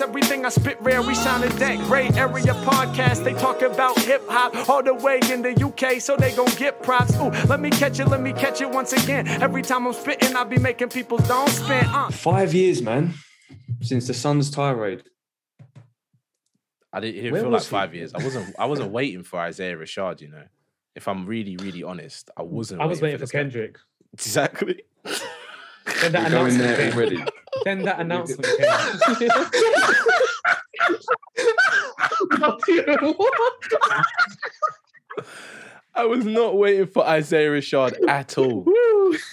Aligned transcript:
Everything 0.00 0.44
I 0.44 0.48
spit 0.48 0.80
rare, 0.80 1.02
we 1.02 1.14
sound 1.14 1.44
a 1.44 1.48
deck. 1.58 1.78
Great 1.86 2.16
area 2.16 2.52
podcast, 2.66 3.24
they 3.24 3.32
talk 3.34 3.62
about 3.62 3.98
hip 4.00 4.22
hop 4.28 4.68
all 4.68 4.82
the 4.82 4.94
way 4.94 5.20
in 5.30 5.42
the 5.42 5.52
UK, 5.64 6.00
so 6.00 6.16
they 6.16 6.34
gon' 6.34 6.52
get 6.56 6.82
props. 6.82 7.14
Ooh, 7.16 7.30
let 7.48 7.60
me 7.60 7.70
catch 7.70 8.00
it, 8.00 8.06
let 8.08 8.20
me 8.20 8.32
catch 8.32 8.60
it 8.60 8.70
once 8.70 8.92
again. 8.92 9.26
Every 9.28 9.62
time 9.62 9.86
I'm 9.86 9.92
spitting, 9.92 10.34
I 10.36 10.44
be 10.44 10.58
making 10.58 10.88
people 10.88 11.18
don't 11.18 11.48
spin. 11.48 11.86
Uh. 11.86 12.10
Five 12.10 12.54
years, 12.54 12.82
man, 12.82 13.14
since 13.80 14.06
the 14.06 14.14
Sun's 14.14 14.50
Tirade. 14.50 15.04
I 16.92 17.00
didn't, 17.00 17.14
it 17.14 17.22
didn't 17.22 17.32
Where 17.32 17.42
feel 17.42 17.50
like 17.50 17.62
he? 17.62 17.68
five 17.68 17.94
years. 17.94 18.14
I 18.14 18.22
wasn't. 18.22 18.54
I 18.58 18.66
wasn't 18.66 18.92
waiting 18.92 19.24
for 19.24 19.40
Isaiah 19.40 19.76
Rashad. 19.76 20.20
You 20.20 20.28
know, 20.28 20.44
if 20.94 21.08
I'm 21.08 21.26
really, 21.26 21.56
really 21.56 21.82
honest, 21.82 22.30
I 22.36 22.42
wasn't. 22.42 22.80
I 22.80 22.86
was 22.86 23.00
waiting 23.02 23.18
for 23.18 23.22
this 23.22 23.32
guy. 23.32 23.38
Kendrick. 23.40 23.78
Exactly. 24.12 24.82
Then 26.00 26.12
that 26.12 26.24
We're 26.24 26.30
going 26.30 26.54
announcement 26.54 26.58
there 26.58 26.76
came. 26.76 26.92
already. 26.98 27.24
Then 27.64 27.82
that 27.82 28.00
announcement 28.04 28.46
came. 28.58 29.30
I 35.96 36.06
was 36.06 36.24
not 36.24 36.56
waiting 36.56 36.86
for 36.86 37.06
Isaiah 37.06 37.50
Rashad 37.50 37.94
at 38.08 38.36
all. 38.38 38.66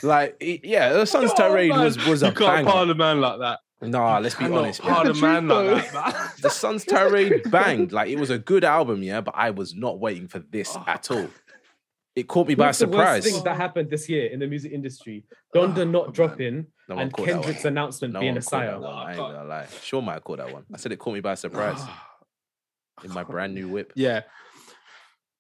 Like, 0.04 0.38
yeah, 0.64 0.94
the 0.94 1.06
Sun's 1.06 1.34
Tirade 1.34 1.72
was 1.72 1.98
was 2.06 2.22
a 2.22 2.28
you 2.28 2.34
can't 2.34 2.58
banger. 2.58 2.70
pardon 2.70 2.92
a 2.92 2.96
man 2.96 3.22
like 3.22 3.40
that. 3.40 3.60
Nah, 3.82 4.20
let's 4.20 4.36
be 4.36 4.44
Cannot 4.44 4.60
honest. 4.60 4.84
man. 4.84 4.94
pardon 4.94 5.18
a 5.18 5.22
man 5.22 5.48
like 5.48 5.92
that. 5.92 6.34
The 6.40 6.50
Sun's 6.50 6.86
Tirade 6.86 7.50
banged. 7.50 7.92
Like 7.92 8.10
it 8.10 8.20
was 8.20 8.30
a 8.30 8.38
good 8.38 8.64
album, 8.64 9.02
yeah, 9.02 9.22
but 9.22 9.34
I 9.36 9.50
was 9.50 9.74
not 9.74 10.00
waiting 10.00 10.28
for 10.28 10.38
this 10.38 10.76
oh. 10.76 10.84
at 10.88 11.10
all. 11.10 11.28
It 12.16 12.28
caught 12.28 12.48
me 12.48 12.56
by 12.56 12.68
What's 12.68 12.80
the 12.80 12.88
worst 12.88 12.98
surprise. 12.98 13.24
thing 13.24 13.44
that 13.46 13.56
happened 13.56 13.90
this 13.90 14.10
year 14.10 14.28
in 14.28 14.40
the 14.40 14.48
music 14.48 14.74
industry? 14.74 15.24
Donda 15.56 15.90
not 15.90 16.14
dropping 16.14 16.68
No 16.90 16.98
and 16.98 17.12
caught 17.14 17.26
that 17.28 17.34
one. 17.36 17.44
Kendrick's 17.44 17.66
announcement 17.66 18.14
No 18.14 18.20
being 18.20 18.36
a 18.38 18.42
caught 18.42 18.50
sire. 18.50 18.80
one. 18.80 18.94
I 18.94 19.10
ain't 19.12 19.18
gonna 19.18 19.44
lie. 19.46 19.68
Sure 19.82 20.02
might 20.02 20.14
have 20.16 20.24
caught 20.26 20.40
that 20.40 20.52
one. 20.52 20.66
I 20.74 20.78
said 20.78 20.92
it 20.92 21.00
caught 21.00 21.14
me 21.14 21.22
by 21.22 21.36
surprise 21.36 21.82
in 23.04 23.14
my 23.14 23.24
brand 23.24 23.54
new 23.56 23.68
whip. 23.70 23.94
Yeah. 23.96 24.22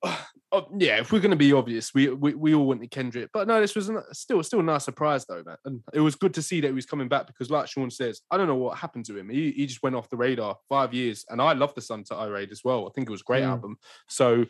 Oh, 0.53 0.67
yeah, 0.77 0.99
if 0.99 1.13
we're 1.13 1.21
going 1.21 1.31
to 1.31 1.37
be 1.37 1.53
obvious, 1.53 1.93
we, 1.93 2.09
we 2.09 2.33
we 2.33 2.53
all 2.53 2.65
wanted 2.67 2.91
Kendrick, 2.91 3.29
but 3.31 3.47
no, 3.47 3.61
this 3.61 3.73
was 3.73 3.87
a- 3.87 4.03
still 4.13 4.43
still 4.43 4.59
a 4.59 4.63
nice 4.63 4.83
surprise 4.83 5.25
though, 5.25 5.41
man. 5.45 5.55
And 5.63 5.81
it 5.93 6.01
was 6.01 6.15
good 6.15 6.33
to 6.33 6.41
see 6.41 6.59
that 6.59 6.67
he 6.67 6.73
was 6.73 6.85
coming 6.85 7.07
back 7.07 7.25
because, 7.27 7.49
like 7.49 7.69
Sean 7.69 7.89
says, 7.89 8.19
I 8.29 8.35
don't 8.35 8.47
know 8.47 8.55
what 8.57 8.77
happened 8.77 9.05
to 9.05 9.17
him. 9.17 9.29
He, 9.29 9.51
he 9.51 9.65
just 9.65 9.81
went 9.81 9.95
off 9.95 10.09
the 10.09 10.17
radar 10.17 10.57
five 10.67 10.93
years, 10.93 11.23
and 11.29 11.41
I 11.41 11.53
love 11.53 11.73
the 11.73 11.79
Sun's 11.79 12.09
Tirade 12.09 12.51
as 12.51 12.65
well. 12.65 12.85
I 12.85 12.89
think 12.93 13.07
it 13.07 13.11
was 13.11 13.21
a 13.21 13.23
great 13.23 13.43
Mm. 13.43 13.47
album. 13.49 13.77
So 14.09 14.45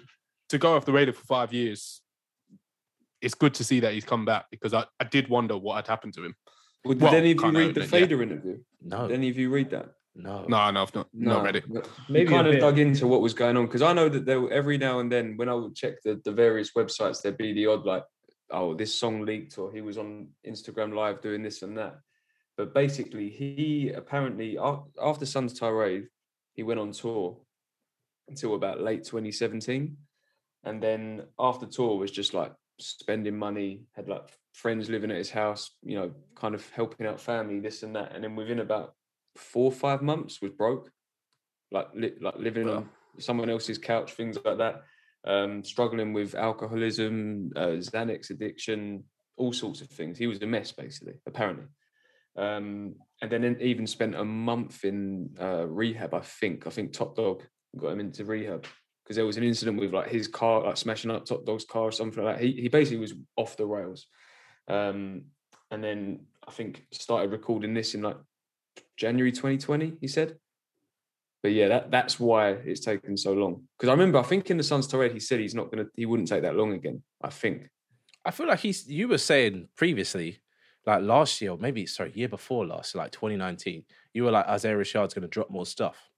to 0.50 0.58
go 0.58 0.76
off 0.76 0.86
the 0.86 0.92
radar 0.92 1.14
for 1.14 1.24
five 1.26 1.54
years, 1.54 2.01
it's 3.22 3.34
good 3.36 3.54
to 3.56 3.64
see 3.64 3.80
that 3.82 3.94
he's 3.94 4.06
come 4.06 4.26
back 4.26 4.46
because 4.52 4.74
I, 4.74 4.86
I 5.00 5.04
did 5.06 5.30
wonder 5.30 5.58
what 5.58 5.76
had 5.76 5.88
happened 5.88 6.14
to 6.16 6.26
him. 6.26 6.36
Well, 6.84 6.96
did 6.96 7.04
Well, 7.04 7.16
any 7.16 7.32
of 7.32 7.42
you 7.42 7.52
read 7.52 7.76
the 7.76 7.82
it, 7.82 7.84
yeah. 7.84 7.90
Fader 7.90 8.24
interview? 8.24 8.58
No, 8.82 9.08
Did 9.08 9.14
any 9.14 9.30
of 9.30 9.38
you 9.38 9.50
read 9.52 9.70
that? 9.70 9.90
no, 10.16 10.46
No, 10.48 10.72
no, 10.72 10.82
I've 10.82 10.96
not, 10.96 11.08
not 11.14 11.44
read 11.44 11.56
it. 11.58 11.66
Maybe 12.10 12.24
you 12.32 12.36
kind 12.36 12.48
of 12.48 12.54
bit. 12.54 12.60
dug 12.62 12.80
into 12.80 13.08
what 13.08 13.22
was 13.22 13.34
going 13.36 13.56
on 13.58 13.66
because 13.68 13.84
I 13.84 13.94
know 13.94 14.10
that 14.10 14.26
there 14.26 14.42
were- 14.42 14.52
every 14.52 14.78
now 14.78 15.00
and 15.00 15.12
then 15.12 15.38
when 15.38 15.48
I 15.50 15.54
would 15.54 15.76
check 15.76 16.02
the, 16.04 16.20
the 16.26 16.32
various 16.32 16.72
websites, 16.76 17.22
there'd 17.22 17.38
be 17.38 17.54
the 17.54 17.68
odd 17.68 17.86
like, 17.86 18.04
oh, 18.50 18.74
this 18.74 18.94
song 18.94 19.26
leaked 19.26 19.58
or 19.60 19.72
he 19.72 19.82
was 19.82 19.98
on 19.98 20.30
Instagram 20.46 20.94
Live 20.96 21.22
doing 21.22 21.44
this 21.44 21.62
and 21.62 21.78
that. 21.78 21.98
But 22.58 22.74
basically, 22.74 23.30
he 23.30 23.92
apparently 23.96 24.58
after 25.02 25.26
Sun's 25.26 25.58
tirade, 25.58 26.08
he 26.54 26.64
went 26.64 26.80
on 26.80 26.92
tour 26.92 27.38
until 28.28 28.56
about 28.56 28.82
late 28.82 29.04
2017, 29.06 29.96
and 30.66 30.84
then 30.84 31.24
after 31.40 31.66
tour 31.66 31.98
was 31.98 32.12
just 32.12 32.34
like 32.34 32.52
spending 32.82 33.38
money, 33.38 33.84
had 33.94 34.08
like 34.08 34.30
friends 34.54 34.90
living 34.90 35.12
at 35.12 35.18
his 35.18 35.32
house, 35.32 35.72
you 35.84 35.96
know, 35.96 36.12
kind 36.36 36.56
of 36.56 36.70
helping 36.72 37.08
out 37.08 37.20
family, 37.20 37.60
this 37.60 37.84
and 37.84 37.96
that, 37.96 38.14
and 38.14 38.24
then 38.24 38.36
within 38.36 38.60
about 38.60 38.94
four 39.36 39.66
or 39.66 39.72
five 39.72 40.02
months 40.02 40.42
was 40.42 40.52
broke 40.52 40.92
like 41.72 41.88
li- 41.94 42.18
like 42.22 42.36
living 42.38 42.70
on 42.70 42.90
someone 43.18 43.50
else's 43.50 43.78
couch, 43.78 44.14
things 44.14 44.38
like 44.44 44.58
that. 44.58 44.84
Um, 45.24 45.64
struggling 45.64 46.14
with 46.14 46.36
alcoholism, 46.36 47.52
uh, 47.56 47.78
Xanax 47.78 48.32
addiction, 48.32 49.04
all 49.38 49.54
sorts 49.54 49.82
of 49.82 49.90
things. 49.90 50.18
He 50.18 50.28
was 50.28 50.42
a 50.42 50.48
mess, 50.48 50.72
basically, 50.72 51.14
apparently. 51.28 51.66
Um, 52.36 52.96
and 53.22 53.32
then 53.32 53.58
even 53.62 53.86
spent 53.88 54.16
a 54.16 54.26
month 54.26 54.84
in 54.84 55.36
uh, 55.40 55.68
rehab. 55.68 56.14
I 56.14 56.22
think. 56.22 56.68
I 56.68 56.72
think 56.72 56.92
Top 56.92 57.16
Dawg 57.16 57.44
got 57.78 57.94
him 57.94 58.00
into 58.00 58.26
rehab 58.26 58.66
because 59.12 59.16
there 59.16 59.26
was 59.26 59.38
an 59.38 59.44
incident 59.44 59.80
with 59.80 59.94
like 59.94 60.10
his 60.10 60.28
car, 60.28 60.64
like 60.64 60.78
smashing 60.78 61.12
up 61.12 61.26
Top 61.26 61.46
Dawg's 61.46 61.66
car 61.66 61.84
or 61.84 61.92
something 61.92 62.24
like 62.24 62.38
that. 62.38 62.44
He 62.44 62.54
he 62.54 62.68
basically 62.70 63.00
was 63.00 63.14
off 63.36 63.58
the 63.58 63.66
rails. 63.66 64.08
Um, 64.68 65.24
and 65.70 65.84
then 65.84 66.22
I 66.48 66.52
think 66.52 66.86
started 66.92 67.32
recording 67.32 67.74
this 67.74 67.96
in 67.96 68.02
like 68.02 68.18
January 68.98 69.32
2020. 69.32 69.94
He 70.00 70.08
said 70.08 70.38
but 71.42 71.54
yeah, 71.54 71.68
that 71.70 71.92
that's 71.92 72.20
why 72.20 72.50
it's 72.52 72.82
taken 72.82 73.18
so 73.18 73.34
long. 73.34 73.64
Because 73.78 73.90
I 73.90 73.94
remember, 73.94 74.20
I 74.20 74.24
think 74.24 74.50
in 74.50 74.58
the 74.58 74.64
Sun's 74.64 74.88
Tirade, 74.88 75.14
he 75.14 75.20
said 75.20 75.40
he's 75.40 75.56
not 75.56 75.72
gonna, 75.72 75.88
he 75.96 76.06
wouldn't 76.06 76.30
take 76.30 76.44
that 76.44 76.56
long 76.56 76.74
again. 76.74 77.02
I 77.22 77.30
think. 77.30 77.68
I 78.24 78.32
feel 78.32 78.48
like 78.48 78.60
he's. 78.60 78.88
You 78.88 79.08
were 79.08 79.18
saying 79.18 79.70
previously, 79.76 80.40
like 80.86 81.02
last 81.02 81.42
year, 81.42 81.52
or 81.52 81.58
maybe 81.58 81.88
sorry, 81.88 82.12
year 82.14 82.30
before 82.30 82.68
last, 82.68 82.94
like 82.94 83.12
2019. 83.12 83.84
You 84.14 84.26
were 84.26 84.32
like 84.32 84.46
Isaiah 84.48 84.76
Rashad's 84.76 85.16
going 85.16 85.24
to 85.24 85.28
drop 85.28 85.50
more 85.50 85.66
stuff, 85.66 86.11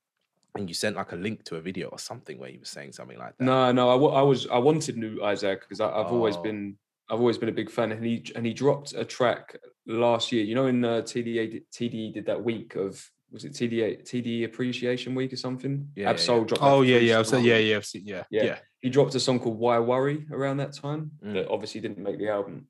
and 0.56 0.70
you 0.70 0.74
sent 0.74 0.96
like 0.96 1.12
a 1.12 1.16
link 1.16 1.44
to 1.46 1.56
a 1.56 1.62
video 1.62 1.88
or 1.88 2.00
something 2.00 2.38
where 2.38 2.50
you 2.50 2.60
were 2.60 2.66
saying 2.66 2.92
something 2.94 3.18
like 3.18 3.36
that. 3.38 3.44
No, 3.44 3.72
no, 3.72 3.90
I, 3.90 4.22
was, 4.22 4.48
I 4.48 4.58
wanted 4.60 4.98
new 4.98 5.24
Isaac 5.24 5.62
because 5.62 5.82
I've 5.82 6.08
always 6.08 6.36
Oh. 6.38 6.44
been, 6.44 6.78
I've 7.10 7.20
always 7.20 7.38
been 7.38 7.50
a 7.50 7.54
big 7.54 7.70
fan, 7.70 7.92
and 7.92 8.06
he 8.06 8.24
and 8.36 8.46
he 8.46 8.54
dropped 8.54 8.94
a 8.94 9.04
track 9.04 9.58
last 9.88 10.32
year. 10.32 10.44
You 10.44 10.56
know, 10.56 10.68
in 10.68 10.84
uh, 10.86 11.02
TDA, 11.02 11.52
did- 11.52 11.72
TDE 11.72 12.14
did 12.14 12.26
that 12.28 12.44
week 12.44 12.76
of 12.76 13.04
was 13.32 13.46
it 13.46 13.54
TDA 13.54 14.04
TDE 14.08 14.46
Appreciation 14.46 15.16
Week 15.16 15.34
or 15.34 15.36
something? 15.38 15.90
Yeah, 15.96 16.04
yeah, 16.04 16.10
Ab-Soul 16.12 16.40
yeah. 16.40 16.46
dropped. 16.46 16.64
Oh 16.64 16.82
that 16.82 16.88
yeah, 16.88 16.98
yeah, 17.00 17.20
I've 17.20 17.26
freestyle. 17.26 17.30
said, 17.30 17.44
yeah, 17.44 17.58
yeah, 17.58 17.76
I've 17.78 17.86
seen, 17.86 18.04
yeah, 18.06 18.24
Yeah. 18.30 18.44
yeah. 18.44 18.58
he 18.80 18.90
dropped 18.90 19.16
a 19.16 19.20
song 19.20 19.40
called 19.40 19.58
Why 19.58 19.80
Worry 19.80 20.28
around 20.32 20.58
that 20.58 20.74
time 20.74 21.12
Mm. 21.26 21.34
that 21.34 21.48
obviously 21.50 21.82
didn't 21.82 21.98
make 22.04 22.20
the 22.20 22.30
album. 22.30 22.68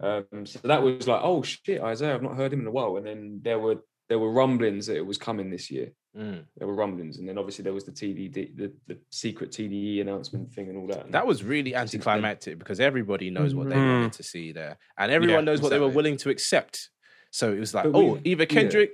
Um, 0.00 0.44
so 0.46 0.58
that 0.64 0.82
was 0.82 1.08
like, 1.08 1.20
oh 1.22 1.42
shit, 1.42 1.80
Isaiah, 1.80 2.14
I've 2.14 2.22
not 2.22 2.36
heard 2.36 2.52
him 2.52 2.60
in 2.60 2.66
a 2.66 2.70
while. 2.70 2.96
And 2.98 3.06
then 3.06 3.40
there 3.42 3.58
were 3.58 3.82
there 4.08 4.18
were 4.18 4.30
rumblings 4.32 4.86
that 4.86 4.96
it 4.96 5.06
was 5.06 5.16
coming 5.18 5.50
this 5.50 5.70
year. 5.70 5.92
Mm. 6.16 6.44
There 6.58 6.66
were 6.66 6.74
rumblings, 6.74 7.16
and 7.18 7.26
then 7.28 7.38
obviously 7.38 7.62
there 7.62 7.72
was 7.72 7.84
the 7.84 7.92
TDD, 7.92 8.54
the, 8.56 8.72
the 8.86 8.98
secret 9.10 9.50
TDE 9.50 10.00
announcement 10.02 10.52
thing 10.52 10.68
and 10.68 10.76
all 10.76 10.86
that. 10.88 11.06
And 11.06 11.14
That 11.14 11.26
was 11.26 11.42
really 11.42 11.74
anticlimactic 11.74 12.58
because 12.58 12.80
everybody 12.80 13.30
knows 13.30 13.54
what 13.54 13.70
they 13.70 13.76
Mhm. 13.76 14.00
wanted 14.00 14.12
to 14.14 14.22
see 14.22 14.52
there, 14.52 14.76
and 14.98 15.10
everyone 15.10 15.36
Yeah, 15.46 15.52
knows 15.52 15.62
what 15.62 15.70
they 15.70 15.78
were 15.78 15.88
willing 15.88 16.18
to 16.18 16.28
accept. 16.30 16.90
So 17.30 17.52
it 17.52 17.58
was 17.60 17.72
like, 17.74 17.84
But 17.90 17.94
oh, 17.98 18.12
we- 18.14 18.20
either 18.24 18.42
yeah. 18.42 18.46
Kendrick, 18.46 18.90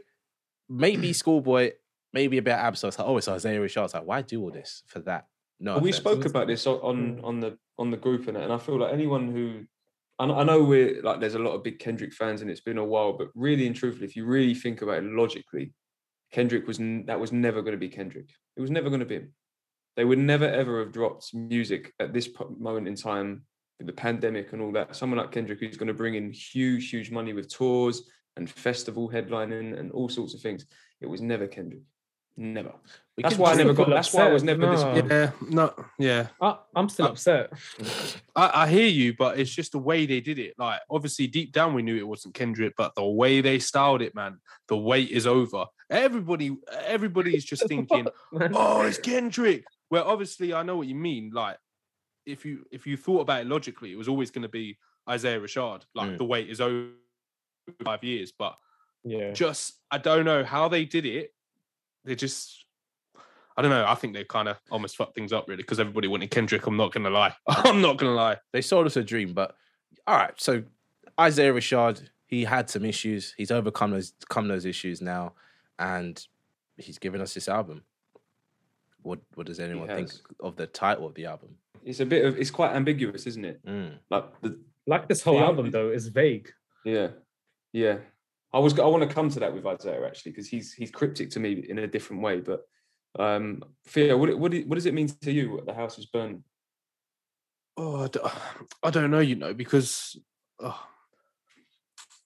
maybe 0.69 1.12
Schoolboy, 1.23 1.73
maybe 2.12 2.39
a 2.39 2.43
bit 2.43 2.53
of 2.53 2.61
Ab-Soul. 2.61 2.89
It's 2.89 2.99
like, 2.99 3.09
oh, 3.09 3.17
it's 3.17 3.27
Isaiah 3.28 3.59
Rashad. 3.61 3.87
It's 3.87 3.95
like, 3.95 4.05
why 4.07 4.23
do 4.23 4.41
all 4.43 4.51
this 4.53 4.84
for 4.87 5.01
that? 5.01 5.27
No, 5.61 5.75
But 5.75 5.83
we 5.83 5.91
spoke 5.93 6.25
about 6.25 6.47
this 6.47 6.69
on 6.69 7.19
on 7.25 7.41
the 7.41 7.59
on 7.81 7.91
the 7.91 7.97
group 7.97 8.28
and 8.28 8.37
that, 8.37 8.45
and 8.45 8.53
I 8.53 8.59
feel 8.59 8.78
like 8.78 8.93
anyone 8.93 9.33
who 9.33 9.65
I 10.21 10.25
I 10.25 10.45
know 10.45 10.62
we're 10.62 11.03
like 11.03 11.19
there's 11.19 11.34
a 11.34 11.41
lot 11.41 11.55
of 11.55 11.65
big 11.65 11.81
Kendrick 11.81 12.12
fans 12.12 12.43
and 12.43 12.49
it's 12.51 12.61
been 12.61 12.78
a 12.78 12.84
while, 12.84 13.12
but 13.19 13.28
really 13.34 13.67
and 13.67 13.75
truthfully, 13.75 14.07
if 14.07 14.15
you 14.15 14.25
really 14.25 14.55
think 14.55 14.83
about 14.83 14.99
it 14.99 15.05
logically, 15.05 15.73
Kendrick 16.33 16.66
was 16.66 16.78
that 16.78 17.21
was 17.21 17.33
never 17.33 17.62
going 17.62 17.72
to 17.72 17.78
be 17.78 17.89
Kendrick. 17.89 18.31
It 18.56 18.61
was 18.61 18.71
never 18.71 18.89
going 18.89 19.00
to 19.00 19.06
be 19.06 19.16
him. 19.16 19.33
They 19.97 20.05
would 20.05 20.19
never 20.19 20.47
ever 20.47 20.81
have 20.81 20.93
dropped 20.93 21.34
music 21.34 21.93
at 21.99 22.12
this 22.12 22.28
moment 22.59 22.87
in 22.87 22.94
time 22.94 23.43
with 23.78 23.87
the 23.87 23.93
pandemic 23.93 24.53
and 24.53 24.62
all 24.62 24.72
that. 24.72 24.94
Someone 24.94 25.19
like 25.19 25.33
Kendrick 25.33 25.61
who's 25.61 25.77
going 25.77 25.89
to 25.89 25.94
bring 25.94 26.15
in 26.15 26.33
huge, 26.33 26.91
huge 26.91 27.11
money 27.11 27.33
with 27.33 27.53
tours 27.53 28.03
and 28.37 28.49
festival 28.49 29.09
headlining 29.09 29.78
and 29.78 29.91
all 29.93 30.09
sorts 30.09 30.34
of 30.34 30.41
things. 30.41 30.66
It 31.00 31.06
was 31.06 31.21
never 31.21 31.47
Kendrick. 31.47 31.83
Never. 32.41 32.72
We 33.16 33.25
That's 33.25 33.37
why 33.37 33.50
I 33.50 33.54
never 33.56 33.75
got. 33.75 33.87
feel 33.87 33.94
That's 33.97 34.15
why 34.15 34.28
I 34.28 34.32
was 34.32 34.44
never. 34.44 34.60
No. 34.62 34.94
This, 34.94 35.10
Yeah, 35.10 35.31
no, 35.50 35.75
yeah. 35.99 36.28
I, 36.41 36.56
I'm 36.76 36.88
still 36.88 37.06
Uh, 37.06 37.10
upset. 37.10 37.53
I, 38.37 38.62
I 38.62 38.69
hear 38.69 38.87
you, 38.87 39.12
but 39.19 39.41
it's 39.41 39.50
just 39.50 39.72
the 39.72 39.81
way 39.81 40.06
they 40.06 40.21
did 40.21 40.38
it. 40.38 40.54
Like, 40.56 40.81
obviously, 40.88 41.27
deep 41.27 41.50
down, 41.53 41.75
we 41.75 41.82
knew 41.82 41.97
it 41.97 42.06
wasn't 42.06 42.34
Kendrick, 42.34 42.75
but 42.77 42.94
the 42.94 43.04
way 43.04 43.41
they 43.41 43.59
styled 43.59 44.03
it, 44.03 44.15
man, 44.15 44.38
the 44.69 44.77
wait 44.77 45.10
is 45.10 45.27
over. 45.27 45.65
Everybody, 45.91 46.56
everybody's 46.87 47.44
just 47.44 47.66
thinking, 47.69 48.06
"Oh, 48.33 48.83
it's 48.83 48.98
Kendrick." 48.98 49.65
Well, 49.91 50.04
obviously, 50.07 50.54
I 50.54 50.63
know 50.63 50.77
what 50.77 50.86
you 50.86 50.95
mean. 50.95 51.33
Like, 51.34 51.57
if 52.24 52.45
you 52.45 52.65
if 52.71 52.86
you 52.86 52.97
thought 52.97 53.22
about 53.22 53.41
it 53.41 53.48
logically, 53.48 53.91
it 53.92 53.98
was 53.98 54.07
always 54.07 54.30
going 54.30 54.42
to 54.42 54.48
be 54.48 54.78
Isaiah 55.10 55.41
Rashad. 55.41 55.83
Like, 55.92 56.10
Mm. 56.10 56.18
the 56.18 56.24
wait 56.24 56.48
is 56.51 56.60
over 56.60 56.91
five 57.84 58.04
years, 58.04 58.33
but 58.39 58.54
yeah. 59.03 59.33
just 59.33 59.74
I 59.91 59.98
don't 59.98 60.24
know 60.24 60.45
how 60.45 60.68
they 60.68 60.84
did 60.84 61.04
it. 61.04 61.33
They 62.09 62.15
just 62.16 62.65
I 63.57 63.63
don't 63.63 63.71
know. 63.71 63.84
I 63.87 63.95
think 63.95 64.15
they 64.15 64.25
kind 64.25 64.49
of 64.49 64.57
almost 64.71 64.97
fucked 64.97 65.15
things 65.15 65.33
up 65.33 65.47
really 65.49 65.63
because 65.63 65.81
everybody 65.81 66.09
wanted 66.09 66.31
Kendrick. 66.31 66.66
I'm 66.66 66.77
not 66.77 66.93
gonna 66.93 67.10
lie. 67.10 67.34
I'm 67.49 67.81
not 67.81 67.99
gonna 67.99 68.15
lie. 68.15 68.39
they 68.53 68.60
sold 68.63 68.87
us 68.87 68.97
a 68.97 69.03
dream. 69.05 69.33
But 69.34 69.55
all 70.07 70.16
right, 70.16 70.33
so 70.37 70.63
Isaiah 71.21 71.53
Rashad, 71.53 72.09
he 72.27 72.45
had 72.45 72.71
some 72.71 72.84
issues. 72.84 73.34
He's 73.37 73.51
overcome 73.51 73.91
those 73.91 74.13
come 74.28 74.49
those 74.49 74.65
issues 74.65 75.01
now, 75.03 75.34
and 75.78 76.25
he's 76.77 76.99
given 76.99 77.21
us 77.21 77.34
this 77.34 77.49
album. 77.49 77.83
What 79.03 79.21
what 79.34 79.47
does 79.47 79.61
anyone 79.61 79.89
think 79.89 80.11
of 80.41 80.57
the 80.57 80.66
title 80.66 81.07
of 81.07 81.15
the 81.15 81.27
album? 81.27 81.51
it's 81.84 82.01
a 82.01 82.07
bit 82.07 82.25
of. 82.25 82.37
It's 82.39 82.51
quite 82.51 82.75
ambiguous, 82.75 83.27
isn't 83.27 83.45
it? 83.45 83.65
Mm. 83.66 83.99
Like 84.11 84.25
the 84.41 84.59
Like 84.87 85.09
this 85.09 85.22
whole 85.22 85.37
Yeah. 85.37 85.47
album 85.47 85.71
though 85.71 85.91
is 85.91 86.09
vague. 86.09 86.51
yeah, 86.84 87.09
yeah. 87.72 87.99
I 88.53 88.59
was 88.59 88.78
I 88.78 88.86
want 88.86 89.06
to 89.06 89.15
come 89.15 89.28
to 89.30 89.41
that 89.41 89.54
with 89.54 89.66
Isaiah 89.66 90.06
actually 90.06 90.33
because 90.33 90.48
he's 90.48 90.72
he's 90.72 90.91
cryptic 90.91 91.30
to 91.30 91.41
me 91.41 91.65
in 91.68 91.78
a 91.78 91.86
different 91.86 92.22
way. 92.22 92.41
But 92.41 92.62
um, 93.18 93.62
Theo, 93.86 94.16
what 94.16 94.39
what 94.39 94.54
what 94.54 94.74
does 94.74 94.86
it 94.86 94.95
mean 94.95 95.09
to 95.22 95.33
you? 95.33 95.53
What 95.53 95.66
the 95.66 95.74
house 95.74 95.98
is 95.98 96.06
burning? 96.06 96.45
Oh, 97.77 98.09
I 98.83 98.91
don't 98.91 99.10
know, 99.10 99.21
you 99.21 99.36
know, 99.36 99.54
because 99.54 100.18
oh, 100.60 100.83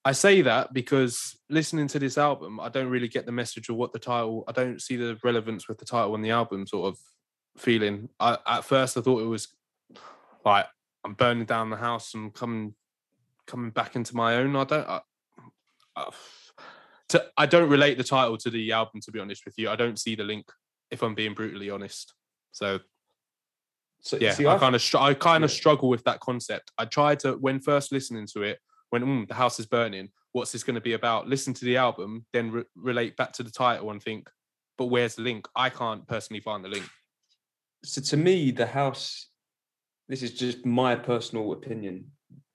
I 0.04 0.12
say 0.12 0.42
that 0.42 0.72
because 0.72 1.38
listening 1.50 1.88
to 1.88 1.98
this 1.98 2.18
album, 2.18 2.58
I 2.58 2.68
don't 2.68 2.88
really 2.88 3.08
get 3.08 3.26
the 3.26 3.32
message 3.32 3.68
of 3.68 3.76
what 3.76 3.92
the 3.92 3.98
title. 3.98 4.44
I 4.48 4.52
don't 4.52 4.80
see 4.80 4.96
the 4.96 5.18
relevance 5.22 5.68
with 5.68 5.78
the 5.78 5.84
title 5.84 6.14
and 6.14 6.24
the 6.24 6.30
album. 6.30 6.66
Sort 6.66 6.92
of 6.92 6.98
feeling. 7.56 8.08
I, 8.18 8.38
at 8.46 8.64
first, 8.64 8.96
I 8.96 9.00
thought 9.00 9.22
it 9.22 9.26
was 9.26 9.48
like 10.44 10.66
I'm 11.04 11.14
burning 11.14 11.44
down 11.44 11.70
the 11.70 11.76
house 11.76 12.14
and 12.14 12.32
coming 12.32 12.74
coming 13.46 13.70
back 13.70 13.94
into 13.94 14.16
my 14.16 14.36
own. 14.36 14.56
I 14.56 14.64
don't. 14.64 15.02
to, 17.10 17.24
I 17.36 17.46
don't 17.46 17.68
relate 17.68 17.98
the 17.98 18.04
title 18.04 18.36
to 18.38 18.50
the 18.50 18.72
album. 18.72 19.00
To 19.02 19.12
be 19.12 19.18
honest 19.18 19.44
with 19.44 19.54
you, 19.58 19.70
I 19.70 19.76
don't 19.76 19.98
see 19.98 20.14
the 20.14 20.24
link. 20.24 20.50
If 20.90 21.02
I'm 21.02 21.14
being 21.14 21.34
brutally 21.34 21.70
honest, 21.70 22.12
so 22.52 22.80
So 24.00 24.18
yeah, 24.20 24.32
see, 24.32 24.46
I 24.46 24.58
kind 24.58 24.74
of 24.74 24.94
I 24.98 25.14
kind 25.14 25.44
of 25.44 25.50
yeah. 25.50 25.56
struggle 25.56 25.88
with 25.88 26.04
that 26.04 26.20
concept. 26.20 26.70
I 26.76 26.84
tried 26.84 27.20
to 27.20 27.32
when 27.34 27.60
first 27.60 27.92
listening 27.92 28.26
to 28.34 28.42
it, 28.42 28.58
when 28.90 29.02
mm, 29.02 29.28
the 29.28 29.34
house 29.34 29.58
is 29.58 29.66
burning, 29.66 30.10
what's 30.32 30.52
this 30.52 30.64
going 30.64 30.74
to 30.74 30.80
be 30.80 30.92
about? 30.92 31.28
Listen 31.28 31.54
to 31.54 31.64
the 31.64 31.78
album, 31.78 32.26
then 32.32 32.50
re- 32.50 32.64
relate 32.76 33.16
back 33.16 33.32
to 33.34 33.42
the 33.42 33.50
title 33.50 33.90
and 33.90 34.02
think, 34.02 34.28
but 34.76 34.86
where's 34.86 35.14
the 35.14 35.22
link? 35.22 35.48
I 35.56 35.70
can't 35.70 36.06
personally 36.06 36.40
find 36.40 36.64
the 36.64 36.68
link. 36.68 36.84
so 37.84 38.02
to 38.02 38.16
me, 38.16 38.50
the 38.50 38.66
house. 38.66 39.28
This 40.08 40.22
is 40.22 40.34
just 40.34 40.66
my 40.66 40.94
personal 40.94 41.52
opinion. 41.52 42.10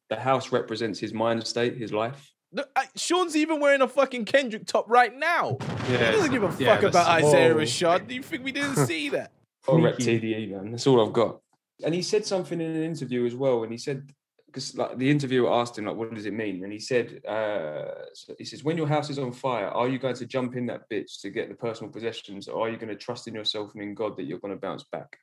The 0.09 0.15
house 0.15 0.51
represents 0.51 0.99
his 0.99 1.13
mind 1.13 1.47
state, 1.47 1.75
his 1.77 1.91
life. 1.91 2.31
Look, 2.53 2.69
I- 2.75 2.88
Sean's 2.95 3.35
even 3.35 3.59
wearing 3.59 3.81
a 3.81 3.88
fucking 3.88 4.25
Kendrick 4.25 4.65
top 4.65 4.89
right 4.89 5.15
now. 5.15 5.57
Yeah, 5.89 6.11
He 6.11 6.17
doesn't 6.17 6.31
give 6.31 6.44
a 6.44 6.55
yeah, 6.63 6.75
fuck 6.75 6.83
about 6.83 7.05
that's- 7.05 7.25
Isaiah 7.25 7.53
Whoa. 7.53 7.61
Rashad. 7.61 8.07
Do 8.07 8.15
you 8.15 8.23
think 8.23 8.44
we 8.44 8.51
didn't 8.51 8.75
see 8.88 9.09
that? 9.09 9.31
Or 9.67 9.81
rep 9.81 9.95
Sneaky. 10.01 10.33
TDE, 10.33 10.51
man. 10.51 10.71
That's 10.71 10.88
all 10.88 11.05
I've 11.05 11.13
got. 11.13 11.41
And 11.83 11.94
he 11.94 12.01
said 12.01 12.25
something 12.25 12.59
in 12.59 12.71
an 12.71 12.83
interview 12.83 13.25
as 13.25 13.35
well. 13.35 13.63
And 13.63 13.71
he 13.71 13.77
said, 13.77 14.09
because 14.45 14.75
like 14.77 14.97
the 14.97 15.11
interviewer 15.11 15.51
asked 15.53 15.77
him, 15.77 15.85
like, 15.85 15.97
what 15.97 16.13
does 16.15 16.25
it 16.25 16.33
mean? 16.33 16.63
And 16.63 16.71
he 16.71 16.79
said, 16.79 17.19
uh, 17.27 18.05
so 18.13 18.33
he 18.38 18.45
says, 18.45 18.63
when 18.63 18.77
your 18.77 18.88
house 18.88 19.09
is 19.09 19.19
on 19.19 19.33
fire, 19.33 19.67
are 19.67 19.89
you 19.89 19.99
going 19.99 20.15
to 20.15 20.25
jump 20.25 20.55
in 20.55 20.65
that 20.67 20.89
bitch 20.89 21.19
to 21.21 21.29
get 21.29 21.49
the 21.49 21.55
personal 21.55 21.91
possessions, 21.91 22.47
or 22.47 22.65
are 22.65 22.69
you 22.71 22.77
going 22.77 22.88
to 22.89 22.95
trust 22.95 23.27
in 23.27 23.35
yourself 23.35 23.73
and 23.73 23.83
in 23.83 23.94
God 23.94 24.15
that 24.17 24.23
you're 24.23 24.39
going 24.39 24.53
to 24.53 24.59
bounce 24.59 24.85
back? 24.91 25.17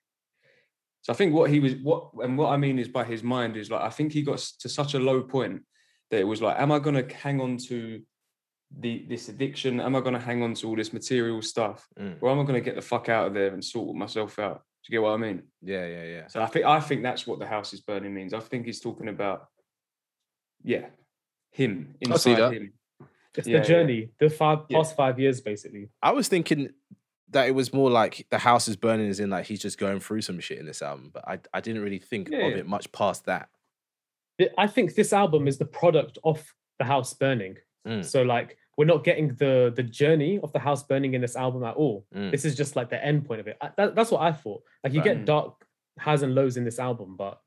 So 1.01 1.13
I 1.13 1.17
think 1.17 1.33
what 1.35 1.51
he 1.51 1.59
was, 1.59 1.75
what 1.77 2.11
and 2.23 2.37
what 2.39 2.51
I 2.51 2.57
mean 2.59 2.79
is 2.79 2.89
by 2.89 3.05
his 3.05 3.23
mind 3.23 3.57
is 3.57 3.71
like, 3.71 3.81
I 3.83 3.91
think 3.91 4.13
he 4.13 4.23
got 4.23 4.39
to 4.61 4.69
such 4.69 4.93
a 4.95 4.99
low 5.01 5.23
point 5.23 5.63
that 6.11 6.21
it 6.21 6.25
was 6.25 6.43
like, 6.43 6.59
am 6.59 6.71
I 6.73 6.79
going 6.79 6.97
to 7.07 7.15
hang 7.15 7.41
on 7.41 7.57
to 7.69 8.01
the 8.79 9.05
this 9.09 9.29
addiction? 9.29 9.81
Am 9.81 9.95
I 9.97 10.01
going 10.01 10.15
to 10.15 10.21
hang 10.21 10.43
on 10.43 10.55
to 10.55 10.69
all 10.69 10.77
this 10.77 10.93
material 10.93 11.41
stuff, 11.43 11.87
Mm. 11.99 12.17
or 12.21 12.31
am 12.31 12.41
I 12.41 12.43
going 12.43 12.55
to 12.55 12.61
get 12.61 12.75
the 12.77 12.83
fuck 12.83 13.09
out 13.09 13.27
of 13.29 13.35
there 13.35 13.53
and 13.53 13.65
sort 13.65 13.97
myself 13.97 14.39
out? 14.39 14.63
Do 14.85 14.93
you 14.93 14.99
get 14.99 15.03
what 15.03 15.15
I 15.15 15.17
mean? 15.17 15.43
Yeah, 15.63 15.87
yeah, 15.87 16.05
yeah. 16.05 16.27
So 16.29 16.43
I 16.43 16.47
think 16.47 16.65
I 16.67 16.81
think 16.81 17.03
that's 17.03 17.27
what 17.27 17.39
the 17.39 17.47
house 17.47 17.73
is 17.73 17.81
burning 17.81 18.13
means. 18.15 18.35
I 18.35 18.41
think 18.41 18.67
he's 18.67 18.81
talking 18.81 19.09
about, 19.09 19.47
yeah, 20.63 20.87
him 21.53 21.95
I 22.11 22.17
see 22.17 22.31
inside 22.33 22.37
that. 22.43 22.53
him. 22.53 22.73
It's 23.37 23.49
Yeah, 23.49 23.59
the 23.61 23.63
yeah. 23.63 23.69
journey, 23.69 24.11
the 24.21 24.29
five 24.31 24.61
Yeah. 24.69 24.79
past 24.79 24.95
five 24.97 25.19
years, 25.19 25.41
basically. 25.41 25.89
I 26.03 26.13
was 26.13 26.29
thinking 26.29 26.71
that 27.31 27.49
it 27.49 27.53
was 27.55 27.73
more 27.73 27.91
like 27.91 28.27
the 28.31 28.39
house 28.39 28.69
is 28.69 28.77
burning, 28.77 29.09
as 29.09 29.19
in 29.21 29.31
like 29.31 29.47
he's 29.47 29.61
just 29.63 29.79
going 29.79 30.01
through 30.01 30.21
some 30.21 30.39
shit 30.41 30.59
in 30.59 30.67
this 30.67 30.83
album. 30.83 31.11
But 31.13 31.27
I, 31.27 31.39
I 31.53 31.61
didn't 31.61 31.83
really 31.83 31.99
think 31.99 32.29
Yeah, 32.31 32.39
of 32.47 32.53
yeah. 32.53 32.59
it 32.59 32.67
much 32.67 32.93
past 32.93 33.25
that. 33.27 33.49
I 34.59 34.67
think 34.67 34.95
this 34.95 35.13
album 35.13 35.47
is 35.47 35.59
the 35.59 35.65
product 35.65 36.19
of 36.25 36.45
the 36.79 36.85
house 36.85 37.15
burning. 37.15 37.57
Mm. 37.87 38.05
So 38.05 38.23
like 38.23 38.57
we're 38.77 38.85
not 38.87 39.05
getting 39.05 39.29
the 39.35 39.73
the 39.75 39.83
journey 39.83 40.41
of 40.43 40.53
the 40.53 40.59
house 40.59 40.83
burning 40.83 41.15
in 41.15 41.21
this 41.21 41.37
album 41.37 41.63
at 41.65 41.77
all. 41.77 42.07
Mm. 42.15 42.31
This 42.31 42.45
is 42.45 42.57
just 42.57 42.77
like 42.77 42.91
the 42.91 43.05
end 43.05 43.25
point 43.27 43.41
of 43.41 43.47
it. 43.47 43.57
I, 43.61 43.71
that, 43.77 43.95
that's 43.95 44.11
what 44.11 44.23
I 44.23 44.33
thought. 44.33 44.63
Like 44.83 44.93
you 44.93 45.03
get 45.03 45.25
dark 45.25 45.65
highs 45.99 46.23
and 46.23 46.35
lows 46.35 46.57
in 46.57 46.65
this 46.65 46.79
album, 46.79 47.17
but 47.17 47.41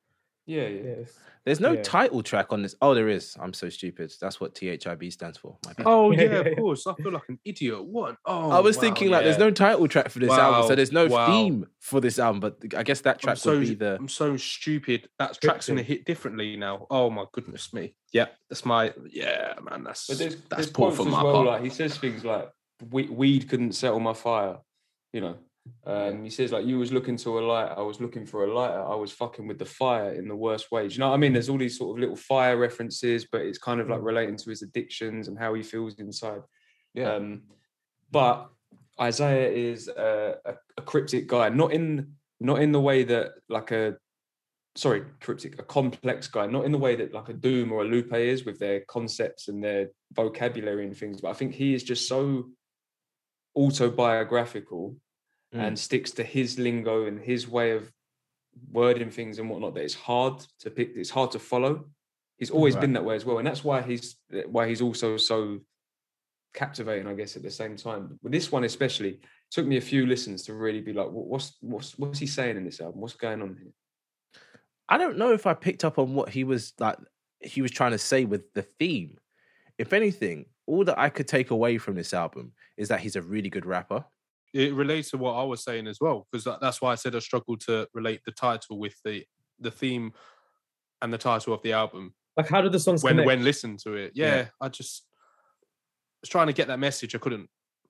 Yeah, 0.48 0.68
yeah. 0.68 0.82
yes. 1.00 1.14
There's 1.46 1.60
no 1.62 1.74
Yeah. 1.74 1.82
title 1.82 2.22
track 2.24 2.52
on 2.52 2.62
this. 2.62 2.76
Oh, 2.82 2.94
there 2.94 3.08
is. 3.08 3.38
I'm 3.40 3.54
so 3.54 3.70
stupid. 3.70 4.14
That's 4.20 4.42
what 4.42 4.54
THIB 4.54 5.14
stands 5.14 5.38
for. 5.38 5.58
My. 5.66 5.74
Oh 5.86 6.12
Yeah, 6.12 6.24
yeah, 6.24 6.32
yeah, 6.32 6.38
of 6.40 6.58
course. 6.58 6.88
I 6.88 6.94
feel 6.96 7.12
like 7.12 7.30
an 7.30 7.40
idiot. 7.46 7.86
What? 7.86 8.18
Oh, 8.26 8.52
I 8.52 8.60
was 8.60 8.76
wow, 8.76 8.82
thinking 8.82 9.10
like 9.12 9.24
there's 9.24 9.38
no 9.38 9.52
title 9.52 9.88
track 9.88 10.10
for 10.10 10.20
this 10.20 10.32
album, 10.32 10.68
so 10.68 10.76
there's 10.76 10.92
no 10.92 11.08
wow. 11.08 11.28
theme 11.28 11.68
for 11.80 12.02
this 12.02 12.20
album. 12.20 12.42
But 12.42 12.58
I 12.76 12.84
guess 12.84 13.00
that 13.02 13.16
I'm 13.16 13.20
track 13.20 13.38
so 13.38 13.52
would 13.52 13.62
be 13.68 13.76
the. 13.76 13.96
I'm 13.96 14.10
so 14.10 14.36
stupid. 14.36 15.08
That 15.20 15.40
track's 15.40 15.68
gonna 15.70 15.84
hit 15.84 16.04
differently 16.06 16.58
now. 16.58 16.88
Oh 16.90 17.10
my 17.10 17.26
goodness 17.32 17.74
me. 17.74 17.94
Yeah, 18.12 18.28
that's 18.50 18.66
my 18.66 18.94
yeah, 19.10 19.54
man. 19.70 19.84
That's 19.86 20.08
But 20.08 20.18
there's, 20.18 20.36
that's 20.36 20.48
there's 20.50 20.70
poor 20.70 20.88
quotes 20.88 20.98
from 20.98 21.08
as 21.08 21.14
my 21.14 21.24
well. 21.24 21.34
part. 21.34 21.48
Like 21.48 21.64
he 21.64 21.70
says 21.70 21.98
things 21.98 22.26
like 22.26 22.50
"Weed 22.90 23.48
couldn't 23.50 23.72
settle 23.72 24.02
my 24.02 24.14
fire," 24.14 24.58
you 25.14 25.22
know. 25.22 25.38
Um, 25.86 26.24
he 26.24 26.30
says 26.30 26.52
like 26.52 26.66
you 26.66 26.78
was 26.80 26.92
looking 26.92 27.18
to 27.18 27.40
a 27.40 27.42
light, 27.42 27.72
I 27.76 27.82
was 27.82 28.00
looking 28.02 28.26
for 28.26 28.46
a 28.46 28.54
lighter. 28.54 28.82
I 28.82 28.96
was 28.96 29.12
fucking 29.12 29.48
with 29.48 29.60
the 29.60 29.66
fire 29.66 30.14
in 30.14 30.28
the 30.28 30.36
worst 30.36 30.72
way. 30.72 30.88
Do 30.88 30.94
you 30.94 31.00
know 31.00 31.10
what 31.10 31.16
I 31.16 31.18
mean? 31.18 31.34
There's 31.34 31.50
all 31.50 31.58
these 31.58 31.78
sort 31.78 31.98
of 31.98 32.02
little 32.02 32.16
fire 32.16 32.58
references, 32.58 33.26
but 33.32 33.42
it's 33.42 33.58
kind 33.58 33.80
of 33.82 33.90
like 33.90 34.00
Mm. 34.02 34.06
relating 34.06 34.38
to 34.38 34.50
his 34.50 34.62
addictions 34.62 35.28
and 35.28 35.38
how 35.38 35.54
he 35.54 35.64
feels 35.64 35.96
inside. 36.00 36.42
Yeah. 36.94 37.14
Um, 37.14 37.44
but 38.12 38.50
Isaiah 39.00 39.50
is 39.50 39.88
a, 39.88 40.38
a, 40.46 40.54
a 40.78 40.82
cryptic 40.82 41.28
guy, 41.28 41.50
not 41.50 41.72
in 41.74 42.14
not 42.40 42.62
in 42.62 42.72
the 42.72 42.80
way 42.82 43.04
that 43.04 43.32
like 43.50 43.72
a 43.72 43.98
sorry, 44.76 45.04
cryptic, 45.22 45.60
a 45.60 45.64
complex 45.64 46.28
guy, 46.28 46.46
not 46.46 46.66
in 46.66 46.72
the 46.72 46.78
way 46.78 46.96
that 46.96 47.12
like 47.12 47.30
a 47.30 47.34
Doom 47.34 47.72
or 47.72 47.82
a 47.82 47.86
Lupe 47.86 48.14
is 48.14 48.46
with 48.46 48.60
their 48.60 48.82
concepts 48.82 49.48
and 49.48 49.64
their 49.64 49.90
vocabulary 50.14 50.86
and 50.86 50.96
things. 50.96 51.20
But 51.20 51.30
I 51.30 51.34
think 51.34 51.56
he 51.56 51.74
is 51.74 51.84
just 51.84 52.08
so 52.08 52.50
autobiographical 53.56 54.96
Mm. 55.54 55.60
and 55.60 55.80
sticks 55.80 56.12
to 56.12 56.24
his 56.24 56.60
lingo 56.60 57.06
and 57.06 57.20
his 57.20 57.48
way 57.48 57.72
of 57.72 57.90
wording 58.72 59.10
things 59.10 59.40
and 59.40 59.50
whatnot 59.50 59.76
that 59.76 59.84
it's 59.84 59.94
hard 59.94 60.44
to 60.60 60.70
pick 60.70 60.92
it's 60.96 61.10
hard 61.10 61.32
to 61.32 61.40
follow 61.40 61.86
he's 62.38 62.50
always 62.50 62.74
Right. 62.76 62.82
been 62.82 62.94
that 62.94 63.06
way 63.06 63.16
as 63.16 63.24
well 63.24 63.38
and 63.38 63.48
that's 63.48 63.64
why 63.64 63.82
he's 63.82 64.18
why 64.48 64.68
he's 64.68 64.82
also 64.82 65.16
so 65.16 65.60
captivating 66.54 67.08
i 67.08 67.14
guess 67.14 67.38
at 67.38 67.44
the 67.44 67.50
same 67.52 67.78
time 67.78 68.20
with 68.22 68.34
this 68.34 68.52
one 68.52 68.66
especially 68.66 69.22
took 69.52 69.66
me 69.66 69.78
a 69.78 69.82
few 69.82 70.06
listens 70.06 70.44
to 70.44 70.54
really 70.54 70.82
be 70.82 70.92
like 70.92 71.08
what's 71.12 71.56
what's 71.62 71.98
what's 71.98 72.20
he 72.20 72.28
saying 72.28 72.58
in 72.58 72.66
this 72.66 72.82
album 72.82 73.00
what's 73.00 73.16
going 73.16 73.42
on 73.42 73.56
here 73.56 73.72
I 74.90 74.98
don't 74.98 75.18
know 75.18 75.34
if 75.34 75.46
I 75.46 75.54
picked 75.54 75.84
up 75.84 76.00
on 76.00 76.14
what 76.14 76.30
he 76.30 76.46
was 76.46 76.74
like. 76.80 76.98
He 77.42 77.62
was 77.62 77.72
trying 77.72 77.92
to 77.92 77.98
say 77.98 78.24
with 78.24 78.54
the 78.54 78.62
theme. 78.62 79.18
If 79.78 79.92
anything, 79.92 80.46
all 80.66 80.86
that 80.86 80.98
I 80.98 81.10
could 81.10 81.28
take 81.28 81.52
away 81.52 81.78
from 81.78 81.96
this 81.96 82.14
album 82.14 82.54
is 82.78 82.88
that 82.88 83.02
he's 83.02 83.18
a 83.18 83.22
really 83.22 83.50
good 83.50 83.66
rapper. 83.66 84.06
It 84.58 84.74
relates 84.74 85.12
to 85.12 85.18
what 85.18 85.34
I 85.34 85.44
was 85.44 85.64
saying 85.64 85.88
as 85.88 86.00
well, 86.02 86.28
because 86.32 86.46
that's 86.62 86.82
why 86.82 86.92
I 86.92 86.96
said 86.96 87.16
I 87.16 87.20
struggled 87.20 87.62
to 87.62 87.88
relate 87.94 88.22
the 88.26 88.32
title 88.32 88.78
with 88.80 88.96
the 89.06 89.24
the 89.60 89.72
theme 89.72 90.14
and 91.02 91.12
the 91.14 91.18
title 91.18 91.54
of 91.54 91.62
the 91.64 91.74
album 91.74 92.14
Like 92.38 92.48
how 92.50 92.62
do 92.62 92.70
the 92.70 92.80
songs 92.80 93.04
when 93.04 93.14
connect? 93.14 93.28
when 93.28 93.44
listened 93.44 93.80
to 93.86 93.94
it. 93.94 94.12
Yeah, 94.16 94.36
Yeah. 94.36 94.46
I 94.62 94.70
just 94.70 95.04
was 96.22 96.30
trying 96.30 96.48
to 96.48 96.54
get 96.54 96.68
that 96.68 96.80
message. 96.80 97.14
I 97.16 97.20
couldn't 97.20 97.50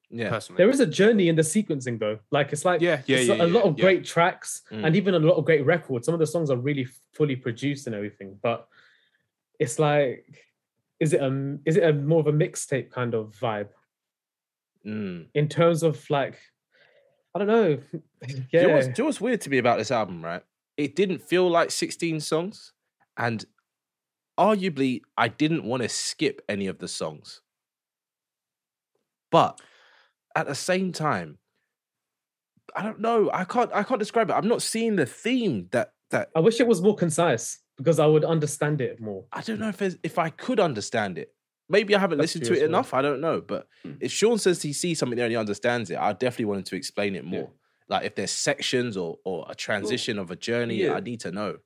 Yeah. 0.09 0.29
personally. 0.29 0.57
there 0.59 0.69
is 0.69 0.79
a 0.79 0.85
journey 0.85 1.27
in 1.31 1.35
the 1.35 1.41
sequencing 1.55 1.99
though. 1.99 2.19
Like 2.31 2.53
it's 2.53 2.63
like 2.65 2.79
yeah, 2.81 3.01
yeah, 3.05 3.17
it's 3.17 3.27
yeah, 3.29 3.45
a 3.45 3.47
lot 3.55 3.63
yeah, 3.65 3.69
of 3.71 3.77
yeah. 3.77 3.83
great 3.85 4.03
tracks 4.05 4.61
Mm. 4.71 4.85
and 4.85 4.95
even 4.95 5.13
a 5.15 5.19
lot 5.19 5.35
of 5.39 5.43
great 5.45 5.65
records. 5.65 6.05
Some 6.05 6.13
of 6.17 6.19
the 6.19 6.27
songs 6.35 6.49
are 6.49 6.57
really 6.69 6.85
fully 7.17 7.35
produced 7.35 7.87
and 7.87 7.95
everything, 7.95 8.39
but 8.41 8.67
it's 9.59 9.77
like, 9.79 10.25
is 10.99 11.13
it 11.13 11.21
a 11.21 11.31
is 11.65 11.75
it 11.77 11.83
a 11.83 11.93
more 11.93 12.21
of 12.21 12.27
a 12.27 12.37
mixtape 12.43 12.89
kind 12.91 13.13
of 13.13 13.35
vibe 13.41 13.69
Mm. 14.85 15.27
in 15.33 15.47
terms 15.49 15.83
of 15.83 15.93
like, 16.09 16.39
I 17.37 17.45
don't 17.45 17.47
know, 17.47 17.75
Do 17.75 17.83
you 18.27 18.35
know 18.35 18.45
yeah, 18.51 18.81
do 18.81 18.87
you 18.87 18.93
know 18.97 19.05
what's 19.05 19.21
weird 19.21 19.41
to 19.41 19.49
me 19.51 19.59
about 19.59 19.77
this 19.77 19.91
album, 19.91 20.25
right? 20.25 20.41
It 20.75 20.95
didn't 20.95 21.21
feel 21.21 21.47
like 21.47 21.69
16 21.69 22.19
songs. 22.19 22.73
And 23.15 23.45
arguably, 24.39 25.01
I 25.17 25.27
didn't 25.27 25.63
want 25.63 25.83
to 25.83 25.89
skip 25.89 26.41
any 26.49 26.65
of 26.65 26.79
the 26.79 26.87
songs. 26.87 27.41
But 29.29 29.61
at 30.35 30.47
the 30.47 30.55
same 30.55 30.91
time, 30.91 31.37
I 32.75 32.81
don't 32.81 32.99
know. 32.99 33.29
I 33.31 33.43
can't 33.43 33.71
I 33.73 33.83
can't 33.83 33.99
describe 33.99 34.29
it. 34.31 34.33
I'm 34.33 34.47
not 34.47 34.63
seeing 34.63 34.95
the 34.95 35.05
theme 35.05 35.67
that 35.71 35.93
that 36.09 36.29
I 36.35 36.39
wish 36.39 36.59
it 36.59 36.67
was 36.67 36.81
more 36.81 36.95
concise 36.95 37.59
because 37.77 37.99
I 37.99 38.07
would 38.07 38.25
understand 38.25 38.81
it 38.81 38.99
more. 38.99 39.25
I 39.31 39.41
don't 39.41 39.59
know 39.59 39.69
if 39.69 39.81
if 39.81 40.17
I 40.17 40.29
could 40.31 40.59
understand 40.59 41.19
it. 41.19 41.33
Maybe 41.69 41.95
I 41.95 41.99
haven't 41.99 42.17
That's 42.19 42.35
listened 42.35 42.45
to 42.45 42.53
it 42.53 42.61
well. 42.61 42.69
enough. 42.69 42.93
I 42.93 43.01
don't 43.01 43.19
know. 43.21 43.41
But 43.41 43.67
Mm. 43.85 43.97
if 43.99 44.11
Sean 44.11 44.37
says 44.37 44.61
he 44.61 44.73
sees 44.73 44.99
something 44.99 45.17
there 45.17 45.25
and 45.25 45.31
he 45.31 45.37
understands 45.37 45.89
it, 45.89 45.97
I 45.97 46.13
definitely 46.13 46.45
want 46.45 46.59
him 46.59 46.63
to 46.65 46.75
explain 46.75 47.15
it 47.15 47.23
Yeah. 47.23 47.29
more. 47.29 47.51
Like 47.89 48.05
if 48.05 48.15
there's 48.15 48.31
sections 48.31 48.97
or 48.97 49.17
or 49.23 49.45
a 49.49 49.55
transition 49.55 50.17
of 50.19 50.31
a 50.31 50.35
journey, 50.35 50.75
yeah. 50.83 50.93
I 50.93 50.99
need 50.99 51.19
to 51.21 51.31
know. 51.31 51.57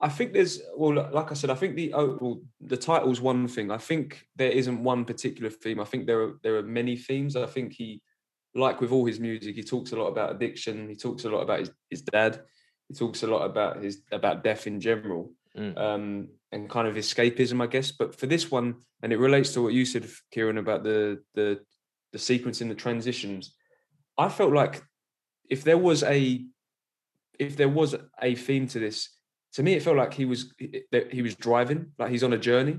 I 0.00 0.08
think 0.08 0.32
there's 0.32 0.60
well, 0.76 0.94
like 1.12 1.30
I 1.30 1.34
said, 1.34 1.50
I 1.50 1.54
think 1.54 1.76
the 1.76 1.92
oh, 1.94 2.18
well, 2.20 2.40
the 2.60 2.76
title's 2.76 3.20
one 3.20 3.46
thing. 3.46 3.70
I 3.70 3.78
think 3.78 4.26
there 4.36 4.50
isn't 4.50 4.82
one 4.82 5.04
particular 5.04 5.48
theme. 5.50 5.78
I 5.80 5.84
think 5.84 6.06
there 6.06 6.20
are 6.22 6.32
there 6.42 6.56
are 6.56 6.62
many 6.62 6.96
themes. 6.96 7.36
I 7.36 7.46
think 7.46 7.72
he, 7.72 8.02
like 8.54 8.80
with 8.80 8.90
all 8.90 9.04
his 9.06 9.20
music, 9.20 9.54
he 9.54 9.62
talks 9.62 9.92
a 9.92 9.96
lot 9.96 10.08
about 10.08 10.34
addiction. 10.34 10.88
He 10.88 10.96
talks 10.96 11.24
a 11.24 11.30
lot 11.30 11.40
about 11.42 11.60
his, 11.60 11.70
his 11.88 12.02
dad. 12.02 12.42
He 12.88 12.94
talks 12.94 13.22
a 13.22 13.26
lot 13.28 13.44
about 13.44 13.82
his 13.82 14.02
about 14.10 14.42
death 14.42 14.66
in 14.66 14.80
general. 14.80 15.32
Mm. 15.56 15.76
um, 15.78 16.28
and 16.52 16.68
kind 16.68 16.86
of 16.86 16.96
escapism, 16.96 17.62
I 17.62 17.66
guess. 17.66 17.90
But 17.90 18.14
for 18.14 18.26
this 18.26 18.50
one, 18.50 18.76
and 19.02 19.12
it 19.12 19.18
relates 19.18 19.52
to 19.54 19.62
what 19.62 19.72
you 19.72 19.84
said, 19.84 20.06
Kieran, 20.30 20.58
about 20.58 20.84
the 20.84 21.22
the 21.34 21.60
the 22.12 22.18
sequence 22.18 22.60
in 22.60 22.68
the 22.68 22.74
transitions. 22.74 23.54
I 24.18 24.28
felt 24.28 24.52
like 24.52 24.82
if 25.48 25.64
there 25.64 25.78
was 25.78 26.02
a 26.02 26.44
if 27.38 27.56
there 27.56 27.68
was 27.68 27.94
a 28.20 28.34
theme 28.34 28.66
to 28.68 28.78
this, 28.78 29.08
to 29.54 29.62
me 29.62 29.72
it 29.74 29.82
felt 29.82 29.96
like 29.96 30.14
he 30.14 30.24
was 30.24 30.52
that 30.92 31.12
he 31.12 31.22
was 31.22 31.34
driving, 31.34 31.92
like 31.98 32.10
he's 32.10 32.22
on 32.22 32.32
a 32.32 32.38
journey. 32.38 32.78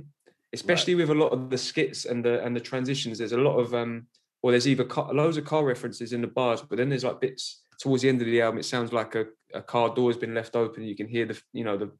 Especially 0.53 0.93
with 0.93 1.09
a 1.09 1.15
lot 1.15 1.29
of 1.29 1.49
the 1.49 1.57
skits 1.57 2.05
and 2.05 2.23
the 2.23 2.43
and 2.43 2.55
the 2.55 2.61
transitions, 2.61 3.17
there's 3.17 3.31
a 3.31 3.37
lot 3.37 3.57
of 3.57 3.73
um, 3.73 4.05
or 4.43 4.51
there's 4.51 4.67
either 4.67 4.83
car, 4.83 5.11
loads 5.11 5.37
of 5.37 5.45
car 5.45 5.65
references 5.65 6.13
in 6.13 6.21
the 6.21 6.27
bars, 6.27 6.61
but 6.61 6.77
then 6.77 6.89
there's 6.89 7.03
like 7.03 7.19
bits 7.19 7.63
towards 7.79 8.03
the 8.03 8.09
end 8.09 8.21
of 8.21 8.27
the 8.27 8.41
album. 8.41 8.59
It 8.59 8.65
sounds 8.65 8.93
like 8.93 9.15
a, 9.15 9.25
a 9.53 9.63
car 9.63 9.95
door 9.95 10.09
has 10.11 10.17
been 10.17 10.35
left 10.35 10.55
open. 10.55 10.83
You 10.83 10.95
can 10.95 11.07
hear 11.07 11.25
the 11.25 11.41
you 11.53 11.63
know 11.63 11.77
the 11.77 11.91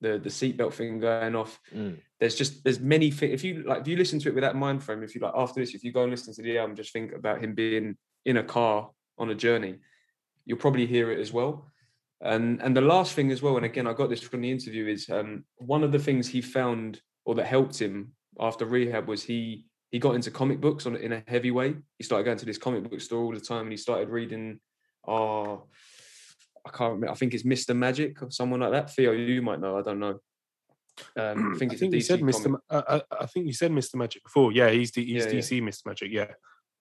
the 0.00 0.18
the 0.18 0.28
seatbelt 0.28 0.74
thing 0.74 1.00
going 1.00 1.34
off. 1.34 1.60
Mm. 1.74 1.98
There's 2.20 2.34
just 2.34 2.64
there's 2.64 2.80
many 2.80 3.10
things. 3.10 3.34
If 3.34 3.44
you 3.44 3.62
like, 3.64 3.82
if 3.82 3.88
you 3.88 3.96
listen 3.96 4.18
to 4.20 4.28
it 4.28 4.34
with 4.34 4.42
that 4.42 4.56
mind 4.56 4.82
frame, 4.82 5.02
if 5.02 5.14
you 5.14 5.20
like 5.20 5.34
after 5.36 5.60
this, 5.60 5.74
if 5.74 5.84
you 5.84 5.92
go 5.92 6.02
and 6.02 6.10
listen 6.10 6.34
to 6.34 6.42
the 6.42 6.58
album, 6.58 6.76
just 6.76 6.92
think 6.92 7.12
about 7.12 7.42
him 7.42 7.54
being 7.54 7.96
in 8.24 8.36
a 8.36 8.42
car 8.42 8.90
on 9.18 9.30
a 9.30 9.34
journey. 9.34 9.76
You'll 10.44 10.58
probably 10.58 10.86
hear 10.86 11.10
it 11.10 11.20
as 11.20 11.32
well. 11.32 11.70
And 12.20 12.60
and 12.62 12.76
the 12.76 12.80
last 12.80 13.12
thing 13.14 13.30
as 13.30 13.42
well, 13.42 13.56
and 13.56 13.66
again, 13.66 13.86
I 13.86 13.92
got 13.92 14.10
this 14.10 14.22
from 14.22 14.40
the 14.40 14.50
interview, 14.50 14.86
is 14.86 15.08
um, 15.08 15.44
one 15.56 15.84
of 15.84 15.92
the 15.92 15.98
things 15.98 16.28
he 16.28 16.40
found 16.40 17.00
or 17.24 17.34
that 17.36 17.46
helped 17.46 17.80
him 17.80 18.12
after 18.40 18.64
rehab 18.64 19.06
was 19.06 19.22
he 19.22 19.66
he 19.90 19.98
got 19.98 20.14
into 20.14 20.30
comic 20.30 20.60
books 20.60 20.86
on 20.86 20.96
in 20.96 21.12
a 21.12 21.22
heavy 21.26 21.50
way. 21.50 21.76
He 21.96 22.04
started 22.04 22.24
going 22.24 22.38
to 22.38 22.46
this 22.46 22.58
comic 22.58 22.88
book 22.88 23.00
store 23.00 23.22
all 23.22 23.32
the 23.32 23.40
time, 23.40 23.62
and 23.62 23.72
he 23.72 23.76
started 23.76 24.08
reading. 24.08 24.60
Uh, 25.06 25.56
I 26.66 26.70
can't 26.70 26.92
remember. 26.94 27.10
I 27.10 27.14
think 27.14 27.34
it's 27.34 27.44
Mister 27.44 27.74
Magic 27.74 28.22
or 28.22 28.30
someone 28.30 28.60
like 28.60 28.72
that. 28.72 28.90
Theo, 28.94 29.12
you 29.12 29.42
might 29.42 29.60
know. 29.60 29.78
I 29.78 29.82
don't 29.82 29.98
know. 29.98 30.20
Um, 31.16 31.52
I 31.54 31.58
think 31.58 31.72
I 31.72 31.76
think 31.76 31.92
a 31.94 31.96
you 31.96 32.02
said. 32.02 32.20
Mr. 32.20 32.50
Ma- 32.50 32.58
uh, 32.70 32.82
uh, 32.88 33.00
I 33.20 33.26
think 33.26 33.46
you 33.46 33.52
said 33.52 33.70
Mr. 33.70 33.96
Magic 33.96 34.22
before. 34.24 34.52
Yeah, 34.52 34.70
he's 34.70 34.90
the 34.92 35.04
he's 35.04 35.24
Yeah, 35.26 35.30
yeah. 35.32 35.38
DC 35.38 35.62
Mr. 35.62 35.86
Magic. 35.86 36.10
Yeah. 36.12 36.32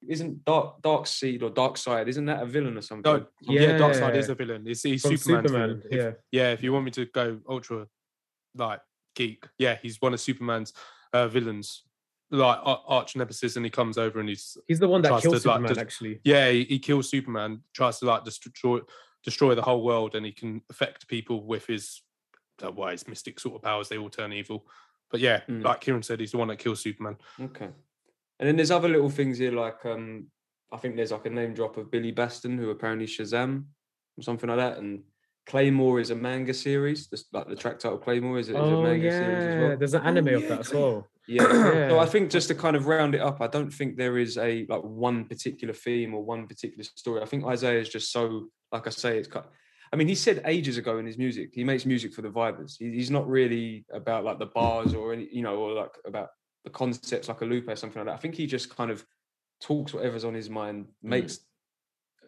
Isn't 0.07 0.45
Dark 0.45 0.81
Dark 0.81 1.07
Seed 1.07 1.41
or 1.43 1.49
Dark 1.49 1.75
Side? 1.77 2.07
Isn't 2.07 2.25
that 2.25 2.43
a 2.43 2.45
villain 2.45 2.77
or 2.77 2.81
something? 2.81 3.11
No, 3.11 3.25
yeah, 3.41 3.77
Darkseid 3.79 4.13
Yeah. 4.13 4.19
is 4.19 4.29
a 4.29 4.35
villain. 4.35 4.63
It's, 4.67 4.83
he's 4.83 5.01
From 5.01 5.17
Superman's 5.17 5.49
Superman. 5.49 5.67
villain. 5.67 5.83
If- 5.91 5.97
Yeah. 5.97 6.11
yeah, 6.31 6.51
if 6.51 6.61
you 6.63 6.71
want 6.71 6.85
me 6.85 6.91
to 6.91 7.05
go 7.05 7.39
ultra 7.49 7.87
like 8.55 8.79
geek, 9.15 9.45
yeah, 9.57 9.77
he's 9.81 9.99
one 9.99 10.13
of 10.13 10.19
Superman's 10.19 10.71
uh, 11.13 11.27
villains, 11.27 11.83
like 12.29 12.59
arch 12.63 13.15
nemesis, 13.15 13.55
and 13.55 13.65
he 13.65 13.71
comes 13.71 13.97
over 13.97 14.19
and 14.19 14.29
he's 14.29 14.55
He's 14.67 14.79
the 14.79 14.87
one 14.87 15.01
that 15.01 15.09
Tries 15.09 15.21
killed 15.23 15.41
to, 15.41 15.47
like, 15.47 15.55
Superman, 15.55 15.67
just- 15.69 15.79
actually. 15.81 16.19
yeah, 16.23 16.51
he, 16.51 16.63
he 16.65 16.77
kills 16.79 17.09
Superman, 17.09 17.63
tries 17.73 17.97
to 17.99 18.05
like 18.05 18.23
destroy 18.23 18.79
destroy 19.27 19.53
the 19.55 19.61
whole 19.69 19.83
world, 19.83 20.15
and 20.15 20.25
he 20.25 20.31
can 20.31 20.61
affect 20.69 21.07
people 21.09 21.37
with 21.43 21.65
his 21.67 22.01
uh, 22.65 22.71
well, 22.71 22.89
his 22.89 23.07
mystic 23.07 23.39
sort 23.39 23.55
of 23.57 23.61
powers. 23.61 23.87
They 23.89 23.97
all 23.99 24.09
turn 24.09 24.31
evil. 24.33 24.65
But 25.11 25.19
yeah, 25.19 25.41
Mm. 25.49 25.63
like 25.63 25.81
Kieran 25.81 26.01
said, 26.01 26.19
he's 26.19 26.31
the 26.31 26.37
one 26.39 26.47
that 26.47 26.57
kills 26.59 26.81
Superman. 26.81 27.17
Okay. 27.39 27.69
And 28.39 28.47
then 28.47 28.55
there's 28.55 28.71
other 28.71 28.89
little 28.89 29.09
things 29.09 29.37
here, 29.37 29.51
like 29.51 29.85
um, 29.85 30.27
I 30.71 30.77
think 30.77 30.95
there's 30.95 31.11
like 31.11 31.25
a 31.25 31.29
name 31.29 31.53
drop 31.53 31.77
of 31.77 31.91
Billy 31.91 32.11
Batson, 32.11 32.57
who 32.57 32.69
apparently 32.71 33.05
Shazam 33.07 33.65
or 34.17 34.21
something 34.23 34.49
like 34.49 34.57
that, 34.57 34.77
and 34.79 35.03
Claymore 35.45 35.99
is 35.99 36.09
a 36.09 36.15
manga 36.15 36.53
series. 36.53 37.07
This, 37.09 37.25
like 37.31 37.47
the 37.47 37.55
track 37.55 37.79
title 37.79 37.97
Claymore 37.99 38.39
is, 38.39 38.49
a- 38.49 38.53
is 38.53 38.57
a 38.57 38.75
Oh 38.77 38.81
manga 38.83 39.05
yeah, 39.05 39.19
series 39.19 39.43
as 39.45 39.55
well. 39.61 39.77
there's 39.77 39.93
an 39.93 40.01
Oh, 40.03 40.07
anime 40.09 40.27
of 40.29 40.41
yeah, 40.43 40.49
that 40.49 40.59
as 40.61 40.73
well. 40.73 41.07
Yeah. 41.29 41.43
So 41.43 41.73
Yeah. 41.95 41.97
I 41.99 42.05
think 42.05 42.31
just 42.31 42.47
to 42.47 42.55
kind 42.55 42.75
of 42.77 42.87
round 42.87 43.13
it 43.13 43.19
up, 43.21 43.41
I 43.41 43.47
don't 43.47 43.69
think 43.77 43.97
there 43.97 44.17
is 44.17 44.37
a 44.37 44.65
like 44.69 44.81
one 44.81 45.25
particular 45.25 45.73
theme 45.73 46.13
or 46.15 46.23
one 46.23 46.47
particular 46.47 46.83
story. 46.95 47.21
I 47.21 47.25
think 47.25 47.43
Isaiah 47.45 47.81
is 47.81 47.89
just 47.89 48.11
so, 48.13 48.47
like 48.71 48.87
I 48.87 48.89
say, 48.89 49.17
it's 49.17 49.27
kind. 49.27 49.45
Of, 49.45 49.51
I 49.93 49.95
mean, 49.95 50.07
he 50.07 50.15
said 50.15 50.41
ages 50.45 50.77
ago 50.77 50.97
in 50.97 51.05
his 51.05 51.17
music, 51.17 51.51
he 51.53 51.63
makes 51.63 51.85
music 51.85 52.13
for 52.13 52.21
the 52.21 52.29
vibers. 52.29 52.75
He, 52.77 52.91
he's 52.91 53.09
not 53.11 53.27
really 53.27 53.85
about 53.91 54.25
like 54.25 54.37
the 54.39 54.47
bars 54.47 54.93
or 54.93 55.13
any, 55.13 55.29
you 55.31 55.41
know, 55.41 55.55
or 55.55 55.71
like 55.73 55.93
about 56.05 56.29
the 56.65 56.69
concepts 56.69 57.29
like 57.29 57.41
a 57.41 57.45
Lupe 57.45 57.69
or 57.69 57.75
something 57.75 57.99
like 57.99 58.07
that. 58.07 58.15
I 58.15 58.21
think 58.21 58.35
he 58.35 58.45
just 58.47 58.75
kind 58.75 58.91
of 58.91 59.05
talks 59.61 59.93
whatever's 59.93 60.25
on 60.25 60.33
his 60.33 60.49
mind, 60.49 60.87
makes 61.01 61.39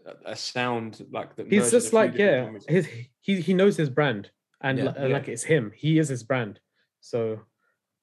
a, 0.06 0.32
a 0.32 0.36
sound 0.36 1.06
like 1.12 1.36
that. 1.36 1.52
He's 1.52 1.72
just 1.72 1.92
like 1.92 2.16
yeah, 2.16 2.50
his, 2.68 2.88
he 3.20 3.42
he 3.42 3.54
knows 3.54 3.76
his 3.76 3.90
brand, 3.90 4.32
and 4.62 4.78
Yeah. 4.78 4.84
li- 4.86 4.90
uh, 4.98 5.08
Yeah. 5.08 5.14
like 5.14 5.28
it's 5.28 5.44
him. 5.44 5.72
He 5.76 6.00
is 6.00 6.08
his 6.08 6.24
brand, 6.24 6.62
so 7.02 7.42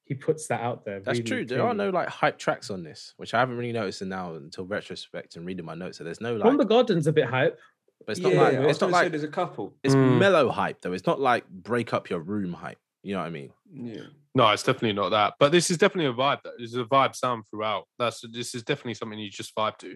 he 0.03 0.13
puts 0.13 0.47
that 0.47 0.61
out 0.61 0.85
there. 0.85 0.99
That's 1.01 1.17
really 1.19 1.29
true. 1.29 1.45
There 1.45 1.63
are 1.65 1.73
no 1.73 1.89
like 1.89 2.07
hype 2.07 2.37
tracks 2.37 2.69
on 2.69 2.83
this, 2.83 3.13
which 3.17 3.33
I 3.33 3.39
haven't 3.39 3.57
really 3.57 3.73
noticed 3.73 4.03
now 4.03 4.35
until 4.35 4.65
retrospect 4.65 5.35
and 5.35 5.45
reading 5.45 5.65
my 5.65 5.73
notes. 5.73 5.97
So 5.97 6.03
there's 6.03 6.21
no 6.21 6.39
From 6.39 6.49
like, 6.49 6.59
the 6.59 6.65
Garden's 6.65 7.07
a 7.07 7.11
bit 7.11 7.25
hype. 7.25 7.59
But 8.05 8.11
it's 8.17 8.19
yeah, 8.19 8.29
not 8.29 8.43
like 8.43 8.55
I 8.55 8.59
was 8.59 8.69
it's 8.71 8.81
not 8.81 8.87
gonna 8.87 8.97
say 8.97 9.03
like 9.03 9.11
there's 9.11 9.23
a 9.23 9.27
couple. 9.27 9.75
it's 9.83 9.95
Mm. 9.95 10.19
mellow 10.19 10.49
hype 10.49 10.81
though. 10.81 10.93
It's 10.93 11.05
not 11.07 11.19
like 11.19 11.47
break 11.49 11.93
up 11.93 12.09
your 12.09 12.19
room 12.19 12.53
hype. 12.53 12.77
You 13.03 13.13
know 13.13 13.19
what 13.21 13.27
I 13.27 13.29
mean? 13.31 13.51
Yeah. 13.73 14.01
No, 14.35 14.49
it's 14.49 14.63
definitely 14.63 14.93
not 14.93 15.09
that. 15.09 15.33
But 15.39 15.51
this 15.51 15.71
is 15.71 15.77
definitely 15.77 16.11
a 16.11 16.13
vibe. 16.13 16.41
That 16.43 16.53
is 16.59 16.75
a 16.75 16.83
vibe 16.83 17.15
sound 17.15 17.43
throughout. 17.49 17.85
That's 17.97 18.21
this 18.31 18.53
is 18.53 18.63
definitely 18.63 18.93
something 18.95 19.17
you 19.17 19.29
just 19.29 19.55
vibe 19.55 19.77
to. 19.79 19.95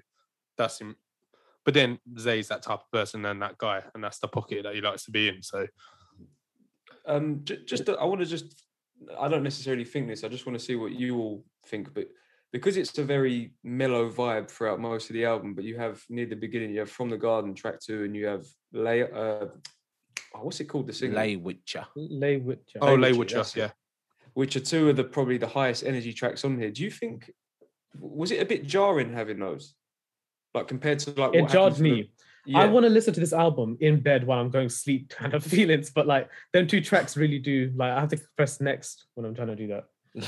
That's 0.57 0.79
him. 0.79 0.95
But 1.63 1.73
then 1.75 1.99
Zay's 2.17 2.47
that 2.47 2.63
type 2.63 2.79
of 2.79 2.91
person 2.91 3.23
and 3.25 3.41
that 3.41 3.57
guy, 3.57 3.83
and 3.93 4.03
that's 4.03 4.17
the 4.19 4.27
pocket 4.27 4.63
that 4.63 4.73
he 4.73 4.81
likes 4.81 5.05
to 5.05 5.11
be 5.11 5.27
in. 5.29 5.43
So 5.43 5.67
Um, 7.05 7.41
ju- 7.43 7.63
just 7.65 7.87
I 7.89 8.05
want 8.05 8.21
to 8.21 8.25
just 8.25 8.63
I 9.19 9.27
don't 9.27 9.43
necessarily 9.43 9.85
think 9.85 10.07
this. 10.07 10.23
I 10.23 10.27
just 10.27 10.45
want 10.45 10.57
to 10.57 10.63
see 10.63 10.75
what 10.75 10.91
you 10.91 11.17
all 11.17 11.45
think, 11.65 11.93
but 11.93 12.07
because 12.51 12.77
it's 12.77 12.97
a 12.97 13.03
very 13.03 13.53
mellow 13.63 14.09
vibe 14.11 14.49
throughout 14.49 14.79
most 14.79 15.09
of 15.09 15.13
the 15.13 15.25
album, 15.25 15.53
but 15.53 15.63
you 15.63 15.77
have 15.77 16.03
near 16.09 16.25
the 16.25 16.35
beginning, 16.35 16.71
you 16.71 16.79
have 16.79 16.89
From 16.89 17.09
the 17.09 17.17
Garden 17.17 17.53
track 17.55 17.79
two, 17.79 18.03
and 18.03 18.15
you 18.15 18.25
have 18.27 18.45
Lay. 18.73 19.03
Uh, 19.03 19.07
oh, 20.35 20.41
what's 20.41 20.59
it 20.59 20.65
called? 20.65 20.87
The 20.87 20.93
single, 20.93 21.19
Lay 21.19 21.35
wit 21.37 21.59
Ya. 21.73 21.85
Lay 21.95 22.37
wit 22.37 22.63
Ya. 22.75 22.81
oh, 22.81 22.95
Lay 22.95 23.11
Lay 23.11 23.17
wit 23.17 23.31
Ya, 23.31 23.39
Witcher, 23.39 23.59
it. 23.59 23.61
yeah. 23.63 23.71
which 24.33 24.55
are 24.55 24.59
two 24.61 24.89
of 24.89 24.95
the 24.95 25.03
probably 25.03 25.37
the 25.37 25.47
highest 25.47 25.83
energy 25.83 26.13
tracks 26.13 26.43
on 26.43 26.57
here. 26.59 26.71
Do 26.71 26.83
you 26.83 26.91
think 26.91 27.31
was 27.99 28.31
it 28.31 28.41
a 28.41 28.45
bit 28.45 28.65
jarring 28.65 29.13
having 29.13 29.39
those, 29.39 29.73
like 30.53 30.67
compared 30.67 30.99
to 30.99 31.11
like 31.11 31.33
it 31.35 31.41
what 31.43 31.51
jarred 31.51 31.73
happens 31.73 31.77
to 31.77 31.83
the- 31.83 31.91
me. 31.91 32.11
Yeah. 32.43 32.57
I 32.61 32.65
want 32.65 32.85
to 32.85 32.89
listen 32.89 33.13
to 33.13 33.19
this 33.19 33.33
album 33.33 33.77
in 33.81 33.99
bed 33.99 34.25
while 34.25 34.39
I'm 34.39 34.49
going 34.49 34.67
to 34.67 34.73
sleep, 34.73 35.09
kind 35.15 35.35
of 35.35 35.43
feelings. 35.43 35.91
But 35.91 36.07
like, 36.07 36.27
them 36.53 36.65
two 36.65 36.81
tracks 36.81 37.15
really 37.15 37.37
do. 37.37 37.71
Like, 37.75 37.91
I 37.91 37.99
have 37.99 38.09
to 38.09 38.19
press 38.35 38.59
next 38.59 39.05
when 39.13 39.27
I'm 39.27 39.35
trying 39.35 39.49
to 39.49 39.55
do 39.55 39.67
that. 39.67 39.83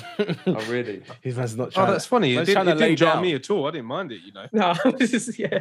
Oh 0.47 0.65
really? 0.69 1.03
His 1.21 1.35
man's 1.35 1.55
not 1.57 1.73
Oh, 1.77 1.85
that's 1.91 2.05
funny. 2.05 2.35
It 2.35 2.45
didn't, 2.45 2.53
trying 2.65 2.67
it 2.69 2.79
didn't 2.79 2.95
jar 2.97 3.21
me 3.21 3.33
at 3.33 3.49
all. 3.49 3.67
I 3.67 3.71
didn't 3.71 3.87
mind 3.87 4.11
it, 4.11 4.21
you 4.25 4.31
know. 4.31 4.45
No, 4.53 4.73
this 4.97 5.13
is 5.13 5.37
yeah. 5.37 5.59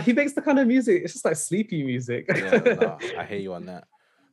He 0.00 0.12
makes 0.12 0.32
the 0.34 0.42
kind 0.42 0.58
of 0.58 0.66
music. 0.66 1.02
It's 1.04 1.14
just 1.14 1.24
like 1.24 1.36
sleepy 1.36 1.82
music. 1.82 2.26
yeah, 2.28 2.50
no, 2.58 2.98
I 3.18 3.24
hear 3.24 3.38
you 3.38 3.52
on 3.54 3.66
that. 3.66 3.84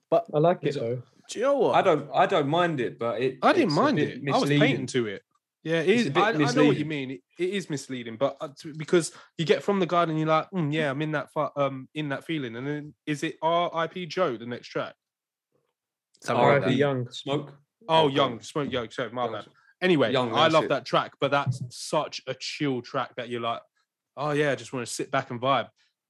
But 0.09 0.25
I 0.33 0.37
like 0.39 0.59
it- 0.63 0.75
though. 0.75 1.01
do 1.29 1.39
you 1.39 1.45
know 1.45 1.55
what? 1.55 1.75
I 1.75 1.81
don't 1.81 2.09
I 2.13 2.25
don't 2.27 2.47
mind 2.47 2.79
it, 2.79 2.99
but 2.99 3.19
it 3.21 3.39
I 3.41 3.51
didn't 3.53 3.73
mind 3.73 3.97
bit 3.97 4.09
it. 4.09 4.21
I 4.27 4.31
was 4.37 4.41
misleading. 4.41 4.59
painting 4.59 4.87
to 4.87 5.07
it. 5.07 5.21
Yeah, 5.63 5.79
It's 5.81 6.01
is. 6.01 6.07
a 6.07 6.11
bit 6.11 6.21
I, 6.23 6.29
I 6.29 6.51
know 6.53 6.65
what 6.65 6.77
you 6.77 6.85
mean. 6.85 7.09
It, 7.09 7.21
it 7.39 7.49
is 7.49 7.71
misleading, 7.71 8.17
but 8.17 8.37
uh, 8.39 8.49
to- 8.59 8.75
because 8.77 9.11
you 9.39 9.45
get 9.45 9.63
from 9.63 9.79
the 9.79 9.87
garden, 9.87 10.15
you're 10.15 10.27
like, 10.27 10.47
mm, 10.51 10.71
yeah, 10.71 10.91
I'm 10.91 11.01
in 11.01 11.13
that 11.13 11.33
fu- 11.33 11.49
um 11.55 11.89
in 11.95 12.09
that 12.09 12.23
feeling, 12.25 12.55
and 12.55 12.67
then 12.67 12.93
is 13.07 13.23
it 13.23 13.37
R.I.P. 13.41 14.05
Joe 14.05 14.37
the 14.37 14.45
next 14.45 14.67
track? 14.67 14.93
Something 16.21 16.45
like 16.45 16.61
R.I.P. 16.61 16.73
Young. 16.75 17.09
Smoke. 17.09 17.57
Oh, 17.87 18.07
Young 18.07 18.41
Smoke 18.41 18.71
Young. 18.71 18.89
Sorry, 18.89 19.11
my 19.11 19.27
bad. 19.31 19.45
Anyway, 19.81 20.11
Young, 20.11 20.33
I 20.33 20.47
love 20.47 20.65
it. 20.65 20.69
that 20.69 20.85
track, 20.85 21.13
but 21.19 21.31
that's 21.31 21.61
such 21.69 22.21
a 22.27 22.33
chill 22.33 22.81
track 22.81 23.15
that 23.17 23.29
you're 23.29 23.41
like, 23.41 23.61
oh 24.17 24.31
yeah, 24.31 24.51
I 24.51 24.55
just 24.55 24.71
want 24.73 24.85
to 24.87 24.91
sit 24.93 25.11
back 25.11 25.31
and 25.31 25.39
vibe. 25.41 25.67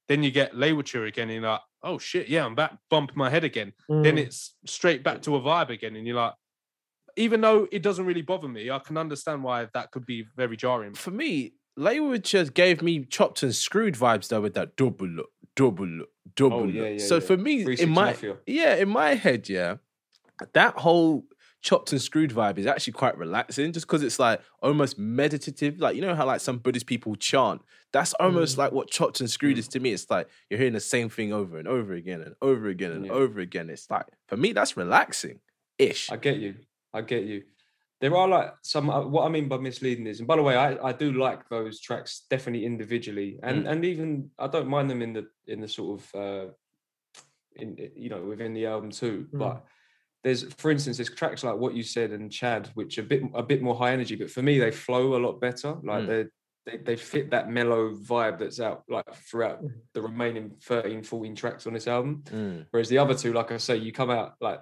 Then 0.08 0.22
you 0.22 0.30
get 0.30 0.56
Lay 0.56 0.72
wit 0.72 0.92
Ya 0.94 1.02
again, 1.02 1.28
and 1.30 1.42
you're 1.42 1.50
like, 1.50 1.60
oh 1.82 1.98
shit, 1.98 2.28
yeah, 2.28 2.44
I'm 2.46 2.54
back, 2.54 2.76
bumping 2.90 3.18
my 3.18 3.28
head 3.28 3.42
again. 3.44 3.72
Then 3.88 4.16
Mm. 4.16 4.18
it's 4.18 4.54
straight 4.66 5.02
back 5.02 5.20
to 5.22 5.34
a 5.36 5.40
vibe 5.40 5.70
again, 5.70 5.96
and 5.96 6.06
you're 6.06 6.16
like, 6.16 6.34
even 7.16 7.40
though 7.40 7.66
it 7.72 7.82
doesn't 7.82 8.06
really 8.06 8.22
bother 8.22 8.46
me, 8.48 8.70
I 8.70 8.78
can 8.78 8.96
understand 8.96 9.42
why 9.42 9.66
that 9.74 9.90
could 9.90 10.06
be 10.06 10.26
very 10.36 10.56
jarring. 10.56 10.94
For 10.94 11.10
me, 11.10 11.54
Lay 11.76 11.98
wit 12.00 12.32
Ya 12.32 12.44
gave 12.44 12.82
me 12.82 13.04
chopped 13.04 13.42
and 13.42 13.54
screwed 13.54 13.94
vibes 13.94 14.28
though 14.28 14.40
with 14.40 14.54
that 14.54 14.76
double 14.76 15.08
look, 15.08 15.30
double 15.56 15.86
look, 15.86 16.08
double 16.36 16.60
Oh, 16.60 16.64
yeah, 16.66 16.88
yeah, 16.90 16.98
so 16.98 17.16
yeah. 17.16 17.20
for 17.20 17.36
me, 17.36 17.64
Three 17.64 17.76
6 17.76 17.90
Mafia. 17.90 18.36
yeah, 18.46 18.76
in 18.76 18.88
my 18.88 19.14
head, 19.14 19.48
yeah, 19.48 19.76
that 20.54 20.74
whole 20.78 21.24
chopped 21.66 21.90
and 21.92 22.00
screwed 22.00 22.30
vibe 22.30 22.58
is 22.58 22.66
actually 22.66 22.92
quite 22.92 23.16
relaxing 23.18 23.72
just 23.72 23.86
because 23.86 24.02
it's 24.04 24.20
like 24.26 24.40
almost 24.62 24.98
meditative. 24.98 25.80
Like, 25.80 25.96
you 25.96 26.02
know 26.02 26.14
how 26.14 26.24
like 26.32 26.40
some 26.40 26.58
Buddhist 26.58 26.86
people 26.86 27.16
chant? 27.16 27.60
That's 27.92 28.12
almost 28.14 28.54
Mm. 28.54 28.58
like 28.62 28.72
what 28.72 28.88
chopped 28.88 29.18
and 29.20 29.28
screwed 29.28 29.58
is 29.58 29.66
to 29.68 29.80
me. 29.80 29.90
It's 29.92 30.08
like 30.08 30.28
you're 30.48 30.58
hearing 30.58 30.74
the 30.80 30.80
same 30.94 31.08
thing 31.16 31.32
over 31.32 31.58
and 31.58 31.66
over 31.76 31.92
again 31.94 32.20
and 32.22 32.34
over 32.40 32.68
again 32.68 32.92
and 32.92 33.06
Yeah. 33.06 33.12
over 33.22 33.40
again. 33.40 33.68
It's 33.74 33.90
like, 33.90 34.06
for 34.28 34.36
me, 34.36 34.52
that's 34.52 34.76
relaxing 34.76 35.40
ish. 35.78 36.10
I 36.10 36.16
get 36.16 36.36
you. 36.38 36.54
I 36.94 37.00
get 37.00 37.24
you. 37.24 37.42
There 38.00 38.14
are 38.16 38.28
like 38.28 38.50
some. 38.62 38.88
uh, 38.90 39.04
What 39.14 39.24
I 39.24 39.28
mean 39.36 39.48
by 39.48 39.56
misleading 39.58 40.06
is, 40.06 40.18
and 40.20 40.28
by 40.28 40.36
the 40.36 40.42
way, 40.42 40.54
I, 40.54 40.68
I 40.90 40.92
do 40.92 41.08
like 41.26 41.48
those 41.48 41.80
tracks 41.80 42.12
definitely 42.30 42.64
individually, 42.72 43.30
and 43.42 43.64
Mm. 43.64 43.70
and 43.70 43.84
even 43.92 44.30
I 44.38 44.46
don't 44.54 44.68
mind 44.68 44.88
them 44.90 45.02
in 45.02 45.12
the 45.14 45.24
in 45.52 45.58
the 45.62 45.68
sort 45.78 45.90
of 46.00 46.14
uh, 46.24 46.46
in 47.56 47.68
you 47.96 48.08
know 48.12 48.22
within 48.32 48.52
the 48.54 48.66
album 48.66 48.90
too. 48.90 49.26
Mm. 49.32 49.38
But 49.38 49.64
there's, 50.26 50.42
for 50.58 50.72
instance, 50.72 50.96
there's 50.96 51.08
tracks 51.14 51.44
like 51.44 51.56
what 51.56 51.74
you 51.74 51.84
said 51.84 52.10
and 52.10 52.32
Chad, 52.32 52.68
which 52.74 52.98
are 52.98 53.02
a 53.02 53.04
bit 53.04 53.22
a 53.32 53.42
bit 53.44 53.62
more 53.62 53.76
high 53.76 53.92
energy, 53.92 54.16
but 54.16 54.28
for 54.28 54.42
me 54.42 54.58
they 54.58 54.72
flow 54.72 55.14
a 55.16 55.20
lot 55.26 55.40
better. 55.40 55.76
Like 55.84 56.02
Mm. 56.02 56.06
they 56.08 56.24
they 56.72 56.76
they 56.82 56.96
fit 56.96 57.30
that 57.30 57.48
mellow 57.48 57.94
vibe 57.94 58.40
that's 58.40 58.58
out 58.58 58.82
like 58.88 59.06
throughout 59.14 59.62
Mm. 59.62 59.70
the 59.94 60.02
remaining 60.02 60.50
13, 60.64 61.04
14 61.04 61.36
tracks 61.36 61.66
on 61.68 61.74
this 61.74 61.86
album. 61.86 62.24
Mm. 62.26 62.66
Whereas 62.72 62.88
the 62.88 62.98
other 62.98 63.14
two, 63.14 63.32
like 63.32 63.52
I 63.52 63.58
say, 63.58 63.76
you 63.76 63.92
come 63.92 64.10
out 64.10 64.34
like 64.40 64.58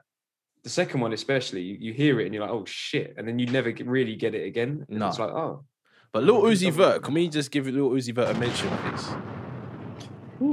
the 0.65 0.69
second 0.71 1.01
one 1.01 1.15
especially, 1.15 1.63
you, 1.63 1.77
you 1.81 1.93
hear 1.95 2.21
it 2.21 2.27
and 2.27 2.35
you're 2.35 2.43
like, 2.45 2.53
oh 2.53 2.67
shit, 2.67 3.15
and 3.17 3.27
then 3.27 3.39
you 3.39 3.47
never 3.47 3.71
get, 3.73 3.87
really 3.87 4.17
get 4.17 4.35
it 4.35 4.47
again. 4.47 4.85
And 4.91 5.03
It's 5.03 5.19
like, 5.19 5.31
oh, 5.31 5.65
But 6.13 6.25
Lil 6.25 6.37
Oh, 6.37 6.43
Uzi 6.45 6.71
Vert, 6.71 7.03
can 7.03 7.15
we 7.15 7.29
just 7.29 7.51
give 7.51 7.67
Lil 7.67 7.91
Uzi 7.91 8.15
Vert 8.15 8.35
a 8.37 8.39
mention, 8.39 8.69
please? 8.79 9.09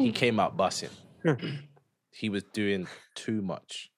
He 0.05 0.11
came 0.11 0.39
out 0.39 0.55
bussing. 0.57 0.89
he 2.11 2.29
was 2.29 2.43
doing 2.53 2.87
too 3.15 3.41
much. 3.41 3.89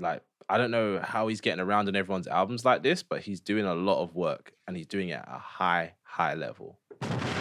Like, 0.00 0.22
I 0.48 0.58
don't 0.58 0.70
know 0.70 1.00
how 1.02 1.28
he's 1.28 1.40
getting 1.40 1.60
around 1.60 1.88
on 1.88 1.96
everyone's 1.96 2.26
albums 2.28 2.64
like 2.64 2.82
this, 2.82 3.02
but 3.02 3.20
he's 3.22 3.40
doing 3.40 3.64
a 3.64 3.74
lot 3.74 4.02
of 4.02 4.14
work 4.14 4.52
and 4.68 4.76
he's 4.76 4.86
doing 4.86 5.08
it 5.08 5.14
at 5.14 5.28
a 5.28 5.38
high, 5.38 5.94
high 6.02 6.34
level. 6.34 6.78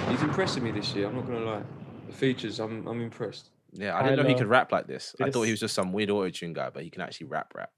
he's 0.10 0.22
impressing 0.22 0.64
me 0.64 0.72
this 0.72 0.94
year. 0.96 1.08
I'm 1.08 1.16
not 1.16 1.26
gonna 1.28 1.40
lie. 1.46 1.64
The 2.08 2.14
features, 2.14 2.60
I'm 2.60 2.88
I'm 2.88 3.02
impressed. 3.02 3.50
Yeah, 3.74 3.98
I 3.98 4.04
didn't 4.04 4.24
know 4.24 4.30
he 4.30 4.36
could 4.36 4.48
rap 4.48 4.72
like 4.72 4.88
this. 4.88 5.16
I 5.22 5.30
thought 5.30 5.44
he 5.44 5.52
was 5.52 5.60
just 5.60 5.76
some 5.76 5.92
weird 5.92 6.10
auto 6.10 6.30
tune 6.30 6.54
guy, 6.54 6.70
but 6.70 6.84
he 6.84 6.90
can 6.90 7.02
actually 7.02 7.28
rap 7.28 7.54
rap. 7.56 7.72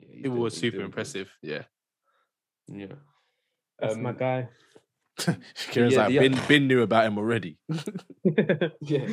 Yeah, 0.00 0.08
It 0.18 0.22
doing- 0.24 0.38
was 0.40 0.54
super 0.54 0.72
doing 0.72 0.80
good. 0.80 0.86
impressive. 0.86 1.30
Yeah. 1.42 1.62
Yeah. 2.66 2.86
That's 3.78 3.96
my 3.96 4.10
Um, 4.10 4.16
guy. 4.16 4.48
Kieran's 5.70 5.94
yeah, 5.94 5.98
like, 6.00 6.08
the- 6.08 6.18
Bin, 6.18 6.38
Bin 6.48 6.66
knew 6.66 6.82
about 6.82 7.04
him 7.06 7.18
already. 7.18 7.58
Yeah. 8.80 9.06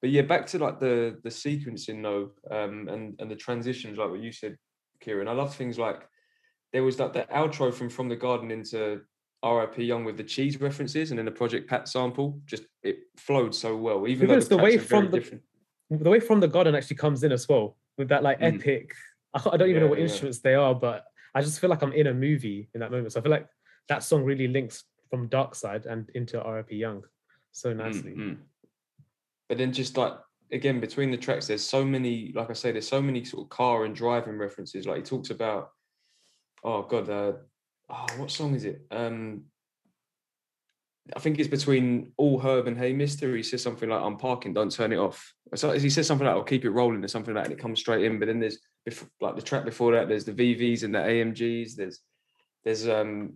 But 0.00 0.10
yeah, 0.10 0.22
back 0.22 0.46
to 0.48 0.58
like 0.58 0.80
the 0.80 1.18
the 1.22 1.28
sequencing 1.30 2.02
though, 2.02 2.30
um, 2.50 2.88
and 2.88 3.14
and 3.20 3.30
the 3.30 3.36
transitions, 3.36 3.98
like 3.98 4.10
what 4.10 4.20
you 4.20 4.32
said, 4.32 4.56
Kieran. 5.00 5.28
I 5.28 5.32
love 5.32 5.54
things 5.54 5.78
like 5.78 6.08
there 6.72 6.82
was 6.84 6.96
that 6.96 7.12
the 7.12 7.26
outro 7.34 7.72
from 7.72 7.90
From 7.90 8.08
the 8.08 8.16
Garden 8.16 8.50
into 8.50 9.02
R.I.P. 9.42 9.84
Young 9.84 10.04
with 10.04 10.16
the 10.16 10.24
cheese 10.24 10.60
references, 10.60 11.10
and 11.10 11.18
then 11.18 11.26
the 11.26 11.30
Project 11.32 11.68
Pat 11.68 11.86
sample. 11.88 12.40
Just 12.46 12.64
it 12.82 13.00
flowed 13.18 13.54
so 13.54 13.76
well, 13.76 14.06
even 14.08 14.26
Because 14.28 14.48
though 14.48 14.56
the 14.56 14.58
the, 14.58 14.64
way 14.64 14.76
tracks 14.76 14.84
are 14.84 14.88
very 14.88 15.02
from 15.02 15.10
the- 15.10 15.18
different. 15.18 15.42
the 15.90 16.10
way 16.10 16.20
from 16.20 16.40
the 16.40 16.48
garden 16.48 16.74
actually 16.74 16.96
comes 16.96 17.22
in 17.22 17.32
as 17.32 17.48
well 17.48 17.76
with 17.98 18.08
that 18.08 18.22
like 18.22 18.38
Mm. 18.40 18.54
epic. 18.56 18.94
I, 19.34 19.56
don't 19.56 19.68
even 19.68 19.74
know 19.80 19.86
Yeah, 19.86 19.90
what 19.90 19.98
yeah. 19.98 20.04
instruments 20.06 20.40
they 20.40 20.54
are, 20.54 20.74
but 20.74 21.04
I 21.34 21.40
just 21.42 21.60
feel 21.60 21.70
like 21.70 21.82
I'm 21.82 21.92
in 21.92 22.06
a 22.08 22.14
movie 22.14 22.68
in 22.74 22.80
that 22.80 22.90
moment. 22.90 23.12
So 23.12 23.20
I 23.20 23.22
feel 23.22 23.30
like 23.30 23.46
that 23.88 24.02
song 24.02 24.24
really 24.24 24.48
links 24.48 24.84
from 25.08 25.28
Dark 25.28 25.54
Side 25.54 25.86
and 25.86 26.08
into 26.14 26.40
R.I.P. 26.42 26.74
Young 26.76 27.02
so 27.52 27.72
Mm, 27.72 27.76
nicely. 27.76 28.14
mm. 28.16 28.36
But 29.50 29.58
then 29.58 29.72
just 29.72 29.96
like 29.96 30.12
again 30.52 30.78
between 30.78 31.10
the 31.10 31.16
tracks, 31.16 31.48
there's 31.48 31.64
so 31.64 31.84
many. 31.84 32.30
Like 32.36 32.50
I 32.50 32.52
say, 32.52 32.70
there's 32.70 32.86
so 32.86 33.02
many 33.02 33.24
sort 33.24 33.46
of 33.46 33.50
car 33.50 33.84
and 33.84 33.96
driving 33.96 34.38
references. 34.38 34.86
Like 34.86 34.98
he 34.98 35.02
talks 35.02 35.30
about, 35.30 35.72
oh 36.62 36.82
god, 36.82 37.10
uh, 37.10 37.32
oh, 37.90 38.06
what 38.16 38.30
song 38.30 38.54
is 38.54 38.64
it? 38.64 38.86
Um, 38.92 39.46
I 41.16 41.18
think 41.18 41.40
it's 41.40 41.48
between 41.48 42.12
All 42.16 42.38
Herb 42.38 42.68
and 42.68 42.78
Hey 42.78 42.92
Mister. 42.92 43.34
He 43.34 43.42
says 43.42 43.60
something 43.60 43.88
like, 43.88 44.00
"I'm 44.00 44.18
parking, 44.18 44.54
don't 44.54 44.70
turn 44.70 44.92
it 44.92 44.98
off." 44.98 45.34
So 45.56 45.72
he 45.72 45.90
says 45.90 46.06
something 46.06 46.28
like, 46.28 46.36
"I'll 46.36 46.44
keep 46.44 46.64
it 46.64 46.70
rolling" 46.70 47.04
or 47.04 47.08
something 47.08 47.34
like 47.34 47.42
that, 47.42 47.50
and 47.50 47.58
it 47.58 47.62
comes 47.62 47.80
straight 47.80 48.04
in. 48.04 48.20
But 48.20 48.26
then 48.26 48.38
there's 48.38 48.58
like 49.20 49.34
the 49.34 49.42
track 49.42 49.64
before 49.64 49.90
that. 49.92 50.06
There's 50.06 50.24
the 50.24 50.32
VVs 50.32 50.84
and 50.84 50.94
the 50.94 51.00
AMGs. 51.00 51.74
There's 51.74 51.98
there's 52.64 52.88
um 52.88 53.32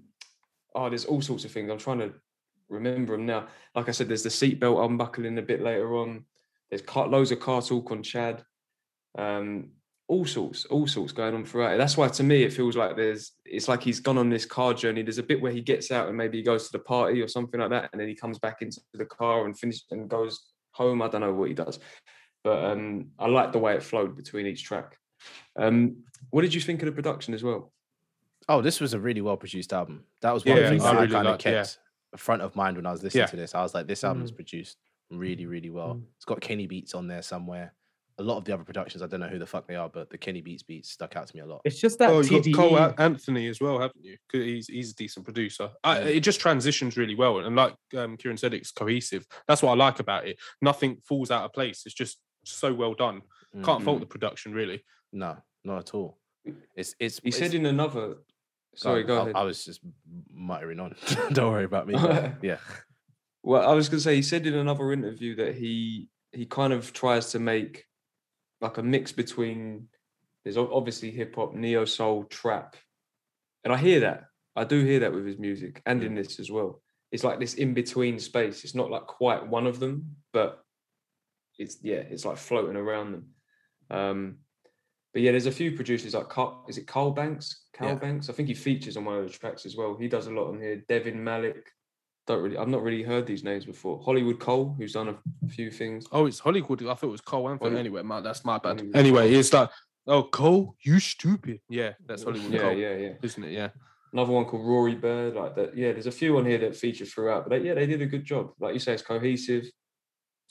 oh 0.76 0.88
there's 0.88 1.06
all 1.06 1.22
sorts 1.22 1.44
of 1.44 1.50
things. 1.50 1.72
I'm 1.72 1.78
trying 1.78 1.98
to 1.98 2.12
remember 2.68 3.16
them 3.16 3.26
now. 3.26 3.48
Like 3.74 3.88
I 3.88 3.92
said, 3.92 4.08
there's 4.08 4.22
the 4.22 4.28
seatbelt 4.28 4.84
unbuckling 4.84 5.38
a 5.38 5.42
bit 5.42 5.62
later 5.62 5.96
on. 5.96 6.24
There's 6.70 6.82
car, 6.82 7.06
loads 7.08 7.30
of 7.30 7.40
car 7.40 7.62
talk 7.62 7.90
on 7.90 8.02
Chad. 8.02 8.42
Um, 9.16 9.70
all 10.06 10.26
sorts, 10.26 10.66
all 10.66 10.86
sorts 10.86 11.12
going 11.12 11.34
on 11.34 11.44
throughout 11.46 11.74
it. 11.74 11.78
That's 11.78 11.96
why 11.96 12.08
to 12.08 12.22
me 12.22 12.42
it 12.42 12.52
feels 12.52 12.76
like 12.76 12.94
there's 12.94 13.32
it's 13.46 13.68
like 13.68 13.82
he's 13.82 14.00
gone 14.00 14.18
on 14.18 14.28
this 14.28 14.44
car 14.44 14.74
journey. 14.74 15.02
There's 15.02 15.18
a 15.18 15.22
bit 15.22 15.40
where 15.40 15.52
he 15.52 15.62
gets 15.62 15.90
out 15.90 16.08
and 16.08 16.16
maybe 16.16 16.36
he 16.38 16.44
goes 16.44 16.66
to 16.66 16.72
the 16.72 16.84
party 16.84 17.22
or 17.22 17.28
something 17.28 17.58
like 17.60 17.70
that, 17.70 17.88
and 17.92 18.00
then 18.00 18.08
he 18.08 18.14
comes 18.14 18.38
back 18.38 18.60
into 18.60 18.80
the 18.92 19.06
car 19.06 19.46
and 19.46 19.58
finishes 19.58 19.84
and 19.90 20.08
goes 20.08 20.40
home. 20.72 21.00
I 21.00 21.08
don't 21.08 21.22
know 21.22 21.32
what 21.32 21.48
he 21.48 21.54
does. 21.54 21.78
But 22.42 22.64
um, 22.64 23.06
I 23.18 23.28
like 23.28 23.52
the 23.52 23.58
way 23.58 23.74
it 23.74 23.82
flowed 23.82 24.14
between 24.16 24.46
each 24.46 24.64
track. 24.64 24.98
Um, 25.56 26.02
what 26.28 26.42
did 26.42 26.52
you 26.52 26.60
think 26.60 26.82
of 26.82 26.86
the 26.86 26.92
production 26.92 27.32
as 27.32 27.42
well? 27.42 27.72
Oh, 28.46 28.60
this 28.60 28.80
was 28.80 28.92
a 28.92 29.00
really 29.00 29.22
well 29.22 29.38
produced 29.38 29.72
album. 29.72 30.04
That 30.20 30.34
was 30.34 30.44
one 30.44 30.56
Yeah, 30.58 30.64
of 30.64 30.64
the 30.64 30.70
things 30.70 30.84
I 30.84 30.92
that 30.92 30.98
I 30.98 31.00
really 31.02 31.12
kind 31.14 31.26
of 31.28 31.32
liked- 31.32 31.44
yeah. 31.46 31.52
kept 31.62 31.78
front 32.18 32.42
of 32.42 32.54
mind 32.56 32.76
when 32.76 32.86
I 32.86 32.92
was 32.92 33.02
listening 33.02 33.22
Yeah. 33.22 33.26
to 33.26 33.36
this. 33.36 33.54
I 33.54 33.62
was 33.62 33.74
like, 33.74 33.86
this 33.86 34.04
album's 34.04 34.32
Mm. 34.32 34.36
produced 34.36 34.78
really, 35.10 35.46
really 35.46 35.70
well. 35.70 35.94
Mm. 35.94 36.04
It's 36.16 36.24
got 36.24 36.40
Kenny 36.40 36.66
Beats 36.66 36.94
on 36.94 37.06
there 37.08 37.22
somewhere. 37.22 37.74
A 38.18 38.22
lot 38.22 38.36
of 38.38 38.44
the 38.44 38.54
other 38.54 38.62
productions, 38.62 39.02
I 39.02 39.06
don't 39.08 39.18
know 39.18 39.28
who 39.28 39.40
the 39.40 39.46
fuck 39.46 39.66
they 39.66 39.74
are, 39.74 39.88
but 39.88 40.08
the 40.08 40.16
Kenny 40.16 40.40
Beats 40.40 40.62
beats 40.62 40.88
stuck 40.90 41.16
out 41.16 41.26
to 41.26 41.36
me 41.36 41.42
a 41.42 41.46
lot. 41.46 41.62
It's 41.64 41.80
just 41.80 41.98
that 41.98 42.10
Oh, 42.10 42.20
you 42.20 42.40
TDE. 42.40 42.52
got 42.52 42.68
Cole 42.68 42.94
Anthony 42.98 43.48
as 43.48 43.60
well, 43.60 43.80
haven't 43.80 44.04
you? 44.04 44.16
'Cause 44.30 44.42
he's 44.44 44.66
he's 44.68 44.90
a 44.92 44.94
decent 44.94 45.24
producer. 45.24 45.70
I, 45.82 45.98
Yeah. 45.98 46.04
it 46.06 46.20
just 46.20 46.38
transitions 46.40 46.96
really 46.96 47.16
well, 47.16 47.40
and 47.40 47.56
like 47.56 47.74
um, 47.96 48.16
Kieran 48.16 48.36
said, 48.36 48.54
it's 48.54 48.70
cohesive. 48.70 49.26
That's 49.48 49.62
what 49.62 49.72
I 49.72 49.74
like 49.74 49.98
about 49.98 50.28
it. 50.28 50.38
Nothing 50.62 51.00
falls 51.04 51.32
out 51.32 51.44
of 51.44 51.52
place. 51.52 51.82
It's 51.86 51.94
just 51.94 52.18
so 52.44 52.72
well 52.72 52.94
done. 52.94 53.22
Can't 53.64 53.82
fault 53.82 53.96
Mhm. 53.98 54.00
the 54.00 54.06
production 54.06 54.52
really. 54.52 54.84
No, 55.12 55.36
not 55.64 55.78
at 55.78 55.94
all. 55.94 56.18
It's 56.76 56.94
it's. 57.00 57.18
He 57.20 57.30
said 57.32 57.52
in 57.54 57.66
another. 57.66 58.18
Sorry, 58.74 59.04
go 59.04 59.18
I, 59.18 59.22
ahead. 59.22 59.36
I 59.36 59.42
was 59.42 59.64
just 59.64 59.80
muttering 60.32 60.80
on. 60.80 60.94
don't 61.32 61.52
worry 61.52 61.64
about 61.64 61.86
me. 61.86 61.94
yeah. 62.42 62.58
Well, 63.42 63.68
I 63.68 63.74
was 63.74 63.88
going 63.88 63.98
to 63.98 64.04
say 64.04 64.16
he 64.16 64.22
said 64.22 64.46
in 64.46 64.54
another 64.54 64.92
interview 64.92 65.36
that 65.36 65.54
he 65.54 66.08
he 66.32 66.46
kind 66.46 66.72
of 66.72 66.92
tries 66.92 67.30
to 67.32 67.38
make 67.38 67.84
like 68.60 68.78
a 68.78 68.82
mix 68.82 69.12
between 69.12 69.88
there's 70.44 70.56
obviously 70.56 71.10
hip 71.10 71.36
hop, 71.36 71.54
neo 71.54 71.84
soul, 71.84 72.24
trap, 72.24 72.76
and 73.64 73.72
I 73.72 73.76
hear 73.76 74.00
that. 74.00 74.24
I 74.56 74.64
do 74.64 74.84
hear 74.84 75.00
that 75.00 75.12
with 75.12 75.26
his 75.26 75.38
music 75.38 75.82
and 75.86 76.02
in 76.02 76.14
this 76.14 76.38
as 76.38 76.50
well. 76.50 76.80
It's 77.10 77.24
like 77.24 77.40
this 77.40 77.54
in 77.54 77.74
between 77.74 78.18
space. 78.18 78.64
It's 78.64 78.74
not 78.74 78.90
like 78.90 79.06
quite 79.06 79.46
one 79.46 79.66
of 79.66 79.80
them, 79.80 80.16
but 80.32 80.62
it's 81.58 81.78
yeah, 81.82 81.96
it's 81.96 82.24
like 82.24 82.36
floating 82.36 82.76
around 82.76 83.12
them. 83.12 83.26
Um, 83.90 84.36
but 85.14 85.22
yeah, 85.22 85.30
there's 85.30 85.46
a 85.46 85.52
few 85.52 85.72
producers 85.72 86.12
like 86.12 86.28
Carl, 86.28 86.64
is 86.68 86.76
it 86.76 86.88
Kal 86.88 87.14
Banx? 87.14 87.54
Carl 87.72 87.90
Yeah. 87.92 87.94
Banks. 87.96 88.28
I 88.28 88.32
think 88.32 88.48
he 88.48 88.54
features 88.54 88.96
on 88.96 89.04
one 89.04 89.16
of 89.18 89.24
the 89.24 89.30
tracks 89.30 89.64
as 89.64 89.76
well. 89.76 89.96
He 89.96 90.08
does 90.08 90.26
a 90.26 90.32
lot 90.32 90.48
on 90.48 90.60
here. 90.60 90.82
Devin 90.88 91.22
Malik. 91.22 91.70
Don't 92.26 92.42
really. 92.42 92.56
I've 92.56 92.68
not 92.68 92.82
really 92.82 93.02
heard 93.02 93.26
these 93.26 93.44
names 93.44 93.64
before. 93.64 94.02
Hollywood 94.02 94.40
Cole, 94.40 94.74
who's 94.76 94.94
done 94.94 95.08
a 95.10 95.48
few 95.48 95.70
things. 95.70 96.06
Oh, 96.10 96.26
it's 96.26 96.40
Hollywood. 96.40 96.82
I 96.82 96.94
thought 96.94 97.04
it 97.08 97.10
was 97.10 97.20
Cole 97.20 97.48
Anthony. 97.48 97.78
Anyway, 97.78 98.02
man, 98.02 98.22
that's 98.24 98.44
my 98.44 98.58
bad. 98.58 98.78
Hollywood 98.78 98.96
Anyway, 98.96 99.32
it's 99.34 99.52
like, 99.52 99.70
oh, 100.08 100.24
Cole, 100.24 100.74
you 100.80 100.98
stupid. 100.98 101.60
Yeah, 101.68 101.92
that's 102.06 102.24
Hollywood 102.24 102.50
Yeah, 102.52 102.60
Cole, 102.60 102.72
yeah, 102.72 102.96
yeah. 102.96 103.12
isn't 103.22 103.44
it? 103.44 103.52
Yeah. 103.52 103.68
Another 104.12 104.32
one 104.32 104.46
called 104.46 104.66
Rory 104.66 104.94
Bird. 104.94 105.34
Like 105.34 105.54
that. 105.56 105.76
Yeah, 105.76 105.92
there's 105.92 106.06
a 106.06 106.12
few 106.12 106.38
on 106.38 106.46
here 106.46 106.58
that 106.58 106.74
feature 106.76 107.04
throughout. 107.04 107.48
But 107.48 107.60
they, 107.60 107.68
yeah, 107.68 107.74
they 107.74 107.86
did 107.86 108.00
a 108.02 108.06
good 108.06 108.24
job. 108.24 108.52
Like 108.58 108.72
you 108.74 108.80
say, 108.80 108.94
it's 108.94 109.02
cohesive. 109.02 109.66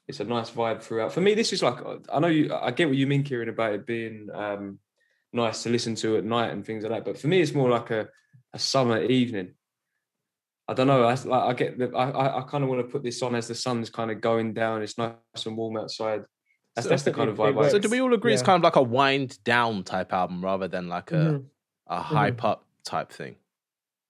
It's 0.07 0.19
a 0.19 0.25
nice 0.25 0.51
vibe 0.51 0.81
throughout. 0.81 1.13
For 1.13 1.21
me, 1.21 1.33
this 1.33 1.53
is 1.53 1.63
like 1.63 1.77
I 2.11 2.19
know 2.19 2.27
you. 2.27 2.53
I 2.53 2.71
get 2.71 2.87
what 2.89 2.97
you 2.97 3.07
mean, 3.07 3.23
Kieran, 3.23 3.49
about 3.49 3.73
it 3.73 3.85
being 3.85 4.27
um, 4.33 4.79
nice 5.31 5.63
to 5.63 5.69
listen 5.69 5.95
to 5.95 6.17
at 6.17 6.25
night 6.25 6.51
and 6.51 6.65
things 6.65 6.83
like 6.83 6.91
that. 6.91 7.05
But 7.05 7.17
for 7.19 7.27
me, 7.27 7.39
it's 7.41 7.53
more 7.53 7.69
like 7.69 7.89
a, 7.91 8.09
a 8.53 8.59
summer 8.59 9.01
evening. 9.01 9.53
I 10.67 10.73
don't 10.73 10.87
know. 10.87 11.03
I, 11.03 11.13
like, 11.13 11.25
I 11.43 11.53
get 11.53 11.77
the. 11.77 11.95
I, 11.95 12.09
I, 12.09 12.39
I 12.39 12.41
kind 12.43 12.63
of 12.63 12.69
want 12.69 12.85
to 12.85 12.91
put 12.91 13.03
this 13.03 13.21
on 13.21 13.33
as 13.35 13.47
the 13.47 13.55
sun's 13.55 13.89
kind 13.89 14.11
of 14.11 14.19
going 14.19 14.53
down. 14.53 14.81
It's 14.81 14.97
nice 14.97 15.13
and 15.45 15.55
warm 15.55 15.77
outside. 15.77 16.23
That's, 16.75 16.85
So 16.85 16.89
that's 16.89 17.03
the 17.03 17.13
kind 17.13 17.29
of 17.29 17.37
vibe. 17.37 17.69
So 17.71 17.79
do 17.79 17.89
we 17.89 18.01
all 18.01 18.13
agree 18.13 18.33
it's 18.33 18.41
kind 18.41 18.57
of 18.57 18.63
like 18.63 18.75
a 18.75 18.81
wind 18.81 19.41
down 19.43 19.83
type 19.83 20.11
album 20.11 20.43
rather 20.43 20.67
than 20.67 20.89
like 20.89 21.11
a 21.11 21.15
Mhm. 21.15 21.45
a 21.87 22.01
hype 22.01 22.43
up 22.43 22.65
type 22.83 23.11
thing? 23.11 23.35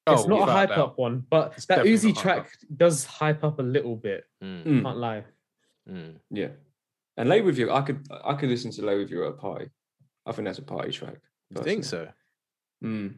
It's 0.07 0.23
Oh, 0.23 0.27
not 0.27 0.49
a 0.49 0.51
hype 0.51 0.77
up 0.77 0.97
one, 0.97 1.25
but 1.29 1.53
It's 1.55 1.65
that 1.67 1.77
definitely 1.77 1.97
Uzi 1.99 2.03
not 2.15 2.17
up. 2.17 2.21
track 2.23 2.51
does 2.75 3.05
hype 3.05 3.43
up 3.43 3.59
a 3.59 3.63
little 3.63 3.95
bit. 3.95 4.25
Mm, 4.43 4.63
Mm, 4.65 4.81
Can't 4.83 4.97
lie. 4.97 5.23
Mm. 5.89 6.15
yeah. 6.31 6.49
And 7.17 7.29
lay 7.29 7.41
with 7.41 7.57
you. 7.57 7.71
I 7.71 7.81
could 7.81 8.07
I 8.23 8.33
could 8.33 8.49
listen 8.49 8.71
to 8.71 8.85
lay 8.85 8.97
with 8.97 9.11
you 9.11 9.23
at 9.25 9.29
a 9.29 9.33
party. 9.33 9.69
I 10.25 10.31
think 10.31 10.47
that's 10.47 10.59
a 10.59 10.63
party 10.63 10.91
track. 10.91 11.17
You 11.49 11.61
think 11.61 11.83
so? 11.83 12.07
Mm. 12.83 13.15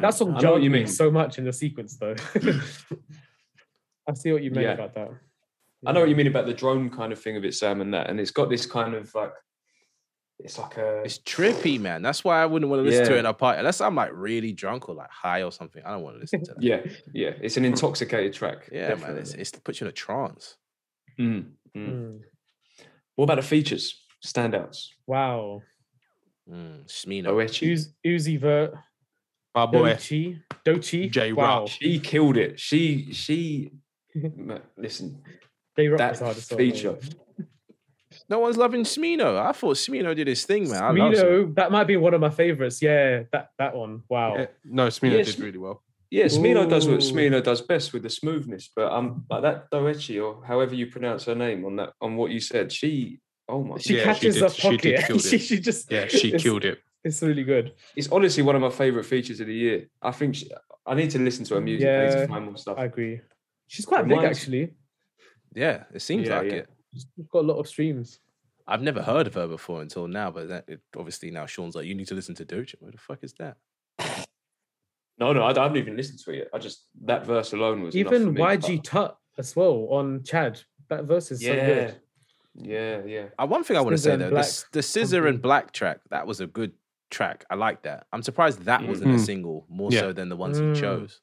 That 0.00 0.14
song 0.14 0.34
I 0.34 0.40
know 0.40 0.52
what 0.52 0.62
you 0.62 0.70
me 0.70 0.80
mean. 0.80 0.86
so 0.86 1.10
much 1.10 1.38
in 1.38 1.44
the 1.44 1.52
sequence, 1.52 1.96
though. 1.96 2.14
I 4.08 4.14
see 4.14 4.32
what 4.32 4.42
you 4.42 4.50
mean 4.50 4.62
Yeah. 4.62 4.72
about 4.72 4.94
that. 4.94 5.10
I 5.86 5.92
know 5.92 6.00
what 6.00 6.08
you 6.08 6.16
mean 6.16 6.26
about 6.26 6.46
the 6.46 6.54
drone 6.54 6.90
kind 6.90 7.12
of 7.12 7.20
thing 7.20 7.36
of 7.36 7.44
it, 7.44 7.54
Sam, 7.54 7.80
and 7.80 7.94
that, 7.94 8.10
and 8.10 8.18
it's 8.18 8.32
got 8.32 8.50
this 8.50 8.66
kind 8.66 8.94
of 8.94 9.14
like, 9.14 9.32
it's 10.40 10.58
like 10.58 10.76
a, 10.76 11.02
It's 11.04 11.18
trippy, 11.20 11.80
man. 11.80 12.02
That's 12.02 12.24
why 12.24 12.42
I 12.42 12.46
wouldn't 12.46 12.68
want 12.70 12.80
to 12.80 12.84
listen 12.84 13.04
to 13.06 13.12
it 13.12 13.14
Yeah. 13.14 13.20
in 13.20 13.26
a 13.26 13.34
party 13.34 13.60
unless 13.60 13.80
I'm 13.80 13.94
like 13.94 14.10
really 14.12 14.52
drunk 14.52 14.88
or 14.88 14.94
like 14.94 15.10
high 15.10 15.42
or 15.42 15.52
something. 15.52 15.82
I 15.84 15.92
don't 15.92 16.02
want 16.02 16.16
to 16.16 16.20
listen 16.20 16.42
to 16.44 16.54
that. 16.54 16.62
yeah, 16.62 16.80
yeah, 17.14 17.30
it's 17.40 17.56
an 17.56 17.64
intoxicated 17.64 18.34
track. 18.34 18.68
yeah, 18.72 18.88
man. 18.88 19.16
It's, 19.16 19.30
definitely. 19.30 19.40
it's 19.40 19.50
puts 19.52 19.80
you 19.80 19.86
in 19.86 19.90
a 19.90 19.92
trance. 19.92 20.56
Mm, 21.18 21.50
mm. 21.76 21.88
Mm. 21.88 22.20
What 23.16 23.24
about 23.24 23.36
the 23.36 23.42
features, 23.42 24.00
standouts? 24.24 24.88
Wow. 25.06 25.62
Mm, 26.48 26.86
Smino. 26.86 27.26
Oechi, 27.28 27.72
Uz- 27.72 27.92
Uzi 28.06 28.38
Vert, 28.40 28.74
My 29.54 29.66
boy. 29.66 29.92
Doechii, 29.94 30.40
Doechii. 30.64 31.10
J 31.10 31.32
wow. 31.32 31.66
She 31.66 31.98
killed 31.98 32.36
it. 32.36 32.58
She, 32.60 33.12
she, 33.12 33.72
ma- 34.14 34.58
listen, 34.76 35.20
Jay 35.76 35.88
Rock 35.88 35.98
that 35.98 36.10
was 36.12 36.20
hard 36.20 36.36
as 36.36 36.48
feature. 36.48 36.96
No 38.30 38.38
one's 38.40 38.56
loving 38.56 38.82
Smino. 38.84 39.38
I 39.38 39.52
thought 39.52 39.76
Smino 39.76 40.14
did 40.16 40.26
his 40.26 40.44
thing, 40.44 40.70
man. 40.70 40.82
I 40.82 40.90
love 40.90 41.12
Smino. 41.12 41.22
Smino, 41.22 41.54
that 41.56 41.70
might 41.72 41.84
be 41.84 41.96
one 41.96 42.14
of 42.14 42.20
my 42.20 42.30
favorites. 42.30 42.80
Yeah, 42.80 43.24
that 43.32 43.50
that 43.58 43.74
one. 43.74 44.02
Wow. 44.08 44.36
Yeah, 44.36 44.46
no, 44.64 44.86
Smino 44.88 45.18
Yes. 45.18 45.34
did 45.34 45.40
really 45.44 45.58
well. 45.58 45.82
Yeah, 46.10 46.24
Smino 46.24 46.68
does 46.68 46.88
what 46.88 47.02
Ooh. 47.02 47.12
Smino 47.12 47.42
does 47.42 47.60
best 47.60 47.92
with 47.92 48.02
the 48.02 48.08
smoothness, 48.10 48.70
but 48.74 48.90
um, 48.92 49.26
like 49.28 49.42
that 49.42 49.70
Doechii 49.70 50.24
or 50.24 50.42
however 50.44 50.74
you 50.74 50.86
pronounce 50.86 51.24
her 51.26 51.34
name 51.34 51.64
on 51.66 51.76
that 51.76 51.92
on 52.00 52.16
what 52.16 52.30
you 52.30 52.40
said, 52.40 52.72
she, 52.72 53.20
oh 53.48 53.62
my, 53.62 53.76
She 53.78 53.94
Yeah, 53.96 54.00
she 54.00 54.04
catches 54.20 54.34
did- 54.36 54.42
a 54.44 54.50
she 54.50 54.76
did 54.78 54.94
pocket. 54.96 55.06
kill 55.06 55.18
She, 55.18 55.36
it. 55.36 55.40
she 55.40 55.60
just 55.60 55.92
Yeah, 55.92 56.06
she 56.06 56.32
killed 56.38 56.64
it. 56.64 56.78
It's 57.04 57.20
really 57.22 57.44
good. 57.44 57.74
It's 57.94 58.08
honestly 58.10 58.42
one 58.42 58.56
of 58.56 58.62
my 58.62 58.70
favorite 58.70 59.04
features 59.04 59.38
of 59.40 59.46
the 59.48 59.54
year. 59.54 59.88
I 60.00 60.10
think 60.12 60.34
she, 60.36 60.50
I 60.86 60.94
need 60.94 61.10
to 61.10 61.18
listen 61.18 61.44
to 61.46 61.54
her 61.56 61.60
music. 61.60 61.88
I 61.88 62.04
Yeah, 62.04 62.16
to 62.22 62.26
find 62.28 62.44
more 62.46 62.56
stuff. 62.56 62.78
I 62.78 62.86
agree. 62.86 63.20
She's 63.66 63.84
quite 63.84 64.08
big 64.08 64.18
actually. 64.18 64.72
Yeah, 65.54 65.84
it 65.92 66.00
seems 66.00 66.28
Yeah, 66.28 66.38
like 66.38 66.46
yeah. 66.46 66.58
it. 66.58 66.68
She's 66.94 67.06
got 67.30 67.40
a 67.40 67.46
lot 67.46 67.58
of 67.58 67.68
streams. 67.68 68.18
I've 68.66 68.82
never 68.82 69.02
heard 69.02 69.26
of 69.26 69.34
her 69.34 69.46
before 69.46 69.82
until 69.82 70.06
now, 70.08 70.30
but 70.30 70.48
that, 70.48 70.64
it, 70.68 70.80
obviously 70.96 71.30
now 71.30 71.46
Sean's 71.46 71.74
like, 71.74 71.86
you 71.86 71.94
need 71.94 72.08
to 72.08 72.14
listen 72.14 72.34
to 72.36 72.44
Doja. 72.44 72.74
What 72.80 72.92
the 72.92 72.98
fuck 72.98 73.18
is 73.22 73.32
that? 73.34 73.56
No, 75.18 75.32
no, 75.32 75.42
I, 75.42 75.50
I 75.50 75.62
haven't 75.64 75.78
even 75.78 75.96
listened 75.96 76.20
to 76.20 76.30
it 76.32 76.36
yet. 76.38 76.48
I 76.54 76.58
just 76.58 76.86
that 77.04 77.26
verse 77.26 77.52
alone 77.52 77.82
was 77.82 77.96
Even 77.96 78.26
for 78.26 78.32
me. 78.32 78.40
YG 78.40 78.82
Tut 78.84 79.16
as 79.36 79.54
well 79.56 79.88
on 79.90 80.22
Chad. 80.22 80.60
That 80.88 81.04
verse 81.04 81.30
is 81.32 81.40
so 81.44 81.52
Yeah, 81.54 81.66
good. 81.66 82.00
yeah, 82.54 83.02
yeah. 83.04 83.24
Uh, 83.38 83.46
one 83.46 83.64
thing 83.64 83.76
I 83.76 83.80
want 83.80 83.94
to 83.94 83.98
say 84.02 84.16
though, 84.16 84.30
the, 84.30 84.64
the 84.72 84.80
SZA 84.80 85.28
and. 85.28 85.42
6LACK 85.42 85.72
track, 85.72 86.00
that 86.10 86.26
was 86.26 86.40
a 86.40 86.46
good 86.46 86.72
track. 87.10 87.44
I 87.50 87.56
like 87.56 87.82
that. 87.82 88.06
I'm 88.12 88.22
surprised 88.22 88.62
that 88.62 88.86
wasn't 88.86 89.12
a 89.12 89.14
Mm. 89.18 89.26
single 89.26 89.66
more 89.68 89.90
Yeah. 89.92 90.00
so 90.00 90.12
than 90.12 90.28
the 90.28 90.36
ones 90.36 90.60
Mm. 90.60 90.74
he 90.74 90.80
chose. 90.80 91.20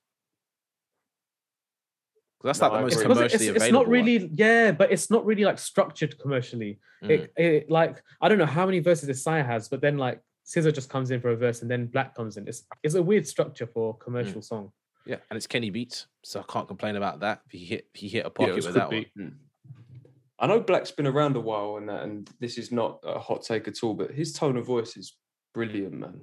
'Cause 2.42 2.50
That's 2.50 2.60
No, 2.62 2.68
like 2.68 2.74
the 2.78 2.82
most 2.84 2.94
agree. 2.94 3.04
Because 3.06 3.18
commercially 3.18 3.48
it's, 3.48 3.56
it's 3.56 3.64
available. 3.66 3.80
not 3.86 3.88
really 3.92 4.30
yeah, 4.34 4.72
but 4.72 4.92
it's 4.92 5.10
not 5.10 5.26
really 5.26 5.46
like 5.46 5.58
structured 5.58 6.20
commercially. 6.20 6.80
one. 7.02 7.12
It, 7.12 7.34
it 7.38 7.70
like 7.70 8.04
I 8.22 8.28
don't 8.30 8.38
know 8.38 8.46
how 8.46 8.66
many 8.66 8.80
verses 8.80 9.10
Isaiah 9.10 9.44
has, 9.44 9.70
but 9.70 9.80
then 9.82 9.98
like 9.98 10.22
SZA 10.48 10.74
just 10.74 10.90
comes 10.90 11.12
in 11.12 11.20
for 11.22 11.30
a 11.30 11.36
verse 11.36 11.62
and 11.62 11.72
then 11.72 11.88
6LACK 11.88 12.14
comes 12.16 12.38
in. 12.38 12.48
It's 12.48 12.64
it's 12.84 12.96
a 12.96 13.02
weird 13.04 13.28
structure 13.28 13.66
for 13.68 13.96
a 14.00 14.04
commercial 14.04 14.42
song. 14.42 14.72
Yeah, 15.06 15.18
and 15.30 15.38
it's 15.38 15.48
Kenny 15.48 15.70
Beats, 15.70 16.08
so 16.24 16.40
I 16.40 16.44
can't 16.52 16.68
complain 16.68 16.96
about 16.96 17.20
that. 17.22 17.42
He 17.50 17.60
hit 17.66 17.88
he 17.94 18.08
hit 18.08 18.26
a 18.26 18.30
Yeah, 18.30 18.30
pocket 18.30 18.50
it 18.52 18.56
was 18.56 18.66
with 18.68 18.76
good 18.76 18.82
that 18.82 18.92
one. 18.92 19.06
beat. 19.16 19.34
I 20.40 20.48
know 20.48 20.62
6LACK's 20.62 20.92
been 20.92 21.08
around 21.08 21.36
a 21.36 21.40
while 21.40 21.78
and 21.78 21.88
that, 21.90 22.04
and 22.04 22.30
this 22.40 22.58
is 22.58 22.72
not 22.72 23.00
a 23.04 23.18
hot 23.20 23.44
take 23.44 23.68
at 23.68 23.84
all, 23.84 23.94
but 23.94 24.12
his 24.12 24.34
tone 24.34 24.58
of 24.58 24.66
voice 24.66 24.98
is 24.98 25.18
brilliant, 25.54 25.94
man. 25.94 26.22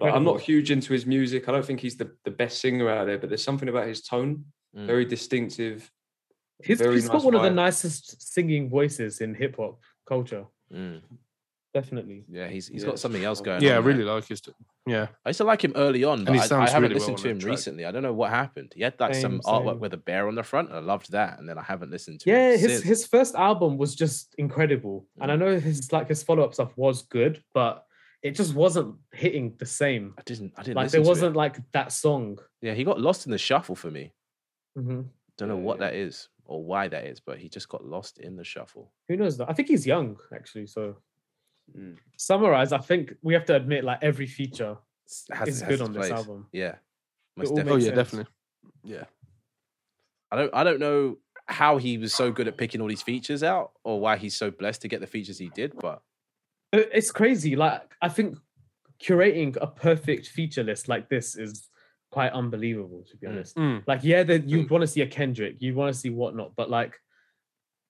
Like, 0.00 0.12
I'm 0.12 0.24
not 0.24 0.40
huge 0.40 0.70
into 0.70 0.92
his 0.92 1.06
music. 1.06 1.48
I 1.48 1.52
don't 1.52 1.64
think 1.64 1.80
he's 1.80 1.96
the, 1.96 2.10
the 2.24 2.30
best 2.30 2.60
singer 2.60 2.90
out 2.90 3.06
there, 3.06 3.16
but 3.18 3.30
there's 3.30 3.42
something 3.44 3.68
about 3.68 3.86
his 3.86 4.02
tone, 4.02 4.44
Mm. 4.76 4.86
very 4.86 5.06
distinctive. 5.06 5.90
He's, 6.62 6.76
very 6.78 6.96
he's 6.96 7.06
got 7.08 7.14
nice 7.14 7.24
one 7.24 7.34
of 7.34 7.42
the 7.42 7.48
nicest 7.50 8.20
singing 8.34 8.68
voices 8.68 9.22
in 9.22 9.34
hip 9.34 9.56
hop 9.56 9.80
culture. 10.06 10.44
Mm. 10.70 11.00
Definitely. 11.80 12.24
Yeah, 12.28 12.48
he's 12.48 12.68
he's 12.68 12.82
Yeah, 12.82 12.90
got 12.90 12.98
something 12.98 13.24
else 13.24 13.38
sure. 13.38 13.46
going 13.46 13.62
Yeah, 13.62 13.74
I 13.74 13.76
on. 13.76 13.84
there. 13.84 13.92
really 13.94 14.04
like 14.04 14.26
his. 14.26 14.42
Yeah, 14.86 15.08
I 15.24 15.30
used 15.30 15.38
to 15.38 15.44
like 15.44 15.62
him 15.62 15.72
early 15.76 16.02
on, 16.04 16.24
but 16.24 16.34
he 16.34 16.40
I, 16.40 16.44
I 16.44 16.70
haven't 16.70 16.82
really 16.82 16.94
listened 16.94 17.16
on 17.16 17.22
to 17.22 17.28
him 17.28 17.38
recently. 17.40 17.84
I 17.84 17.90
don't 17.92 18.02
know 18.02 18.12
what 18.12 18.30
happened. 18.30 18.72
He 18.74 18.82
had 18.82 18.98
like 18.98 19.14
some 19.14 19.42
Same, 19.42 19.52
artwork 19.54 19.72
same. 19.74 19.80
with 19.80 19.94
a 19.94 19.98
bear 19.98 20.28
on 20.28 20.34
the 20.34 20.42
front, 20.42 20.68
and 20.68 20.76
I 20.78 20.80
loved 20.80 21.12
that. 21.12 21.38
And 21.38 21.48
then 21.48 21.58
I 21.58 21.62
haven't 21.62 21.90
listened 21.90 22.20
to 22.20 22.30
Yeah, 22.30 22.50
him 22.52 22.58
his 22.58 22.70
since. 22.72 22.84
his 22.84 23.06
first 23.06 23.34
album 23.34 23.76
was 23.76 23.94
just 23.94 24.34
incredible, 24.38 25.06
and 25.20 25.30
I 25.30 25.36
know 25.36 25.58
his 25.60 25.92
like 25.92 26.08
his 26.08 26.22
follow 26.22 26.44
up 26.44 26.54
stuff 26.54 26.72
was 26.76 27.02
good, 27.02 27.42
but 27.52 27.84
it 28.22 28.32
just 28.32 28.54
wasn't 28.54 28.96
hitting 29.12 29.54
the 29.58 29.66
same. 29.66 30.14
I 30.18 30.22
didn't 30.22 30.52
I 30.56 30.62
didn't 30.62 30.76
Like 30.76 30.90
there 30.90 31.00
it. 31.02 31.06
wasn't 31.06 31.36
like 31.36 31.56
that 31.72 31.92
song. 31.92 32.38
Yeah, 32.62 32.74
he 32.74 32.84
got 32.84 33.00
lost 33.00 33.26
in 33.26 33.32
the 33.32 33.38
shuffle 33.38 33.76
for 33.76 33.90
me. 33.90 34.14
hmm 34.74 35.02
Don't 35.36 35.48
know 35.48 35.56
Yeah, 35.56 35.62
what 35.62 35.78
yeah. 35.78 35.86
that 35.86 35.94
is 35.94 36.28
or 36.44 36.64
why 36.64 36.88
that 36.88 37.04
is, 37.04 37.20
but 37.20 37.38
he 37.38 37.48
just 37.48 37.68
got 37.68 37.84
lost 37.84 38.18
in 38.18 38.34
the 38.36 38.44
shuffle. 38.44 38.90
Who 39.08 39.16
knows? 39.16 39.36
Though? 39.36 39.46
I 39.48 39.52
think 39.52 39.68
he's 39.68 39.86
young 39.86 40.16
actually. 40.34 40.66
So 40.66 40.96
Mm. 41.76 41.96
summarize, 42.16 42.72
I 42.72 42.78
think 42.78 43.14
we 43.22 43.34
have 43.34 43.44
to 43.46 43.54
admit 43.56 43.84
like 43.84 43.98
every 44.02 44.26
feature 44.26 44.76
has- 45.32 45.48
is 45.48 45.60
has 45.60 45.62
good 45.62 45.72
its 45.80 45.82
on 45.82 45.92
this 45.92 46.10
album. 46.10 46.46
Yeah, 46.52 46.76
most 47.36 47.54
definitely. 47.54 47.72
oh 47.72 47.76
yeah, 47.76 47.84
sense. 47.84 47.96
definitely. 47.96 48.32
Yeah, 48.84 49.04
I 50.30 50.36
don't 50.36 50.54
I 50.54 50.64
don't 50.64 50.80
know 50.80 51.18
how 51.46 51.78
he 51.78 51.96
was 51.98 52.14
so 52.14 52.30
good 52.30 52.46
at 52.48 52.56
picking 52.58 52.80
all 52.80 52.88
these 52.88 53.02
features 53.02 53.42
out 53.42 53.72
or 53.84 54.00
why 54.00 54.16
he's 54.18 54.36
so 54.36 54.50
blessed 54.50 54.82
to 54.82 54.88
get 54.88 55.00
the 55.00 55.06
features 55.06 55.38
he 55.38 55.48
did, 55.50 55.72
but 55.80 56.02
It's 56.72 57.10
crazy. 57.10 57.56
Like 57.56 57.82
I 58.02 58.08
think 58.10 58.36
curating 59.00 59.56
a 59.60 59.66
perfect 59.66 60.26
feature 60.28 60.62
list 60.62 60.88
like 60.88 61.08
this 61.08 61.36
is 61.36 61.70
quite 62.10 62.32
unbelievable. 62.32 63.04
To 63.10 63.16
be 63.16 63.26
Mm. 63.26 63.30
honest, 63.30 63.56
Mm. 63.56 63.82
like 63.86 64.04
yeah, 64.04 64.22
that 64.24 64.48
you 64.48 64.66
want 64.68 64.82
to 64.82 64.86
see 64.86 65.00
a 65.02 65.06
Kendrick, 65.06 65.62
you 65.62 65.74
want 65.74 65.94
to 65.94 65.98
see 65.98 66.10
whatnot, 66.10 66.54
but 66.56 66.68
like 66.70 67.00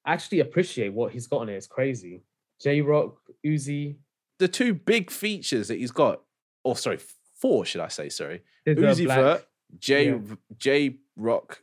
actually 0.06 0.40
appreciate 0.40 0.92
what 0.92 1.12
he's 1.12 1.26
got 1.26 1.40
on 1.40 1.48
it. 1.48 1.54
It's 1.54 1.66
crazy. 1.66 2.22
Jay 2.61 2.81
Rock, 2.81 3.16
Uzi, 3.47 3.97
the 4.38 4.49
two 4.49 4.75
big 4.75 5.11
features 5.11 5.68
that 5.68 5.79
he's 5.79 5.90
got, 5.90 6.23
or 6.64 6.77
sorry, 6.77 6.99
four 7.40 7.64
should 7.64 7.81
I 7.81 7.88
say? 7.88 8.09
Sorry, 8.09 8.42
SZA, 8.66 8.77
Uzi 8.79 9.07
6LACK. 9.07 9.14
Vert, 9.16 9.44
J 9.79 10.07
Yeah. 10.11 10.18
Jay 10.57 10.97
Rock, 11.16 11.62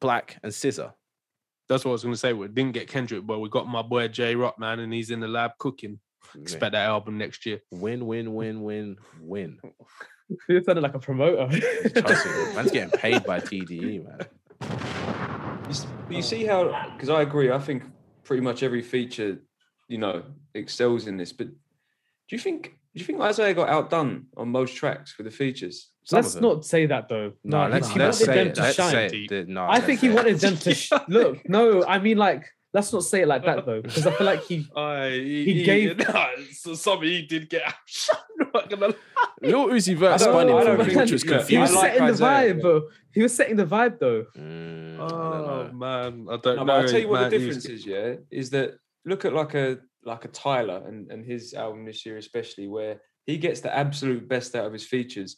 6LACK, 0.00 0.36
and 0.42 0.52
SZA. 0.52 0.92
that's 1.68 1.84
what 1.84 1.90
I 1.90 1.92
was 1.92 2.02
going 2.02 2.14
to 2.14 2.18
say. 2.18 2.32
We 2.32 2.48
didn't 2.48 2.72
get 2.72 2.88
Kendrick, 2.88 3.26
but 3.26 3.38
we 3.40 3.48
got 3.48 3.66
my 3.68 3.82
boy 3.82 4.08
Jay 4.08 4.34
Rock, 4.34 4.58
man, 4.58 4.80
and 4.80 4.92
he's 4.92 5.10
in 5.10 5.20
the 5.20 5.28
lab 5.28 5.52
cooking. 5.58 5.98
Expect 6.40 6.72
that 6.72 6.86
album 6.86 7.18
next 7.18 7.44
year. 7.46 7.60
Win, 7.70 8.06
win, 8.06 8.34
win, 8.34 8.62
win, 8.62 8.96
win. 9.20 9.58
You 10.48 10.64
sounded 10.64 10.80
like 10.80 10.94
a 10.94 10.98
promoter. 10.98 11.46
Man's 12.54 12.70
getting 12.70 12.90
paid 12.90 13.24
by 13.24 13.40
TDE, 13.40 14.02
man. 14.02 14.26
You, 15.68 16.16
you 16.16 16.22
see 16.22 16.44
how? 16.46 16.90
Because 16.94 17.10
I 17.10 17.20
agree. 17.20 17.50
I 17.52 17.58
think 17.58 17.82
pretty 18.24 18.42
much 18.42 18.62
every 18.62 18.80
feature, 18.80 19.38
you 19.88 19.98
know, 19.98 20.22
excels 20.54 21.06
in 21.06 21.16
this. 21.16 21.32
But 21.32 21.48
do 21.48 21.54
you 22.30 22.38
think? 22.38 22.76
Do 22.94 23.00
you 23.00 23.04
think 23.06 23.20
Isaiah 23.20 23.54
got 23.54 23.68
outdone 23.68 24.26
on 24.36 24.50
most 24.50 24.76
tracks 24.76 25.18
with 25.18 25.24
the 25.26 25.30
features? 25.32 25.90
Some 26.04 26.18
let's 26.22 26.34
not 26.36 26.64
say 26.64 26.86
that 26.86 27.08
though. 27.08 27.32
No, 27.42 27.66
he- 27.66 27.72
let's, 27.72 27.88
he 27.88 27.98
let's 27.98 28.20
wanted 28.20 28.26
say 28.26 28.34
them 28.36 28.46
it. 28.48 28.54
to 28.54 28.60
Let's 28.62 28.76
shine. 28.76 28.90
say 29.10 29.26
it. 29.30 29.48
No, 29.48 29.66
I 29.68 29.80
think 29.80 30.00
he 30.00 30.06
say 30.06 30.12
it. 30.12 30.16
wanted 30.16 30.38
them 30.38 30.56
to 30.58 30.74
sh- 30.74 30.92
look. 31.08 31.48
No, 31.48 31.84
I 31.84 31.98
mean 31.98 32.18
like 32.18 32.44
let's 32.72 32.92
not 32.92 33.02
say 33.02 33.22
it 33.22 33.28
like 33.28 33.44
that 33.44 33.66
though, 33.66 33.82
because 33.82 34.06
I 34.06 34.12
feel 34.12 34.26
like 34.26 34.42
he 34.44 34.66
I, 34.76 35.10
He 35.10 35.64
gave- 35.64 36.00
so 36.52 36.74
something 36.74 37.08
he 37.08 37.22
did 37.22 37.50
get 37.50 37.62
outshone. 37.66 38.16
I'm 38.40 38.50
not 38.54 38.70
gonna 38.70 38.86
lie. 38.88 38.94
Lil 39.42 39.66
Uzi 39.68 39.96
Vert 39.96 40.12
I 40.12 40.16
don't- 40.18 40.20
spun 40.20 40.48
him 40.48 40.54
I 40.56 40.60
for 40.60 40.64
don't 40.66 40.78
me, 40.78 40.84
think- 40.84 40.96
which 41.00 41.12
was 41.12 41.26
look, 41.26 41.48
he 41.48 41.58
was 41.58 41.70
I 41.72 41.74
like 41.74 41.96
confusing. 41.96 41.96
setting 41.96 42.06
the 42.06 42.12
Isaiah, 42.12 42.54
vibe, 42.54 42.56
yeah. 42.56 42.62
bro. 42.62 42.82
He 43.12 43.22
was 43.22 43.34
setting 43.34 43.56
the 43.56 43.66
vibe 43.66 43.98
though. 43.98 44.24
Mm, 44.36 44.94
I 44.94 45.08
don't 45.08 45.12
Oh 45.12 45.66
know. 45.66 45.72
man, 45.72 46.26
I 46.30 46.36
don't 46.36 46.56
No, 46.56 46.64
know. 46.64 46.72
I'll 46.74 46.88
tell 46.88 47.00
you 47.00 47.08
what 47.08 47.30
the 47.30 47.38
He 47.38 47.46
was- 47.46 47.56
difference 47.56 47.80
is. 47.80 47.86
Yeah, 47.86 48.14
is 48.30 48.50
that 48.50 48.74
look 49.04 49.24
at 49.24 49.32
like 49.32 49.54
a 49.54 49.78
like 50.04 50.24
a 50.24 50.28
Tyler 50.28 50.82
and 50.86 51.10
and 51.10 51.24
his 51.24 51.54
album 51.54 51.84
this 51.84 52.04
year 52.04 52.16
especially, 52.16 52.68
where 52.68 53.00
he 53.26 53.38
gets 53.38 53.60
the 53.60 53.74
absolute 53.74 54.28
best 54.28 54.54
out 54.54 54.66
of 54.66 54.72
his 54.72 54.86
features, 54.86 55.36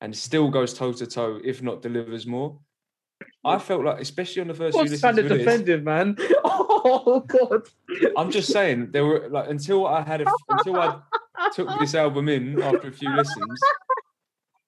and 0.00 0.14
still 0.14 0.50
goes 0.50 0.74
toe 0.74 0.92
to 0.92 1.06
toe, 1.06 1.40
if 1.44 1.62
not 1.62 1.82
delivers 1.82 2.26
more. 2.26 2.58
I 3.44 3.58
felt 3.58 3.84
like, 3.84 4.00
especially 4.00 4.42
on 4.42 4.48
the 4.48 4.54
first 4.54 4.74
few 4.74 4.84
What's 4.84 5.00
trying 5.00 5.16
to 5.16 5.22
to 5.22 5.38
defend 5.38 5.68
him, 5.68 5.84
man? 5.84 6.16
Oh 6.90 7.20
god. 7.20 7.62
I'm 8.16 8.30
just 8.30 8.52
saying 8.52 8.92
there 8.92 9.04
were 9.04 9.28
like 9.28 9.50
until 9.50 9.86
I 9.86 10.02
had 10.02 10.20
a, 10.20 10.26
until 10.48 10.76
I 10.76 11.00
took 11.52 11.68
this 11.80 11.94
album 11.94 12.28
in 12.28 12.62
after 12.62 12.88
a 12.88 12.92
few 12.92 13.10
listens, 13.14 13.60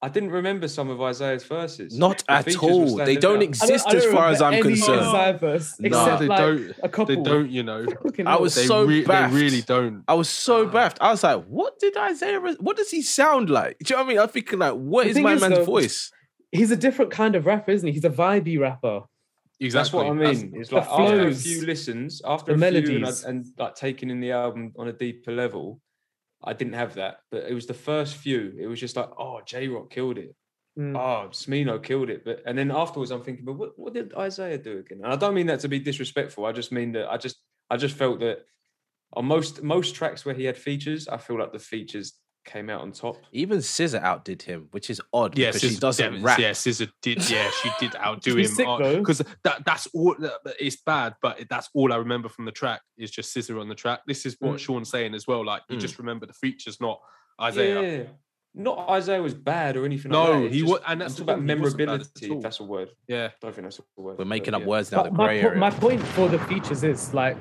I 0.02 0.08
didn't 0.08 0.30
remember 0.30 0.66
some 0.66 0.88
of 0.88 1.00
Isaiah's 1.02 1.44
verses. 1.44 1.96
Not 1.98 2.24
The 2.26 2.32
at 2.32 2.56
all. 2.62 2.96
They 2.96 3.16
don't 3.16 3.36
out. 3.36 3.42
exist 3.42 3.86
I 3.86 3.92
don't 3.92 4.02
as 4.06 4.12
far 4.12 4.28
as 4.30 4.40
I'm 4.40 4.54
any 4.54 4.62
concerned. 4.62 5.00
Isaiah 5.00 5.38
verse, 5.38 5.78
No. 5.78 5.86
except 5.88 6.20
they 6.20 6.26
like 6.26 6.38
don't. 6.38 6.74
a 6.82 6.88
couple. 6.88 7.16
They 7.16 7.22
don't, 7.30 7.50
you 7.50 7.62
know. 7.62 7.84
I 8.24 8.36
was 8.36 8.54
They, 8.54 8.64
so 8.66 8.84
re- 8.84 9.04
they 9.04 9.26
really 9.26 9.60
don't. 9.60 10.02
I 10.08 10.14
was 10.14 10.30
so 10.30 10.66
baffed. 10.66 10.96
I 11.02 11.10
was 11.10 11.22
like, 11.22 11.44
what 11.44 11.78
did 11.78 11.96
Isaiah, 11.98 12.40
what 12.40 12.78
does 12.78 12.90
he 12.90 13.02
sound 13.02 13.50
like? 13.50 13.76
Do 13.80 13.92
you 13.92 13.96
know 13.96 14.02
what 14.04 14.06
I 14.06 14.12
mean? 14.14 14.18
I'm 14.20 14.28
thinking 14.28 14.58
like, 14.58 14.72
what 14.74 15.04
The 15.04 15.10
is 15.10 15.18
my 15.18 15.34
is, 15.34 15.40
man's 15.42 15.56
though, 15.58 15.64
voice? 15.64 16.10
He's 16.50 16.70
a 16.70 16.76
different 16.76 17.10
kind 17.10 17.36
of 17.36 17.44
rapper, 17.44 17.70
isn't 17.70 17.86
he? 17.86 17.92
He's 17.92 18.04
a 18.04 18.10
vibey 18.10 18.58
rapper. 18.58 19.02
Exactly. 19.62 19.68
That's 19.68 19.92
what 19.92 20.06
I 20.06 20.12
mean. 20.32 20.52
It's 20.56 20.70
the 20.70 20.76
like 20.76 20.88
after 20.88 21.28
a 21.28 21.34
few 21.34 21.66
listens, 21.66 22.22
after 22.24 22.56
the 22.56 22.66
a 22.78 22.82
few 22.82 22.96
and, 23.04 23.22
and 23.26 23.46
like 23.58 23.74
taking 23.74 24.08
in 24.08 24.18
the 24.20 24.32
album 24.32 24.72
on 24.78 24.88
a 24.88 24.92
deeper 24.94 25.30
level, 25.32 25.82
I 26.42 26.52
didn't 26.52 26.74
have 26.74 26.94
that. 26.94 27.18
But 27.30 27.44
it 27.44 27.54
was 27.54 27.66
the 27.66 27.74
first 27.74 28.16
few. 28.16 28.54
It 28.58 28.66
was 28.66 28.80
just 28.80 28.96
like, 28.96 29.10
oh, 29.18 29.40
Jay 29.44 29.68
Rock 29.68 29.90
killed 29.90 30.18
it. 30.18 30.34
Mm. 30.78 30.96
Oh, 30.96 31.28
Smino 31.30 31.82
killed 31.82 32.10
it. 32.10 32.24
But 32.24 32.42
and 32.46 32.56
then 32.56 32.70
afterwards, 32.70 33.10
I'm 33.10 33.22
thinking, 33.22 33.44
but 33.44 33.54
what, 33.54 33.78
what 33.78 33.92
did 33.92 34.14
Isaiah 34.14 34.58
do 34.58 34.78
again? 34.78 35.00
And 35.02 35.12
I 35.12 35.16
don't 35.16 35.34
mean 35.34 35.46
that 35.46 35.60
to 35.60 35.68
be 35.68 35.78
disrespectful. 35.78 36.46
I 36.46 36.52
just 36.52 36.72
mean 36.72 36.92
that 36.92 37.10
I 37.10 37.16
just 37.16 37.36
I 37.68 37.76
just 37.76 37.96
felt 37.96 38.20
that 38.20 38.46
on 39.12 39.24
most 39.26 39.62
most 39.62 39.94
tracks 39.94 40.24
where 40.24 40.34
he 40.34 40.44
had 40.44 40.56
features, 40.56 41.08
I 41.08 41.16
feel 41.16 41.38
like 41.38 41.52
the 41.52 41.58
features 41.58 42.14
came 42.44 42.70
out 42.70 42.80
on 42.80 42.92
top. 42.92 43.16
Even 43.32 43.58
SZA 43.58 44.00
outdid 44.02 44.42
him, 44.42 44.68
which 44.70 44.90
is 44.90 45.00
odd 45.12 45.36
Yeah, 45.36 45.48
because 45.52 45.60
she 45.72 45.76
doesn't 45.78 46.14
yeah, 46.14 46.20
rap. 46.22 46.38
Yeah, 46.38 46.50
SZA 46.50 46.90
did. 47.02 47.28
Yeah, 47.30 47.50
she 47.62 47.70
did 47.78 47.94
outdo 48.04 48.36
him 48.36 48.46
sick, 48.46 48.66
though. 48.66 48.98
because 48.98 49.18
that 49.44 49.64
that's 49.64 49.86
all. 49.94 50.16
It's 50.58 50.76
bad, 50.76 51.14
but 51.22 51.42
that's 51.48 51.68
all 51.74 51.92
I 51.92 51.96
remember 51.96 52.28
from 52.28 52.44
the 52.46 52.52
track 52.52 52.80
is 52.98 53.10
just 53.10 53.34
SZA 53.36 53.60
on 53.60 53.68
the 53.68 53.74
track. 53.74 54.00
This 54.06 54.26
is 54.26 54.36
what 54.40 54.56
Mm. 54.56 54.58
Sean's 54.58 54.90
saying 54.90 55.14
as 55.14 55.26
well. 55.26 55.44
Like 55.44 55.62
you 55.68 55.76
Mm. 55.76 55.80
just 55.80 55.98
remember 55.98 56.26
the 56.26 56.32
features, 56.32 56.80
not 56.80 57.00
Isaiah. 57.40 57.98
Yeah. 57.98 58.04
Not 58.52 58.88
Isaiah 58.90 59.22
was 59.22 59.32
bad 59.34 59.76
or 59.76 59.84
anything 59.84 60.10
No, 60.10 60.24
like 60.24 60.32
that. 60.32 60.44
It's 60.46 60.54
he 60.54 60.60
just- 60.62 60.72
wa- 60.72 60.80
and 60.88 61.00
that's 61.00 61.12
I'm 61.20 61.26
talking 61.26 61.34
about 61.44 61.46
thing, 61.48 61.56
he 61.56 61.62
wasn't 61.62 61.78
bad 61.78 61.82
at 61.84 61.88
memorability. 61.88 62.34
if 62.36 62.42
that's 62.42 62.58
a 62.60 62.64
word. 62.64 62.90
Yeah. 63.06 63.26
I 63.26 63.30
don't 63.40 63.54
think 63.54 63.66
that's 63.66 63.78
a 63.78 64.00
word. 64.00 64.18
We're 64.18 64.24
making 64.24 64.50
but 64.52 64.54
up 64.56 64.60
yeah. 64.62 64.66
words 64.68 64.90
now. 64.90 65.02
The 65.04 65.10
my, 65.12 65.26
grey 65.26 65.40
po- 65.42 65.46
area. 65.48 65.58
my 65.60 65.70
point 65.70 66.02
for 66.02 66.28
the 66.28 66.38
features 66.40 66.82
is 66.82 67.14
like 67.14 67.36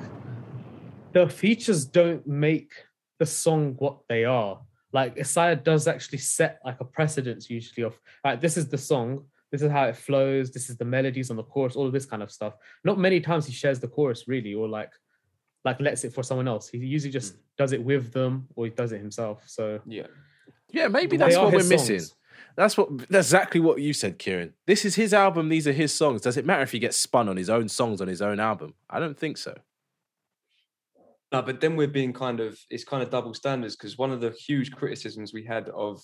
the 1.14 1.28
features 1.28 1.86
don't 1.86 2.26
make 2.28 2.72
the 3.18 3.26
song 3.26 3.76
what 3.80 3.98
they 4.08 4.24
are. 4.26 4.62
Like 4.92 5.18
Isaiah 5.20 5.56
does 5.56 5.88
actually 5.88 6.18
set 6.18 6.60
like 6.66 6.80
a 6.80 6.86
precedence 6.86 7.50
usually 7.50 7.84
of 7.84 8.00
like 8.24 8.42
this 8.42 8.58
is 8.58 8.68
the 8.68 8.78
song, 8.78 9.26
this 9.52 9.62
is 9.62 9.72
how 9.72 9.86
it 9.86 9.96
flows, 9.96 10.52
this 10.52 10.70
is 10.70 10.78
the 10.78 10.86
melodies 10.86 11.30
on 11.30 11.38
the 11.38 11.44
chorus, 11.44 11.76
all 11.76 11.86
of 11.86 11.94
this 11.94 12.06
kind 12.06 12.24
of 12.24 12.32
stuff. 12.32 12.54
Not 12.84 12.98
many 12.98 13.20
times 13.20 13.46
he 13.46 13.54
shares 13.54 13.80
the 13.80 13.88
chorus 13.88 14.28
really, 14.28 14.54
or 14.54 14.68
like 14.68 14.92
like 15.66 15.80
lets 15.80 16.04
it 16.04 16.14
for 16.14 16.24
someone 16.24 16.48
else. 16.48 16.70
He 16.70 16.78
usually 16.78 17.12
just 17.12 17.34
hmm. 17.34 17.40
does 17.58 17.74
it 17.74 17.84
with 17.84 18.12
them 18.12 18.48
or 18.56 18.66
he 18.66 18.72
does 18.72 18.92
it 18.92 19.00
himself. 19.00 19.44
So 19.48 19.80
Yeah. 19.86 20.08
Yeah, 20.72 20.88
maybe 20.88 21.18
that's 21.18 21.36
what 21.36 21.52
we're 21.52 21.60
his 21.60 21.70
missing. 21.70 22.02
That's 22.56 22.78
what 22.78 23.10
that's 23.10 23.28
exactly 23.28 23.60
what 23.60 23.80
you 23.80 23.94
said, 23.94 24.20
Kieran. 24.20 24.54
This 24.68 24.86
is 24.86 24.96
his 24.96 25.14
album, 25.14 25.50
these 25.50 25.68
are 25.68 25.72
his 25.72 25.94
songs. 25.94 26.22
Does 26.22 26.38
it 26.38 26.46
matter 26.46 26.62
if 26.62 26.72
he 26.72 26.80
gets 26.80 26.98
spun 26.98 27.30
on 27.30 27.38
his 27.38 27.50
own 27.50 27.70
songs 27.70 28.02
on 28.02 28.08
his 28.08 28.22
own 28.22 28.40
album? 28.40 28.74
I 28.90 29.00
don't 29.00 29.18
think 29.18 29.38
so. 29.38 29.56
No, 31.32 31.42
but 31.44 31.62
then 31.62 31.76
we're 31.76 31.88
being 31.88 32.12
kind 32.14 32.40
of 32.40 32.58
it's 32.70 32.84
kind 32.84 33.04
of 33.04 33.10
double 33.12 33.34
standards 33.34 33.76
because 33.76 33.98
one 33.98 34.12
of 34.12 34.20
the 34.22 34.32
huge 34.32 34.72
criticisms 34.72 35.32
we 35.34 35.44
had 35.44 35.70
of 35.70 36.02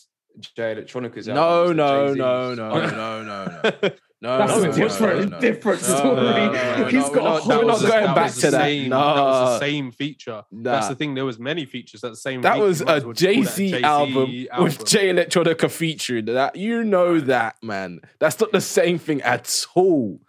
Jay 0.55 0.73
Electronica's 0.73 1.27
No, 1.27 1.35
album 1.61 1.77
no, 1.77 2.07
that 2.13 2.17
no, 2.17 2.55
Jay-Z's- 2.55 2.57
no, 2.57 2.89
no, 2.89 3.23
no, 3.23 3.45
no. 3.45 3.89
No, 4.21 4.37
That's 4.37 4.51
no, 4.51 4.63
a 4.63 4.67
no, 4.67 4.73
different- 4.73 5.19
no, 5.31 5.35
no. 5.37 5.41
different 5.41 5.81
No, 5.81 5.87
story. 5.97 6.15
no, 6.15 6.51
no, 6.51 6.77
no, 6.81 6.85
He's 6.85 6.93
no, 7.07 7.13
got 7.13 7.17
a 7.17 7.21
we're 7.23 7.25
not- 7.25 7.41
whole 7.41 7.65
not 7.67 7.81
going 7.81 8.15
back 8.15 8.33
to 8.33 8.51
that. 8.51 8.61
Same, 8.61 8.89
No, 8.89 8.99
that 9.15 9.21
was 9.21 9.59
the 9.59 9.65
same 9.65 9.91
feature. 9.91 10.43
That's 10.51 10.87
the 10.89 10.95
thing. 10.95 11.15
There 11.15 11.25
was 11.25 11.39
many 11.39 11.65
features. 11.65 12.01
That's 12.01 12.21
the 12.21 12.29
same. 12.29 12.41
That 12.41 12.59
was 12.59 12.81
a 12.81 12.89
as 12.89 13.03
well 13.05 13.13
Jay 13.13 13.41
Z 13.43 13.71
Jay-Z 13.71 13.83
album, 13.83 14.45
with 14.59 14.85
Jay 14.85 15.11
Electronica 15.11 15.71
featuring. 15.71 16.25
That 16.25 16.55
you 16.55 16.83
know 16.83 17.19
that 17.19 17.55
man. 17.63 18.01
That's 18.19 18.39
not 18.39 18.51
the 18.51 18.61
same 18.61 18.99
thing 18.99 19.21
at 19.23 19.65
all. 19.75 20.19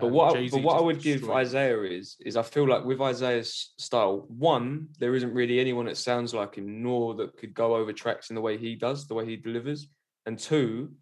But 0.00 0.08
what, 0.08 0.34
Jay-Z 0.34 0.56
but 0.56 0.62
what 0.64 0.78
I 0.78 0.80
would 0.80 1.00
give 1.00 1.18
destroyed. 1.20 1.36
Isaiah 1.38 1.82
is, 1.82 2.16
is 2.20 2.36
I 2.36 2.42
feel 2.42 2.68
like 2.68 2.84
with 2.84 3.00
Isaiah's 3.00 3.72
style, 3.78 4.26
one, 4.28 4.88
there 4.98 5.14
isn't 5.14 5.32
really 5.32 5.60
anyone 5.60 5.86
that 5.86 5.96
sounds 5.96 6.34
like 6.34 6.56
him, 6.56 6.82
nor 6.82 7.14
that 7.14 7.36
could 7.36 7.54
go 7.54 7.76
over 7.76 7.92
tracks 7.92 8.30
in 8.30 8.34
the 8.34 8.40
way 8.40 8.56
he 8.56 8.74
does, 8.74 9.06
the 9.06 9.14
way 9.14 9.26
he 9.26 9.36
delivers. 9.36 9.88
And 10.26 10.38
two, 10.38 10.92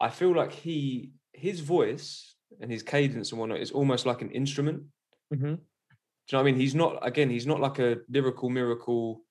I 0.00 0.08
feel 0.08 0.34
like 0.34 0.52
he, 0.52 1.12
his 1.32 1.60
voice 1.60 2.36
and 2.60 2.70
his 2.70 2.82
cadence 2.82 3.30
and 3.30 3.40
whatnot 3.40 3.60
is 3.60 3.70
almost 3.70 4.06
like 4.06 4.22
an 4.22 4.30
instrument. 4.30 4.84
Mhm. 5.32 5.40
Do 5.40 6.36
you 6.36 6.38
know 6.38 6.38
what 6.38 6.40
I 6.40 6.52
mean? 6.52 6.60
He's 6.60 6.74
not 6.74 7.06
again, 7.06 7.30
he's 7.30 7.46
not 7.46 7.60
like 7.60 7.78
a 7.78 7.98
lyrical 8.08 8.48
miracle 8.48 9.24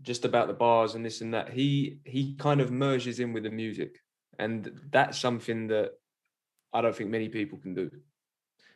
just 0.00 0.24
about 0.24 0.48
the 0.48 0.54
bars 0.54 0.94
and 0.94 1.04
this 1.04 1.20
and 1.20 1.34
that. 1.34 1.50
He 1.50 1.98
he 2.04 2.34
kind 2.36 2.60
of 2.60 2.70
merges 2.70 3.20
in 3.20 3.32
with 3.32 3.42
the 3.42 3.50
music. 3.50 3.98
And 4.38 4.80
that's 4.90 5.18
something 5.18 5.66
that 5.68 5.92
I 6.72 6.80
don't 6.80 6.96
think 6.96 7.10
many 7.10 7.28
people 7.28 7.58
can 7.58 7.74
do. 7.74 7.90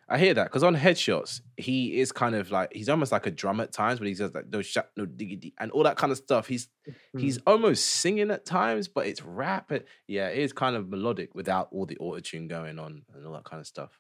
I 0.09 0.19
hear 0.19 0.35
that 0.35 0.45
because 0.45 0.63
on 0.63 0.77
headshots, 0.77 1.41
he 1.57 1.99
is 1.99 2.13
kind 2.13 2.37
of 2.37 2.53
like 2.53 2.73
he's 2.73 2.89
almost 2.89 3.11
like 3.11 3.27
a 3.27 3.31
drum 3.31 3.61
at 3.61 3.73
times, 3.73 3.99
but 3.99 4.07
he 4.07 4.15
does 4.15 4.33
like 4.33 4.49
no 4.53 4.63
shot, 4.63 4.91
no 4.97 5.05
diggity, 5.05 5.53
and 5.59 5.73
all 5.73 5.83
that 5.83 5.97
kind 5.97 6.13
of 6.13 6.19
stuff. 6.19 6.47
He's 6.47 6.69
mm-hmm. 6.89 7.19
he's 7.19 7.39
almost 7.39 7.85
singing 7.85 8.31
at 8.31 8.45
times, 8.45 8.87
but 8.87 9.07
it's 9.07 9.23
rap. 9.23 9.73
And, 9.73 9.83
yeah, 10.07 10.29
it 10.29 10.39
is 10.39 10.53
kind 10.53 10.77
of 10.77 10.89
melodic 10.89 11.35
without 11.35 11.69
all 11.73 11.87
the 11.87 11.99
auto 11.99 12.21
tune 12.21 12.47
going 12.47 12.79
on 12.79 13.03
and 13.15 13.27
all 13.27 13.33
that 13.33 13.45
kind 13.45 13.61
of 13.61 13.67
stuff. 13.67 13.99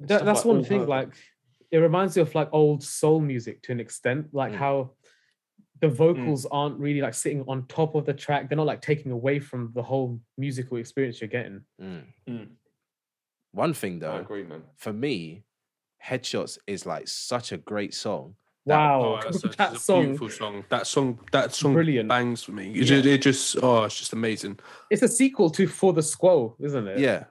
That, 0.00 0.24
that's 0.24 0.44
like 0.44 0.54
one 0.54 0.64
thing. 0.64 0.80
Herb. 0.80 0.88
Like, 0.88 1.14
it 1.70 1.78
reminds 1.78 2.16
me 2.16 2.22
of 2.22 2.34
like 2.34 2.48
old 2.52 2.82
soul 2.82 3.20
music 3.20 3.62
to 3.62 3.72
an 3.72 3.80
extent. 3.80 4.28
Like 4.32 4.52
Mm. 4.52 4.56
how 4.56 4.90
the 5.80 5.88
vocals 5.88 6.46
aren't 6.46 6.78
really 6.80 7.00
like 7.00 7.14
sitting 7.14 7.44
on 7.46 7.66
top 7.68 7.94
of 7.94 8.06
the 8.06 8.14
track. 8.14 8.48
They're 8.48 8.56
not 8.56 8.66
like 8.66 8.80
taking 8.80 9.12
away 9.12 9.38
from 9.38 9.72
the 9.74 9.82
whole 9.82 10.18
musical 10.36 10.78
experience 10.78 11.20
you're 11.20 11.28
getting. 11.28 11.60
Mm. 11.80 12.48
One 13.52 13.72
thing 13.74 13.96
I 13.96 13.98
though, 13.98 14.16
agree, 14.18 14.44
man. 14.44 14.62
for 14.76 14.92
me, 14.92 15.44
headshots 16.04 16.58
is 16.66 16.84
like 16.86 17.08
such 17.08 17.52
a 17.52 17.56
great 17.56 17.94
song. 17.94 18.34
That- 18.66 18.76
Wow, 18.78 19.20
Oh, 19.24 19.28
a, 19.44 19.48
that 19.56 19.78
song. 19.80 20.02
beautiful 20.04 20.28
song. 20.30 20.64
That 20.70 20.86
song, 20.86 21.20
that 21.32 21.54
song, 21.54 21.72
Brilliant. 21.74 22.08
bangs 22.08 22.42
for 22.42 22.52
me. 22.52 22.72
It, 22.72 22.84
just, 22.84 23.06
it 23.06 23.22
just, 23.22 23.56
oh, 23.62 23.84
it's 23.84 23.96
just 23.96 24.12
amazing. 24.12 24.58
It's 24.90 25.02
a 25.02 25.08
sequel 25.08 25.50
to 25.50 25.66
For 25.68 25.92
the 25.92 26.02
Squall, 26.02 26.56
isn't 26.60 26.86
it? 26.88 26.98
Yeah, 26.98 27.24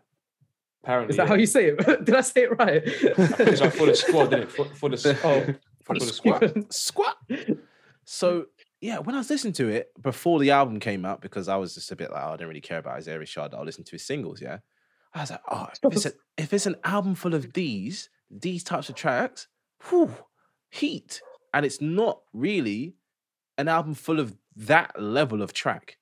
Apparently, 0.84 1.10
Is 1.14 1.18
that 1.18 1.24
yeah. 1.24 1.28
how 1.30 1.36
you 1.36 1.46
say 1.46 1.66
it? 1.70 1.78
Did 2.06 2.16
I 2.16 2.22
say 2.22 2.44
it 2.44 2.58
right? 2.58 2.82
It's 2.86 3.60
like 3.62 3.74
for 3.74 3.88
the 3.88 3.96
squad, 3.96 4.30
didn't 4.30 4.44
it? 4.44 4.52
For, 4.52 4.66
for 4.66 4.90
the 4.90 5.20
Oh. 5.24 5.42
for 5.42 5.60
for 5.84 5.94
the 5.96 6.06
the 6.06 6.14
squad. 6.14 6.40
squat, 6.72 7.18
squat. 7.28 7.58
So 8.06 8.46
yeah, 8.82 9.00
when 9.00 9.16
I 9.16 9.18
was 9.18 9.30
listening 9.30 9.54
to 9.54 9.68
it 9.68 9.92
before 10.02 10.40
the 10.40 10.52
album 10.52 10.80
came 10.80 11.06
out, 11.06 11.22
because 11.22 11.48
I 11.50 11.56
was 11.58 11.74
just 11.74 11.92
a 11.92 11.96
bit 11.96 12.12
like, 12.12 12.22
oh, 12.24 12.28
I 12.30 12.32
didn't 12.34 12.50
really 12.50 12.62
care 12.62 12.78
about 12.78 12.98
Isaiah 12.98 13.18
Rashad. 13.20 13.54
I'll 13.56 13.66
listen 13.66 13.84
to 13.84 13.92
his 13.94 14.06
singles. 14.06 14.42
Yeah, 14.42 14.60
I 15.16 15.22
was 15.22 15.32
like, 15.32 15.42
oh, 15.50 15.68
if 15.72 15.94
it's, 15.94 16.06
a, 16.06 16.12
if 16.38 16.54
it's 16.54 16.66
an 16.66 16.76
album 16.84 17.16
full 17.16 17.34
of 17.34 17.54
these 17.54 18.10
these 18.30 18.64
types 18.64 18.90
of 18.90 18.96
tracks, 18.96 19.48
whew, 19.90 20.14
heat, 20.70 21.22
and 21.54 21.66
it's 21.66 21.80
not 21.80 22.20
really 22.34 22.96
an 23.58 23.68
album 23.68 23.94
full 23.94 24.20
of 24.20 24.36
that 24.58 25.02
level 25.02 25.42
of 25.42 25.54
track. 25.54 25.98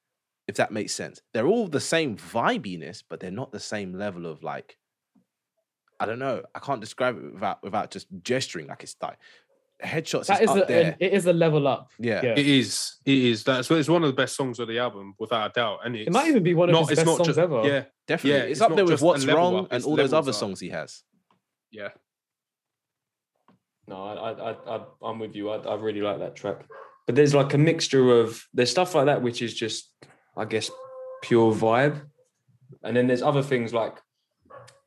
If 0.48 0.56
that 0.56 0.72
makes 0.72 0.94
sense, 0.94 1.22
they're 1.34 1.48
all 1.48 1.68
the 1.68 1.80
same 1.80 2.18
vibiness, 2.18 3.04
but 3.08 3.20
they're 3.20 3.32
not 3.32 3.52
the 3.52 3.60
same 3.60 3.94
level 3.94 4.26
of 4.26 4.44
like. 4.44 4.78
I 6.00 6.06
don't 6.06 6.20
know. 6.20 6.42
I 6.54 6.60
can't 6.60 6.82
describe 6.82 7.18
it 7.18 7.34
without 7.34 7.64
without 7.64 7.92
just 7.92 8.08
gesturing. 8.24 8.68
Like 8.68 8.84
it's 8.84 8.96
like 9.02 9.18
headshots 9.84 10.28
that 10.28 10.42
is 10.42 10.50
is 10.50 10.58
up 10.58 10.64
a, 10.64 10.68
there. 10.72 10.84
an- 10.92 10.96
it 11.00 11.14
is 11.14 11.26
a 11.26 11.34
level 11.34 11.68
up. 11.68 11.92
Yeah. 12.00 12.22
Yeah. 12.24 12.32
It 12.32 12.48
is, 12.48 12.96
it 13.06 13.18
is. 13.18 13.44
That's 13.44 13.70
it's 13.72 13.90
one 13.90 14.04
of 14.04 14.08
the 14.08 14.16
best 14.16 14.36
songs 14.36 14.60
of 14.60 14.68
the 14.68 14.80
album, 14.80 15.14
without 15.20 15.50
a 15.50 15.54
doubt. 15.54 15.80
And 15.86 15.96
it's 15.96 16.08
It 16.08 16.14
might 16.14 16.28
even 16.28 16.44
be 16.44 16.54
one 16.54 16.70
of 16.70 16.74
not, 16.74 16.90
his 16.90 17.00
it's 17.00 17.04
best 17.04 17.18
songs 17.18 17.28
just, 17.28 17.40
ever. 17.40 17.68
Yeah, 17.68 17.84
Definitely. 18.08 18.40
Yeah, 18.40 18.44
it's, 18.46 18.52
it's 18.52 18.62
up 18.62 18.76
there 18.76 18.86
with 18.86 19.02
What's 19.02 19.26
Wrong 19.26 19.66
up, 19.66 19.68
and 19.72 19.84
all 19.84 19.96
those 19.96 20.14
other 20.14 20.30
up. 20.30 20.36
songs 20.36 20.60
he 20.60 20.70
has. 20.70 21.04
yeah. 21.72 21.90
No, 23.88 24.02
I, 24.02 24.14
I, 24.14 24.52
I, 24.52 24.78
I, 24.78 24.82
I'm 25.02 25.20
with 25.20 25.36
you. 25.36 25.50
I, 25.50 25.58
I 25.58 25.76
really 25.76 26.02
like 26.02 26.20
that 26.20 26.36
track. 26.36 26.66
But 27.06 27.16
there's 27.16 27.34
like 27.36 27.54
a 27.54 27.58
mixture 27.58 28.18
of 28.22 28.42
there's 28.54 28.72
stuff 28.72 28.96
like 28.96 29.08
that 29.08 29.22
which 29.22 29.42
is 29.42 29.54
just, 29.54 29.90
I 30.38 30.46
guess, 30.46 30.72
pure 31.22 31.54
vibe, 31.54 32.02
and 32.82 32.96
then 32.96 33.08
there's 33.08 33.22
other 33.22 33.44
things 33.44 33.74
like 33.74 33.98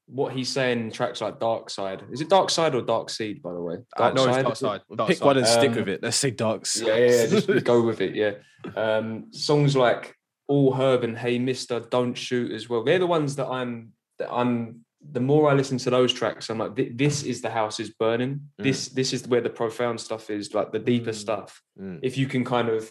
what 0.07 0.33
he's 0.33 0.49
saying 0.49 0.79
in 0.81 0.91
tracks 0.93 1.21
like 1.21 1.41
Dark 1.41 1.69
Side. 1.69 2.05
Is 2.13 2.21
it 2.21 2.29
Dark 2.29 2.51
Side 2.51 2.75
or 2.75 2.83
Dark 2.83 3.11
Seed? 3.11 3.43
By 3.43 3.53
the 3.53 3.61
way, 3.61 3.77
Uh, 3.97 4.11
no, 4.11 4.25
it's 4.25 4.35
Side? 4.35 4.43
Dark 4.45 4.57
Side. 4.57 4.81
Dark 4.97 5.09
Pick 5.09 5.19
Side. 5.19 5.27
one 5.27 5.37
and 5.39 5.47
stick 5.47 5.71
Um, 5.71 5.77
with 5.77 5.89
it. 5.89 6.03
Let's 6.03 6.17
say 6.17 6.31
Darks. 6.31 6.81
Yeah, 6.81 6.97
yeah, 6.97 7.11
yeah, 7.11 7.27
just 7.27 7.65
go 7.65 7.83
with 7.83 8.01
it. 8.01 8.15
Yeah. 8.15 8.35
Um, 8.77 9.33
songs 9.33 9.75
like 9.77 10.15
All 10.49 10.73
Herb 10.75 11.03
and 11.05 11.19
Hey 11.19 11.39
Mister, 11.39 11.81
Don't 11.81 12.15
Shoot 12.15 12.53
as 12.53 12.69
well. 12.69 12.85
They're 12.85 12.99
the 13.01 13.07
ones 13.07 13.37
that 13.37 13.47
I'm. 13.49 13.93
That 14.19 14.33
I'm. 14.33 14.81
The 15.13 15.21
more 15.21 15.49
I 15.51 15.55
listen 15.55 15.79
to 15.79 15.91
those 15.91 16.13
tracks, 16.13 16.51
I'm 16.51 16.59
like, 16.59 16.75
this 16.97 17.23
is 17.23 17.41
the 17.41 17.51
house 17.51 17.79
is 17.79 17.91
burning. 17.91 18.41
This 18.59 18.89
this 18.89 19.13
is 19.13 19.27
where 19.29 19.41
the 19.41 19.51
profound 19.51 20.01
stuff 20.01 20.31
is, 20.31 20.53
like 20.55 20.73
the 20.73 20.79
deeper 20.81 21.11
Mm. 21.13 21.15
stuff. 21.15 21.63
Mm. 21.81 22.01
If 22.03 22.17
you 22.19 22.27
can 22.27 22.45
kind 22.45 22.69
of 22.69 22.91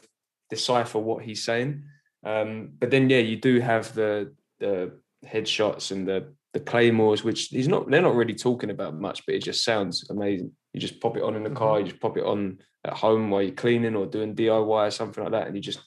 decipher 0.49 0.99
what 0.99 1.23
he's 1.25 1.43
saying, 1.43 1.83
um, 2.25 2.69
but 2.79 2.89
then 2.91 3.09
yeah, 3.09 3.19
you 3.19 3.35
do 3.37 3.59
have 3.59 3.93
the 3.95 4.33
the 4.59 4.91
headshots 5.25 5.91
and 5.91 6.07
the 6.07 6.33
the 6.55 6.61
claymores, 6.61 7.21
which 7.21 7.47
he's 7.47 7.67
not. 7.67 7.91
They're 7.91 8.01
not 8.01 8.15
really 8.15 8.33
talking 8.33 8.69
about 8.69 8.95
much, 8.95 9.25
but 9.25 9.35
it 9.35 9.43
just 9.43 9.65
sounds 9.65 10.09
amazing. 10.09 10.53
You 10.71 10.79
just 10.79 11.01
pop 11.01 11.17
it 11.17 11.21
on 11.21 11.35
in 11.35 11.43
the 11.43 11.49
car, 11.49 11.81
you 11.81 11.87
just 11.87 11.99
pop 11.99 12.17
it 12.17 12.23
on 12.23 12.59
at 12.85 12.93
home 12.93 13.29
while 13.29 13.41
you're 13.41 13.51
cleaning 13.51 13.93
or 13.93 14.05
doing 14.05 14.33
DIY 14.33 14.65
or 14.65 14.89
something 14.89 15.21
like 15.21 15.33
that, 15.33 15.47
and 15.47 15.55
you 15.57 15.61
just 15.61 15.81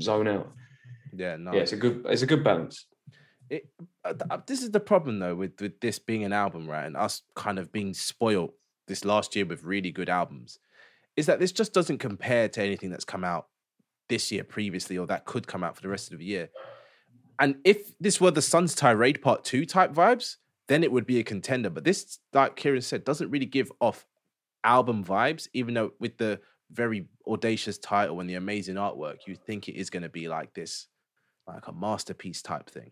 zone 0.00 0.26
out. 0.26 0.50
Yeah, 1.14 1.36
no. 1.36 1.52
Yeah, 1.52 1.60
it's 1.60 1.72
a 1.72 1.76
good 1.76 2.06
it's 2.08 2.22
a 2.22 2.26
good 2.26 2.42
balance. 2.42 2.86
it, 3.50 3.68
uh, 4.02 4.14
uh, 4.30 4.38
this 4.46 4.62
is 4.62 4.70
the 4.70 4.80
problem 4.80 5.18
though 5.18 5.34
with 5.34 5.60
with 5.60 5.78
this 5.80 5.98
being 5.98 6.24
an 6.24 6.32
album, 6.32 6.66
right? 6.66 6.86
And 6.86 6.96
us 6.96 7.20
kind 7.36 7.58
of 7.58 7.70
being 7.70 7.92
spoiled 7.92 8.52
this 8.88 9.04
last 9.04 9.36
year 9.36 9.44
with 9.44 9.62
really 9.62 9.90
good 9.90 10.08
albums, 10.08 10.58
is 11.18 11.26
that 11.26 11.38
this 11.38 11.52
just 11.52 11.74
doesn't 11.74 11.98
compare 11.98 12.48
to 12.48 12.62
anything 12.62 12.88
that's 12.88 13.04
come 13.04 13.24
out 13.24 13.48
this 14.08 14.32
year 14.32 14.42
previously 14.42 14.96
or 14.96 15.06
that 15.06 15.26
could 15.26 15.46
come 15.46 15.62
out 15.62 15.76
for 15.76 15.82
the 15.82 15.88
rest 15.90 16.12
of 16.12 16.18
the 16.18 16.24
year. 16.24 16.48
And 17.38 17.56
if 17.64 17.98
this 17.98 18.20
were 18.20 18.30
the 18.30 18.42
Sun's 18.42 18.74
Tirade 18.74 19.22
Part 19.22 19.44
Two 19.44 19.66
type 19.66 19.92
vibes, 19.92 20.36
then 20.68 20.82
it 20.84 20.92
would 20.92 21.06
be 21.06 21.18
a 21.18 21.24
contender. 21.24 21.70
But 21.70 21.84
this, 21.84 22.18
like 22.32 22.56
Kieran 22.56 22.80
said, 22.80 23.04
doesn't 23.04 23.30
really 23.30 23.46
give 23.46 23.70
off 23.80 24.06
album 24.62 25.04
vibes, 25.04 25.48
even 25.52 25.74
though 25.74 25.92
with 26.00 26.16
the 26.16 26.40
very 26.72 27.06
audacious 27.26 27.76
title 27.78 28.20
and 28.20 28.28
the 28.30 28.34
amazing 28.34 28.76
artwork, 28.76 29.26
you 29.26 29.36
think 29.36 29.68
it 29.68 29.76
is 29.76 29.90
going 29.90 30.02
to 30.02 30.08
be 30.08 30.28
like 30.28 30.54
this, 30.54 30.86
like 31.46 31.66
a 31.66 31.72
masterpiece 31.72 32.40
type 32.40 32.70
thing. 32.70 32.90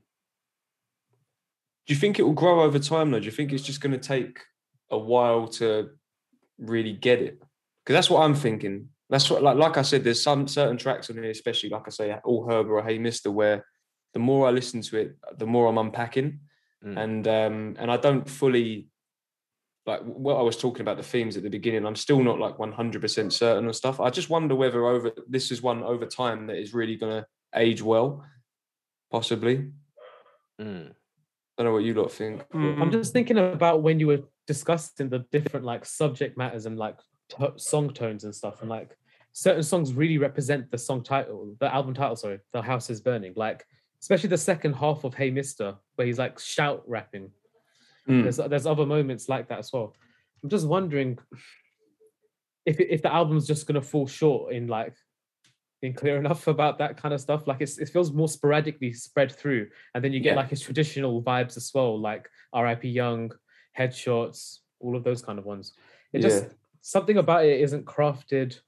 Do 1.87 1.94
you 1.94 1.98
think 1.98 2.18
it 2.18 2.22
will 2.22 2.33
grow 2.33 2.62
over 2.62 2.78
time 2.78 3.11
though? 3.11 3.18
Do 3.18 3.24
you 3.24 3.33
think 3.33 3.52
it's 3.52 3.64
just 3.64 3.81
going 3.81 3.92
to 3.92 3.98
take 3.98 4.40
a 4.90 4.98
while 4.98 5.48
to 5.48 5.90
really 6.59 6.92
get 6.92 7.20
it? 7.20 7.40
Because 7.85 7.94
that's 7.94 8.11
what 8.11 8.22
I'm 8.22 8.35
thinking. 8.35 8.88
That's 9.09 9.28
what, 9.31 9.42
like, 9.42 9.57
like 9.57 9.76
I 9.78 9.83
said, 9.83 10.05
there's 10.05 10.22
some 10.22 10.46
certain 10.46 10.76
tracks 10.76 11.11
on 11.11 11.16
here, 11.16 11.31
especially 11.31 11.70
like 11.70 11.83
I 11.87 11.90
say, 11.90 12.14
All 12.24 12.48
Herb 12.48 12.68
or 12.68 12.83
Hey 12.83 12.98
Mister, 12.98 13.31
where 13.31 13.64
the 14.12 14.18
more 14.18 14.46
I 14.46 14.51
listen 14.51 14.81
to 14.83 14.96
it, 14.98 15.16
the 15.38 15.46
more 15.46 15.66
I'm 15.68 15.79
unpacking, 15.79 16.40
Mm. 16.85 16.98
and 16.98 17.29
um, 17.29 17.77
and 17.79 17.92
I 17.92 17.96
don't 17.96 18.29
fully 18.29 18.88
like 19.87 20.01
what 20.03 20.37
I 20.37 20.42
was 20.42 20.57
talking 20.57 20.81
about 20.81 20.96
the 20.96 21.03
themes 21.05 21.37
at 21.37 21.44
the 21.44 21.48
beginning. 21.48 21.87
I'm 21.87 21.94
still 21.94 22.20
not 22.22 22.40
like 22.40 22.57
100% 22.57 23.33
certain 23.33 23.66
on 23.66 23.72
stuff. 23.72 24.01
I 24.01 24.11
just 24.11 24.31
wonder 24.31 24.57
whether 24.57 24.85
over 24.87 25.12
this 25.29 25.53
is 25.53 25.62
one 25.62 25.85
over 25.85 26.07
time 26.07 26.48
that 26.48 26.57
is 26.57 26.75
really 26.75 26.96
going 26.96 27.22
to 27.22 27.27
age 27.55 27.83
well, 27.83 28.25
possibly. 29.12 29.70
Mm. 30.61 30.90
I 30.90 30.92
don't 31.62 31.66
know 31.66 31.72
what 31.72 31.85
you 31.85 31.94
lot 31.94 32.11
think. 32.11 32.42
Mm. 32.51 32.81
I'm 32.81 32.90
just 32.90 33.12
thinking 33.12 33.38
about 33.38 33.83
when 33.83 34.01
you 34.01 34.09
were 34.09 34.22
discussing 34.46 35.09
the 35.09 35.20
different 35.31 35.64
like 35.64 35.85
subject 35.85 36.37
matters 36.37 36.66
and 36.66 36.77
like 36.79 36.98
to- 37.31 37.55
song 37.57 37.90
tones 37.90 38.25
and 38.25 38.35
stuff, 38.35 38.61
and 38.61 38.68
like 38.70 38.96
certain 39.33 39.62
songs 39.62 39.92
really 39.94 40.18
represent 40.18 40.70
the 40.70 40.79
song 40.79 41.03
title, 41.05 41.55
the 41.61 41.72
album 41.72 41.94
title. 41.94 42.16
Sorry, 42.16 42.40
"The 42.53 42.62
House 42.62 42.90
Is 42.90 43.01
Burning." 43.01 43.35
Like 43.37 43.64
especially 44.02 44.28
the 44.28 44.38
second 44.38 44.74
half 44.74 45.04
of 45.04 45.14
"Hey 45.14 45.30
Mister," 45.30 45.76
where 45.94 46.06
he's 46.06 46.18
like 46.18 46.38
shout 46.38 46.82
rapping. 46.86 47.30
Mm. 48.08 48.24
There's 48.24 48.36
there's 48.36 48.66
other 48.66 48.84
moments 48.84 49.28
like 49.28 49.48
that 49.48 49.60
as 49.60 49.72
well. 49.72 49.94
I'm 50.42 50.50
just 50.50 50.66
wondering 50.66 51.18
if 52.66 52.78
if 52.80 53.00
the 53.00 53.12
album's 53.12 53.46
just 53.46 53.66
gonna 53.66 53.80
fall 53.80 54.06
short 54.06 54.52
in 54.52 54.66
like 54.66 54.94
been 55.80 55.94
clear 55.94 56.16
enough 56.24 56.46
about 56.48 56.78
that 56.78 56.96
kind 56.96 57.14
of 57.14 57.20
stuff. 57.20 57.46
Like 57.46 57.60
it's, 57.60 57.78
it 57.78 57.88
feels 57.88 58.12
more 58.12 58.28
sporadically 58.28 58.92
spread 58.92 59.32
through, 59.32 59.68
and 59.94 60.02
then 60.04 60.12
you 60.12 60.20
get 60.20 60.30
Yeah. 60.30 60.36
like 60.36 60.50
his 60.50 60.60
traditional 60.60 61.22
vibes 61.22 61.56
as 61.56 61.70
well, 61.74 61.98
like 61.98 62.28
R.I.P. 62.52 62.88
Young, 62.88 63.30
Headshots, 63.78 64.58
all 64.80 64.96
of 64.96 65.04
those 65.04 65.22
kind 65.22 65.38
of 65.38 65.44
ones. 65.44 65.72
It 66.12 66.20
just 66.20 66.44
something 66.82 67.16
about 67.18 67.44
it 67.44 67.60
isn't 67.60 67.84
crafted. 67.84 68.58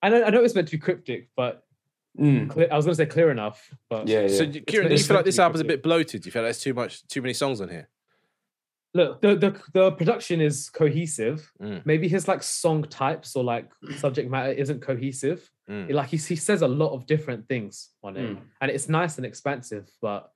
I 0.00 0.10
know, 0.10 0.22
I 0.24 0.30
know 0.30 0.44
it's 0.44 0.54
meant 0.54 0.68
to 0.68 0.76
be 0.76 0.80
cryptic, 0.80 1.30
but 1.36 1.64
Mm. 2.18 2.50
clear, 2.50 2.68
I 2.70 2.76
was 2.76 2.84
going 2.84 2.96
to 2.96 3.02
say 3.02 3.06
clear 3.06 3.30
enough. 3.30 3.70
But 3.88 4.08
Yeah, 4.08 4.22
yeah. 4.22 4.28
So, 4.28 4.44
Kieran, 4.46 4.62
do 4.62 4.72
you 4.72 4.80
it's 4.96 5.06
feel 5.06 5.16
like 5.16 5.24
this 5.24 5.36
meant 5.36 5.36
to 5.36 5.38
be 5.38 5.42
album's 5.42 5.60
a 5.60 5.64
bit 5.64 5.82
bloated? 5.82 6.22
Do 6.22 6.26
you 6.26 6.32
feel 6.32 6.42
like 6.42 6.46
there's 6.48 6.60
too 6.60 6.74
much, 6.74 7.06
too 7.06 7.22
many 7.22 7.34
songs 7.34 7.60
on 7.60 7.68
here? 7.68 7.88
look, 8.94 9.20
the, 9.20 9.36
the 9.36 9.60
the 9.74 9.92
production 9.92 10.40
is 10.40 10.70
cohesive. 10.70 11.52
Mm. 11.62 11.84
Maybe 11.84 12.08
his 12.08 12.26
like 12.26 12.42
song 12.42 12.82
types 12.84 13.36
or 13.36 13.44
like 13.44 13.70
subject 13.98 14.30
matter 14.30 14.50
isn't 14.52 14.80
cohesive. 14.80 15.48
Mm. 15.70 15.90
It- 15.90 15.94
like 15.94 16.08
he, 16.08 16.16
he 16.16 16.36
says 16.36 16.62
a 16.62 16.68
lot 16.68 16.92
of 16.94 17.06
different 17.06 17.46
things 17.48 17.90
on 18.02 18.16
it 18.16 18.36
Mm. 18.36 18.40
and 18.60 18.70
it's 18.70 18.88
nice 18.88 19.16
and 19.18 19.26
expansive 19.26 19.88
but 20.00 20.32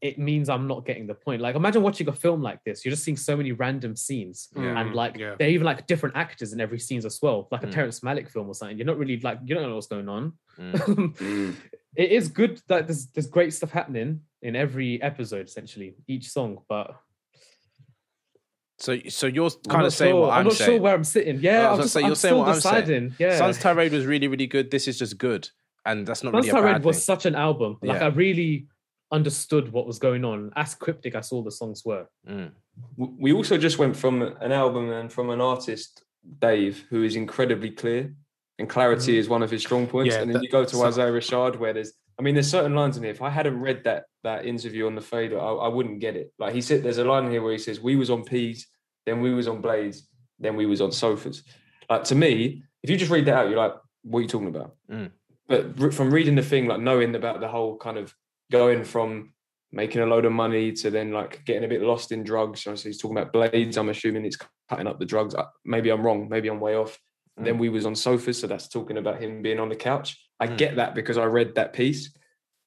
it 0.00 0.18
means 0.18 0.48
i'm 0.48 0.66
not 0.68 0.84
getting 0.86 1.06
the 1.06 1.14
point 1.14 1.40
like 1.42 1.56
imagine 1.56 1.82
watching 1.82 2.08
a 2.08 2.12
film 2.12 2.40
like 2.42 2.62
this 2.64 2.84
you're 2.84 2.90
just 2.90 3.02
seeing 3.04 3.16
so 3.16 3.36
many 3.36 3.52
random 3.52 3.96
scenes 3.96 4.48
Yeah. 4.56 4.80
and 4.80 4.94
like 4.94 5.16
yeah. 5.16 5.34
they're 5.38 5.48
even 5.50 5.64
like 5.66 5.86
different 5.86 6.16
actors 6.16 6.52
in 6.52 6.60
every 6.60 6.78
scenes 6.78 7.04
as 7.04 7.18
well 7.20 7.48
like 7.50 7.62
a 7.62 7.66
Mm. 7.66 7.72
terrence 7.72 8.00
malick 8.00 8.28
film 8.30 8.48
or 8.48 8.54
something 8.54 8.76
you're 8.78 8.86
not 8.86 8.98
really 8.98 9.18
like 9.20 9.38
you 9.44 9.54
don't 9.54 9.64
know 9.68 9.74
what's 9.74 9.86
going 9.86 10.08
on 10.08 10.32
Mm. 10.58 10.72
Mm. 11.16 11.54
it 11.96 12.10
is 12.12 12.28
good 12.28 12.60
that 12.68 12.86
there's 12.86 13.06
there's 13.08 13.26
great 13.26 13.52
stuff 13.52 13.70
happening 13.70 14.20
in 14.42 14.54
every 14.56 15.00
episode 15.02 15.46
essentially 15.46 15.94
each 16.06 16.28
song 16.30 16.58
but 16.68 16.94
So, 18.80 18.96
so 19.08 19.26
you're 19.26 19.50
kind 19.68 19.84
of 19.86 19.92
saying 19.92 20.12
sure. 20.12 20.20
what 20.20 20.30
I'm, 20.30 20.38
I'm 20.38 20.44
not 20.44 20.52
saying. 20.54 20.70
sure 20.70 20.80
where 20.80 20.94
i'm 20.94 21.04
sitting 21.04 21.40
yeah 21.40 21.68
I 21.68 21.70
was 21.70 21.70
i'm, 21.70 21.70
gonna 21.70 21.82
just, 21.82 21.92
say, 21.94 22.00
I'm 22.00 22.06
you're 22.06 22.14
saying 22.14 22.30
still 22.30 22.38
what 22.38 22.48
I'm 22.48 22.60
saying. 22.60 22.80
deciding 22.84 23.14
yeah 23.18 23.36
Sun's 23.38 23.58
Tirade 23.58 23.92
was 23.92 24.06
really, 24.06 24.28
really 24.28 24.46
good. 24.46 24.70
This 24.70 24.86
is 24.86 24.96
just 24.98 25.18
good, 25.18 25.48
and 25.84 26.06
that's 26.06 26.22
not 26.22 26.32
Sun's 26.32 26.46
really 26.46 26.50
a 26.50 26.62
bad 26.62 26.68
Tirade 26.68 26.84
was 26.84 27.02
such 27.02 27.26
an 27.26 27.34
album. 27.34 27.78
Like 27.82 27.98
Yeah. 28.00 28.06
I 28.06 28.10
really 28.10 28.66
understood 29.10 29.72
what 29.72 29.86
was 29.86 29.98
going 29.98 30.24
on. 30.24 30.52
As 30.56 30.74
cryptic 30.74 31.14
as 31.14 31.32
all 31.32 31.42
the 31.42 31.50
songs 31.50 31.84
were. 31.84 32.06
Mm. 32.28 32.52
We 32.96 33.32
also 33.32 33.58
just 33.58 33.78
went 33.78 33.96
from 33.96 34.22
an 34.22 34.52
album 34.52 34.90
and 34.90 35.12
from 35.12 35.30
an 35.30 35.40
artist, 35.40 36.02
Dave, 36.40 36.84
who 36.90 37.02
is 37.02 37.16
incredibly 37.16 37.70
clear, 37.70 38.14
and 38.58 38.68
clarity 38.68 39.18
is 39.18 39.28
one 39.28 39.42
of 39.42 39.50
his 39.50 39.62
strong 39.62 39.86
points. 39.86 40.14
Yeah, 40.14 40.22
and 40.22 40.30
then 40.30 40.34
that- 40.34 40.42
you 40.42 40.50
go 40.50 40.64
to 40.64 40.76
so- 40.76 40.84
Isaiah 40.84 41.10
Rashad, 41.10 41.58
where 41.58 41.72
there's, 41.72 41.92
I 42.18 42.22
mean, 42.22 42.34
there's 42.34 42.50
certain 42.50 42.74
lines 42.74 42.96
in 42.96 43.02
here. 43.02 43.12
If 43.12 43.22
I 43.22 43.30
hadn't 43.30 43.60
read 43.60 43.84
that 43.84 44.04
that 44.24 44.44
interview 44.44 44.86
on 44.86 44.94
the 44.94 45.00
fader, 45.00 45.40
I, 45.40 45.50
I 45.52 45.68
wouldn't 45.68 46.00
get 46.00 46.16
it. 46.16 46.32
Like 46.38 46.54
he 46.54 46.60
said, 46.60 46.82
there's 46.82 46.98
a 46.98 47.04
line 47.04 47.24
in 47.24 47.30
here 47.30 47.42
where 47.42 47.52
he 47.52 47.58
says, 47.58 47.80
"We 47.80 47.96
was 47.96 48.10
on 48.10 48.24
peas, 48.24 48.66
then 49.06 49.20
we 49.20 49.32
was 49.32 49.46
on 49.48 49.60
blades, 49.60 50.08
then 50.38 50.56
we 50.56 50.66
was 50.66 50.80
on 50.80 50.90
sofas." 50.92 51.44
Like 51.88 52.04
to 52.04 52.14
me, 52.14 52.64
if 52.82 52.90
you 52.90 52.96
just 52.96 53.10
read 53.10 53.26
that 53.26 53.34
out, 53.34 53.48
you're 53.48 53.58
like, 53.58 53.74
"What 54.02 54.18
are 54.18 54.22
you 54.22 54.28
talking 54.28 54.48
about?" 54.48 54.74
Mm. 54.90 55.12
But 55.46 55.94
from 55.94 56.10
reading 56.12 56.34
the 56.34 56.42
thing, 56.42 56.66
like 56.66 56.80
knowing 56.80 57.14
about 57.14 57.40
the 57.40 57.48
whole 57.48 57.76
kind 57.78 57.96
of 57.96 58.12
going 58.50 58.84
from 58.84 59.32
making 59.72 60.00
a 60.00 60.06
load 60.06 60.24
of 60.24 60.32
money 60.32 60.72
to 60.72 60.90
then 60.90 61.12
like 61.12 61.44
getting 61.44 61.64
a 61.64 61.68
bit 61.68 61.82
lost 61.82 62.12
in 62.12 62.24
drugs. 62.24 62.62
So 62.62 62.74
he's 62.74 62.98
talking 62.98 63.16
about 63.18 63.32
blades. 63.32 63.76
I'm 63.76 63.90
assuming 63.90 64.24
it's 64.24 64.38
cutting 64.68 64.86
up 64.86 64.98
the 64.98 65.04
drugs. 65.06 65.34
Uh, 65.34 65.44
Maybe 65.64 65.90
I'm 65.90 66.04
wrong. 66.04 66.28
Maybe 66.28 66.48
I'm 66.48 66.60
way 66.60 66.74
off. 66.76 66.98
And 67.36 67.46
then 67.46 67.58
we 67.58 67.68
was 67.68 67.86
on 67.86 67.94
sofas, 67.94 68.40
so 68.40 68.48
that's 68.48 68.66
talking 68.66 68.96
about 68.96 69.22
him 69.22 69.42
being 69.42 69.60
on 69.60 69.68
the 69.68 69.76
couch. 69.76 70.18
I 70.40 70.48
Mm. 70.48 70.58
get 70.58 70.76
that 70.76 70.94
because 70.96 71.18
I 71.18 71.24
read 71.24 71.54
that 71.54 71.72
piece, 71.72 72.12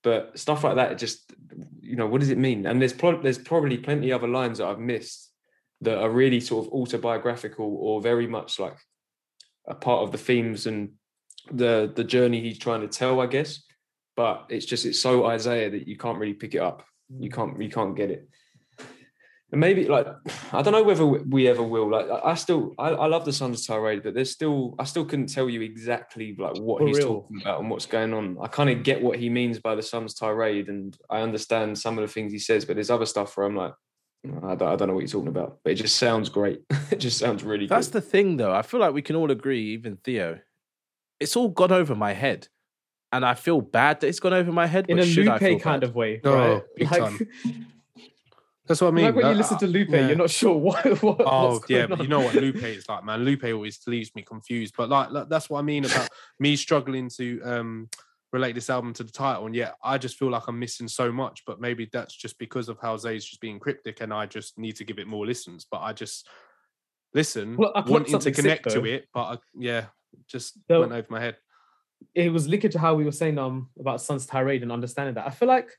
but 0.02 0.38
stuff 0.40 0.64
like 0.64 0.76
that, 0.76 0.94
it 0.94 0.98
just 0.98 1.34
you 1.82 1.98
know, 1.98 2.08
what 2.08 2.22
does 2.22 2.30
it 2.30 2.38
mean? 2.38 2.66
And 2.66 2.80
there's 2.80 2.94
pro- 2.94 3.22
there's 3.22 3.38
probably 3.38 3.78
plenty 3.78 4.12
of 4.12 4.24
other 4.24 4.32
lines 4.32 4.60
that 4.60 4.68
I've 4.68 4.80
missed 4.80 5.30
that 5.82 5.98
are 5.98 6.10
really 6.10 6.40
sort 6.40 6.66
of 6.66 6.72
autobiographical 6.72 7.66
or 7.82 8.00
very 8.02 8.28
much 8.28 8.60
like 8.60 8.78
a 9.68 9.76
part 9.76 10.04
of 10.04 10.12
the 10.14 10.18
themes 10.18 10.68
and 10.68 10.94
the 11.52 11.92
the 11.94 12.04
journey 12.06 12.40
he's 12.40 12.60
trying 12.60 12.82
to 12.82 12.88
tell, 12.88 13.20
I 13.20 13.26
guess. 13.26 13.62
But 14.16 14.48
it's 14.50 14.66
just 14.66 14.86
it's 14.86 15.02
so 15.02 15.26
Isaiah 15.26 15.70
that 15.70 15.88
you 15.88 15.98
can't 15.98 16.18
really 16.18 16.34
pick 16.34 16.56
it 16.56 16.62
up. 16.62 16.84
You 17.10 17.30
mm. 17.30 17.34
can't 17.34 17.62
you 17.62 17.70
can't 17.70 17.96
get 17.96 18.12
it. 18.12 18.28
And 19.52 19.60
maybe 19.60 19.88
like 19.88 20.08
I 20.54 20.62
don't 20.62 20.74
know 20.74 20.84
whether 20.84 21.06
we 21.06 21.48
ever 21.48 21.64
will. 21.64 21.90
Like 21.90 22.08
I 22.24 22.36
still 22.36 22.74
I, 22.78 22.90
I 22.90 23.08
love 23.08 23.26
the 23.26 23.34
Sun's 23.34 23.66
Tirade, 23.66 24.04
but 24.04 24.14
there's 24.14 24.32
still 24.32 24.76
I 24.80 24.84
still 24.84 25.06
couldn't 25.06 25.28
tell 25.28 25.50
you 25.50 25.62
exactly 25.62 26.36
like 26.38 26.58
what 26.58 26.80
For 26.80 26.88
he's 26.88 26.98
real. 26.98 27.08
talking 27.08 27.42
about 27.42 27.60
and 27.60 27.70
what's 27.70 27.86
going 27.86 28.14
on. 28.14 28.38
I 28.42 28.48
kind 28.48 28.70
of 28.70 28.84
get 28.84 29.02
what 29.02 29.20
he 29.20 29.30
means 29.30 29.60
by 29.60 29.76
the 29.76 29.84
Sun's 29.84 30.14
Tirade, 30.14 30.70
and 30.70 30.98
I 31.10 31.22
understand 31.22 31.78
some 31.78 31.98
of 31.98 32.08
the 32.08 32.14
things 32.14 32.32
he 32.32 32.40
says, 32.40 32.66
but 32.66 32.76
there's 32.76 32.90
other 32.90 33.06
stuff 33.06 33.36
where 33.38 33.46
I'm 33.46 33.56
like, 33.56 33.74
I 34.26 34.56
don't, 34.56 34.70
I 34.70 34.76
don't 34.76 34.88
know 34.88 34.94
what 34.94 35.02
you're 35.02 35.08
talking 35.08 35.30
about. 35.30 35.60
But 35.64 35.74
it 35.74 35.76
just 35.76 35.96
sounds 35.96 36.30
great. 36.30 36.62
it 36.92 37.00
just 37.00 37.18
sounds 37.18 37.44
really 37.44 37.68
That's 37.68 37.88
good. 37.88 37.94
the 37.94 38.02
thing, 38.02 38.38
though. 38.38 38.54
I 38.54 38.62
feel 38.62 38.80
like 38.80 38.94
we 38.94 39.02
can 39.02 39.16
all 39.16 39.32
agree, 39.32 39.74
even 39.74 39.98
Theo. 39.98 40.40
It's 41.20 41.36
all 41.36 41.50
gone 41.50 41.72
over 41.72 41.96
my 41.96 42.14
head, 42.14 42.48
and 43.12 43.26
I 43.26 43.34
feel 43.34 43.62
bad 43.62 44.00
that 44.02 44.08
it's 44.08 44.20
gone 44.20 44.34
over 44.34 44.52
my 44.52 44.68
head. 44.68 44.86
In 44.90 44.98
but 44.98 45.06
a 45.06 45.10
should 45.10 45.28
I 45.28 45.40
feel 45.40 45.52
Lupe 45.54 45.62
kind 45.62 45.82
bad? 45.82 45.90
of 45.90 45.96
way. 45.96 46.22
Oh, 46.24 46.36
right? 46.36 46.64
big 46.76 46.92
like, 46.92 47.02
time. 47.02 47.28
That's 48.68 48.80
what 48.80 48.88
I 48.88 48.92
mean. 48.92 49.06
like 49.06 49.16
when 49.16 49.26
you 49.26 49.34
listen 49.34 49.58
to 49.58 49.68
Lupe, 49.68 49.90
yeah. 49.90 50.08
you're 50.08 50.16
not 50.16 50.30
sure 50.30 50.56
what, 50.56 50.86
what 51.04 51.18
Oh 51.20 51.54
what's 51.54 51.70
yeah, 51.70 51.88
going 51.88 51.90
but 51.90 52.02
you 52.04 52.08
know 52.08 52.22
what 52.22 52.36
Lupe 52.44 52.64
is 52.64 52.88
like, 52.88 53.04
man. 53.04 53.26
Lupe 53.26 53.44
always 53.44 53.80
leaves 53.86 54.16
me 54.16 54.22
confused. 54.22 54.76
But 54.78 54.88
like, 54.90 55.12
like, 55.12 55.28
that's 55.28 55.50
what 55.50 55.60
I 55.60 55.62
mean 55.62 55.84
about 55.84 56.08
me 56.40 56.56
struggling 56.56 57.10
to 57.18 57.42
um 57.44 57.90
relate 58.32 58.56
this 58.56 58.70
album 58.70 58.94
to 58.94 59.04
the 59.04 59.12
title. 59.12 59.46
And 59.46 59.56
yet 59.56 59.76
I 59.84 59.98
just 59.98 60.18
feel 60.18 60.30
like 60.30 60.44
I'm 60.48 60.58
missing 60.58 60.88
so 60.88 61.12
much. 61.12 61.44
But 61.46 61.60
maybe 61.60 61.90
that's 61.92 62.16
just 62.16 62.38
because 62.38 62.70
of 62.70 62.78
how 62.82 62.96
Zay's 62.96 63.26
just 63.26 63.42
being 63.42 63.60
cryptic, 63.60 64.00
and 64.00 64.14
I 64.14 64.26
just 64.26 64.58
need 64.58 64.78
to 64.78 64.86
give 64.86 65.00
it 65.00 65.08
more 65.08 65.26
listens. 65.26 65.66
But 65.70 65.82
I 65.82 65.92
just 65.92 66.30
listen, 67.14 67.58
Well, 67.58 67.72
I 67.72 67.82
clocked 67.82 67.90
wanting 67.90 68.06
to 68.06 68.12
something 68.12 68.34
sick, 68.34 68.44
connect 68.44 68.70
to 68.70 68.86
it, 68.86 69.08
but 69.14 69.22
I, 69.22 69.38
yeah, 69.58 69.86
just 70.30 70.58
So- 70.70 70.80
went 70.80 70.94
over 70.94 71.08
my 71.10 71.20
head. 71.20 71.36
It 72.16 72.32
was 72.32 72.48
linked 72.48 72.72
to 72.72 72.80
how 72.80 72.96
we 72.96 73.04
were 73.06 73.12
saying 73.12 73.38
um 73.38 73.70
about 73.80 74.02
Sun's 74.02 74.26
Tirade 74.26 74.64
and 74.64 74.72
understanding 74.72 75.16
that. 75.16 75.28
I 75.28 75.30
feel 75.30 75.48
like 75.48 75.70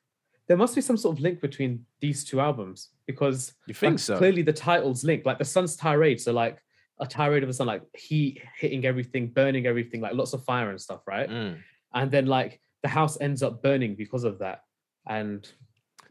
there 0.49 0.57
must 0.57 0.75
be 0.75 0.81
some 0.81 0.97
sort 0.97 1.17
of 1.17 1.23
link 1.23 1.41
between 1.41 1.85
these 2.01 2.25
two 2.25 2.41
albums 2.41 2.89
because 3.07 3.55
You 3.67 3.75
think 3.75 3.95
like, 3.95 4.01
so? 4.01 4.19
clearly 4.19 4.43
the 4.43 4.53
titles 4.53 5.05
link, 5.05 5.25
like 5.25 5.39
the 5.39 5.45
Sun's 5.45 5.77
Tirade. 5.77 6.21
So 6.21 6.33
like 6.33 6.59
a 7.01 7.07
tirade 7.07 7.43
of 7.43 7.49
the 7.49 7.53
sun, 7.55 7.67
like 7.69 7.83
heat 7.97 8.43
hitting 8.59 8.85
everything, 8.85 9.29
burning 9.29 9.67
everything, 9.67 10.01
like 10.01 10.15
lots 10.15 10.33
of 10.33 10.45
fire 10.45 10.71
and 10.71 10.81
stuff, 10.81 11.01
right? 11.07 11.29
Mm. 11.29 11.59
And 11.95 12.11
then 12.11 12.27
like 12.27 12.61
the 12.83 12.89
house 12.89 13.19
ends 13.21 13.43
up 13.43 13.63
burning 13.63 13.95
because 13.95 14.25
of 14.25 14.39
that. 14.41 14.63
And 15.09 15.49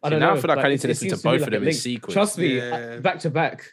I 0.04 0.08
See, 0.08 0.12
don't 0.12 0.20
now 0.22 0.34
know. 0.34 0.38
I 0.38 0.42
feel 0.42 0.50
like 0.56 0.66
I 0.66 0.70
need 0.70 0.82
to 0.82 0.88
listen 0.88 1.10
to 1.10 1.16
seems 1.18 1.26
me 1.26 1.32
both 1.32 1.42
like 1.42 1.48
of 1.48 1.54
a 1.54 1.60
them 1.60 1.68
in 1.68 1.74
sequence. 1.74 2.14
Trust 2.14 2.38
me, 2.38 2.60
I- 2.62 2.66
Yeah. 2.96 3.00
back 3.00 3.20
to 3.20 3.30
back. 3.30 3.70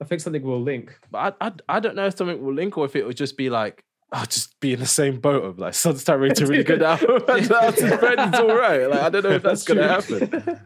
I 0.00 0.04
think 0.04 0.20
something 0.20 0.42
will 0.42 0.60
link. 0.62 0.98
But 1.10 1.36
I, 1.40 1.46
I, 1.48 1.52
I 1.76 1.80
don't 1.80 1.94
know 1.96 2.06
if 2.06 2.16
something 2.16 2.42
will 2.42 2.54
link 2.54 2.76
or 2.76 2.84
if 2.84 2.96
it 2.96 3.06
would 3.06 3.16
just 3.16 3.36
be 3.36 3.48
like, 3.50 3.84
I'll 4.12 4.26
just 4.26 4.60
be 4.60 4.74
in 4.74 4.80
the 4.80 4.86
same 4.86 5.20
boat 5.20 5.42
of 5.42 5.58
like 5.58 5.72
Sun's 5.72 6.04
Tirade 6.04 6.36
to 6.36 6.46
really 6.46 6.64
good 6.72 6.82
album 6.82 7.22
and 7.28 8.34
all 8.34 8.54
right. 8.54 8.86
Like, 8.86 9.00
I 9.00 9.08
don't 9.08 9.24
know 9.24 9.30
if 9.30 9.42
that's, 9.42 9.64
going 9.64 9.78
to 9.78 9.88
happen. 9.88 10.60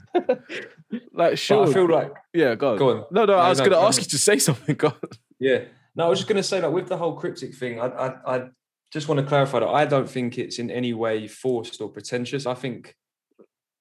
Like, 1.13 1.31
But 1.31 1.39
sure. 1.39 1.69
I 1.69 1.73
feel 1.73 1.89
like 1.89 2.13
yeah, 2.33 2.55
go 2.57 2.73
on. 2.73 2.79
Go 2.79 2.91
on. 2.91 3.05
No, 3.11 3.25
no, 3.25 3.35
I 3.35 3.49
was 3.49 3.59
no, 3.59 3.67
going 3.67 3.73
to 3.73 3.81
go 3.83 3.87
ask 3.87 4.01
you 4.01 4.09
to 4.09 4.19
say 4.19 4.39
something. 4.39 4.75
Go 4.77 4.89
on. 4.89 4.97
Yeah. 5.39 5.65
No, 5.95 6.07
I 6.07 6.09
was 6.09 6.19
just 6.19 6.29
going 6.29 6.37
to 6.37 6.43
say 6.43 6.61
that 6.61 6.73
with 6.73 6.89
the 6.89 6.97
whole 6.97 7.15
cryptic 7.15 7.55
thing, 7.55 7.81
I, 7.81 7.87
I, 7.87 8.37
I 8.37 8.49
just 8.93 9.09
want 9.09 9.21
to 9.21 9.27
clarify 9.27 9.61
that 9.61 9.69
I 9.69 9.87
don't 9.87 10.09
think 10.09 10.39
it's 10.39 10.59
in 10.59 10.71
any 10.71 10.93
way 10.93 11.27
forced 11.27 11.81
or 11.81 11.89
pretentious. 11.89 12.47
I 12.47 12.55
think, 12.55 12.95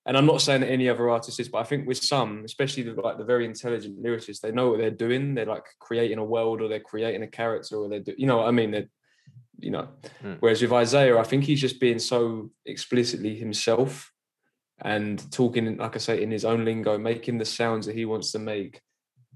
and 0.06 0.16
I'm 0.16 0.26
not 0.26 0.42
saying 0.42 0.62
that 0.62 0.70
any 0.70 0.88
other 0.88 1.10
artist 1.10 1.40
is, 1.40 1.50
but 1.50 1.58
I 1.58 1.64
think 1.64 1.88
with 1.88 1.98
some, 1.98 2.46
especially 2.46 2.84
the, 2.84 2.94
like 2.94 3.18
the 3.18 3.26
very 3.26 3.46
intelligent 3.46 4.02
lyricists, 4.02 4.40
they 4.40 4.52
know 4.52 4.70
what 4.70 4.78
they're 4.78 4.92
doing. 4.92 5.34
They're 5.34 5.46
like 5.46 5.66
creating 5.80 6.20
a 6.20 6.24
world, 6.24 6.62
or 6.62 6.70
they're 6.70 6.80
creating 6.80 7.24
a 7.24 7.28
character, 7.28 7.78
or 7.78 7.90
they're, 7.90 8.00
do, 8.00 8.14
you 8.18 8.28
know 8.28 8.38
what 8.38 8.48
I 8.48 8.52
mean? 8.52 8.72
They're, 8.72 8.90
you 9.60 9.72
know. 9.72 9.88
Hmm. 10.22 10.34
Whereas 10.40 10.62
with 10.62 10.74
Isaiah, 10.74 11.18
I 11.18 11.24
think 11.24 11.44
he's 11.44 11.62
just 11.62 11.80
being 11.80 12.00
so 12.00 12.52
explicitly 12.66 13.36
himself 13.36 14.12
and 14.82 15.24
talking, 15.32 15.78
like 15.78 15.96
I 15.96 16.00
say, 16.00 16.22
in 16.22 16.32
his 16.32 16.46
own 16.46 16.66
lingo, 16.66 16.98
making 16.98 17.38
the 17.38 17.46
sounds 17.46 17.86
that 17.86 17.96
he 17.96 18.06
wants 18.06 18.32
to 18.34 18.40
make 18.40 18.82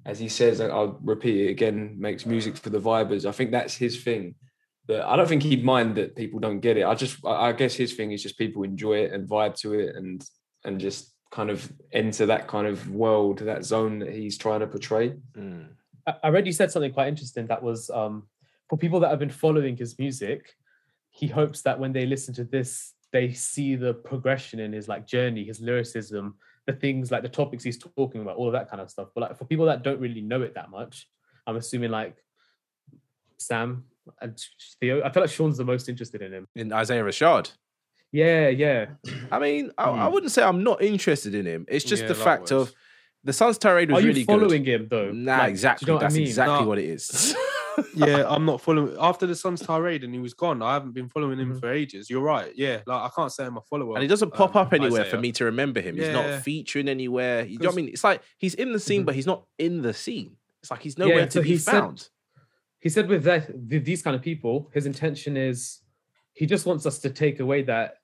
as 0.05 0.19
he 0.19 0.29
says, 0.29 0.61
I'll 0.61 0.97
repeat 1.03 1.45
it 1.45 1.51
again, 1.51 1.95
makes 1.99 2.25
music 2.25 2.57
for 2.57 2.69
the 2.69 2.79
vibers. 2.79 3.25
I 3.25 3.31
think 3.31 3.51
that's 3.51 3.75
his 3.75 4.01
thing. 4.01 4.35
That 4.87 5.05
I 5.05 5.15
don't 5.15 5.27
think 5.27 5.43
he'd 5.43 5.63
mind 5.63 5.95
that 5.95 6.15
people 6.15 6.39
don't 6.39 6.61
get 6.61 6.77
it. 6.77 6.85
I 6.85 6.95
just, 6.95 7.23
I 7.25 7.49
I 7.49 7.51
guess 7.51 7.75
his 7.75 7.93
thing 7.93 8.11
is 8.11 8.23
just 8.23 8.37
people 8.37 8.63
enjoy 8.63 8.99
it 8.99 9.13
and 9.13 9.29
vibe 9.29 9.55
to 9.61 9.73
it 9.73 9.95
and 9.95 10.23
and 10.65 10.79
just 10.79 11.13
kind 11.31 11.49
of 11.49 11.71
enter 11.91 12.25
that 12.25 12.47
kind 12.47 12.65
of 12.65 12.89
world, 12.89 13.39
that 13.39 13.63
zone 13.63 13.99
that 13.99 14.11
he's 14.11 14.37
trying 14.37 14.61
to 14.61 14.67
portray. 14.67 15.13
Mm. 15.37 15.67
I 16.07 16.15
I 16.23 16.29
read 16.29 16.47
you 16.47 16.53
said 16.53 16.71
something 16.71 16.91
quite 16.91 17.07
interesting 17.07 17.45
that 17.47 17.61
was 17.61 17.89
um, 17.91 18.27
for 18.69 18.77
people 18.77 18.99
that 19.01 19.09
have 19.09 19.19
been 19.19 19.29
following 19.29 19.75
his 19.75 19.97
music, 19.97 20.55
he 21.09 21.27
hopes 21.27 21.61
that 21.63 21.79
when 21.79 21.91
they 21.91 22.05
listen 22.05 22.33
to 22.35 22.43
this, 22.43 22.93
they 23.11 23.33
see 23.33 23.75
the 23.75 23.93
progression 23.93 24.59
in 24.59 24.71
his 24.73 24.87
like 24.87 25.07
journey, 25.07 25.43
his 25.43 25.59
lyricism, 25.59 26.35
the 26.67 26.73
things 26.73 27.09
like 27.11 27.23
the 27.23 27.29
topics 27.29 27.63
he's 27.63 27.79
talking 27.79 28.21
about, 28.21 28.35
all 28.37 28.45
of 28.47 28.53
that 28.53 28.69
kind 28.69 28.79
of 28.81 28.89
stuff. 28.91 29.07
But 29.15 29.21
like 29.21 29.37
for 29.37 29.45
people 29.45 29.65
that 29.65 29.83
don't 29.83 29.99
really 29.99 30.21
know 30.21 30.43
it 30.43 30.53
that 30.53 30.69
much, 30.69 31.07
I'm 31.47 31.55
assuming 31.55 31.89
like 31.89 32.15
Sam 33.37 33.85
and 34.21 34.39
Theo, 34.79 35.01
I 35.03 35.11
feel 35.11 35.23
like 35.23 35.31
Sean's 35.31 35.57
the 35.57 35.65
most 35.65 35.89
interested 35.89 36.21
in 36.21 36.31
him. 36.33 36.47
In 36.55 36.71
Isaiah 36.71 37.03
Rashad. 37.03 37.51
Yeah, 38.11 38.49
yeah. 38.49 38.87
I 39.31 39.39
mean, 39.39 39.71
I, 39.77 39.85
I 39.89 40.05
Hmm. 40.07 40.13
wouldn't 40.13 40.31
say 40.31 40.43
I'm 40.43 40.63
not 40.63 40.81
interested 40.81 41.33
in 41.35 41.45
him. 41.45 41.65
It's 41.67 41.85
just 41.85 42.03
Yeah, 42.03 42.07
the 42.09 42.15
fact 42.15 42.51
likewise. 42.51 42.69
of 42.69 42.73
the 43.23 43.33
Sun's 43.33 43.57
Tirade 43.57 43.89
was 43.91 43.99
Are 43.99 44.01
you 44.01 44.07
really 44.07 44.23
following 44.23 44.63
good. 44.63 44.81
him 44.81 44.87
though? 44.89 45.11
Nah, 45.11 45.39
Like, 45.39 45.49
exactly. 45.49 45.87
You 45.87 45.93
know 45.93 45.99
That's 45.99 46.13
I 46.13 46.17
mean? 46.17 46.27
exactly 46.27 46.61
No. 46.61 46.67
what 46.67 46.79
it 46.79 46.85
is. 46.85 47.35
yeah, 47.95 48.25
I'm 48.27 48.45
not 48.45 48.61
following 48.61 48.95
after 48.99 49.25
the 49.27 49.35
Sun's 49.35 49.61
Tirade 49.61 50.03
and 50.03 50.13
he 50.13 50.19
was 50.19 50.33
gone. 50.33 50.61
I 50.61 50.73
haven't 50.73 50.93
been 50.93 51.09
following 51.09 51.39
him 51.39 51.53
Mhm. 51.55 51.59
for 51.59 51.71
ages. 51.71 52.09
You're 52.09 52.21
right. 52.21 52.51
Yeah, 52.55 52.81
like 52.85 53.01
I 53.01 53.09
can't 53.15 53.31
say 53.31 53.45
I'm 53.45 53.57
a 53.57 53.61
follower. 53.61 53.95
and 53.95 54.01
he 54.01 54.07
doesn't 54.07 54.33
pop 54.33 54.55
um, 54.55 54.67
up 54.67 54.73
anywhere 54.73 55.05
for 55.05 55.17
me 55.17 55.31
to 55.33 55.45
remember 55.45 55.81
him. 55.81 55.95
He's 55.95 56.09
not 56.09 56.41
featuring 56.43 56.87
anywhere. 56.87 57.45
You 57.45 57.59
know 57.59 57.67
what 57.69 57.73
I 57.73 57.75
mean? 57.77 57.89
It's 57.89 58.03
like 58.03 58.21
he's 58.37 58.53
in 58.55 58.71
the 58.71 58.79
scene, 58.79 59.03
Mhm. 59.03 59.05
but 59.05 59.15
he's 59.15 59.25
not 59.27 59.45
in 59.57 59.81
the 59.81 59.93
scene. 59.93 60.37
It's 60.61 60.71
like 60.71 60.81
he's 60.81 60.97
nowhere 60.97 61.25
to 61.25 61.31
so 61.31 61.41
be 61.41 61.49
he 61.49 61.57
said- 61.57 61.71
found. 61.71 62.09
he 62.79 62.89
said 62.89 63.07
with 63.09 63.23
that 63.23 63.49
with 63.53 63.85
these 63.85 64.01
kind 64.01 64.15
of 64.15 64.21
people, 64.21 64.69
his 64.73 64.85
intention 64.85 65.37
is 65.37 65.81
he 66.33 66.45
just 66.45 66.65
wants 66.65 66.85
us 66.85 66.99
to 66.99 67.09
take 67.09 67.39
away 67.39 67.63
that 67.63 67.95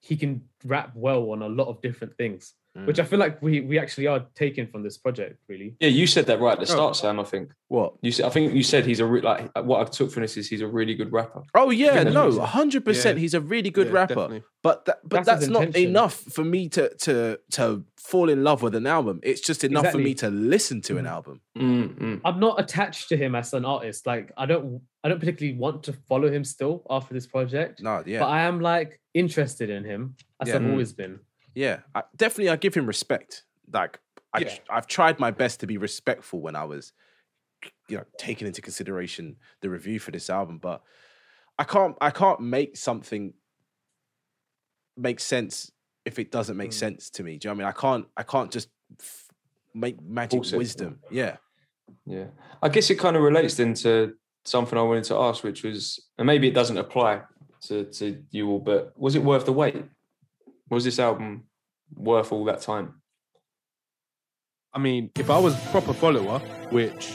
he 0.00 0.16
can 0.16 0.42
rap 0.64 0.92
well 0.94 1.30
on 1.30 1.42
a 1.42 1.48
lot 1.48 1.68
of 1.68 1.80
different 1.82 2.16
things, 2.16 2.54
which 2.86 2.98
I 2.98 3.04
feel 3.04 3.18
like 3.18 3.40
we 3.42 3.60
we 3.60 3.78
actually 3.78 4.06
are 4.08 4.26
taking 4.34 4.66
from 4.66 4.82
this 4.82 4.96
project, 4.98 5.38
really. 5.48 5.76
Yeah, 5.80 5.88
you 5.90 6.06
said 6.06 6.26
that 6.26 6.40
right 6.40 6.52
at 6.58 6.66
the 6.66 6.72
Oh. 6.72 6.76
start, 6.76 6.96
Sam. 6.96 7.20
I 7.20 7.24
think 7.24 7.52
what? 7.68 7.94
you 8.02 8.10
said. 8.10 8.26
I 8.26 8.30
think 8.30 8.54
you 8.54 8.62
said 8.62 8.84
he's 8.86 9.00
a 9.00 9.06
re- 9.06 9.20
like 9.20 9.50
what 9.64 9.80
I 9.80 9.84
took 9.90 10.10
from 10.10 10.22
this 10.22 10.36
is 10.36 10.48
he's 10.48 10.60
a 10.62 10.66
really 10.66 10.94
good 10.94 11.12
rapper. 11.12 11.42
Oh 11.54 11.70
yeah, 11.70 12.02
no, 12.02 12.26
what 12.30 12.32
he 12.34 12.38
hundred 12.46 12.84
percent. 12.84 13.18
He's 13.18 13.34
a 13.34 13.40
really 13.40 13.70
good 13.70 13.88
Yeah, 13.88 13.92
rapper. 13.92 14.14
definitely. 14.14 14.42
But 14.62 14.86
that, 14.86 15.00
but 15.04 15.24
That's 15.24 15.40
that's, 15.40 15.46
not 15.52 15.64
intention. 15.64 15.90
enough 15.90 16.14
for 16.14 16.42
me 16.44 16.68
to 16.70 16.88
to 17.06 17.38
to 17.52 17.84
fall 17.98 18.28
in 18.28 18.42
love 18.44 18.62
with 18.62 18.74
an 18.74 18.86
album. 18.86 19.20
It's 19.22 19.40
just 19.40 19.62
enough 19.64 19.90
for 19.92 19.98
me 19.98 20.14
to 20.14 20.28
listen 20.30 20.80
to 20.82 20.98
an 20.98 21.04
Mhm. 21.04 21.10
album. 21.16 21.40
Mm, 21.56 21.94
mm. 21.98 22.20
I'm 22.24 22.40
not 22.40 22.58
attached 22.60 23.08
to 23.10 23.16
him 23.16 23.34
as 23.34 23.52
an 23.54 23.64
artist. 23.64 24.06
Like 24.06 24.32
I 24.36 24.46
don't 24.46 24.82
I 25.04 25.08
don't 25.10 25.20
particularly 25.20 25.58
want 25.58 25.82
to 25.84 25.92
follow 26.08 26.30
him 26.30 26.44
still 26.44 26.82
after 26.90 27.12
this 27.14 27.26
project. 27.26 27.82
No, 27.82 28.02
yeah, 28.06 28.20
But 28.20 28.28
I 28.28 28.40
am 28.42 28.60
like 28.60 29.00
interested 29.12 29.68
in 29.70 29.84
him 29.84 30.16
as 30.40 30.48
Yeah. 30.48 30.56
I've 30.56 30.62
Mm. 30.62 30.70
always 30.72 30.92
been. 30.92 31.20
yeah. 31.54 31.80
I, 31.94 32.02
definitely, 32.16 32.50
I 32.50 32.56
give 32.56 32.74
him 32.74 32.86
respect. 32.86 33.44
Like 33.72 34.00
I, 34.32 34.40
Yeah. 34.40 34.58
I've 34.68 34.86
tried 34.86 35.18
my 35.20 35.30
best 35.30 35.60
to 35.60 35.66
be 35.66 35.76
respectful 35.78 36.40
when 36.40 36.56
I 36.56 36.64
was, 36.64 36.92
you 37.88 37.96
know, 37.98 38.04
taking 38.18 38.46
into 38.46 38.60
consideration 38.60 39.36
the 39.60 39.70
review 39.70 39.98
for 40.00 40.10
this 40.10 40.28
album. 40.28 40.58
But 40.58 40.82
I 41.58 41.64
can't, 41.64 41.96
I 42.00 42.10
can't 42.10 42.40
make 42.40 42.76
something 42.76 43.32
make 44.96 45.20
sense 45.20 45.70
if 46.04 46.18
it 46.18 46.30
doesn't 46.30 46.56
make 46.56 46.70
Mm. 46.70 46.74
sense 46.74 47.10
to 47.10 47.22
me. 47.22 47.38
Do 47.38 47.48
you 47.48 47.54
know 47.54 47.54
what 47.58 47.64
I 47.64 47.66
mean? 47.66 47.74
I 47.76 47.80
can't, 47.80 48.08
I 48.16 48.22
can't 48.24 48.50
just 48.50 48.68
f- 49.00 49.28
make 49.72 50.00
magic 50.02 50.38
Force 50.38 50.52
it. 50.52 50.58
wisdom. 50.58 51.00
Yeah. 51.10 51.36
Yeah, 52.06 52.28
I 52.62 52.70
guess 52.70 52.88
it 52.90 52.94
kind 52.98 53.14
of 53.14 53.22
relates 53.22 53.56
then 53.56 53.74
to 53.74 54.14
something 54.44 54.78
I 54.78 54.82
wanted 54.82 55.04
to 55.04 55.16
ask, 55.16 55.44
which 55.44 55.62
was, 55.62 56.02
and 56.18 56.26
maybe 56.26 56.48
it 56.48 56.54
doesn't 56.54 56.78
apply 56.78 57.22
to 57.62 57.84
to 57.84 58.22
you 58.30 58.48
all, 58.50 58.58
but 58.58 58.98
was 58.98 59.14
it 59.16 59.22
worth 59.22 59.44
the 59.44 59.52
wait? 59.52 59.84
Was 60.70 60.84
this 60.84 60.98
album 60.98 61.44
worth 61.94 62.32
all 62.32 62.44
that 62.46 62.60
time? 62.62 63.00
I 64.72 64.78
mean, 64.78 65.10
if 65.16 65.30
I 65.30 65.38
was 65.38 65.54
a 65.54 65.68
proper 65.68 65.92
follower, 65.92 66.40
which 66.70 67.12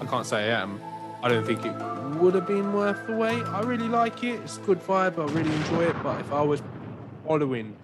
I 0.00 0.06
can't 0.08 0.24
say 0.26 0.50
I 0.52 0.62
am, 0.62 0.80
I 1.22 1.28
don't 1.28 1.44
think 1.44 1.64
it 1.66 1.74
would 2.18 2.34
have 2.34 2.46
been 2.46 2.72
worth 2.72 3.06
the 3.06 3.14
wait. 3.14 3.42
I 3.44 3.60
really 3.62 3.88
like 3.88 4.24
it. 4.24 4.40
It's 4.40 4.56
a 4.56 4.60
good 4.60 4.80
vibe. 4.80 5.18
I 5.18 5.30
really 5.32 5.54
enjoy 5.54 5.84
it. 5.84 5.96
But 6.02 6.20
if 6.20 6.32
I 6.32 6.40
was 6.42 6.62
following 7.26 7.76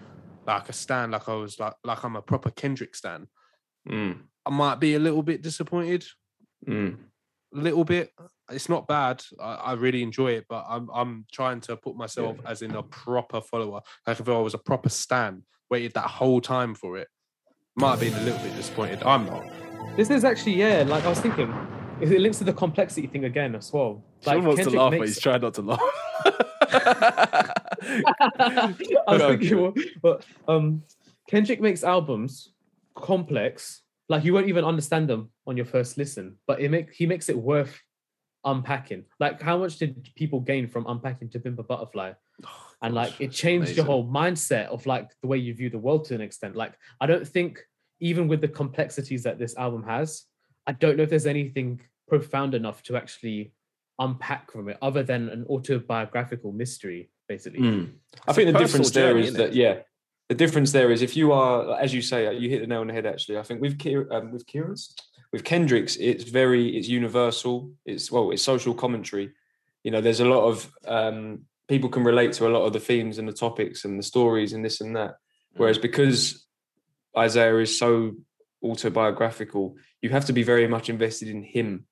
like 0.46 0.68
a 0.68 0.72
stand, 0.72 1.12
like 1.12 1.28
I 1.28 1.34
was 1.34 1.58
like 1.58 1.74
like 1.84 2.02
I'm 2.04 2.16
a 2.16 2.22
proper 2.22 2.50
Kendrick 2.50 2.94
stan, 2.94 3.26
Mm, 3.86 4.20
I 4.46 4.50
might 4.50 4.80
be 4.80 4.94
a 4.94 4.98
little 4.98 5.22
bit 5.22 5.42
disappointed. 5.42 6.06
mm. 6.66 6.96
A 7.54 7.58
little 7.58 7.84
bit. 7.84 8.10
It's 8.50 8.68
not 8.68 8.86
bad. 8.86 9.22
I, 9.40 9.54
I 9.54 9.72
really 9.72 10.02
enjoy 10.02 10.32
it, 10.32 10.44
but 10.48 10.64
I'm 10.68 10.88
I'm 10.92 11.26
trying 11.32 11.60
to 11.62 11.76
put 11.76 11.96
myself 11.96 12.38
as 12.46 12.62
in 12.62 12.72
a 12.72 12.82
proper 12.82 13.40
follower. 13.40 13.80
Like 14.06 14.20
if 14.20 14.28
I 14.28 14.38
was 14.38 14.54
a 14.54 14.58
proper 14.58 14.88
stan, 14.90 15.42
waited 15.70 15.94
that 15.94 16.06
whole 16.06 16.40
time 16.40 16.74
for 16.74 16.98
it, 16.98 17.08
might 17.76 17.90
have 17.92 18.00
been 18.00 18.14
a 18.14 18.20
little 18.20 18.40
bit 18.40 18.54
disappointed. 18.56 19.02
I'm 19.02 19.24
not. 19.26 19.44
This 19.96 20.10
is 20.10 20.24
actually 20.24 20.56
yeah. 20.56 20.84
Like 20.86 21.04
I 21.04 21.08
was 21.08 21.20
thinking, 21.20 21.52
it 22.00 22.12
it 22.12 22.20
links 22.20 22.38
to 22.38 22.44
the 22.44 22.52
complexity 22.52 23.06
thing 23.06 23.24
again 23.24 23.54
as 23.54 23.72
well. 23.72 24.04
Like 24.26 24.36
Sean 24.36 24.44
wants 24.46 24.58
to 24.58 24.64
Kendrick 24.64 24.80
laugh, 24.80 24.90
but 24.98 25.08
he's 25.08 25.20
trying 25.20 25.40
not 25.40 25.54
to 25.54 25.62
laugh. 25.62 25.80
I 27.86 28.74
was 29.08 29.22
Okay. 29.22 29.38
thinking, 29.38 29.60
well, 29.60 29.74
but 30.02 30.24
um, 30.48 30.82
Kendrick 31.28 31.60
makes 31.60 31.84
albums 31.84 32.52
complex, 32.94 33.82
like 34.08 34.24
you 34.24 34.34
won't 34.34 34.48
even 34.48 34.64
understand 34.64 35.08
them 35.08 35.30
on 35.46 35.56
your 35.56 35.66
first 35.66 35.96
listen, 35.98 36.36
but 36.46 36.60
it 36.60 36.70
make 36.70 36.92
he 36.92 37.06
makes 37.06 37.28
it 37.28 37.36
worth 37.38 37.80
unpacking. 38.44 39.04
Like, 39.20 39.40
how 39.40 39.58
much 39.58 39.78
did 39.78 40.10
people 40.14 40.40
gain 40.40 40.68
from 40.68 40.86
unpacking 40.86 41.30
To 41.30 41.40
Pimp 41.40 41.58
a 41.58 41.62
Butterfly? 41.62 42.12
And 42.82 42.94
like, 42.94 43.18
it 43.18 43.32
changed 43.32 43.76
your 43.78 43.86
whole 43.86 44.06
mindset 44.06 44.66
of 44.66 44.84
like 44.84 45.08
the 45.22 45.26
way 45.26 45.38
you 45.38 45.54
view 45.54 45.70
the 45.70 45.78
world 45.78 46.04
to 46.06 46.14
an 46.14 46.20
extent. 46.20 46.54
Like, 46.54 46.74
I 47.00 47.06
don't 47.06 47.26
think 47.26 47.62
even 48.00 48.28
with 48.28 48.42
the 48.42 48.48
complexities 48.48 49.22
that 49.22 49.38
this 49.38 49.56
album 49.56 49.84
has, 49.84 50.24
I 50.66 50.72
don't 50.72 50.98
know 50.98 51.04
if 51.04 51.08
there's 51.08 51.24
anything 51.24 51.80
profound 52.08 52.54
enough 52.54 52.82
to 52.82 52.96
actually 52.96 53.54
unpack 53.98 54.50
from 54.50 54.68
it 54.68 54.76
other 54.82 55.02
than 55.02 55.30
an 55.30 55.46
autobiographical 55.48 56.52
mystery, 56.52 57.10
basically. 57.28 57.60
Mm. 57.60 57.92
I 58.26 58.34
think 58.34 58.52
the 58.52 58.58
difference 58.58 58.90
there 58.90 59.12
journey, 59.12 59.28
is 59.28 59.34
innit? 59.34 59.36
that 59.38 59.54
yeah, 59.54 59.78
the 60.28 60.34
difference 60.34 60.72
there 60.72 60.90
is 60.90 61.02
if 61.02 61.16
you 61.16 61.32
are, 61.32 61.78
as 61.80 61.94
you 61.94 62.02
say, 62.02 62.34
you 62.36 62.48
hit 62.48 62.60
the 62.60 62.66
nail 62.66 62.80
on 62.80 62.88
the 62.88 62.92
head. 62.92 63.06
Actually, 63.06 63.38
I 63.38 63.42
think 63.42 63.60
with 63.60 63.78
Kier, 63.78 64.10
um, 64.10 64.32
with 64.32 64.46
Kieran's, 64.46 64.94
with 65.34 65.42
Kendrick's, 65.42 65.96
it's 65.96 66.22
very, 66.22 66.76
it's 66.76 66.86
universal. 66.86 67.72
It's 67.84 68.08
well, 68.08 68.30
it's 68.30 68.40
social 68.44 68.72
commentary. 68.72 69.32
You 69.82 69.90
know, 69.90 70.00
there's 70.00 70.20
a 70.20 70.24
lot 70.24 70.44
of 70.46 70.70
um, 70.86 71.40
people 71.66 71.90
can 71.90 72.04
relate 72.04 72.34
to 72.34 72.46
a 72.46 72.54
lot 72.54 72.64
of 72.66 72.72
the 72.72 72.78
themes 72.78 73.18
and 73.18 73.26
the 73.26 73.32
topics 73.32 73.84
and 73.84 73.98
the 73.98 74.04
stories 74.04 74.52
and 74.52 74.64
this 74.64 74.80
and 74.80 74.94
that. 74.94 75.16
Whereas 75.56 75.76
because 75.76 76.46
Isaiah 77.18 77.58
is 77.58 77.76
so 77.76 78.12
autobiographical, 78.62 79.74
you 80.02 80.10
have 80.10 80.26
to 80.26 80.32
be 80.32 80.44
very 80.44 80.68
much 80.68 80.88
invested 80.88 81.26
in 81.28 81.42
him 81.42 81.86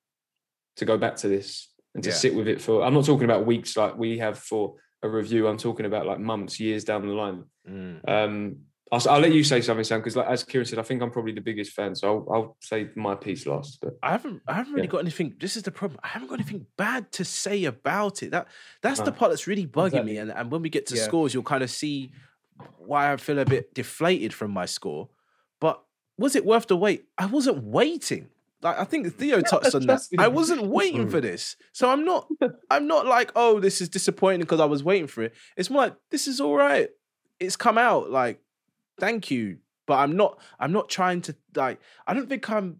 to 0.77 0.85
go 0.85 0.97
back 0.97 1.17
to 1.17 1.27
this 1.27 1.67
and 1.93 2.01
to 2.05 2.11
Yeah. 2.11 2.15
sit 2.15 2.35
with 2.35 2.47
it 2.47 2.61
for. 2.61 2.81
I'm 2.85 2.93
not 2.93 3.03
talking 3.03 3.25
about 3.25 3.45
weeks 3.45 3.75
like 3.75 3.97
we 3.97 4.19
have 4.19 4.39
for 4.39 4.75
a 5.01 5.09
review. 5.09 5.49
I'm 5.49 5.57
talking 5.57 5.85
about 5.85 6.05
like 6.05 6.19
months, 6.19 6.61
years 6.61 6.85
down 6.85 7.05
the 7.05 7.13
line. 7.13 7.43
Mm. 7.69 8.07
Um, 8.07 8.55
I'll, 8.93 9.09
I'll 9.09 9.19
let 9.19 9.31
you 9.33 9.43
say 9.43 9.59
something, 9.61 9.83
Sam, 9.83 9.99
because 9.99 10.15
like, 10.15 10.27
as 10.27 10.43
Kieran 10.43 10.65
said, 10.65 10.77
I 10.79 10.83
think 10.83 11.01
I'm 11.01 11.09
probably 11.09 11.31
the 11.31 11.41
biggest 11.41 11.71
fan. 11.71 11.95
So 11.95 12.07
I'll, 12.27 12.33
I'll 12.35 12.57
say 12.61 12.89
my 12.95 13.15
piece 13.15 13.45
last. 13.47 13.79
But 13.81 13.97
I 14.03 14.11
haven't 14.11 14.41
I 14.47 14.53
haven't 14.53 14.73
really 14.73 14.85
Yeah. 14.87 14.91
got 14.91 14.97
anything. 14.99 15.35
This 15.39 15.57
is 15.57 15.63
the 15.63 15.71
problem. 15.71 15.99
I 16.03 16.09
haven't 16.09 16.27
got 16.27 16.35
anything 16.39 16.67
bad 16.77 17.11
to 17.13 17.25
say 17.25 17.65
about 17.65 18.21
it. 18.23 18.31
That 18.31 18.47
that's 18.81 18.99
the 19.01 19.11
part 19.11 19.31
that's 19.31 19.47
really 19.47 19.65
bugging 19.65 20.05
me. 20.05 20.17
And 20.17 20.31
and 20.31 20.51
when 20.51 20.61
we 20.61 20.69
get 20.69 20.85
to 20.87 20.95
Yeah. 20.95 21.03
scores, 21.03 21.33
you'll 21.33 21.43
kind 21.43 21.63
of 21.63 21.69
see 21.71 22.11
why 22.77 23.11
I 23.11 23.17
feel 23.17 23.39
a 23.39 23.45
bit 23.45 23.73
deflated 23.73 24.33
from 24.33 24.51
my 24.51 24.65
score. 24.65 25.09
But 25.59 25.81
was 26.17 26.35
it 26.35 26.45
worth 26.45 26.67
the 26.67 26.77
wait? 26.77 27.05
I 27.17 27.25
wasn't 27.25 27.63
waiting. 27.63 28.29
Like 28.61 28.77
I 28.77 28.83
think 28.83 29.11
Theo 29.15 29.41
touched 29.53 29.73
on 29.75 29.87
that. 29.87 30.01
I 30.19 30.27
wasn't 30.27 30.67
waiting 30.67 31.09
for 31.09 31.19
this. 31.19 31.55
So 31.71 31.89
I'm 31.89 32.05
not 32.05 32.27
I'm 32.69 32.87
not 32.87 33.07
like, 33.07 33.31
oh, 33.35 33.59
this 33.59 33.81
is 33.81 33.89
disappointing 33.89 34.41
because 34.41 34.59
I 34.59 34.65
was 34.65 34.83
waiting 34.83 35.07
for 35.07 35.23
it. 35.23 35.33
It's 35.57 35.69
more 35.71 35.83
like 35.83 35.95
this 36.11 36.27
is 36.27 36.39
all 36.39 36.55
right. 36.55 36.89
It's 37.39 37.55
come 37.55 37.77
out. 37.79 38.11
Like, 38.11 38.39
thank 38.99 39.31
you. 39.31 39.57
But 39.85 39.95
I'm 39.95 40.15
not 40.15 40.39
I'm 40.59 40.71
not 40.71 40.89
trying 40.89 41.21
to 41.23 41.35
like 41.55 41.79
I 42.07 42.13
don't 42.13 42.29
think 42.29 42.49
I'm 42.49 42.79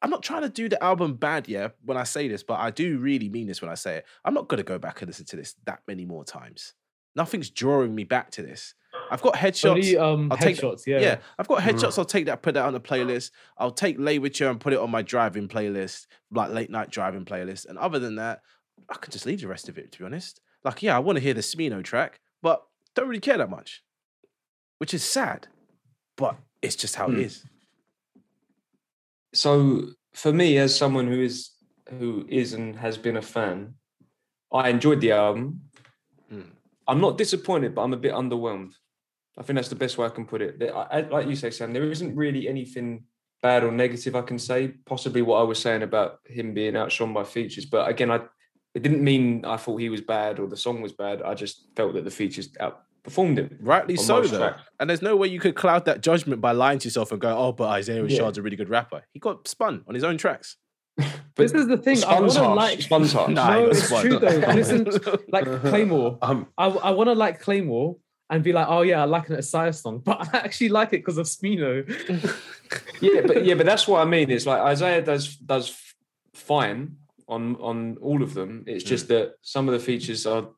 I'm 0.00 0.10
not 0.10 0.22
trying 0.22 0.42
to 0.42 0.48
do 0.48 0.68
the 0.68 0.82
album 0.82 1.14
bad, 1.14 1.48
yeah, 1.48 1.68
when 1.84 1.96
I 1.96 2.04
say 2.04 2.28
this, 2.28 2.42
but 2.42 2.60
I 2.60 2.70
do 2.70 2.98
really 2.98 3.28
mean 3.28 3.46
this 3.46 3.60
when 3.60 3.70
I 3.70 3.74
say 3.74 3.96
it. 3.96 4.06
I'm 4.24 4.34
not 4.34 4.48
gonna 4.48 4.62
go 4.62 4.78
back 4.78 5.00
and 5.00 5.08
listen 5.08 5.24
to 5.26 5.36
this 5.36 5.54
that 5.64 5.80
many 5.88 6.04
more 6.04 6.24
times. 6.24 6.74
Nothing's 7.16 7.50
drawing 7.50 7.94
me 7.94 8.04
back 8.04 8.30
to 8.32 8.42
this. 8.42 8.74
I've 9.10 9.22
got 9.22 9.34
headshots. 9.34 9.70
Only 9.70 9.96
um, 9.96 10.30
I'll 10.30 10.38
take- 10.38 10.56
headshots, 10.56 10.86
yeah. 10.86 11.00
yeah. 11.00 11.16
I've 11.38 11.48
got 11.48 11.60
headshots. 11.62 11.98
I'll 11.98 12.04
take 12.04 12.26
that, 12.26 12.42
put 12.42 12.54
that 12.54 12.64
on 12.64 12.72
the 12.72 12.80
playlist. 12.80 13.32
I'll 13.56 13.70
take 13.70 13.96
Lay 13.98 14.18
wit 14.18 14.38
Ya 14.38 14.50
and 14.50 14.60
put 14.60 14.72
it 14.72 14.78
on 14.78 14.90
my 14.90 15.02
driving 15.02 15.48
playlist, 15.48 16.06
like 16.30 16.50
late 16.50 16.70
night 16.70 16.90
driving 16.90 17.24
playlist. 17.24 17.66
And 17.66 17.78
other 17.78 17.98
than 17.98 18.16
that, 18.16 18.42
I 18.88 18.94
could 18.94 19.12
just 19.12 19.26
leave 19.26 19.40
the 19.40 19.48
rest 19.48 19.68
of 19.68 19.78
it, 19.78 19.92
to 19.92 19.98
be 19.98 20.04
honest. 20.04 20.40
Like, 20.64 20.82
yeah, 20.82 20.94
I 20.96 21.00
want 21.00 21.16
to 21.16 21.22
hear 21.22 21.34
the 21.34 21.40
Smino 21.40 21.82
track, 21.82 22.20
but 22.42 22.62
don't 22.94 23.08
really 23.08 23.20
care 23.20 23.38
that 23.38 23.50
much, 23.50 23.82
which 24.78 24.94
is 24.94 25.02
sad, 25.04 25.46
but 26.16 26.36
it's 26.62 26.76
just 26.76 26.94
how 26.96 27.06
it 27.08 27.14
Hmm. 27.14 27.20
is. 27.20 27.44
so 29.34 29.82
for 30.12 30.32
me, 30.32 30.58
as 30.58 30.76
someone 30.76 31.06
who 31.06 31.20
is 31.20 31.50
who 31.98 32.26
is 32.28 32.52
and 32.52 32.76
has 32.76 32.98
been 32.98 33.16
a 33.16 33.22
fan, 33.22 33.74
I 34.52 34.68
enjoyed 34.68 35.00
the 35.00 35.12
album. 35.12 35.62
Mm. 36.30 36.50
I'm 36.86 37.00
not 37.00 37.16
disappointed, 37.16 37.74
but 37.74 37.82
I'm 37.82 37.94
a 37.94 37.96
bit 38.06 38.12
underwhelmed. 38.12 38.74
I 39.38 39.42
think 39.42 39.56
that's 39.56 39.70
the 39.70 39.74
best 39.84 39.96
way 39.96 40.04
I 40.06 40.10
can 40.10 40.26
put 40.26 40.42
it. 40.42 40.58
There- 40.58 40.76
I- 40.76 40.98
I- 40.98 41.08
Like 41.08 41.28
you 41.28 41.34
say, 41.36 41.50
Sam, 41.50 41.72
there 41.72 41.90
isn't 41.90 42.14
really 42.14 42.46
anything 42.46 43.04
bad 43.42 43.64
or 43.64 43.72
negative 43.72 44.14
I 44.16 44.20
can 44.22 44.38
say. 44.38 44.68
Possibly 44.84 45.22
what 45.22 45.38
I 45.38 45.44
was 45.44 45.58
saying 45.60 45.82
about 45.82 46.18
him 46.26 46.52
being 46.52 46.76
outshone 46.76 47.14
by 47.14 47.24
features, 47.24 47.64
but 47.64 47.88
again, 47.88 48.10
I 48.10 48.20
it 48.74 48.82
didn't 48.82 49.02
mean 49.02 49.44
I 49.46 49.56
thought 49.56 49.78
he 49.80 49.88
was 49.88 50.02
bad 50.02 50.38
or 50.38 50.46
the 50.46 50.56
song 50.56 50.82
was 50.82 50.92
bad. 50.92 51.22
I 51.22 51.32
just 51.34 51.74
felt 51.74 51.94
that 51.94 52.04
the 52.04 52.10
features 52.10 52.48
outperformed 53.08 53.38
him. 53.38 53.58
Rightly 53.60 53.96
so, 53.96 54.22
though. 54.22 54.38
tracks. 54.38 54.62
And 54.80 54.88
there's 54.88 55.02
no 55.02 55.16
way 55.16 55.28
you 55.28 55.40
could 55.40 55.54
cloud 55.54 55.84
that 55.86 56.00
judgment 56.02 56.40
by 56.40 56.52
lying 56.52 56.78
to 56.80 56.84
yourself 56.86 57.12
and 57.12 57.20
go, 57.20 57.36
oh, 57.36 57.52
but 57.52 57.68
Isaiah 57.68 58.04
Yeah. 58.04 58.18
Rashad's 58.18 58.38
a 58.38 58.42
really 58.42 58.56
good 58.56 58.68
rapper. 58.68 59.04
He 59.12 59.18
got 59.20 59.48
spun 59.48 59.84
on 59.88 59.94
his 59.94 60.04
own 60.04 60.18
tracks. 60.18 60.56
This 61.36 61.52
is 61.52 61.68
the 61.68 61.76
thing. 61.76 62.02
I 62.02 62.18
want 62.18 62.32
to 62.32 62.48
like. 62.48 62.82
Spun's 62.82 63.12
harsh. 63.12 63.30
Nah, 63.34 63.50
no, 63.50 63.68
it's 63.68 63.84
spun. 63.84 64.02
true 64.02 64.18
though. 64.18 64.26
Listen, 64.54 64.88
like 65.28 65.44
Claymore. 65.62 66.18
Um, 66.20 66.48
I, 66.58 66.66
I 66.66 66.90
want 66.90 67.06
to 67.06 67.14
like 67.14 67.38
Claymore 67.38 67.96
and 68.28 68.42
be 68.42 68.52
like, 68.52 68.66
oh 68.68 68.82
yeah, 68.82 69.02
I 69.02 69.04
like 69.04 69.28
an 69.28 69.36
Isaiah 69.36 69.72
song, 69.72 70.00
but 70.00 70.20
I 70.34 70.38
actually 70.38 70.70
like 70.70 70.88
it 70.88 71.04
because 71.04 71.16
of 71.16 71.26
Smino. 71.26 71.86
yeah, 73.00 73.20
but 73.24 73.44
yeah, 73.44 73.54
but 73.54 73.66
that's 73.66 73.86
what 73.86 74.00
I 74.00 74.04
mean. 74.04 74.32
It's 74.32 74.46
like 74.46 74.60
Isaiah 74.60 75.00
does 75.00 75.36
does 75.36 75.80
fine, 76.34 76.96
on 77.28 77.54
on 77.56 77.96
all 78.00 78.22
of 78.22 78.34
them. 78.34 78.64
It's 78.66 78.82
just 78.82 79.06
that 79.08 79.34
some 79.42 79.68
of 79.68 79.74
the 79.74 79.80
features 79.80 80.26
are, 80.26 80.48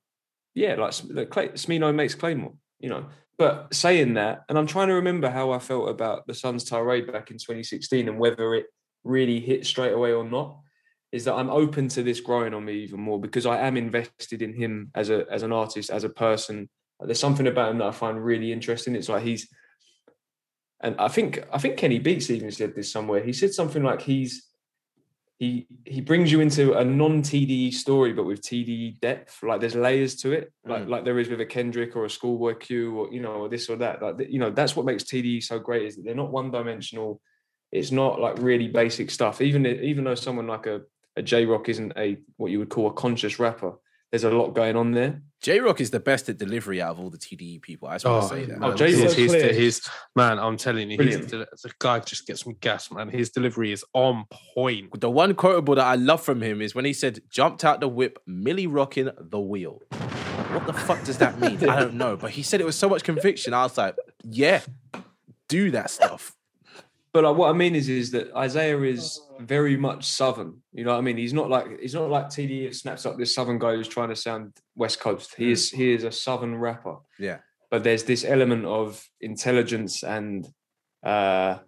yeah, 0.55 0.75
like 0.75 1.31
Clay, 1.31 1.49
Smino 1.51 1.95
makes 1.95 2.15
Claymore, 2.15 2.55
you 2.79 2.89
know. 2.89 3.07
But 3.39 3.73
saying 3.75 4.15
that, 4.15 4.45
and 4.49 4.59
I'm 4.59 4.67
trying 4.67 4.89
to 4.89 4.95
remember 4.95 5.31
how 5.31 5.53
I 5.53 5.59
felt 5.59 5.89
about 5.89 6.27
the 6.27 6.35
Sun's 6.35 6.65
Tirade 6.65 7.11
back 7.11 7.31
in 7.31 7.39
2016 7.39 8.09
and 8.09 8.19
whether 8.19 8.55
it 8.55 8.67
really 9.05 9.41
hit 9.41 9.67
straight 9.67 9.93
away 9.93 10.13
or 10.13 10.25
not. 10.25 10.59
Is 11.13 11.25
that 11.25 11.35
I'm 11.35 11.51
open 11.51 11.89
to 11.89 12.05
this 12.05 12.21
growing 12.21 12.55
on 12.55 12.65
me 12.65 12.75
even 12.75 13.01
more 13.01 13.21
because 13.21 13.45
I 13.45 13.59
am 13.67 13.77
invested 13.77 14.43
in 14.43 14.55
him 14.55 14.93
as 14.95 15.11
a 15.11 15.27
as 15.29 15.43
an 15.43 15.53
artist, 15.53 15.91
as 15.91 16.05
a 16.05 16.09
person. 16.09 16.69
There's 17.01 17.19
something 17.19 17.49
about 17.49 17.73
him 17.73 17.79
that 17.79 17.89
I 17.89 17.93
find 17.93 18.25
really 18.25 18.53
interesting. 18.53 18.95
It's 18.95 19.09
like 19.09 19.25
he's, 19.25 19.49
and 20.81 20.95
I 21.01 21.09
think 21.09 21.43
I 21.53 21.59
think 21.59 21.79
Kenny 21.79 21.99
Beats 21.99 22.31
even 22.31 22.53
said 22.53 22.77
this 22.77 22.93
somewhere. 22.93 23.25
He 23.25 23.33
said 23.33 23.53
something 23.53 23.83
like 23.83 24.03
he's 24.03 24.50
he 25.41 25.67
he 25.87 26.03
brings 26.03 26.31
you 26.31 26.41
into 26.41 26.75
a 26.75 26.85
non 26.85 27.23
TDE 27.23 27.73
story, 27.73 28.13
but 28.13 28.25
with 28.27 28.43
TDE 28.43 29.01
depth. 29.01 29.43
Like 29.43 29.61
there's 29.61 29.75
layers 29.75 30.15
to 30.17 30.33
it, 30.33 30.53
like 30.67 30.83
Mm. 30.83 30.89
like 30.91 31.05
there 31.07 31.19
is 31.19 31.31
with 31.31 31.41
a 31.41 31.47
Kendrick 31.47 31.97
or 31.97 32.05
a 32.05 32.11
Schoolboy 32.11 32.55
Q, 32.57 32.95
or 32.99 33.13
you 33.13 33.21
know, 33.23 33.33
or 33.43 33.49
this 33.49 33.71
or 33.71 33.77
that. 33.77 34.03
Like 34.03 34.29
you 34.29 34.39
know, 34.39 34.51
that's 34.51 34.77
what 34.77 34.85
makes 34.85 35.05
TDE 35.05 35.43
so 35.43 35.59
great 35.59 35.87
is 35.87 35.97
that 35.97 36.05
they're 36.05 36.15
not 36.15 36.31
one 36.31 36.51
dimensional. 36.51 37.23
It's 37.73 37.91
not 37.91 38.21
like 38.21 38.37
really 38.39 38.69
basic 38.69 39.11
stuff. 39.11 39.41
Even 39.41 39.65
even 39.65 40.05
though 40.05 40.15
someone 40.15 40.47
like 40.47 40.67
a 40.67 40.83
a 41.17 41.23
Jay 41.23 41.47
Rock 41.47 41.71
isn't 41.71 41.93
a 41.97 42.19
what 42.37 42.51
you 42.51 42.59
would 42.59 42.69
call 42.69 42.89
a 42.89 42.93
conscious 42.93 43.39
rapper, 43.39 43.73
there's 44.11 44.25
a 44.25 44.31
lot 44.31 44.55
going 44.55 44.77
on 44.77 44.93
there. 44.93 45.23
Jay 45.41 45.59
Rock 45.61 45.81
is 45.81 45.91
the 45.91 46.01
best 46.01 46.29
at 46.29 46.37
delivery 46.37 46.83
out 46.83 46.91
of 46.91 47.01
all 47.01 47.09
the 47.11 47.17
TDE 47.17 47.63
people. 47.63 47.89
I 47.89 47.95
just 47.95 48.05
want 48.05 48.25
Oh, 48.25 48.29
to 48.29 48.35
say 48.35 48.45
that. 48.47 48.57
oh, 48.57 48.69
man. 48.69 48.77
Jay- 48.77 48.91
he's, 48.95 48.99
So 49.11 49.15
he's, 49.17 49.31
clear. 49.31 49.53
he's- 49.53 49.91
man, 50.15 50.39
I'm 50.39 50.57
telling 50.59 50.91
you, 50.91 50.99
he's, 50.99 51.17
Brilliant. 51.17 51.31
the 51.63 51.73
guy 51.79 51.99
just 52.01 52.27
gets 52.27 52.43
some 52.45 52.55
gas, 52.61 52.91
man. 52.91 53.09
His 53.09 53.31
delivery 53.31 53.73
is 53.73 53.85
on 53.95 54.27
point. 54.55 55.01
The 55.01 55.09
one 55.11 55.35
quotable 55.35 55.77
that 55.77 55.87
I 55.87 55.95
love 55.95 56.23
from 56.23 56.43
him 56.43 56.61
is 56.61 56.75
when 56.75 56.85
he 56.85 56.93
said, 56.93 57.21
"Jumped 57.31 57.65
out 57.65 57.81
the 57.81 57.89
whip, 57.89 58.19
Millie 58.27 58.67
rocking 58.67 59.09
the 59.19 59.41
wheel." 59.41 59.81
What 60.53 60.67
the 60.67 60.73
fuck 60.75 61.05
does 61.05 61.19
that 61.19 61.39
mean? 61.41 61.57
I 61.69 61.79
don't 61.81 61.95
know, 61.95 62.17
but 62.17 62.33
he 62.33 62.43
said 62.43 62.61
it 62.61 62.65
with 62.65 62.75
so 62.75 62.89
much 62.89 63.03
conviction. 63.05 63.55
I 63.55 63.63
was 63.63 63.79
like, 63.79 63.95
"Yeah, 64.25 64.61
do 65.49 65.71
that 65.71 65.91
stuff." 65.91 66.37
But 67.13 67.25
like, 67.25 67.37
what 67.37 67.51
I 67.51 67.53
mean 67.53 67.75
is, 67.75 67.89
is 67.89 68.13
that 68.13 68.33
Isaiah 68.37 68.81
is 68.83 69.21
very 69.41 69.77
much 69.77 70.05
southern. 70.05 70.63
You 70.73 70.85
know 70.85 70.93
what 70.93 70.99
I 70.99 71.01
mean? 71.01 71.17
He's 71.17 71.33
not 71.33 71.51
like 71.51 71.81
he's 71.81 71.95
not 71.95 72.09
like 72.09 72.27
TDE 72.27 72.75
snaps 72.75 73.05
up 73.05 73.19
this 73.19 73.35
southern 73.35 73.59
guy 73.59 73.75
who's 73.75 73.89
trying 73.89 74.11
to 74.11 74.17
sound 74.17 74.53
West 74.77 75.01
Coast. 75.01 75.35
He 75.35 75.51
is 75.51 75.71
he 75.71 75.93
is 75.93 76.05
a 76.05 76.13
southern 76.13 76.57
rapper. 76.57 76.97
Yeah. 77.19 77.39
But 77.71 77.83
there's 77.83 78.05
this 78.05 78.25
element 78.25 78.65
of 78.65 79.05
intelligence 79.21 80.05
and 80.05 80.47
uh 81.03 81.59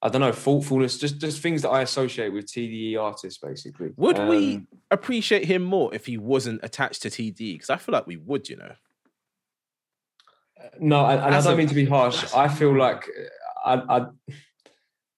I 0.00 0.08
don't 0.10 0.20
know, 0.20 0.32
thoughtfulness, 0.32 0.96
just 0.98 1.18
just 1.18 1.42
things 1.42 1.62
that 1.62 1.70
I 1.70 1.82
associate 1.82 2.32
with 2.32 2.46
TDE 2.46 2.96
artists, 2.98 3.40
basically. 3.42 3.90
Would 3.96 4.18
we 4.28 4.54
Um, 4.54 4.68
appreciate 4.90 5.44
him 5.44 5.62
more 5.62 5.92
if 5.92 6.06
he 6.06 6.16
wasn't 6.16 6.60
attached 6.62 7.02
to 7.02 7.10
TDE? 7.10 7.54
Because 7.54 7.70
I 7.70 7.76
feel 7.76 7.92
like 7.92 8.06
we 8.06 8.16
would, 8.16 8.48
you 8.48 8.56
know. 8.56 8.72
No, 10.80 11.04
and, 11.06 11.20
and 11.20 11.34
I 11.34 11.40
don't 11.40 11.56
mean 11.56 11.68
to 11.68 11.74
be 11.74 11.84
harsh. 11.84 12.32
I 12.34 12.48
feel 12.48 12.76
like 12.76 13.08
I, 13.64 13.74
I, 13.98 14.06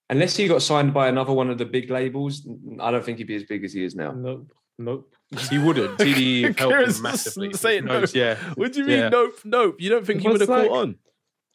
unless 0.08 0.36
he 0.36 0.48
got 0.48 0.62
signed 0.62 0.92
by 0.94 1.08
another 1.08 1.32
one 1.32 1.50
of 1.50 1.58
the 1.58 1.64
big 1.66 1.90
labels, 1.90 2.46
I 2.80 2.90
don't 2.90 3.04
think 3.04 3.18
he'd 3.18 3.26
be 3.26 3.36
as 3.36 3.44
big 3.44 3.64
as 3.64 3.72
he 3.72 3.84
is 3.84 3.94
now. 3.94 4.12
Nope. 4.12 4.52
Nope. 4.78 5.14
He 5.50 5.58
wouldn't. 5.58 5.98
TDE 5.98 6.44
have 6.44 6.58
helped 6.58 6.72
Kieran's 6.74 6.96
him 6.96 7.02
massively. 7.02 7.52
saying 7.52 7.84
no. 7.84 8.00
Knows, 8.00 8.14
Yeah. 8.14 8.36
What 8.54 8.72
do 8.72 8.80
you 8.80 8.86
mean? 8.86 8.98
Yeah. 8.98 9.08
Nope, 9.10 9.38
nope. 9.44 9.76
You 9.78 9.90
don't 9.90 10.06
think 10.06 10.22
he 10.22 10.28
would 10.28 10.40
Because, 10.40 10.48
have 10.62 10.68
caught 10.68 10.78
on? 10.78 10.94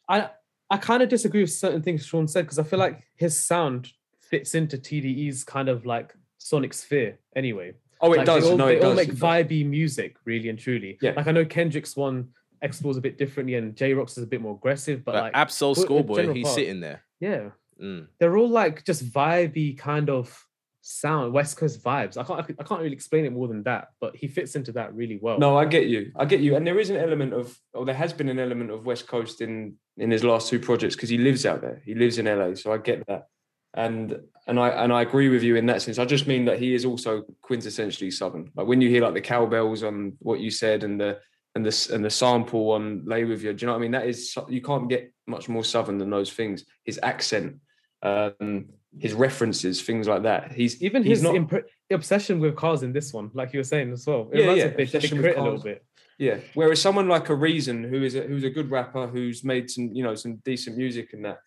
I 0.08 0.30
I 0.70 0.78
kind 0.78 1.02
of 1.02 1.08
disagree 1.08 1.42
with 1.42 1.52
certain 1.52 1.82
things 1.82 2.06
Sean 2.06 2.26
said 2.26 2.42
because 2.44 2.58
I 2.58 2.62
feel 2.62 2.78
like 2.78 3.02
his 3.16 3.38
sound 3.44 3.92
fits 4.20 4.54
into 4.54 4.78
TDE's 4.78 5.44
kind 5.44 5.68
of 5.68 5.84
like 5.86 6.14
sonic 6.38 6.72
sphere 6.72 7.18
anyway. 7.34 7.74
Oh, 8.00 8.12
it 8.12 8.18
Like, 8.18 8.26
does. 8.26 8.44
They 8.44 8.50
all, 8.50 8.56
no, 8.56 8.66
they 8.66 8.76
it 8.78 8.84
all 8.84 8.94
make 8.94 9.10
vibey 9.12 9.64
music, 9.66 10.16
really 10.24 10.48
and 10.48 10.58
truly. 10.58 10.98
Yeah. 11.02 11.12
Like 11.16 11.26
I 11.26 11.32
know 11.32 11.44
Kendrick's 11.44 11.96
one 11.96 12.28
explores 12.62 12.96
a 12.96 13.00
bit 13.00 13.18
differently, 13.18 13.54
and 13.54 13.76
Jay 13.76 13.92
Rock's 13.94 14.16
is 14.18 14.24
a 14.24 14.26
bit 14.26 14.40
more 14.40 14.54
aggressive, 14.54 15.04
but, 15.04 15.12
But 15.12 15.22
like 15.24 15.32
Ab-Soul 15.36 15.74
the 15.74 15.80
Schoolboy, 15.82 16.32
he's 16.32 16.44
part- 16.44 16.54
sitting 16.54 16.80
there. 16.80 17.02
yeah, 17.20 17.50
Mm. 17.82 18.06
they're 18.18 18.36
all 18.36 18.48
like 18.48 18.84
just 18.84 19.04
vibey 19.12 19.76
kind 19.76 20.08
of 20.08 20.42
sound, 20.80 21.32
West 21.32 21.56
Coast 21.58 21.82
vibes. 21.84 22.16
I 22.16 22.22
can't 22.22 22.40
I 22.58 22.62
can't 22.62 22.80
really 22.80 22.94
explain 22.94 23.24
it 23.24 23.32
more 23.32 23.48
than 23.48 23.62
that, 23.64 23.88
but 24.00 24.14
he 24.16 24.28
fits 24.28 24.54
into 24.56 24.72
that 24.72 24.94
really 24.94 25.18
well. 25.20 25.38
No, 25.38 25.56
I 25.58 25.64
get 25.66 25.86
you. 25.86 26.12
I 26.16 26.24
get 26.24 26.40
you. 26.40 26.54
And 26.56 26.66
there 26.66 26.78
is 26.78 26.90
an 26.90 26.96
element 26.96 27.34
of, 27.34 27.58
or 27.74 27.84
there 27.84 27.94
has 27.94 28.12
been 28.12 28.28
an 28.28 28.38
element 28.38 28.70
of 28.70 28.86
West 28.86 29.06
Coast 29.08 29.40
in 29.40 29.74
in 29.98 30.10
his 30.10 30.22
last 30.24 30.48
two 30.48 30.58
projects 30.60 30.94
because 30.94 31.08
he 31.08 31.18
lives 31.18 31.44
out 31.44 31.60
there. 31.60 31.82
He 31.84 31.94
lives 31.94 32.18
in 32.18 32.26
LA, 32.26 32.54
so 32.54 32.72
I 32.72 32.78
get 32.78 33.06
that. 33.08 33.26
And 33.74 34.20
and 34.46 34.58
I 34.60 34.68
and 34.70 34.90
I 34.92 35.02
agree 35.02 35.28
with 35.28 35.42
you 35.42 35.56
in 35.56 35.66
that 35.66 35.82
sense. 35.82 35.98
I 35.98 36.04
just 36.06 36.26
mean 36.26 36.44
that 36.46 36.58
he 36.58 36.72
is 36.72 36.84
also 36.86 37.24
quintessentially 37.42 38.12
Southern. 38.12 38.50
Like 38.54 38.66
when 38.66 38.80
you 38.80 38.88
hear 38.88 39.02
like 39.02 39.14
the 39.14 39.20
cowbells 39.20 39.82
on 39.82 40.16
what 40.20 40.40
you 40.40 40.50
said 40.50 40.82
and 40.84 40.98
the 41.00 41.18
and 41.56 41.64
the 41.64 41.74
s- 41.78 41.90
and 41.90 42.04
the 42.04 42.10
sample 42.10 42.64
on 42.76 43.02
"Lay 43.06 43.24
wit 43.24 43.40
Ya," 43.40 43.52
do 43.52 43.56
you 43.62 43.66
know 43.66 43.72
what 43.72 43.78
I 43.78 43.82
mean? 43.82 43.90
That 43.98 44.06
is 44.06 44.18
you 44.56 44.60
can't 44.60 44.88
get 44.94 45.02
much 45.26 45.48
more 45.48 45.64
Southern 45.64 45.96
than 45.98 46.10
those 46.10 46.30
things. 46.38 46.64
His 46.84 47.00
accent, 47.02 47.56
um, 48.02 48.66
his 48.98 49.14
references, 49.14 49.82
things 49.82 50.06
like 50.06 50.22
that. 50.24 50.52
He's 50.52 50.74
Even 50.82 51.02
he's 51.02 51.18
his 51.18 51.22
not- 51.24 51.34
impre- 51.34 51.64
obsession 51.90 52.40
with 52.40 52.54
cars 52.56 52.82
in 52.82 52.92
this 52.92 53.12
one, 53.18 53.30
like 53.34 53.52
you 53.52 53.58
were 53.60 53.64
saying 53.74 53.90
as 53.92 54.06
well. 54.06 54.28
It 54.32 54.40
Yeah, 54.40 54.54
yeah, 54.54 54.64
obsession 54.84 55.16
with 55.18 55.24
Crit 55.26 55.36
a 55.38 55.42
little 55.42 55.58
cars. 55.58 55.64
bit. 55.64 55.84
Yeah. 56.18 56.38
Whereas 56.54 56.80
someone 56.80 57.08
like 57.08 57.28
a 57.28 57.34
Reason, 57.34 57.84
who 57.84 58.02
is 58.02 58.14
a, 58.14 58.22
who's 58.22 58.44
a 58.44 58.50
good 58.50 58.70
rapper, 58.70 59.06
who's 59.06 59.42
made 59.52 59.70
some 59.70 59.86
you 59.96 60.02
know 60.06 60.14
some 60.14 60.32
decent 60.50 60.76
music 60.76 61.12
and 61.14 61.24
that. 61.26 61.38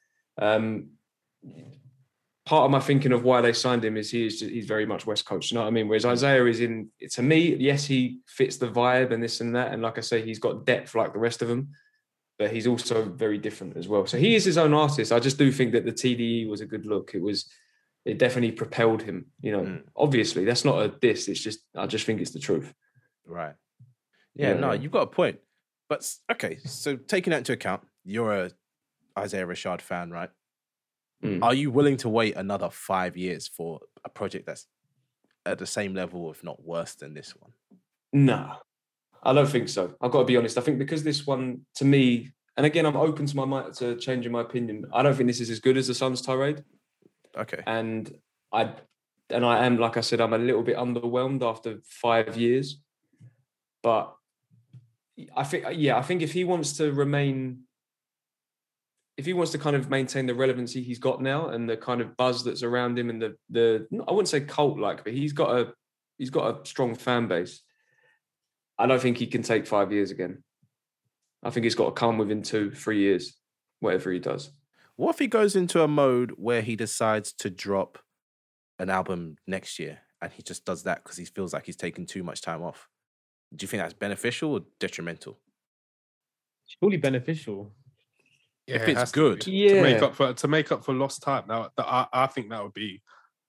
Um, 0.48 0.66
part 2.50 2.66
of 2.66 2.72
my 2.72 2.80
thinking 2.80 3.12
of 3.12 3.24
why 3.24 3.42
they 3.42 3.54
signed 3.54 3.86
him 3.86 3.96
is 3.96 4.10
he 4.10 4.26
is 4.26 4.40
he's 4.40 4.66
very 4.66 4.86
much 4.86 5.06
West 5.06 5.26
Coast. 5.26 5.52
You 5.52 5.56
know 5.56 5.62
what 5.62 5.68
I 5.68 5.72
mean? 5.72 5.88
Whereas 5.88 6.06
Isaiah 6.06 6.46
is 6.46 6.60
in 6.62 6.90
to 7.12 7.22
me, 7.22 7.56
yes, 7.56 7.86
he 7.86 8.20
fits 8.28 8.58
the 8.58 8.68
vibe 8.68 9.12
and 9.14 9.22
this 9.22 9.40
and 9.42 9.56
that, 9.56 9.72
and 9.72 9.82
like 9.84 9.98
I 10.00 10.02
say, 10.02 10.22
he's 10.24 10.40
got 10.40 10.66
depth 10.66 10.96
like 10.96 11.14
the 11.14 11.20
rest 11.20 11.42
of 11.44 11.48
them. 11.48 11.70
But 12.40 12.52
he's 12.52 12.68
also 12.68 13.04
very 13.04 13.38
different 13.38 13.78
as 13.78 13.88
well. 13.88 14.06
So 14.08 14.18
he 14.18 14.34
is 14.34 14.46
his 14.46 14.58
own 14.58 14.74
artist. 14.74 15.12
I 15.12 15.20
just 15.20 15.38
do 15.38 15.52
think 15.52 15.74
that 15.74 15.86
the 15.86 15.92
TDE 15.92 16.48
was 16.50 16.62
a 16.62 16.66
good 16.66 16.86
look. 16.86 17.12
It 17.14 17.22
was, 17.22 17.52
it 18.06 18.18
definitely 18.18 18.54
propelled 18.54 19.02
him. 19.04 19.26
You 19.42 19.52
know, 19.52 19.64
Mm. 19.64 19.84
obviously 19.96 20.46
that's 20.46 20.66
not 20.66 20.82
a 20.82 20.88
diss. 20.88 21.28
It's 21.28 21.44
just 21.48 21.60
I 21.76 21.86
just 21.86 22.06
think 22.06 22.20
it's 22.22 22.32
the 22.32 22.40
truth. 22.40 22.74
Right. 23.28 23.56
Yeah, 24.36 24.54
Yeah, 24.54 24.60
no, 24.60 24.72
you've 24.72 24.92
got 25.00 25.04
a 25.04 25.08
point. 25.22 25.38
But 25.90 26.02
okay, 26.32 26.58
so 26.66 26.96
taking 26.96 27.32
that 27.32 27.40
into 27.40 27.54
account, 27.54 27.82
you're 28.06 28.34
a 28.46 28.52
Isaiah 29.18 29.46
Rashad 29.46 29.82
fan, 29.82 30.10
right? 30.10 30.30
Mm. 31.24 31.44
Are 31.44 31.54
you 31.54 31.70
willing 31.72 31.98
to 31.98 32.10
wait 32.10 32.36
another 32.38 32.70
five 32.70 33.18
years 33.18 33.48
for 33.48 33.80
a 34.06 34.10
project 34.10 34.46
that's 34.46 34.66
at 35.46 35.58
the 35.58 35.66
same 35.66 35.94
level, 35.94 36.32
if 36.32 36.44
not 36.44 36.64
worse 36.64 36.96
than 36.96 37.14
this 37.14 37.36
one? 37.36 37.52
No, 38.14 38.54
I 39.22 39.34
don't 39.34 39.50
think 39.50 39.70
so. 39.70 39.94
I've 40.02 40.12
got 40.12 40.20
to 40.20 40.26
be 40.26 40.38
honest. 40.38 40.58
I 40.58 40.62
think 40.62 40.80
because 40.80 41.04
this 41.04 41.28
one, 41.28 41.66
to 41.76 41.86
me, 41.86 42.32
and 42.56 42.66
again, 42.66 42.86
I'm 42.86 42.96
open 42.98 43.26
to 43.26 43.36
my 43.36 43.46
mind 43.46 43.74
to 43.76 43.96
changing 43.98 44.32
my 44.32 44.42
opinion. 44.42 44.86
I 44.94 45.04
don't 45.04 45.16
think 45.16 45.28
this 45.28 45.42
is 45.42 45.50
as 45.50 45.60
good 45.60 45.78
as 45.78 45.88
the 45.88 45.94
Sun's 45.94 46.22
Tirade, 46.22 46.64
Okay. 47.38 47.62
and 47.68 48.12
I, 48.52 48.74
and 49.30 49.46
I 49.46 49.66
am 49.66 49.78
like 49.78 49.98
I 49.98 50.02
said, 50.02 50.22
I'm 50.22 50.34
a 50.34 50.38
little 50.38 50.64
bit 50.64 50.78
underwhelmed 50.78 51.44
after 51.44 51.80
five 51.84 52.38
years. 52.38 52.82
But 53.84 54.14
I 55.36 55.44
think, 55.44 55.66
yeah, 55.74 55.98
I 55.98 56.02
think 56.02 56.22
if 56.22 56.34
he 56.34 56.44
wants 56.44 56.74
to 56.78 56.92
remain, 56.92 57.62
if 59.20 59.26
he 59.26 59.34
wants 59.34 59.52
to 59.52 59.58
kind 59.58 59.76
of 59.76 59.90
maintain 59.90 60.26
the 60.26 60.34
relevancy 60.34 60.82
he's 60.82 60.98
got 60.98 61.22
now 61.22 61.50
and 61.50 61.70
the 61.70 61.76
kind 61.76 62.00
of 62.00 62.16
buzz 62.16 62.42
that's 62.42 62.64
around 62.64 62.98
him 62.98 63.10
and 63.10 63.22
the 63.22 63.36
the, 63.50 63.86
I 64.08 64.14
wouldn't 64.14 64.30
say 64.30 64.40
cult 64.40 64.80
like, 64.80 65.04
but 65.04 65.12
he's 65.12 65.34
got 65.34 65.60
a 65.60 65.74
he's 66.18 66.30
got 66.30 66.56
a 66.56 66.66
strong 66.66 66.96
fan 66.96 67.28
base. 67.28 67.62
I 68.78 68.88
don't 68.88 69.02
think 69.02 69.18
he 69.18 69.28
can 69.28 69.44
take 69.44 69.68
five 69.68 69.92
years 69.92 70.10
again. 70.10 70.42
I 71.44 71.50
think 71.50 71.66
he's 71.66 71.76
got 71.76 71.88
to 71.88 71.92
come 71.92 72.18
within 72.18 72.44
two, 72.44 72.72
three 72.72 73.00
years, 73.00 73.38
whatever 73.82 74.10
he 74.10 74.20
does. 74.20 74.52
What 74.96 75.16
if 75.16 75.20
he 75.20 75.28
goes 75.28 75.54
into 75.54 75.84
a 75.84 75.88
mode 75.88 76.32
where 76.38 76.62
he 76.62 76.78
decides 76.78 77.34
to 77.40 77.50
drop 77.50 78.00
an 78.80 78.90
album 78.90 79.36
next 79.46 79.80
year 79.80 80.00
and 80.22 80.32
he 80.32 80.44
just 80.44 80.64
does 80.64 80.84
that 80.84 81.04
because 81.04 81.18
he 81.18 81.26
feels 81.26 81.52
like 81.52 81.66
he's 81.66 81.76
taking 81.76 82.06
too 82.06 82.24
much 82.24 82.42
time 82.42 82.64
off? 82.64 82.88
Do 83.54 83.66
you 83.66 83.68
think 83.68 83.84
that's 83.84 83.94
beneficial 83.94 84.54
or 84.54 84.62
detrimental? 84.80 85.40
Surely 86.66 86.98
beneficial. 86.98 87.74
If 88.70 88.84
it 88.84 88.90
it's 88.90 89.00
has 89.00 89.12
to 89.12 89.20
good. 89.20 89.46
be. 89.46 89.70
to 89.70 89.82
make 89.82 90.02
up 90.02 90.16
for 90.16 90.34
to 90.34 90.48
make 90.48 90.72
up 90.72 90.84
for 90.86 90.94
lost 90.94 91.22
time. 91.22 91.44
Now, 91.48 91.70
that, 91.78 91.86
I, 91.88 92.08
I 92.14 92.28
think 92.28 92.50
that 92.50 92.64
would 92.64 92.74
be 92.74 93.02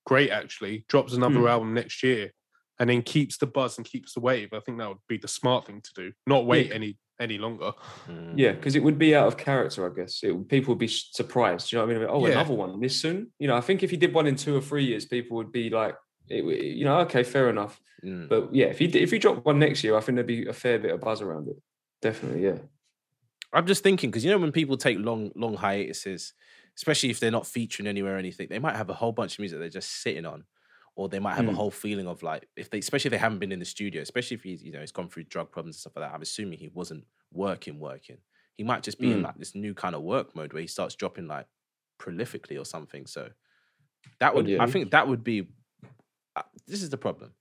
great. 0.07 0.31
Actually, 0.31 0.85
drops 0.89 1.13
another 1.15 1.41
Hmm. 1.41 1.47
album 1.47 1.75
next 1.75 2.03
year, 2.03 2.33
and 2.79 2.89
then 2.91 3.03
keeps 3.03 3.37
the 3.39 3.47
buzz 3.47 3.77
and 3.79 3.87
keeps 3.87 4.15
the 4.15 4.21
wave. 4.21 4.53
I 4.53 4.61
think 4.61 4.79
that 4.79 4.89
would 4.89 4.99
be 5.09 5.19
the 5.19 5.29
smart 5.29 5.67
thing 5.67 5.81
to 5.83 5.91
do. 5.95 6.13
Not 6.27 6.47
wait 6.47 6.69
Yeah. 6.69 6.75
any 6.75 6.99
any 7.21 7.37
longer. 7.37 7.73
Mm. 8.09 8.33
Yeah, 8.37 8.53
because 8.53 8.75
it 8.77 8.83
would 8.83 8.99
be 8.99 9.15
out 9.15 9.27
of 9.27 9.37
character, 9.37 9.85
I 9.85 9.95
guess. 9.95 10.21
It, 10.23 10.49
people 10.49 10.73
would 10.73 10.79
be 10.79 10.89
surprised. 10.89 11.71
You 11.71 11.77
know 11.79 11.85
what 11.87 11.95
I 11.97 11.99
mean? 11.99 12.09
Oh, 12.11 12.27
Yeah. 12.27 12.33
another 12.33 12.55
one 12.55 12.81
this 12.81 12.99
soon? 12.99 13.31
You 13.39 13.47
know, 13.49 13.57
I 13.57 13.61
think 13.61 13.83
if 13.83 13.91
he 13.91 13.99
did 13.99 14.15
one 14.15 14.27
in 14.27 14.37
two 14.37 14.57
or 14.57 14.63
three 14.63 14.85
years, 14.87 15.05
people 15.05 15.37
would 15.37 15.53
be 15.53 15.69
like, 15.69 15.97
it, 16.31 16.43
you 16.45 16.87
know, 16.87 17.01
okay, 17.01 17.23
fair 17.23 17.51
enough. 17.51 17.79
Mm. 18.03 18.27
But 18.31 18.55
yeah, 18.55 18.69
if 18.69 18.79
he 18.79 18.87
did- 18.87 19.03
if 19.03 19.11
he 19.11 19.19
dropped 19.19 19.45
one 19.45 19.59
next 19.59 19.85
year, 19.85 19.99
I 19.99 20.01
think 20.01 20.17
there'd 20.17 20.27
be 20.27 20.47
a 20.47 20.55
fair 20.55 20.79
bit 20.79 20.93
of 20.95 21.03
buzz 21.03 21.21
around 21.21 21.49
it. 21.49 21.57
Definitely, 22.01 22.43
yeah. 22.45 22.59
I'm 23.53 23.67
just 23.67 23.83
thinking 23.83 24.11
because 24.11 24.25
you 24.25 24.31
know 24.31 24.39
when 24.39 24.53
people 24.53 24.77
take 24.77 24.99
long 24.99 25.33
long 25.35 25.55
hiatuses, 25.57 26.35
especially 26.77 27.11
if 27.11 27.21
they're 27.21 27.31
not 27.31 27.47
featuring 27.47 27.87
anywhere 27.87 28.15
or 28.15 28.19
anything, 28.19 28.49
they 28.49 28.59
might 28.59 28.77
have 28.77 28.91
a 28.91 28.95
whole 28.95 29.13
bunch 29.13 29.35
of 29.35 29.39
music 29.41 29.59
they're 29.59 29.69
just 29.69 30.03
sitting 30.03 30.27
on. 30.27 30.45
or 30.97 31.09
they 31.09 31.21
might 31.21 31.37
have 31.37 31.47
a 31.49 31.53
Mm. 31.53 31.55
whole 31.55 31.71
feeling 31.71 32.07
of 32.09 32.23
like 32.23 32.49
if 32.57 32.69
they, 32.69 32.79
especially 32.79 33.09
if 33.09 33.13
they 33.13 33.17
haven't 33.19 33.39
been 33.39 33.53
in 33.53 33.61
the 33.61 33.65
studio, 33.65 34.03
especially 34.03 34.35
if 34.35 34.43
he's 34.43 34.63
you 34.63 34.73
know 34.73 34.81
he's 34.81 34.93
gone 34.93 35.09
through 35.09 35.23
drug 35.25 35.51
problems 35.51 35.77
and 35.77 35.81
stuff 35.81 35.93
like 35.97 36.05
that. 36.07 36.15
I'm 36.15 36.21
assuming 36.21 36.59
he 36.59 36.69
wasn't 36.69 37.05
working, 37.33 37.79
working. 37.79 38.19
He 38.57 38.65
might 38.65 38.83
just 38.83 38.99
be 39.01 39.11
in 39.13 39.21
Mm. 39.21 39.25
like 39.25 39.37
this 39.39 39.55
new 39.55 39.73
kind 39.73 39.95
of 39.95 40.03
work 40.03 40.35
mode 40.37 40.53
where 40.53 40.61
he 40.61 40.67
starts 40.67 40.97
dropping 40.97 41.27
like 41.29 41.47
prolifically 41.99 42.61
or 42.61 42.65
something. 42.65 43.07
So 43.07 43.31
that 44.19 44.35
would, 44.35 44.49
yeah. 44.49 44.63
I 44.63 44.67
think, 44.67 44.91
that 44.91 45.09
would 45.09 45.23
be. 45.25 45.49
Uh, 46.37 46.43
this 46.67 46.83
is 46.83 46.91
the 46.91 46.99
problem. 46.99 47.33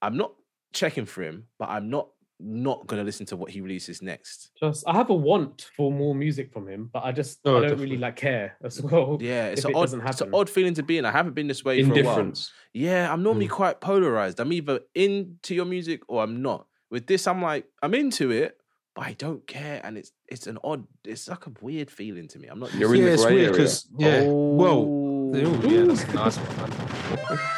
I'm 0.00 0.16
not 0.16 0.32
checking 0.72 1.04
for 1.04 1.22
him, 1.22 1.48
but 1.58 1.68
I'm 1.70 1.90
not 1.90 2.08
not 2.40 2.86
gonna 2.86 3.04
listen 3.04 3.24
to 3.26 3.36
what 3.36 3.50
he 3.50 3.60
releases 3.60 4.02
next. 4.02 4.50
Just 4.58 4.84
I 4.86 4.92
have 4.94 5.10
a 5.10 5.14
want 5.14 5.70
for 5.76 5.92
more 5.92 6.14
music 6.14 6.52
from 6.52 6.68
him, 6.68 6.90
but 6.92 7.04
I 7.04 7.12
just 7.12 7.40
Oh, 7.44 7.50
I 7.50 7.52
don't 7.54 7.62
definitely. 7.62 7.84
really 7.86 7.96
like 7.98 8.16
care 8.16 8.56
as 8.62 8.82
well. 8.82 9.18
Yeah, 9.20 9.46
it's 9.46 9.64
an 9.64 9.70
it 9.70 9.76
odd, 9.76 9.80
doesn't 9.82 10.06
it's 10.06 10.20
an 10.20 10.34
odd 10.34 10.50
feeling 10.50 10.74
to 10.74 10.82
be 10.82 10.98
in. 10.98 11.04
I 11.04 11.10
haven't 11.12 11.34
been 11.34 11.46
this 11.46 11.64
way 11.64 11.82
for 11.84 11.92
a 11.98 12.02
while. 12.02 12.32
Yeah, 12.72 13.12
I'm 13.12 13.22
normally 13.22 13.46
Mm. 13.48 13.50
quite 13.52 13.80
polarized. 13.80 14.40
I'm 14.40 14.52
either 14.52 14.80
into 14.94 15.54
your 15.54 15.64
music 15.64 16.02
or 16.08 16.22
I'm 16.24 16.42
not. 16.42 16.66
With 16.90 17.06
this, 17.06 17.26
I'm 17.26 17.40
like, 17.42 17.66
I'm 17.82 17.94
into 17.94 18.30
it, 18.30 18.58
but 18.94 19.06
I 19.06 19.12
don't 19.14 19.46
care. 19.46 19.80
And 19.84 19.96
it's 19.98 20.12
it's 20.28 20.46
an 20.46 20.58
odd, 20.64 20.86
it's 21.04 21.28
like 21.28 21.46
a 21.46 21.52
weird 21.60 21.90
feeling 21.90 22.26
to 22.28 22.38
me. 22.38 22.48
I'm 22.48 22.58
not. 22.58 22.72
You're 22.74 22.94
in 22.94 23.00
to 23.00 23.04
the 23.04 23.08
yeah, 23.08 23.14
it's 23.14 23.24
grey 23.24 23.34
weird 23.34 23.44
area. 23.46 23.52
because 23.52 23.88
yeah. 23.98 24.22
Well, 24.24 24.78
Oh. 24.88 25.03
Ooh, 25.42 25.68
yeah, 25.68 25.84
that's 25.84 26.04
a 26.04 26.12
nice 26.12 26.36
one. 26.36 26.70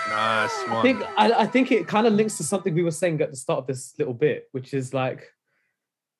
Nice 0.09 0.53
I 0.69 0.81
think 0.83 1.03
I, 1.17 1.33
I 1.33 1.47
think 1.47 1.71
it 1.73 1.87
kind 1.87 2.07
of 2.07 2.13
links 2.15 2.37
to 2.39 2.43
something 2.43 2.75
we 2.75 2.83
were 2.83 2.91
saying 2.91 3.21
at 3.21 3.31
the 3.31 3.37
start 3.37 3.61
of 3.61 3.67
this 3.67 3.95
little 3.99 4.15
bit, 4.15 4.49
which 4.53 4.73
is 4.73 4.95
like 4.95 5.29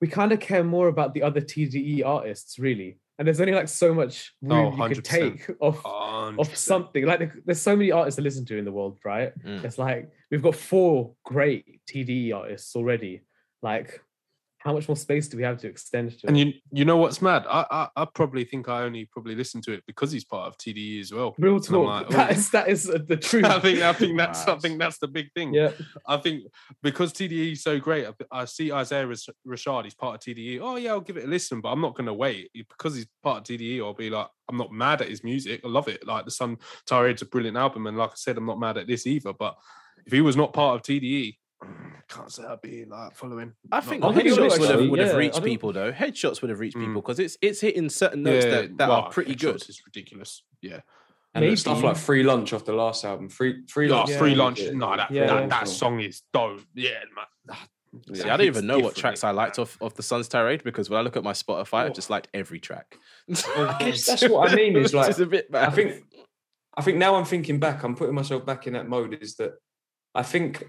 we 0.01 0.09
kind 0.09 0.33
of 0.33 0.41
care 0.41 0.65
more 0.65 0.89
about 0.89 1.15
the 1.15 1.23
other 1.23 1.41
TDE 1.41 2.05
artists, 2.05 2.59
really. 2.59 2.99
And 3.19 3.27
there's 3.27 3.41
only 3.41 3.55
like 3.55 3.69
so 3.69 3.95
much 3.95 4.35
room 4.43 4.77
you 4.79 4.89
could 4.89 4.99
100%. 4.99 5.05
take 5.05 5.49
of 5.61 5.81
Oh, 5.85 6.35
of 6.39 6.57
something. 6.57 7.07
Like 7.07 7.33
there's 7.45 7.63
so 7.63 7.77
many 7.77 7.91
artists 7.91 8.17
to 8.17 8.23
listen 8.23 8.45
to 8.47 8.59
in 8.59 8.65
the 8.65 8.73
world, 8.73 8.99
right? 9.05 9.33
Mm. 9.43 9.65
It's 9.65 9.79
like 9.79 10.11
we've 10.31 10.43
got 10.43 10.55
four 10.55 11.15
great 11.25 11.81
TDE 11.87 12.35
artists 12.35 12.75
already. 12.77 13.23
Like, 13.63 14.03
how 14.67 14.73
much 14.73 14.89
more 14.89 14.97
space 14.97 15.29
do 15.29 15.37
we 15.37 15.45
have 15.45 15.59
to 15.59 15.69
extend 15.69 16.19
to? 16.19 16.27
And 16.27 16.37
you 16.37 16.53
you 16.73 16.85
know 16.85 16.97
what's 16.97 17.23
mad? 17.23 17.45
I, 17.49 17.65
I 17.71 18.03
I 18.03 18.05
probably 18.05 18.45
think 18.45 18.69
I 18.69 18.83
only 18.83 19.05
probably 19.05 19.37
listen 19.37 19.63
to 19.63 19.73
it 19.73 19.85
because 19.87 20.11
he's 20.11 20.25
part 20.25 20.49
of 20.49 20.59
TDE 20.59 21.01
as 21.01 21.13
well. 21.13 21.37
Real 21.39 21.61
talk. 21.61 21.87
like, 21.87 22.09
that 22.09 22.31
oh. 22.31 22.33
is 22.33 22.51
that 22.51 22.69
is 22.69 22.91
uh, 22.91 22.99
the 23.07 23.17
truth. 23.29 23.45
I 23.45 23.61
think 23.61 23.81
I 23.81 23.93
think 23.93 24.19
that's 24.19 24.47
I 24.49 24.57
think 24.59 24.81
that's 24.81 24.99
the 24.99 25.07
big 25.07 25.33
thing. 25.35 25.55
yeah. 25.55 25.71
I 26.09 26.17
think 26.17 26.43
because 26.83 27.13
TDE 27.13 27.53
is 27.53 27.63
so 27.63 27.79
great, 27.79 28.09
I, 28.09 28.41
I 28.41 28.45
see 28.45 28.73
Isaiah 28.73 29.07
Rash- 29.07 29.29
Rashad. 29.47 29.85
He's 29.85 29.95
part 29.95 30.17
of 30.17 30.21
TDE. 30.21 30.59
Oh 30.61 30.75
yeah, 30.75 30.91
I'll 30.91 31.01
give 31.01 31.17
it 31.17 31.25
a 31.25 31.29
listen, 31.29 31.61
but 31.61 31.69
I'm 31.69 31.81
not 31.81 31.95
going 31.95 32.07
to 32.07 32.15
wait 32.15 32.51
because 32.53 32.97
he's 32.97 33.07
part 33.23 33.39
of 33.39 33.45
TDE. 33.45 33.79
I'll 33.79 33.95
be 33.95 34.11
like, 34.11 34.27
I'm 34.49 34.57
not 34.57 34.73
mad 34.73 35.01
at 35.01 35.09
his 35.09 35.23
music. 35.23 35.61
I 35.65 35.69
love 35.69 35.87
it. 35.87 36.05
Like 36.05 36.25
the 36.25 36.33
Sun 36.33 36.59
Tirade's 36.87 37.23
a 37.23 37.27
brilliant 37.27 37.57
album, 37.57 37.87
and 37.87 37.97
like 37.97 38.11
I 38.11 38.17
said, 38.17 38.37
I'm 38.37 38.47
not 38.47 38.59
mad 38.59 38.79
at 38.79 38.89
this 38.89 39.07
either. 39.07 39.33
But 39.33 39.57
if 40.05 40.13
he 40.13 40.21
was 40.21 40.37
not 40.37 40.53
part 40.53 40.75
of 40.75 40.83
TDE, 40.83 41.37
can't 42.09 42.31
say 42.31 42.45
I'd 42.45 42.61
be 42.61 42.85
like 42.85 43.15
following. 43.17 43.53
I 43.73 43.81
think 43.81 44.03
not 44.03 44.17
I 44.17 44.21
headshots 44.23 44.51
would 44.51 44.61
would 44.61 44.71
have, 44.71 44.91
would 44.91 45.01
yeah, 45.01 45.07
I 45.13 45.17
reached 45.17 45.43
people 45.43 45.73
though. 45.73 45.93
Headshots 45.93 46.41
would 46.43 46.51
have 46.51 46.61
reached 46.61 46.77
people 46.77 46.93
Mm. 46.93 46.95
because 46.95 47.19
it's 47.19 47.37
it's 47.41 47.61
hitting 47.61 47.89
certain 47.89 48.23
notes 48.23 48.45
that, 48.45 48.77
that 48.79 48.89
well, 48.89 49.03
are 49.03 49.11
pretty 49.11 49.35
good. 49.35 49.57
Is 49.69 49.83
ridiculous. 49.85 50.43
Yeah. 50.61 50.81
And 51.35 51.59
stuff 51.59 51.83
like 51.83 51.97
Free 51.99 52.23
Lunch 52.23 52.55
off 52.55 52.65
the 52.65 52.73
last 52.73 53.05
album. 53.05 53.29
Free 53.29 53.63
Free 53.69 53.91
Oh, 53.91 53.97
Lunch. 53.97 54.11
Yeah. 54.11 54.19
free 54.19 54.35
lunch. 54.35 54.61
Yeah. 54.61 54.71
No, 54.73 54.97
that, 54.97 55.11
Yeah. 55.11 55.27
that 55.27 55.51
that 55.51 55.69
song 55.69 56.01
is 56.01 56.23
dope. 56.33 56.63
Yeah, 56.75 56.91
man. 57.15 57.57
See, 58.15 58.23
Yeah, 58.27 58.35
I 58.35 58.37
don't 58.37 58.47
even 58.47 58.67
know 58.67 58.75
what 58.75 58.95
different, 58.95 58.97
tracks 58.99 59.25
I 59.25 59.31
liked 59.31 59.59
off, 59.59 59.77
off 59.81 59.95
the 59.95 60.03
Sun's 60.03 60.29
Tirade 60.29 60.63
because 60.65 60.91
when 60.91 60.99
I 60.99 61.03
look 61.03 61.17
at 61.17 61.25
my 61.25 61.33
Spotify, 61.33 61.79
I 61.79 61.87
Oh. 61.87 61.89
just 61.91 62.11
liked 62.11 62.29
every 62.35 62.59
track. 62.61 62.97
I 63.57 63.77
guess 63.81 64.07
that's 64.07 64.29
what 64.29 64.51
I 64.51 64.55
mean, 64.55 64.77
is 64.77 64.93
like- 64.95 65.09
Which 65.09 65.19
a 65.19 65.27
bit 65.27 65.49
I 65.55 65.71
think 65.71 66.05
I 66.79 66.83
think 66.83 66.99
now 66.99 67.15
I'm 67.17 67.25
thinking 67.25 67.59
back, 67.59 67.83
I'm 67.85 67.95
putting 67.97 68.15
myself 68.15 68.45
back 68.47 68.67
in 68.67 68.75
that 68.75 68.87
mode, 68.89 69.19
is 69.23 69.37
that 69.37 69.55
I 70.15 70.23
think 70.23 70.65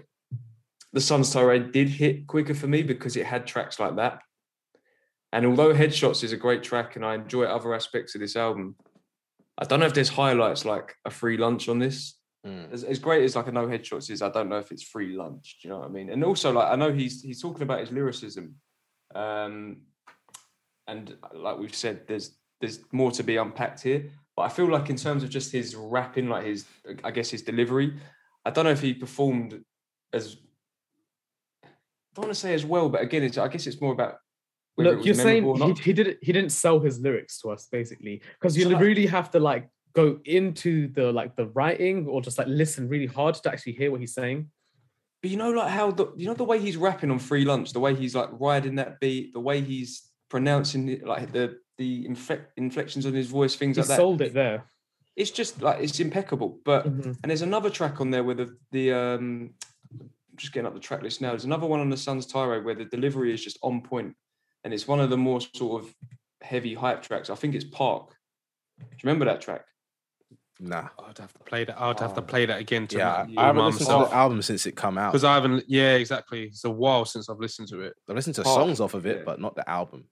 the 0.92 1.00
Sun's 1.00 1.32
Tirade 1.32 1.72
did 1.72 1.88
hit 1.88 2.26
quicker 2.26 2.54
for 2.54 2.66
me 2.66 2.82
because 2.82 3.16
it 3.16 3.26
had 3.26 3.46
tracks 3.46 3.78
like 3.78 3.96
that. 3.96 4.20
And 5.32 5.44
although 5.44 5.74
Headshots 5.74 6.24
is 6.24 6.32
a 6.32 6.38
great 6.38 6.62
track 6.62 6.96
and 6.96 7.04
I 7.04 7.14
enjoy 7.14 7.44
other 7.44 7.74
aspects 7.74 8.14
of 8.14 8.20
this 8.20 8.36
album, 8.36 8.76
I 9.58 9.64
don't 9.64 9.80
know 9.80 9.86
if 9.86 9.94
there's 9.94 10.08
highlights 10.08 10.64
like 10.64 10.94
a 11.04 11.10
free 11.10 11.36
lunch 11.36 11.68
on 11.68 11.78
this. 11.78 12.14
Mm. 12.46 12.72
As, 12.72 12.84
as 12.84 12.98
great 12.98 13.24
as 13.24 13.36
like 13.36 13.48
a 13.48 13.52
no 13.52 13.66
headshots 13.66 14.10
is, 14.10 14.22
I 14.22 14.30
don't 14.30 14.48
know 14.48 14.58
if 14.58 14.70
it's 14.70 14.84
free 14.84 15.16
lunch. 15.16 15.58
Do 15.60 15.68
you 15.68 15.74
know 15.74 15.80
what 15.80 15.88
I 15.88 15.92
mean? 15.92 16.10
And 16.10 16.24
also, 16.24 16.52
like 16.52 16.72
I 16.72 16.76
know 16.76 16.92
he's 16.92 17.20
he's 17.20 17.42
talking 17.42 17.62
about 17.62 17.80
his 17.80 17.90
lyricism, 17.90 18.54
um, 19.14 19.78
and 20.86 21.16
like 21.34 21.58
we've 21.58 21.74
said, 21.74 22.06
there's 22.06 22.38
there's 22.60 22.80
more 22.92 23.10
to 23.10 23.24
be 23.24 23.36
unpacked 23.36 23.82
here. 23.82 24.10
But 24.36 24.42
I 24.42 24.48
feel 24.50 24.70
like 24.70 24.88
in 24.88 24.96
terms 24.96 25.24
of 25.24 25.30
just 25.30 25.50
his 25.50 25.74
rapping, 25.74 26.28
like 26.28 26.46
his 26.46 26.64
I 27.02 27.10
guess 27.10 27.28
his 27.28 27.42
delivery, 27.42 27.98
I 28.44 28.50
don't 28.50 28.64
know 28.64 28.70
if 28.70 28.80
he 28.80 28.94
performed 28.94 29.60
as 30.12 30.36
don't 32.14 32.24
want 32.26 32.34
to 32.34 32.40
say 32.40 32.54
as 32.54 32.64
well, 32.64 32.88
but 32.88 33.00
again, 33.02 33.22
it's 33.22 33.38
I 33.38 33.48
guess 33.48 33.66
it's 33.66 33.80
more 33.80 33.92
about 33.92 34.16
Look, 34.76 35.04
you're 35.04 35.14
saying 35.14 35.42
he, 35.56 35.72
he 35.82 35.92
didn't 35.92 36.18
he 36.22 36.32
didn't 36.32 36.50
sell 36.50 36.78
his 36.78 37.00
lyrics 37.00 37.40
to 37.40 37.50
us 37.50 37.66
basically 37.70 38.22
because 38.40 38.56
you 38.56 38.62
So, 38.70 38.78
really 38.78 39.06
have 39.06 39.28
to 39.32 39.40
like 39.40 39.68
go 39.92 40.20
into 40.24 40.86
the 40.92 41.10
like 41.12 41.34
the 41.34 41.46
writing 41.46 42.06
or 42.06 42.22
just 42.22 42.38
like 42.38 42.46
listen 42.46 42.88
really 42.88 43.06
hard 43.06 43.34
to 43.34 43.50
actually 43.50 43.72
hear 43.72 43.90
what 43.90 43.98
he's 44.00 44.14
saying. 44.14 44.50
But 45.20 45.32
you 45.32 45.36
know, 45.36 45.50
like 45.50 45.70
how 45.70 45.90
the 45.90 46.12
you 46.16 46.26
know 46.26 46.34
the 46.34 46.44
way 46.44 46.60
he's 46.60 46.76
rapping 46.76 47.10
on 47.10 47.18
free 47.18 47.44
lunch, 47.44 47.72
the 47.72 47.80
way 47.80 47.94
he's 47.96 48.14
like 48.14 48.28
riding 48.38 48.76
that 48.76 49.00
beat, 49.00 49.32
the 49.32 49.40
way 49.40 49.60
he's 49.60 50.08
pronouncing 50.30 50.88
it, 50.88 51.04
like 51.04 51.32
the 51.32 51.58
the 51.76 52.06
inflect, 52.06 52.52
inflections 52.56 53.04
on 53.04 53.14
his 53.14 53.26
voice, 53.26 53.56
things 53.56 53.76
He 53.76 53.82
like 53.82 53.88
that. 53.88 53.96
sold 53.96 54.20
it 54.22 54.32
there. 54.32 54.64
It's 55.16 55.32
just 55.32 55.60
like 55.60 55.80
it's 55.82 55.98
impeccable. 55.98 56.60
But 56.64 56.86
Mhm. 56.86 57.16
and 57.20 57.30
there's 57.30 57.42
another 57.42 57.70
track 57.70 58.00
on 58.00 58.10
there 58.12 58.22
where 58.22 58.36
the 58.36 58.56
the 58.70 58.92
um 58.92 59.54
just 60.38 60.52
getting 60.52 60.66
up 60.66 60.74
the 60.74 60.80
track 60.80 61.02
list 61.02 61.20
now. 61.20 61.30
There's 61.30 61.44
another 61.44 61.66
one 61.66 61.80
on 61.80 61.90
the 61.90 61.96
Sun's 61.96 62.26
Tirade 62.26 62.64
where 62.64 62.74
the 62.74 62.84
delivery 62.86 63.32
is 63.32 63.42
just 63.42 63.58
on 63.62 63.82
point, 63.82 64.14
and 64.64 64.72
it's 64.72 64.88
one 64.88 65.00
of 65.00 65.10
the 65.10 65.16
more 65.16 65.40
sort 65.40 65.82
of 65.84 65.94
heavy 66.40 66.74
hype 66.74 67.02
tracks. 67.02 67.30
I 67.30 67.34
think 67.34 67.54
it's 67.54 67.64
Park. 67.64 68.10
Do 68.78 68.84
you 68.84 68.98
remember 69.04 69.24
that 69.26 69.40
track? 69.40 69.64
Nah. 70.60 70.88
I'd 71.06 71.18
have 71.18 71.32
to 71.32 71.38
play 71.40 71.64
that. 71.64 71.80
I'd 71.80 72.00
have 72.00 72.14
to 72.14 72.20
Oh. 72.20 72.24
play 72.24 72.46
that 72.46 72.60
again. 72.60 72.86
To 72.88 72.98
Yeah, 72.98 73.12
I- 73.14 73.20
I 73.36 73.46
haven't 73.46 73.56
Mum 73.62 73.66
listened 73.72 73.90
to 73.90 74.06
the 74.08 74.14
album 74.14 74.42
since 74.42 74.66
it 74.66 74.72
come 74.76 74.98
out. 74.98 75.12
because 75.12 75.24
I 75.24 75.34
haven't. 75.34 75.64
Yeah, 75.68 75.94
exactly. 75.94 76.44
It's 76.46 76.64
a 76.64 76.70
while 76.70 77.04
since 77.04 77.28
I've 77.28 77.38
listened 77.38 77.68
to 77.68 77.80
it. 77.82 77.94
I 78.08 78.12
listened 78.12 78.34
to 78.36 78.42
Park, 78.42 78.56
songs 78.56 78.80
off 78.80 78.94
of 78.94 79.06
it, 79.06 79.18
yeah. 79.18 79.22
but 79.24 79.40
not 79.40 79.54
the 79.54 79.68
album. 79.68 80.08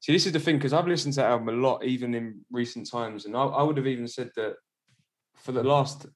See, 0.00 0.12
this 0.12 0.26
is 0.26 0.32
the 0.32 0.40
thing 0.40 0.56
because 0.56 0.72
I've 0.72 0.88
listened 0.88 1.14
to 1.14 1.20
that 1.20 1.30
album 1.30 1.48
a 1.50 1.52
lot, 1.52 1.84
even 1.84 2.14
in 2.14 2.44
recent 2.50 2.88
times, 2.90 3.26
and 3.26 3.36
I, 3.36 3.42
I 3.44 3.62
would 3.62 3.76
have 3.76 3.86
even 3.86 4.08
said 4.08 4.30
that 4.34 4.56
for 5.36 5.52
the 5.52 5.62
last 5.62 6.06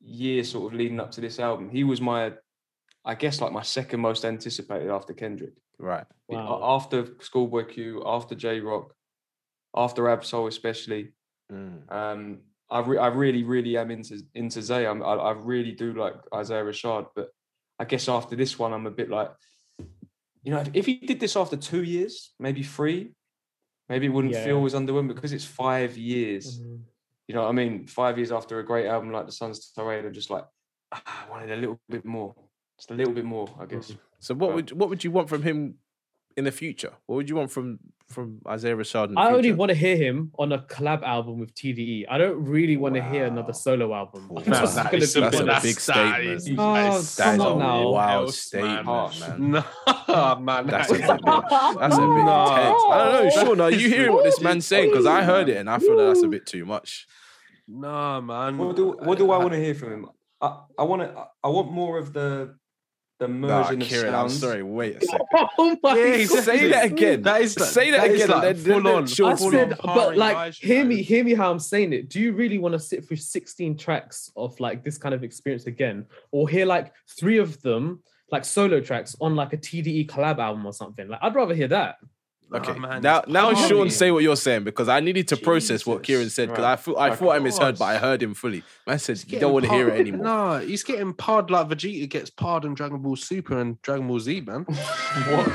year, 0.00 0.44
sort 0.44 0.72
of 0.72 0.78
leading 0.78 1.00
up 1.00 1.10
to 1.12 1.20
this 1.20 1.40
album, 1.40 1.70
he 1.70 1.82
was 1.84 2.00
my, 2.00 2.32
I 3.04 3.14
guess, 3.14 3.40
like 3.40 3.52
my 3.52 3.62
second 3.62 4.00
most 4.00 4.24
anticipated 4.24 4.90
after 4.90 5.12
Kendrick. 5.12 5.54
Right. 5.78 6.06
Wow. 6.28 6.60
After 6.62 7.06
Schoolboy 7.20 7.64
Q, 7.66 8.02
after 8.06 8.34
Jay 8.34 8.60
Rock, 8.60 8.94
after 9.76 10.08
Ab-Soul 10.08 10.46
especially. 10.46 11.12
Mm. 11.52 11.92
Um, 11.92 12.38
I, 12.70 12.80
re- 12.80 12.98
I 12.98 13.08
really, 13.08 13.42
really 13.42 13.76
am 13.76 13.90
into 13.90 14.22
into 14.34 14.62
Zay. 14.62 14.86
I'm, 14.86 15.02
I, 15.02 15.14
I 15.14 15.32
really 15.32 15.72
do 15.72 15.92
like 15.92 16.14
Isaiah 16.34 16.64
Rashad, 16.64 17.08
but 17.14 17.28
I 17.78 17.84
guess 17.84 18.08
after 18.08 18.36
this 18.36 18.58
one, 18.58 18.72
I'm 18.72 18.86
a 18.86 18.90
bit 18.90 19.10
like, 19.10 19.30
you 20.42 20.52
know, 20.52 20.60
if, 20.60 20.70
if 20.72 20.86
he 20.86 20.94
did 20.96 21.20
this 21.20 21.36
after 21.36 21.56
two 21.56 21.82
years, 21.82 22.32
maybe 22.38 22.62
three, 22.62 23.10
maybe 23.88 24.06
it 24.06 24.10
wouldn't 24.10 24.32
Yeah. 24.32 24.44
feel 24.44 24.64
as 24.64 24.74
underwhelming 24.74 25.14
because 25.14 25.32
it's 25.32 25.44
five 25.44 25.98
years. 25.98 26.58
Mhm. 26.60 26.80
You 27.28 27.34
know 27.34 27.42
what 27.42 27.48
I 27.48 27.52
mean? 27.52 27.86
Five 27.86 28.16
years 28.18 28.32
after 28.32 28.58
a 28.58 28.64
great 28.64 28.86
album 28.86 29.12
like 29.12 29.26
The 29.26 29.32
Sun's 29.32 29.72
Tirade, 29.72 30.04
I'm 30.06 30.12
just 30.12 30.30
like, 30.30 30.44
ah, 30.92 31.26
I 31.26 31.30
wanted 31.30 31.50
a 31.50 31.56
little 31.56 31.80
bit 31.88 32.04
more, 32.04 32.34
just 32.76 32.90
a 32.90 32.94
little 32.94 33.12
bit 33.12 33.24
more, 33.24 33.48
I 33.60 33.66
guess. 33.66 33.90
Mm. 33.92 33.98
So 34.20 34.34
what 34.34 34.48
Right. 34.50 34.56
would 34.56 34.72
what 34.72 34.88
would 34.88 35.04
you 35.04 35.10
want 35.10 35.28
from 35.28 35.42
him 35.42 35.74
in 36.36 36.44
the 36.44 36.52
future? 36.52 36.92
What 37.06 37.16
would 37.16 37.28
you 37.28 37.36
want 37.36 37.50
from 37.50 37.78
from 38.08 38.38
Isaiah 38.46 38.76
Rashad 38.76 39.08
in 39.08 39.14
the 39.14 39.20
I 39.20 39.32
only 39.32 39.52
want 39.52 39.70
to 39.70 39.74
hear 39.74 39.96
him 39.96 40.30
on 40.38 40.52
a 40.52 40.58
collab 40.58 41.02
album 41.02 41.38
with 41.38 41.54
TDE. 41.54 42.04
I 42.08 42.18
don't 42.18 42.44
really 42.44 42.76
want 42.76 42.94
to 42.96 43.02
hear 43.02 43.24
another 43.24 43.54
solo 43.54 43.94
album. 43.94 44.28
Wow. 44.28 44.42
I'm 44.44 44.52
just 44.52 44.74
That 44.76 44.84
gonna 44.92 45.02
is 45.02 45.14
be 45.14 45.20
that's 45.20 45.40
a 45.40 45.60
big 45.62 45.80
statement. 45.80 46.24
is- 46.36 46.50
Oh, 46.58 46.74
That 46.74 46.92
is 47.00 47.16
come 47.16 47.40
a 47.40 47.48
on 47.48 47.58
now. 47.60 47.88
wild 47.88 48.24
else, 48.26 48.38
statement, 48.38 48.84
Harsh. 48.84 49.20
man. 49.20 49.50
No, 49.52 49.64
oh, 49.86 50.38
man. 50.38 50.66
That's 50.66 50.90
a 50.90 50.94
is- 50.94 51.00
bit, 51.00 51.08
that's 51.08 51.16
a 51.16 51.76
bit 51.78 52.24
No. 52.24 52.44
intense. 52.44 52.82
I 52.90 52.98
don't 52.98 53.24
know, 53.24 53.30
Sean. 53.30 53.60
Are 53.62 53.70
you 53.70 53.86
is 53.86 53.92
hearing 53.94 54.12
what 54.12 54.24
this 54.24 54.40
man's 54.42 54.66
saying? 54.66 54.90
Because 54.90 55.06
I 55.06 55.22
heard 55.22 55.48
it 55.48 55.56
and 55.56 55.70
I 55.70 55.78
feel 55.78 55.96
that 55.96 56.04
that's 56.08 56.22
a 56.22 56.28
bit 56.28 56.44
too 56.46 56.66
much. 56.66 57.06
Nah, 57.66 58.20
man. 58.20 58.58
What 58.58 58.76
do 58.76 58.90
What 59.02 59.16
do 59.16 59.30
I 59.30 59.38
want 59.38 59.52
to 59.52 59.58
hear 59.64 59.74
from 59.74 59.92
him? 59.92 60.06
I, 60.42 60.60
I 60.78 60.82
want 60.82 61.00
to. 61.02 61.26
I 61.42 61.48
want 61.48 61.72
more 61.72 61.96
of 61.98 62.12
the 62.12 62.54
the 63.18 63.28
Nah, 63.28 63.62
merging 63.62 63.82
of 63.82 63.88
Kieran, 63.88 64.14
I'm 64.14 64.28
sorry. 64.28 64.62
Wait 64.62 64.96
a 64.96 65.00
second. 65.06 65.26
Oh 65.58 65.76
my 65.82 65.96
Yeah, 65.96 66.24
God. 66.24 66.44
Say 66.44 66.68
that 66.70 66.84
again. 66.86 67.22
That 67.22 67.40
is 67.42 67.52
Say 67.54 67.90
that 67.92 68.00
that 68.02 68.10
is 68.10 68.22
again, 68.24 68.36
like 68.36 68.48
and 68.48 68.58
then- 68.58 68.74
full 68.74 68.82
then 68.82 68.94
on. 68.96 69.06
Sean 69.06 69.32
I 69.32 69.36
full 69.36 69.50
said, 69.52 69.72
on 69.72 69.94
but 69.94 70.16
like, 70.16 70.36
Vibes, 70.36 70.56
hear 70.64 70.84
me, 70.84 71.02
hear 71.02 71.24
me 71.24 71.34
how 71.34 71.50
I'm 71.50 71.58
saying 71.58 71.92
it. 71.92 72.08
Do 72.08 72.20
you 72.20 72.32
really 72.32 72.58
want 72.58 72.72
to 72.72 72.78
sit 72.78 73.06
through 73.06 73.18
16 73.18 73.76
tracks 73.76 74.30
of 74.36 74.58
like 74.60 74.82
this 74.84 74.98
kind 74.98 75.14
of 75.14 75.22
experience 75.22 75.66
again, 75.66 76.06
or 76.32 76.48
hear 76.48 76.66
like 76.66 76.92
three 77.18 77.38
of 77.38 77.60
them, 77.62 78.02
like 78.32 78.44
solo 78.44 78.80
tracks 78.80 79.14
on 79.20 79.36
like 79.36 79.52
a 79.52 79.58
TDE 79.58 80.08
collab 80.08 80.38
album 80.38 80.66
or 80.66 80.72
something? 80.72 81.06
Like, 81.08 81.20
I'd 81.22 81.34
rather 81.34 81.54
hear 81.54 81.68
that. 81.68 81.96
Okay, 82.54 82.72
Oh, 82.72 82.78
man, 82.78 83.02
now 83.02 83.22
now 83.26 83.52
hard. 83.54 83.68
Sean, 83.68 83.90
say 83.90 84.10
what 84.12 84.22
you're 84.22 84.36
saying 84.36 84.64
because 84.64 84.88
I 84.88 85.00
needed 85.00 85.26
to 85.28 85.36
process 85.36 85.84
what 85.84 86.02
Kieran 86.02 86.30
said 86.30 86.48
because 86.50 86.62
Right. 86.62 86.72
I 86.72 86.76
thought 86.76 86.96
I 86.96 87.08
Right. 87.08 87.18
thought 87.18 87.30
I 87.30 87.38
misheard, 87.40 87.78
but 87.78 87.84
I 87.86 87.96
heard 87.98 88.22
him 88.22 88.34
fully. 88.34 88.62
Man 88.86 88.98
said 88.98 89.16
He's 89.18 89.32
you 89.32 89.40
don't 89.40 89.52
want 89.52 89.64
to 89.64 89.70
hear 89.72 89.88
it 89.88 89.98
anymore. 89.98 90.24
No, 90.24 90.58
he's 90.58 90.82
getting 90.84 91.12
pard 91.14 91.50
like 91.50 91.68
Vegeta 91.68 92.08
gets 92.08 92.30
pard 92.30 92.64
in 92.64 92.74
Dragon 92.74 92.98
Ball 92.98 93.16
Super 93.16 93.58
and 93.58 93.80
Dragon 93.82 94.06
Ball 94.06 94.20
Z, 94.20 94.40
man. 94.42 94.64
What? 94.68 95.50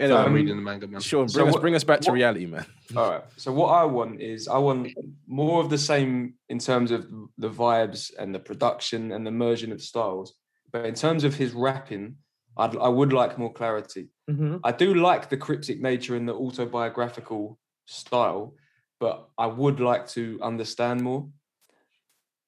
Anyway, 0.00 0.16
I'm 0.20 0.26
Um, 0.26 0.32
reading 0.34 0.54
the 0.56 0.62
manga, 0.62 0.86
man. 0.86 1.00
Sean, 1.00 1.28
so 1.28 1.38
bring 1.38 1.48
us 1.48 1.52
what- 1.54 1.60
bring 1.60 1.74
us 1.74 1.82
back 1.84 2.00
to 2.02 2.10
what- 2.10 2.14
reality, 2.14 2.46
man. 2.46 2.64
All 2.96 3.10
right. 3.10 3.24
So 3.36 3.52
what 3.52 3.68
I 3.70 3.84
want 3.84 4.20
is 4.20 4.46
I 4.46 4.58
want 4.58 4.92
more 5.26 5.60
of 5.60 5.70
the 5.70 5.78
same 5.78 6.34
in 6.48 6.60
terms 6.60 6.92
of 6.92 7.06
the 7.36 7.50
vibes 7.50 8.12
and 8.16 8.32
the 8.32 8.38
production 8.38 9.10
and 9.10 9.26
the 9.26 9.32
merging 9.32 9.72
of 9.72 9.82
styles. 9.82 10.34
But 10.70 10.86
in 10.86 10.94
terms 10.94 11.24
of 11.24 11.34
his 11.34 11.52
rapping, 11.52 12.16
I'd, 12.58 12.76
I 12.76 12.88
would 12.88 13.12
like 13.12 13.38
more 13.38 13.52
clarity. 13.52 14.08
Mhm. 14.28 14.60
I 14.64 14.72
do 14.72 14.94
like 14.94 15.28
the 15.28 15.36
cryptic 15.36 15.80
nature 15.80 16.16
and 16.16 16.28
the 16.28 16.34
autobiographical 16.34 17.58
style, 17.86 18.54
but 19.00 19.28
I 19.38 19.46
would 19.46 19.80
like 19.80 20.08
to 20.08 20.38
understand 20.42 21.02
more. 21.02 21.28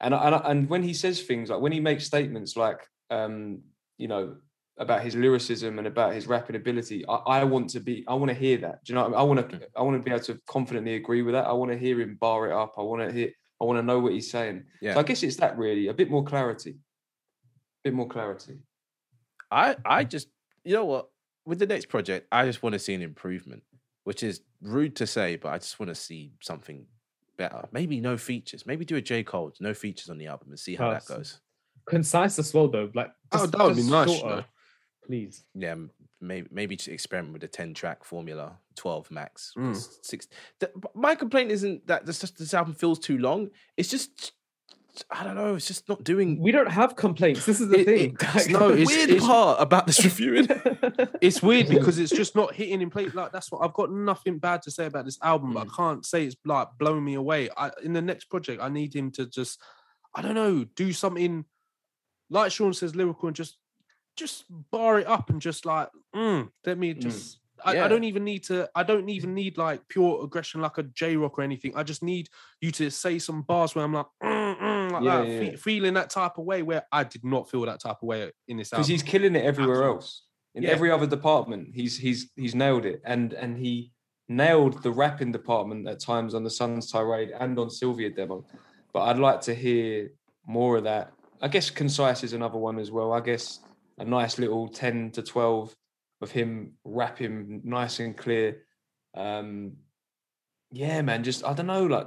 And 0.01 0.15
and, 0.15 0.35
and 0.45 0.69
when 0.69 0.83
he 0.83 0.95
says 0.95 1.23
things 1.23 1.51
like 1.51 1.61
when 1.61 1.73
he 1.73 1.81
makes 1.81 2.07
statements 2.07 2.57
like 2.57 2.87
um, 3.11 3.61
you 3.99 4.09
know 4.09 4.37
about 4.79 5.03
his 5.03 5.15
lyricism 5.15 5.79
and 5.79 5.87
about 5.87 6.15
his 6.15 6.27
rapping 6.27 6.57
ability, 6.57 7.05
I, 7.07 7.15
I 7.15 7.45
want 7.45 7.71
to 7.71 7.81
be 7.81 8.05
I 8.09 8.15
want 8.15 8.31
to 8.31 8.35
hear 8.35 8.57
that. 8.59 8.85
Do 8.85 8.93
you 8.93 8.95
know? 8.95 9.03
What 9.03 9.09
I, 9.09 9.11
mean? 9.11 9.19
I 9.19 9.23
want 9.23 9.51
to 9.51 9.69
I 9.77 9.83
want 9.83 9.97
to 9.99 10.03
be 10.03 10.11
able 10.11 10.25
to 10.25 10.41
confidently 10.47 10.95
agree 10.95 11.23
with 11.23 11.35
that. 11.35 11.47
I 11.47 11.53
want 11.53 11.71
to 11.71 11.79
hear 11.79 12.01
him 12.01 12.17
bar 12.21 12.49
it 12.49 12.53
up. 12.53 12.75
I 12.79 12.83
want 12.83 13.09
to 13.09 13.15
hear 13.15 13.31
I 13.61 13.65
want 13.65 13.79
to 13.79 13.83
know 13.83 13.99
what 13.99 14.13
he's 14.13 14.31
saying. 14.31 14.65
Yeah. 14.81 14.95
So 14.95 15.01
I 15.01 15.03
guess 15.03 15.23
it's 15.23 15.37
that 15.37 15.59
really 15.59 15.89
a 15.89 15.95
bit 15.95 16.11
more 16.11 16.25
clarity, 16.25 16.71
a 16.71 16.75
bit 17.85 17.95
more 17.95 18.09
clarity. 18.09 18.59
I 19.51 19.77
I 19.85 20.05
just 20.05 20.29
you 20.65 20.75
know 20.75 20.85
what 20.85 21.09
with 21.47 21.59
the 21.59 21.67
next 21.67 21.89
project 21.89 22.27
I 22.31 22.45
just 22.47 22.63
want 22.63 22.75
to 22.75 22.79
see 22.79 22.95
an 22.95 23.03
improvement, 23.03 23.63
which 24.05 24.23
is 24.23 24.41
rude 24.63 24.97
to 24.97 25.07
say, 25.07 25.37
but 25.37 25.49
I 25.53 25.59
just 25.59 25.79
want 25.81 25.89
to 25.89 25.95
see 25.95 26.33
something 26.43 26.87
better. 27.37 27.69
Maybe 27.73 28.01
no 28.01 28.17
features. 28.17 28.67
Maybe 28.67 28.85
do 28.85 28.97
a 28.97 29.01
J 29.01 29.23
Cole, 29.23 29.53
no 29.61 29.73
features 29.75 30.11
on 30.11 30.19
the 30.19 30.27
album, 30.27 30.49
and 30.51 30.59
see 30.59 30.75
how 30.77 30.91
that 30.91 31.07
goes. 31.07 31.41
Concise 31.87 32.39
as 32.39 32.53
well, 32.55 32.69
though. 32.69 32.91
Like 32.95 33.11
Oh, 33.33 33.47
that 33.47 33.59
would 33.65 33.77
be 33.77 33.83
nice, 33.83 34.11
shorter, 34.11 34.37
know. 34.37 34.45
Please. 35.07 35.45
Yeah, 35.55 35.75
maybe 36.21 36.47
maybe 36.53 36.77
just 36.77 36.89
experiment 36.89 37.33
with 37.33 37.43
a 37.45 37.49
ten 37.49 37.73
track 37.75 38.05
formula, 38.05 38.59
twelve 38.77 39.11
max, 39.11 39.53
Mm. 39.57 39.75
six. 40.03 40.29
The, 40.61 40.71
my 40.95 41.15
complaint 41.15 41.51
isn't 41.51 41.87
that 41.87 42.07
this 42.07 42.21
this 42.21 42.55
album 42.55 42.75
feels 42.75 42.99
too 42.99 43.19
long. 43.19 43.49
It's 43.77 43.89
just 43.89 44.33
I 45.11 45.25
don't 45.25 45.35
know. 45.37 45.55
It's 45.55 45.67
just 45.67 45.89
not 45.89 46.03
doing. 46.05 46.39
We 46.41 46.53
don't 46.53 46.71
have 46.71 46.97
complaints. 46.97 47.47
This 47.47 47.61
is 47.61 47.69
the 47.69 47.81
It- 47.81 47.85
thing. 47.87 48.17
it- 48.21 48.51
no, 48.51 48.71
it's- 48.71 48.87
weird 48.97 49.11
it's- 49.11 49.27
part 49.27 49.61
about 49.61 49.87
this 49.87 50.03
reviewing. 50.05 50.49
It's 51.21 51.43
weird 51.43 51.69
because 51.77 51.99
it's 51.99 52.13
just 52.13 52.35
not 52.35 52.55
hitting 52.55 52.81
in 52.81 52.91
place. 52.91 53.15
Like 53.15 53.33
that's 53.33 53.51
what 53.53 53.63
I've 53.65 53.75
got 53.75 53.91
nothing 53.93 54.39
bad 54.39 54.63
to 54.63 54.71
say 54.71 54.87
about 54.87 55.05
this 55.05 55.19
album, 55.23 55.53
but 55.55 55.67
I 55.67 55.71
can't 55.77 56.05
say 56.05 56.25
it's 56.27 56.37
like 56.45 56.69
blowing 56.79 57.05
me 57.05 57.15
away. 57.15 57.49
I 57.57 57.71
in 57.83 57.93
the 57.93 58.03
next 58.03 58.25
project, 58.27 58.63
I 58.63 58.69
need 58.69 58.95
him 58.95 59.11
to 59.13 59.27
just, 59.27 59.61
I 60.15 60.23
don't 60.23 60.35
know, 60.35 60.65
do 60.77 60.93
something 60.93 61.45
like 62.31 62.53
Sean 62.53 62.73
says, 62.73 62.95
lyrical 62.97 63.27
and 63.29 63.37
just 63.37 63.59
just 64.17 64.45
bar 64.71 64.99
it 65.01 65.07
up 65.07 65.31
and 65.31 65.41
just 65.41 65.65
like, 65.67 65.89
mm, 66.15 66.49
let 66.67 66.79
me 66.79 66.95
just 66.95 67.39
I, 67.65 67.75
Yeah. 67.75 67.85
I 67.85 67.89
don't 67.89 68.05
even 68.05 68.25
need 68.25 68.45
to 68.45 68.69
I 68.75 68.83
don't 68.83 69.09
even 69.11 69.35
need 69.35 69.59
like 69.59 69.87
pure 69.89 70.25
aggression 70.25 70.61
like 70.63 70.79
a 70.79 70.83
Jay 70.85 71.17
Rock 71.17 71.39
or 71.39 71.43
anything. 71.43 71.73
I 71.77 71.83
just 71.83 72.03
need 72.03 72.29
you 72.61 72.71
to 72.73 72.91
say 72.91 73.19
some 73.19 73.43
bars 73.43 73.75
where 73.75 73.85
I'm 73.85 73.93
like, 73.95 74.07
mm, 74.23 74.57
mm, 74.91 74.95
like 74.95 75.03
Yeah, 75.05 75.19
that, 75.23 75.29
yeah, 75.29 75.39
fe- 75.51 75.57
feeling 75.57 75.95
that 75.95 76.11
type 76.11 76.39
of 76.39 76.45
way 76.45 76.63
where 76.63 76.85
I 76.93 77.05
did 77.05 77.25
not 77.25 77.51
feel 77.51 77.65
that 77.67 77.81
type 77.81 77.97
of 78.03 78.07
way 78.09 78.31
in 78.49 78.57
this 78.59 78.71
because 78.71 78.87
he's 78.89 79.03
killing 79.03 79.35
it 79.37 79.45
everywhere 79.45 79.77
Absolutely. 79.77 79.95
else. 79.97 80.23
In 80.55 80.63
Yeah. 80.65 80.71
every 80.71 80.91
other 80.91 81.07
department 81.07 81.69
he's 81.75 81.97
he's 81.97 82.31
he's 82.37 82.55
nailed 82.55 82.85
it. 82.85 83.01
And 83.05 83.33
and 83.35 83.57
he 83.57 83.93
nailed 84.29 84.83
the 84.83 84.91
rapping 84.91 85.33
department 85.33 85.89
at 85.89 86.01
times 86.01 86.35
on 86.35 86.45
the 86.45 86.51
Sun's 86.51 86.91
Tirade 86.91 87.31
and 87.31 87.59
on 87.59 87.69
Cilvia 87.69 88.15
demo. 88.15 88.45
But 88.93 89.03
I'd 89.03 89.19
like 89.19 89.41
to 89.43 89.55
hear 89.55 90.11
more 90.47 90.77
of 90.79 90.85
that. 90.85 91.13
I 91.41 91.49
guess 91.49 91.71
concise 91.71 92.23
is 92.25 92.33
another 92.33 92.59
one 92.59 92.79
as 92.79 92.91
well. 92.91 93.13
I 93.13 93.21
guess 93.21 93.61
a 93.99 94.05
nice 94.05 94.39
little 94.39 94.69
10 94.69 95.11
to 95.13 95.23
12 95.23 95.75
of 96.23 96.31
him 96.31 96.73
rapping 96.85 97.61
nice 97.65 98.01
and 98.01 98.17
clear. 98.17 98.65
Um 99.15 99.77
yeah 100.73 101.03
man 101.03 101.25
just 101.25 101.45
I 101.45 101.53
don't 101.53 101.67
know 101.67 101.85
like 101.87 102.07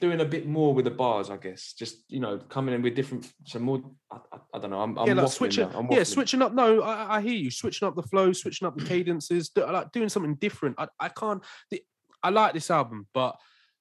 doing 0.00 0.20
a 0.20 0.24
bit 0.24 0.46
more 0.46 0.74
with 0.74 0.84
the 0.84 0.90
bars 0.90 1.30
I 1.30 1.38
guess 1.38 1.72
just 1.72 2.04
you 2.08 2.20
know 2.20 2.38
coming 2.38 2.74
in 2.74 2.82
with 2.82 2.94
different 2.94 3.32
some 3.44 3.62
more 3.62 3.82
I, 4.10 4.18
I, 4.32 4.38
I 4.54 4.58
don't 4.58 4.70
know 4.70 4.80
I'm, 4.80 4.98
I'm 4.98 5.06
yeah, 5.06 5.14
like 5.14 5.32
switching, 5.32 5.68
I'm 5.74 5.90
yeah, 5.90 6.04
switching 6.04 6.42
up. 6.42 6.54
No, 6.54 6.82
I, 6.82 7.16
I 7.16 7.20
hear 7.20 7.34
you. 7.34 7.50
Switching 7.50 7.86
up 7.86 7.94
the 7.94 8.02
flow, 8.02 8.32
switching 8.32 8.66
up 8.66 8.76
the 8.76 8.84
cadences, 8.84 9.50
do, 9.50 9.66
like 9.66 9.92
doing 9.92 10.08
something 10.08 10.34
different. 10.36 10.76
I, 10.78 10.88
I 10.98 11.08
can't. 11.08 11.42
The, 11.70 11.82
I 12.22 12.30
like 12.30 12.54
this 12.54 12.70
album, 12.70 13.06
but 13.12 13.36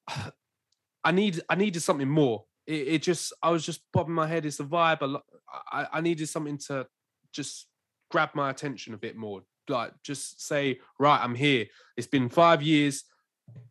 I 1.04 1.12
need, 1.12 1.42
I 1.50 1.56
needed 1.56 1.82
something 1.82 2.10
more. 2.10 2.46
It, 2.68 2.88
it 2.88 3.02
just, 3.04 3.32
I 3.42 3.52
was 3.52 3.66
just 3.66 3.82
bobbing 3.94 4.14
my 4.14 4.28
head. 4.28 4.46
It's 4.46 4.60
a 4.60 4.64
vibe. 4.64 5.22
I, 5.72 5.88
I 5.94 6.02
needed 6.02 6.28
something 6.28 6.58
to 6.68 6.88
just 7.32 7.68
grab 8.12 8.32
my 8.34 8.50
attention 8.50 8.94
a 8.94 8.98
bit 8.98 9.16
more. 9.16 9.44
Like, 9.70 9.94
just 10.04 10.46
say, 10.46 10.80
right, 11.00 11.20
I'm 11.22 11.36
here. 11.36 11.68
It's 11.96 12.08
been 12.08 12.30
five 12.30 12.62
years. 12.62 13.04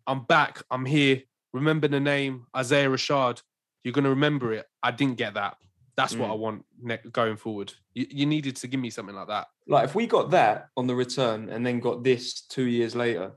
I'm 0.07 0.24
back. 0.24 0.62
I'm 0.70 0.86
here. 0.86 1.22
Remember 1.55 1.86
the 1.88 2.00
name 2.00 2.46
Isaiah 2.55 2.88
Rashad. 2.90 3.40
You're 3.84 3.92
gonna 3.92 4.11
remember 4.11 4.52
it. 4.52 4.66
I 4.82 4.90
didn't 4.90 5.16
get 5.16 5.34
that. 5.34 5.57
That's 5.96 6.16
what 6.16 6.28
Mm. 6.28 6.32
I 6.32 6.34
want 6.34 6.64
ne- 6.82 7.11
going 7.12 7.36
forward. 7.36 7.72
You, 7.94 8.07
you 8.11 8.26
needed 8.26 8.57
to 8.57 8.66
give 8.66 8.80
me 8.80 8.90
something 8.90 9.14
like 9.14 9.28
that. 9.28 9.46
like 9.68 9.84
if 9.84 9.94
we 9.94 10.07
got 10.07 10.30
that 10.32 10.68
on 10.76 10.86
the 10.88 10.94
return 10.94 11.48
and 11.48 11.64
then 11.64 11.78
got 11.80 12.02
this 12.02 12.42
two 12.42 12.64
years 12.66 12.94
later, 12.96 13.32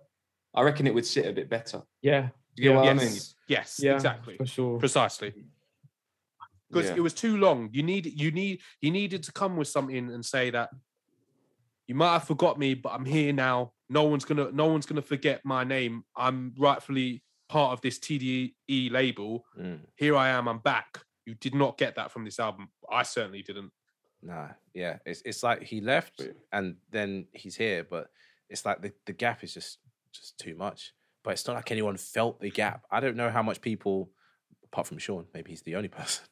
I 0.56 0.64
reckon 0.64 0.88
it 0.88 0.94
would 0.96 1.06
sit 1.06 1.26
a 1.28 1.32
bit 1.32 1.48
better. 1.50 1.84
yeah. 2.02 2.30
You 2.56 2.64
get 2.64 2.70
Yeah. 2.72 2.76
what 2.78 2.86
I 2.90 2.94
yes, 2.94 3.04
mean? 3.14 3.22
yes, 3.48 3.80
Yeah. 3.84 3.94
exactly, 3.94 4.36
For 4.38 4.48
sure. 4.48 4.80
precisely. 4.80 5.32
Because 6.72 6.90
Yeah. 6.90 6.96
it 6.96 7.02
was 7.02 7.14
too 7.14 7.38
long. 7.38 7.70
You 7.72 7.84
need, 7.84 8.20
you 8.20 8.32
need, 8.32 8.62
he 8.82 8.90
needed 8.90 9.22
to 9.24 9.32
come 9.32 9.56
with 9.58 9.68
something 9.68 10.12
and 10.12 10.26
say 10.26 10.50
that 10.50 10.72
you 11.88 11.94
might 11.94 12.14
have 12.14 12.24
forgot 12.24 12.58
me, 12.58 12.74
but 12.74 12.94
I'm 12.94 13.06
here 13.06 13.32
now. 13.32 13.74
No 13.90 14.06
one's 14.06 14.26
gonna, 14.26 14.52
no 14.52 14.66
one's 14.66 14.88
gonna 14.88 15.04
forget 15.04 15.46
my 15.46 15.64
name. 15.64 16.04
I'm 16.16 16.56
rightfully 16.58 17.24
part 17.50 17.74
of 17.74 17.82
this 17.82 18.00
TDE 18.00 18.92
label. 18.92 19.46
Mm, 19.60 19.80
Here 19.96 20.16
I 20.16 20.30
am. 20.30 20.48
I'm 20.48 20.60
back. 20.60 21.00
You 21.26 21.36
did 21.36 21.54
not 21.56 21.78
get 21.78 21.96
that 21.96 22.12
from 22.12 22.26
this 22.26 22.40
album. 22.40 22.70
I 22.92 23.04
certainly 23.04 23.42
didn't. 23.44 23.72
nah, 24.22 24.50
yeah. 24.74 24.98
It's 25.06 25.22
it's 25.26 25.44
like 25.44 25.64
he 25.64 25.82
left 25.82 26.22
and 26.52 26.76
then 26.92 27.28
he's 27.34 27.56
here, 27.56 27.84
but 27.90 28.08
it's 28.50 28.66
like 28.66 28.82
the, 28.82 28.94
the 29.06 29.14
gap 29.14 29.44
is 29.44 29.54
just 29.54 29.80
just 30.14 30.38
too 30.38 30.56
much. 30.56 30.94
But 31.24 31.32
it's 31.32 31.46
not 31.48 31.56
like 31.58 31.72
anyone 31.72 31.98
felt 31.98 32.40
the 32.40 32.50
gap. 32.50 32.86
I 32.90 33.00
don't 33.02 33.18
know 33.18 33.30
how 33.30 33.44
much 33.44 33.60
people, 33.60 34.10
apart 34.64 34.88
from 34.88 34.98
Sean, 35.00 35.26
maybe 35.34 35.52
he's 35.52 35.64
the 35.64 35.76
only 35.76 35.90
person, 36.00 36.24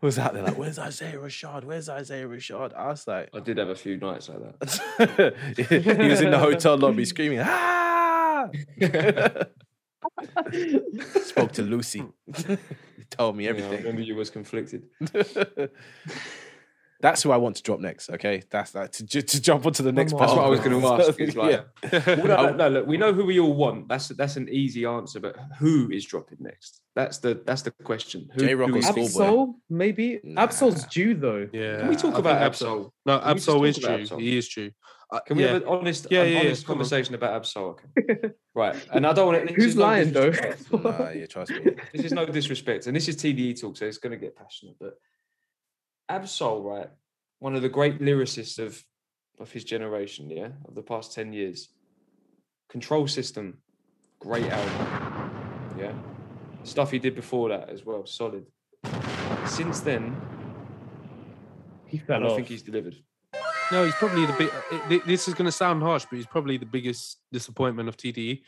was 0.00 0.18
out 0.18 0.32
there 0.32 0.42
like, 0.42 0.56
"Where's 0.56 0.78
Isaiah 0.78 1.18
Rashad? 1.18 1.64
Where's 1.64 1.90
Isaiah 1.90 2.26
Rashad?" 2.26 2.74
I 2.74 2.86
was 2.88 3.06
like, 3.06 3.28
I 3.34 3.40
did 3.40 3.58
have 3.58 3.68
a 3.68 3.74
few 3.74 3.98
nights 3.98 4.30
like 4.30 4.38
that. 4.40 5.34
he 5.56 6.08
was 6.08 6.22
in 6.22 6.30
the 6.30 6.38
hotel 6.38 6.78
lobby 6.78 7.04
screaming, 7.04 7.40
"Ah!" 7.42 8.48
Spoke 11.22 11.52
to 11.52 11.62
Lucy. 11.62 12.04
he 12.36 13.04
told 13.10 13.36
me 13.36 13.44
Yeah, 13.46 13.50
I 13.50 13.54
everything. 13.54 13.78
remember 13.78 14.02
you 14.02 14.14
was 14.16 14.30
conflicted. 14.30 14.84
That's 17.00 17.22
who 17.22 17.30
I 17.30 17.36
want 17.36 17.54
to 17.54 17.62
drop 17.62 17.78
next. 17.78 18.10
Okay, 18.10 18.42
that's 18.50 18.72
that 18.72 18.92
to, 18.94 19.04
ju- 19.06 19.22
to 19.22 19.40
jump 19.40 19.64
onto 19.66 19.84
the 19.84 19.92
next 19.92 20.12
on. 20.14 20.18
part. 20.18 20.30
That's 20.30 20.36
what 20.36 20.46
I 20.46 20.48
was 20.48 20.58
going 20.58 20.80
to 20.80 20.84
it. 20.84 21.08
ask. 21.08 21.20
Is 21.20 21.36
like, 21.36 21.64
Yeah. 21.92 22.16
Well, 22.16 22.26
no, 22.26 22.56
no, 22.56 22.68
look, 22.68 22.86
we 22.88 22.96
know 22.96 23.12
who 23.12 23.24
we 23.24 23.38
all 23.38 23.54
want. 23.54 23.86
That's 23.86 24.08
that's 24.08 24.34
an 24.36 24.48
easy 24.48 24.84
answer, 24.84 25.20
but 25.20 25.36
who 25.60 25.88
is 25.92 26.04
dropping 26.04 26.38
next? 26.40 26.80
That's 26.96 27.18
the 27.18 27.40
that's 27.46 27.62
the 27.62 27.70
question. 27.70 28.28
Who, 28.34 28.40
Jay 28.40 28.54
Rock 28.56 28.70
who 28.70 28.78
or 28.78 28.82
Schoolboy? 28.82 29.02
Ab-Soul, 29.02 29.54
maybe. 29.70 30.18
Nah. 30.24 30.42
Ab-Soul's 30.42 30.86
due 30.86 31.14
though. 31.14 31.48
Yeah. 31.52 31.78
Can 31.78 31.88
we 31.88 31.94
talk 31.94 32.16
I 32.16 32.18
about 32.18 32.32
think 32.32 32.46
Ab-Soul? 32.46 32.92
No, 33.06 33.18
Can 33.20 33.28
we 33.28 33.34
just 33.34 33.48
Ab-Soul 33.48 33.64
is 33.64 33.78
about 33.78 33.86
true. 33.86 33.94
Ab-Soul? 34.00 34.18
He 34.18 34.36
is 34.38 34.48
true. 34.48 34.70
Uh, 35.10 35.20
Can 35.20 35.36
we 35.38 35.42
yeah. 35.44 35.52
have 35.54 35.62
an 35.62 35.68
honest, 35.68 36.06
Yeah, 36.10 36.22
an 36.22 36.26
yeah, 36.28 36.32
yeah, 36.34 36.40
honest 36.48 36.66
come 36.66 36.72
on. 36.72 36.76
conversation 36.78 37.14
about 37.14 37.32
Ab-Soul? 37.34 37.80
Okay. 37.98 38.30
right, 38.54 38.76
and 38.92 39.06
I 39.06 39.12
don't 39.12 39.26
want 39.32 39.48
to. 39.48 39.54
Who's 39.54 39.76
lying 39.76 40.12
though? 40.12 40.32
Nah, 40.72 41.10
yeah, 41.10 41.26
trust 41.26 41.52
me. 41.52 41.76
this 41.94 42.04
is 42.06 42.12
no 42.12 42.26
disrespect, 42.26 42.86
and 42.86 42.94
this 42.96 43.08
is 43.08 43.16
TDE 43.16 43.58
talk, 43.60 43.76
so 43.76 43.86
it's 43.86 43.98
going 43.98 44.10
to 44.10 44.18
get 44.18 44.36
passionate. 44.36 44.76
But 44.78 44.98
Ab-Soul, 46.08 46.62
right, 46.62 46.88
one 47.38 47.54
of 47.54 47.62
the 47.62 47.68
great 47.68 48.00
lyricists 48.00 48.58
of 48.58 48.82
of 49.40 49.50
his 49.52 49.64
generation, 49.64 50.28
yeah, 50.30 50.48
of 50.66 50.74
the 50.74 50.82
past 50.82 51.12
ten 51.14 51.32
years. 51.32 51.68
Control 52.68 53.06
System, 53.08 53.58
great 54.18 54.44
album, 54.44 55.74
yeah. 55.78 55.92
Stuff 56.64 56.90
he 56.90 56.98
did 56.98 57.14
before 57.14 57.48
that 57.48 57.70
as 57.70 57.84
well, 57.86 58.04
solid. 58.04 58.44
Since 59.46 59.80
then, 59.80 60.14
he 61.86 61.98
I 61.98 62.00
fell 62.02 62.20
don't 62.20 62.30
off. 62.30 62.36
think 62.36 62.48
he's 62.48 62.62
delivered. 62.62 62.96
No, 63.70 63.84
he's 63.84 63.94
probably 63.94 64.24
the 64.26 64.32
big. 64.34 64.48
Uh, 64.48 64.62
it- 64.72 64.92
it- 64.92 65.06
This 65.06 65.28
is 65.28 65.34
going 65.34 65.46
to 65.46 65.52
sound 65.52 65.82
harsh, 65.82 66.06
but 66.10 66.16
he's 66.16 66.26
probably 66.26 66.56
the 66.56 66.66
biggest 66.66 67.18
disappointment 67.32 67.88
of. 67.88 67.96
TDE. 67.96 68.42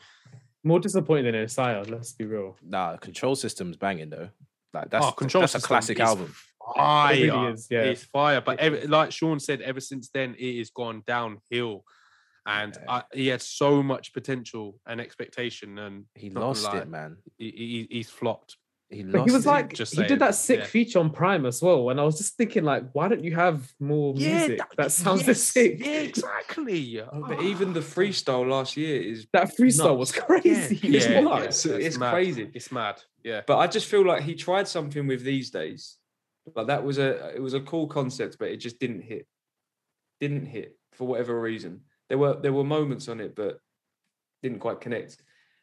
More 0.63 0.79
disappointed 0.79 1.33
than 1.33 1.41
Isaiah, 1.41 1.83
let's 1.87 2.13
be 2.13 2.25
real. 2.25 2.55
Nah, 2.61 2.97
control 2.97 3.35
system's 3.35 3.77
banging 3.77 4.09
though. 4.09 4.29
Like 4.73 4.89
that's 4.89 5.05
Oh, 5.05 5.11
Control 5.11 5.41
that's 5.41 5.55
a 5.55 5.61
classic 5.61 5.97
is 5.99 6.07
album. 6.07 6.33
Fire. 6.75 7.13
It 7.15 7.21
really 7.31 7.51
is, 7.53 7.67
yeah. 7.71 7.81
It's 7.81 8.03
fire. 8.03 8.39
But 8.41 8.59
ever, 8.59 8.87
like 8.87 9.11
Sean 9.11 9.39
said, 9.39 9.61
ever 9.61 9.79
since 9.79 10.09
then, 10.13 10.35
it 10.37 10.57
has 10.59 10.69
gone 10.69 11.03
downhill. 11.07 11.83
and 12.47 12.75
Yeah. 12.79 12.91
I, 12.91 13.03
he 13.13 13.27
had 13.27 13.41
so 13.41 13.83
much 13.83 14.13
potential 14.13 14.79
and 14.87 14.99
expectation, 15.01 15.77
and 15.79 16.05
He 16.15 16.29
lost 16.29 16.63
lie, 16.65 16.79
it, 16.79 16.87
man. 16.89 17.17
He, 17.37 17.51
he, 17.51 17.87
he's 17.97 18.09
flopped. 18.09 18.57
He 18.91 19.03
But 19.03 19.19
lost 19.19 19.29
he 19.29 19.35
was 19.35 19.45
it. 19.45 19.49
like, 19.49 19.73
just 19.73 19.93
he 19.93 19.97
saying, 19.97 20.09
did 20.09 20.19
that 20.19 20.35
sick 20.35 20.59
yeah. 20.59 20.65
feature 20.65 20.99
on 20.99 21.11
Prime 21.11 21.45
as 21.45 21.61
well, 21.61 21.89
and 21.89 21.99
I 21.99 22.03
was 22.03 22.17
just 22.17 22.35
thinking, 22.35 22.65
like, 22.65 22.83
why 22.91 23.07
don't 23.07 23.23
you 23.23 23.33
have 23.33 23.71
more 23.79 24.13
music 24.13 24.59
that, 24.75 24.91
sounds 24.91 25.25
this 25.25 25.41
sick? 25.53 25.77
Yeah, 25.79 26.01
exactly. 26.01 27.01
Oh, 27.01 27.25
but 27.27 27.41
even 27.41 27.71
the 27.71 27.79
ah. 27.79 27.83
freestyle 27.83 28.47
last 28.49 28.75
year 28.75 29.01
is 29.01 29.27
That 29.31 29.55
freestyle 29.57 29.97
was 29.97 30.11
crazy. 30.11 30.75
Yeah, 30.83 30.95
It's 30.97 31.07
yeah, 31.07 31.21
nuts. 31.21 31.65
yeah, 31.65 31.75
It's 31.75 31.97
mad. 31.97 32.11
crazy. 32.11 32.49
It's 32.53 32.71
mad. 32.71 33.01
Yeah. 33.23 33.41
But 33.47 33.57
I 33.59 33.67
just 33.67 33.87
feel 33.87 34.05
like 34.05 34.23
he 34.23 34.35
tried 34.35 34.67
something 34.67 35.07
with 35.07 35.23
these 35.23 35.49
days. 35.51 35.97
Like 36.55 36.67
that 36.67 36.83
was 36.83 36.97
a 36.97 37.29
it 37.35 37.41
was 37.41 37.53
a 37.53 37.61
cool 37.61 37.87
concept, 37.87 38.37
but 38.39 38.49
it 38.49 38.57
just 38.57 38.79
didn't 38.79 39.01
hit. 39.03 39.27
Didn't 40.19 40.47
hit 40.47 40.77
for 40.93 41.07
whatever 41.07 41.39
reason. 41.39 41.81
There 42.09 42.17
were 42.17 42.33
there 42.41 42.51
were 42.51 42.63
moments 42.63 43.07
on 43.07 43.19
it, 43.21 43.35
but 43.35 43.59
didn't 44.43 44.59
quite 44.59 44.81
connect. 44.81 45.17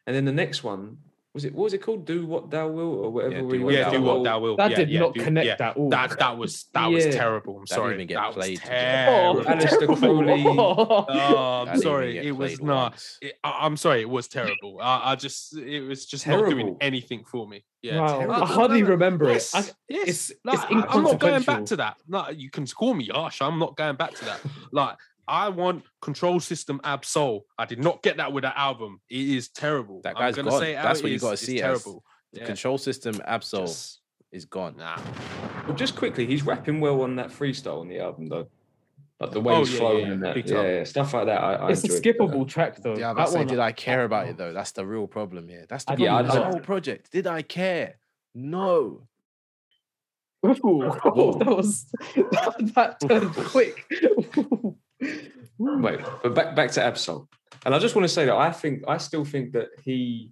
And 0.07 0.15
then 0.15 0.25
the 0.25 0.31
next 0.31 0.63
one 0.63 0.97
was 1.33 1.45
it 1.45 1.53
what 1.53 1.65
was 1.65 1.73
it 1.73 1.81
called? 1.81 2.05
Do 2.05 2.25
what 2.25 2.49
thou 2.49 2.67
will 2.67 2.93
or 2.95 3.11
whatever. 3.11 3.35
Yeah, 3.35 3.41
where 3.43 3.57
do 3.59 3.63
what 3.65 3.73
Yeah, 3.73 3.83
thou 3.83 3.91
do 3.91 4.01
what 4.01 4.23
thou 4.23 4.39
will. 4.39 4.55
That 4.57 4.71
yeah, 4.71 4.77
did 4.77 4.89
yeah, 4.89 4.99
not 4.99 5.13
do- 5.13 5.23
connect 5.23 5.45
yeah. 5.45 5.69
at 5.69 5.77
all. 5.77 5.89
That 5.89 6.17
that 6.17 6.37
was 6.37 6.65
that 6.73 6.87
was 6.87 7.05
terrible. 7.05 7.57
I'm 7.57 7.61
That 7.61 7.67
didn't 7.67 7.77
sorry. 7.77 7.93
even 7.95 8.07
get 8.07 8.15
that 8.15 8.27
was 8.27 8.35
played, 8.35 8.55
to 8.57 8.61
be 8.63 8.67
terrible. 8.67 9.39
Oh, 9.39 9.43
Aleister 9.43 9.99
Crowley. 9.99 10.43
Oh, 10.59 11.05
um, 11.09 11.67
I'm 11.69 11.73
didn't 11.75 11.81
sorry. 11.83 12.17
It 12.17 12.31
was 12.35 12.61
not. 12.61 13.03
It, 13.21 13.33
I, 13.43 13.59
I'm 13.61 13.77
sorry. 13.77 14.01
It 14.01 14.09
was 14.09 14.27
terrible. 14.27 14.79
I, 14.81 15.11
I 15.11 15.15
just 15.15 15.55
it 15.55 15.81
was 15.81 16.05
just 16.07 16.25
not 16.27 16.49
doing 16.49 16.77
anything 16.81 17.23
for 17.25 17.47
me. 17.47 17.63
Yeah. 17.83 17.99
Wow. 18.01 18.41
I 18.41 18.45
hardly 18.45 18.83
remember 18.83 19.25
Yes, 19.31 19.53
it. 19.53 19.57
I, 19.57 19.61
yes. 19.87 20.01
it's- 20.01 20.31
Like, 20.43 20.71
it's 20.71 20.87
I- 20.89 20.95
I'm 20.97 21.03
not 21.03 21.19
going 21.19 21.43
back 21.43 21.65
to 21.65 21.75
that. 21.77 21.97
No, 22.07 22.27
you 22.29 22.49
can 22.49 22.65
call 22.67 22.93
me 22.93 23.07
harsh. 23.13 23.41
I'm 23.41 23.59
not 23.59 23.77
going 23.77 23.95
back 23.95 24.15
to 24.15 24.25
that. 24.25 24.39
like 24.71 24.97
I 25.29 25.49
want 25.49 25.83
Control 26.01 26.39
System 26.39 26.81
Ab-Soul. 26.83 27.45
I 27.57 27.65
did 27.65 27.79
not 27.83 28.01
get 28.01 28.17
that 28.17 28.33
with 28.33 28.41
that 28.43 28.57
album. 28.57 28.99
It 29.09 29.29
is 29.29 29.49
terrible. 29.49 30.01
That 30.01 30.17
I'm 30.19 30.33
gonna 30.33 30.49
gone. 30.49 30.59
say 30.59 30.71
it 30.73 30.81
That's 30.81 30.99
it 30.99 31.03
what 31.03 31.11
you 31.11 31.19
gotta 31.19 31.37
see 31.37 31.57
it 31.59 31.63
as. 31.63 31.83
terrible. 31.83 32.03
The 32.33 32.39
Yeah. 32.41 32.45
control 32.47 32.77
system 32.77 33.21
Ab-Soul 33.25 33.67
Just- 33.67 34.01
is 34.31 34.45
gone. 34.45 34.75
Nah. 34.77 34.99
Well, 35.67 35.75
just 35.75 35.95
quickly, 35.95 36.25
he's 36.25 36.43
rapping 36.43 36.79
well 36.81 37.01
on 37.01 37.15
that 37.17 37.29
freestyle 37.29 37.79
on 37.81 37.87
the 37.87 37.99
album 37.99 38.27
though. 38.27 38.47
Like 39.19 39.31
the 39.31 39.41
way 39.41 39.53
Oh, 39.53 39.59
he's 39.59 39.73
yeah, 39.73 39.79
flowing 39.79 40.05
yeah, 40.07 40.11
and 40.13 40.23
that. 40.23 40.47
Yeah, 40.47 40.61
yeah, 40.61 40.83
stuff 40.85 41.13
like 41.13 41.25
that. 41.25 41.43
I, 41.43 41.53
I 41.55 41.69
it's 41.71 41.83
a 41.83 41.87
enjoyed. 41.93 42.03
skippable 42.17 42.47
track 42.47 42.77
though. 42.81 42.95
Yeah, 42.95 43.13
but 43.13 43.27
say, 43.27 43.43
did 43.45 43.59
I 43.59 43.71
care 43.73 44.05
about 44.05 44.27
it 44.29 44.37
though? 44.37 44.53
That's 44.53 44.71
the 44.71 44.85
real 44.85 45.07
problem 45.07 45.47
here. 45.49 45.65
That's 45.67 45.83
the 45.83 45.95
problem 45.95 46.05
Yeah, 46.05 46.21
the 46.21 46.43
whole 46.45 46.59
project. 46.61 47.11
Did 47.11 47.27
I 47.27 47.41
care? 47.41 47.99
No. 48.33 49.07
Ooh, 50.45 50.53
that 50.93 51.45
was 51.45 51.85
that 52.75 52.97
turned 53.05 53.33
quick. 53.35 53.85
Wait, 55.57 55.99
but 56.23 56.33
back 56.33 56.55
back 56.55 56.71
to 56.71 56.83
Ab-Soul, 56.83 57.27
and 57.65 57.75
I 57.75 57.79
just 57.79 57.95
want 57.95 58.03
to 58.07 58.13
say 58.13 58.25
that 58.25 58.35
I 58.35 58.51
think 58.51 58.83
I 58.87 58.97
still 58.97 59.25
think 59.25 59.53
that 59.53 59.67
he 59.83 60.29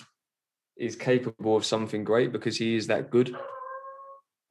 is 0.78 0.96
capable 0.96 1.56
of 1.56 1.66
something 1.66 2.04
great 2.04 2.32
because 2.32 2.58
he 2.58 2.76
is 2.76 2.88
that 2.88 3.10
good. 3.10 3.36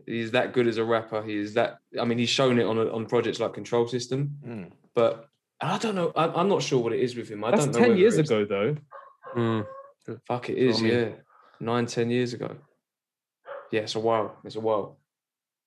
He's 0.06 0.30
that 0.32 0.52
good 0.52 0.66
as 0.68 0.76
a 0.78 0.84
rapper. 0.84 1.22
He 1.22 1.36
is 1.36 1.54
that. 1.54 1.78
I 2.00 2.04
mean, 2.04 2.18
he's 2.18 2.28
shown 2.28 2.58
it 2.58 2.64
on 2.64 2.78
a, 2.78 2.86
on 2.92 3.06
projects 3.06 3.40
like 3.40 3.54
Control 3.54 3.86
System, 3.88 4.36
Mm. 4.46 4.70
but 4.94 5.28
I 5.60 5.78
don't 5.78 5.94
know. 5.94 6.12
I, 6.14 6.28
I'm 6.28 6.48
not 6.48 6.62
sure 6.62 6.82
what 6.82 6.92
it 6.92 7.00
is 7.00 7.16
with 7.16 7.28
him. 7.28 7.42
I 7.44 7.50
That's 7.50 7.64
don't 7.66 7.74
know. 7.74 7.80
ten 7.88 7.96
years 7.96 8.18
ago 8.18 8.44
though. 8.44 8.76
Mm. 9.36 9.66
Fuck, 10.28 10.50
it 10.50 10.58
is. 10.58 10.76
That's 10.76 10.78
is. 10.78 10.82
what 10.82 10.92
I 10.92 10.94
mean. 11.04 11.08
Yeah, 11.10 11.16
nine, 11.60 11.86
ten 11.86 12.10
years 12.10 12.32
ago. 12.34 12.56
Yeah, 13.72 13.80
it's 13.80 13.94
a 13.96 14.00
while. 14.00 14.36
It's 14.44 14.56
a 14.56 14.60
while. 14.60 14.98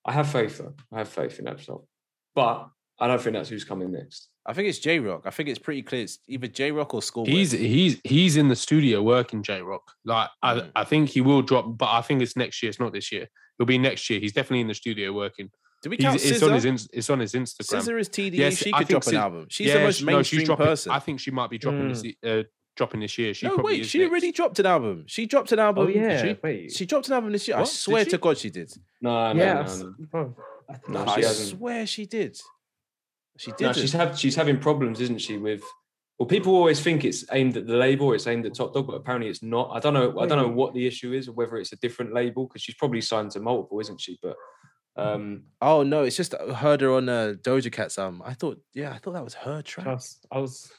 I 0.05 0.13
have 0.13 0.29
faith 0.31 0.59
though. 0.59 0.73
I 0.93 0.99
have 0.99 1.09
faith 1.09 1.39
in 1.39 1.47
Ab-Soul, 1.47 1.85
but 2.33 2.69
I 3.01 3.07
don't 3.07 3.21
think 3.21 3.35
that's 3.35 3.49
who's 3.49 3.63
coming 3.63 3.91
next. 3.91 4.29
I 4.45 4.53
think 4.53 4.67
it's 4.67 4.79
Jay 4.79 4.99
Rock. 4.99 5.23
I 5.25 5.29
think 5.29 5.47
it's 5.49 5.59
pretty 5.59 5.81
clear. 5.83 6.01
It's 6.03 6.19
either 6.27 6.47
Jay 6.47 6.71
Rock 6.71 6.93
or 6.93 7.01
Schoolboy. 7.01 7.31
He's 7.31 7.51
he's 7.51 8.01
he's 8.03 8.35
in 8.37 8.47
the 8.47 8.55
studio 8.55 9.01
working 9.01 9.43
Jay 9.43 9.61
Rock. 9.61 9.83
Like 10.05 10.29
I, 10.41 10.55
Mm. 10.55 10.71
I 10.75 10.83
think 10.83 11.09
he 11.09 11.21
will 11.21 11.41
drop, 11.41 11.77
but 11.77 11.89
I 11.89 12.01
think 12.01 12.21
it's 12.21 12.35
next 12.35 12.61
year. 12.63 12.69
It's 12.69 12.79
not 12.79 12.91
this 12.93 13.11
year. 13.11 13.27
It'll 13.59 13.67
be 13.67 13.77
next 13.77 14.09
year. 14.09 14.19
He's 14.19 14.33
definitely 14.33 14.61
in 14.61 14.67
the 14.67 14.73
studio 14.73 15.13
working. 15.13 15.49
Do 15.81 15.89
we 15.89 15.95
He's, 15.95 16.03
count 16.05 16.15
it's 16.25 16.43
on 16.43 16.51
his 16.53 16.65
SZA? 16.65 16.89
it's 16.91 17.09
on 17.09 17.19
his 17.19 17.33
Instagram. 17.33 17.81
SZA 17.81 17.99
is 18.01 18.09
TDE. 18.09 18.33
Yes, 18.33 18.57
she 18.57 18.73
I 18.73 18.79
could 18.79 18.87
drop 18.89 19.03
an 19.03 19.09
Sis- 19.09 19.13
album. 19.13 19.45
She's 19.49 19.71
the 19.71 19.79
most 19.79 20.01
no, 20.01 20.05
mainstream 20.13 20.43
dropping, 20.45 20.65
person. 20.65 20.91
I 20.91 20.99
think 20.99 21.19
she 21.21 21.31
might 21.31 21.49
be 21.49 21.57
dropping 21.57 21.87
this 21.89 22.03
uh, 22.25 22.43
dropping 22.75 22.99
this 23.01 23.17
year. 23.17 23.33
She 23.33 23.47
no, 23.47 23.55
wait, 23.57 23.85
she 23.85 23.99
next. 23.99 24.09
already 24.09 24.31
dropped 24.33 24.59
an 24.59 24.65
album. 24.65 25.03
She 25.07 25.25
dropped 25.25 25.51
an 25.53 25.59
album. 25.59 25.85
Oh 25.85 25.89
yeah, 25.89 26.21
she? 26.21 26.37
wait. 26.43 26.71
She 26.73 26.85
dropped 26.85 27.07
an 27.07 27.13
album 27.13 27.31
this 27.31 27.47
year. 27.47 27.55
I 27.55 27.61
What? 27.61 27.69
Did 27.69 27.75
swear 27.75 28.05
to 28.05 28.17
God, 28.17 28.37
she 28.37 28.49
did. 28.49 28.73
No, 28.99 29.31
no, 29.31 29.39
yeah, 29.41 29.53
no, 29.53 29.59
I've- 29.61 29.83
no. 30.13 30.35
I 30.69 30.73
think 30.73 30.89
No, 30.89 31.05
I- 31.05 31.15
she 31.15 31.23
I 31.23 31.27
hasn't. 31.27 31.57
swear 31.57 31.87
she 31.87 32.05
did. 32.05 32.39
She 33.39 33.51
did. 33.53 33.61
No, 33.61 33.73
she's 33.73 33.93
have, 33.93 34.19
she's 34.19 34.35
having 34.35 34.59
problems, 34.59 34.99
isn't 34.99 35.21
she? 35.21 35.37
With 35.37 35.63
well, 36.19 36.27
people 36.27 36.53
always 36.53 36.81
think 36.81 37.05
it's 37.05 37.23
aimed 37.31 37.55
at 37.55 37.67
the 37.67 37.75
label, 37.77 38.07
or 38.07 38.15
it's 38.15 38.27
aimed 38.27 38.45
at 38.45 38.53
Top 38.53 38.73
Dawg, 38.73 38.87
but 38.87 38.95
apparently 38.95 39.29
it's 39.29 39.41
not. 39.41 39.71
I 39.73 39.79
don't 39.79 39.93
know. 39.93 40.19
I 40.19 40.25
don't 40.25 40.37
know 40.37 40.53
what 40.53 40.73
the 40.73 40.85
issue 40.85 41.13
is, 41.13 41.29
or 41.29 41.31
whether 41.31 41.55
it's 41.55 41.71
a 41.71 41.77
different 41.77 42.13
label 42.13 42.47
because 42.47 42.61
she's 42.61 42.75
probably 42.75 42.99
signed 42.99 43.31
to 43.31 43.39
multiple, 43.39 43.79
isn't 43.79 44.01
she? 44.01 44.19
But 44.21 44.35
um, 44.97 45.43
Oh 45.61 45.83
no, 45.83 46.03
it's 46.03 46.17
just 46.17 46.35
I 46.35 46.53
heard 46.53 46.81
her 46.81 46.91
on 46.93 47.07
uh, 47.07 47.35
Doja 47.41 47.71
Cat's 47.71 47.97
album. 47.97 48.21
I 48.25 48.33
thought, 48.33 48.61
yeah, 48.73 48.91
I 48.91 48.97
thought 48.97 49.13
that 49.13 49.23
was 49.23 49.35
her 49.35 49.61
track. 49.61 49.85
Trust. 49.85 50.27
I 50.29 50.39
was 50.39 50.69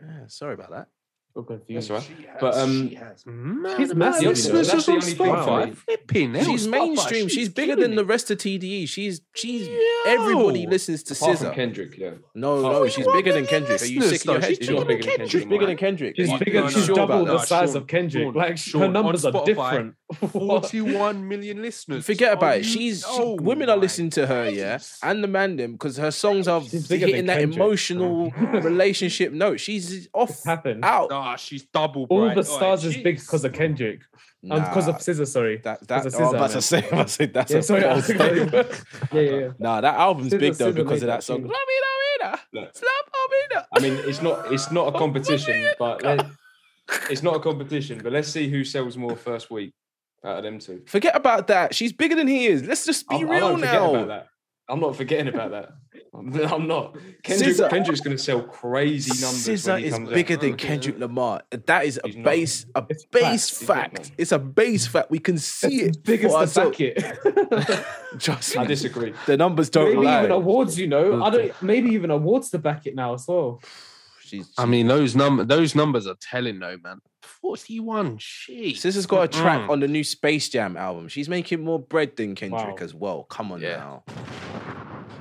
Yeah, 0.00 0.26
sorry 0.28 0.54
about 0.54 0.70
that. 0.70 0.88
So 1.34 1.42
confused. 1.42 1.90
that's 1.90 2.08
right. 2.08 2.38
But 2.40 2.54
um, 2.56 2.88
she 2.88 2.94
has 2.96 3.20
She's 3.20 3.26
amount 3.28 3.90
of 3.90 3.96
massive, 3.96 4.26
listeners 4.28 4.66
though. 4.68 4.72
That's 4.72 4.86
the 4.86 4.92
on 4.92 4.98
only 4.98 5.12
thing 5.12 5.26
Spotify. 5.32 5.76
Flipping 5.76 6.34
hell, 6.34 6.44
she's 6.44 6.66
Spotify, 6.66 6.70
mainstream. 6.70 7.28
She's, 7.28 7.48
bigger 7.48 7.74
killing 7.74 7.80
than 7.82 7.94
the 7.96 8.04
rest 8.04 8.30
of 8.30 8.38
TDE. 8.38 8.88
She's 8.88 9.20
she's 9.34 9.68
everybody 10.06 10.66
listens 10.66 11.02
to 11.04 11.14
apart 11.14 11.38
SZA. 11.38 11.54
Kendrick, 11.54 11.96
yeah. 11.98 12.10
No, 12.34 12.52
Oh, 12.56 12.72
no, 12.72 12.82
wait, 12.82 12.92
she's 12.92 13.06
bigger 13.08 13.32
than 13.32 13.46
Kendrick. 13.46 13.80
Are 13.82 13.86
you 13.86 14.02
sick 14.02 14.24
in 14.24 14.30
your 14.32 14.40
though? 14.40 14.46
head? 14.46 14.56
She's 14.56 14.66
She's 14.66 14.70
not 14.70 14.86
bigger 14.86 14.98
bigger 15.02 15.02
than 15.02 15.16
Kendrick. 15.18 15.30
She's 15.30 15.44
bigger 15.46 15.66
than 15.66 15.76
Kendrick. 15.76 16.16
She's 16.16 16.38
bigger. 16.38 16.70
she's 16.70 16.86
double 16.88 17.24
the 17.24 17.38
size 17.38 17.74
of 17.74 17.86
Kendrick. 17.86 18.24
Sean, 18.24 18.34
like 18.34 18.58
her 18.74 18.88
numbers 18.88 19.24
are 19.24 19.44
different. 19.44 19.94
What? 20.20 20.62
41 20.70 21.26
million 21.28 21.62
listeners. 21.62 22.04
Forget 22.06 22.32
about 22.34 22.52
Are 22.52 22.54
it. 22.56 22.64
you- 22.64 22.70
She's 22.72 23.00
she- 23.00 23.06
Oh 23.08 23.36
women 23.40 23.68
are 23.68 23.76
listening 23.76 24.10
to 24.10 24.26
her, 24.26 24.48
yeah, 24.50 24.78
and 25.02 25.22
the 25.22 25.28
man 25.28 25.56
them 25.56 25.72
because 25.72 25.96
her 25.96 26.10
songs 26.10 26.48
are 26.48 26.62
She's 26.62 26.88
hitting 26.88 27.26
that 27.26 27.38
Kendrick. 27.38 27.56
emotional 27.56 28.30
relationship 28.62 29.32
note. 29.32 29.60
She's 29.60 30.08
off 30.12 30.42
happened. 30.44 30.84
out. 30.84 31.10
Ah, 31.12 31.36
she's 31.36 31.64
double. 31.64 32.06
All 32.10 32.26
bright. 32.26 32.34
the 32.34 32.40
Oh, 32.40 32.42
stars 32.56 32.84
is 32.84 32.96
big 32.96 33.18
because 33.20 33.44
of 33.44 33.52
Kendrick. 33.52 34.00
Um, 34.50 34.60
because 34.60 34.88
of 34.88 34.96
SZA, 34.96 35.26
sorry. 35.28 35.58
that 35.58 35.86
that. 35.86 36.02
because 36.04 36.14
Oh, 36.20 36.24
I'm 36.30 36.34
about 36.34 36.50
to 36.50 36.62
say, 36.62 36.84
I'm 36.90 37.06
say 37.06 37.26
that's 37.26 37.52
Yeah, 37.52 37.58
a 37.58 37.62
sorry. 37.62 37.84
I 37.84 37.92
false 37.94 38.08
was 38.08 38.16
gonna- 38.16 38.34
statement. 38.48 38.84
yeah, 39.12 39.20
yeah, 39.20 39.30
yeah. 39.38 39.48
Nah, 39.60 39.80
that 39.80 39.94
album's 39.94 40.32
SZA 40.32 40.40
big 40.40 40.54
though 40.54 40.72
SZA 40.72 40.74
because 40.74 41.02
of 41.02 41.06
that 41.06 41.16
that 41.18 41.22
song. 41.22 41.42
tune. 41.42 41.46
Lamina, 41.48 42.38
Look, 42.52 42.76
Slap 42.76 43.66
I 43.74 43.80
mean, 43.80 43.94
it's 44.04 44.20
not 44.20 44.52
it's 44.52 44.70
not 44.70 44.94
a 44.94 44.98
competition, 44.98 45.68
but 45.78 46.02
let, 46.02 46.26
it's 47.10 47.22
not 47.22 47.36
a 47.36 47.40
competition. 47.40 48.00
But 48.02 48.12
let's 48.12 48.28
see 48.28 48.48
who 48.50 48.64
sells 48.64 48.96
more 48.96 49.16
first 49.16 49.50
week 49.50 49.72
out 50.24 50.38
of 50.38 50.44
them 50.44 50.58
two. 50.58 50.82
Forget 50.86 51.16
about 51.16 51.48
that. 51.48 51.74
She's 51.74 51.92
bigger 51.92 52.14
than 52.14 52.28
he 52.28 52.46
is. 52.46 52.62
Let's 52.64 52.84
just 52.84 53.08
be 53.08 53.16
I'm, 53.16 53.28
I 53.28 53.30
real 53.30 53.48
don't 53.48 53.58
forget 53.60 53.74
about 53.76 53.92
now. 53.94 54.04
that. 54.06 54.26
I'm 54.68 54.80
not 54.80 54.96
forgetting 54.96 55.28
about 55.28 55.50
that. 55.50 55.70
I'm, 56.14 56.32
I'm 56.52 56.66
not. 56.68 56.96
Kendrick, 57.24 57.56
SZA- 57.56 57.68
Kendrick's 57.68 58.00
going 58.00 58.16
to 58.16 58.22
sell 58.22 58.42
crazy 58.42 59.10
numbers. 59.20 59.46
when 59.46 59.56
SZA 59.56 59.78
he 59.80 59.84
is 59.86 59.94
comes 59.94 60.08
out. 60.08 60.14
bigger 60.14 60.36
than 60.36 60.56
Kendrick 60.56 60.98
Lamar. 60.98 61.42
That 61.50 61.84
is 61.84 62.00
a 62.02 62.06
He's 62.06 62.16
not. 62.16 62.24
base, 62.24 62.66
a 62.74 62.84
It's 62.88 63.04
base 63.06 63.50
facts. 63.50 63.58
He's 63.58 63.68
not, 63.68 63.76
fact. 63.76 64.12
It's 64.18 64.32
a 64.32 64.38
base 64.38 64.86
fact. 64.86 65.10
We 65.10 65.18
can 65.18 65.36
see 65.38 65.80
It's 65.82 65.96
it. 65.98 66.04
big 66.04 66.24
as 66.24 66.32
for 66.32 66.46
the 66.46 66.60
bucket. 66.70 67.84
Trust 68.20 68.56
I 68.56 68.64
disagree. 68.64 69.12
The 69.26 69.36
numbers 69.36 69.68
don't 69.70 69.94
maybe 69.94 70.06
lie. 70.06 70.20
even 70.20 70.30
awards, 70.30 70.78
you 70.78 70.86
know. 70.86 71.22
I 71.22 71.30
don't. 71.30 71.62
Maybe 71.62 71.90
even 71.90 72.10
awards 72.10 72.50
to 72.50 72.58
back 72.58 72.86
it 72.86 72.94
now 72.94 73.14
as 73.14 73.24
well. 73.26 73.60
She's, 74.20 74.50
I 74.56 74.64
mean, 74.64 74.86
those 74.86 75.14
number 75.14 75.44
those 75.44 75.74
numbers 75.74 76.06
are 76.06 76.16
telling 76.20 76.58
though, 76.60 76.78
man. 76.82 77.00
41. 77.24 78.18
Jeez. 78.18 78.76
SZA's 78.76 79.06
got 79.06 79.22
a 79.22 79.28
track 79.28 79.62
Mm. 79.62 79.70
on 79.70 79.80
the 79.80 79.88
new 79.88 80.04
Space 80.04 80.48
Jam 80.48 80.76
album. 80.76 81.08
She's 81.08 81.28
making 81.28 81.62
more 81.62 81.78
bread 81.78 82.16
than 82.16 82.34
Kendrick 82.34 82.78
Wow. 82.80 82.84
as 82.84 82.94
well. 82.94 83.24
Come 83.24 83.52
on 83.52 83.60
Yeah. 83.60 83.76
now. 83.76 84.04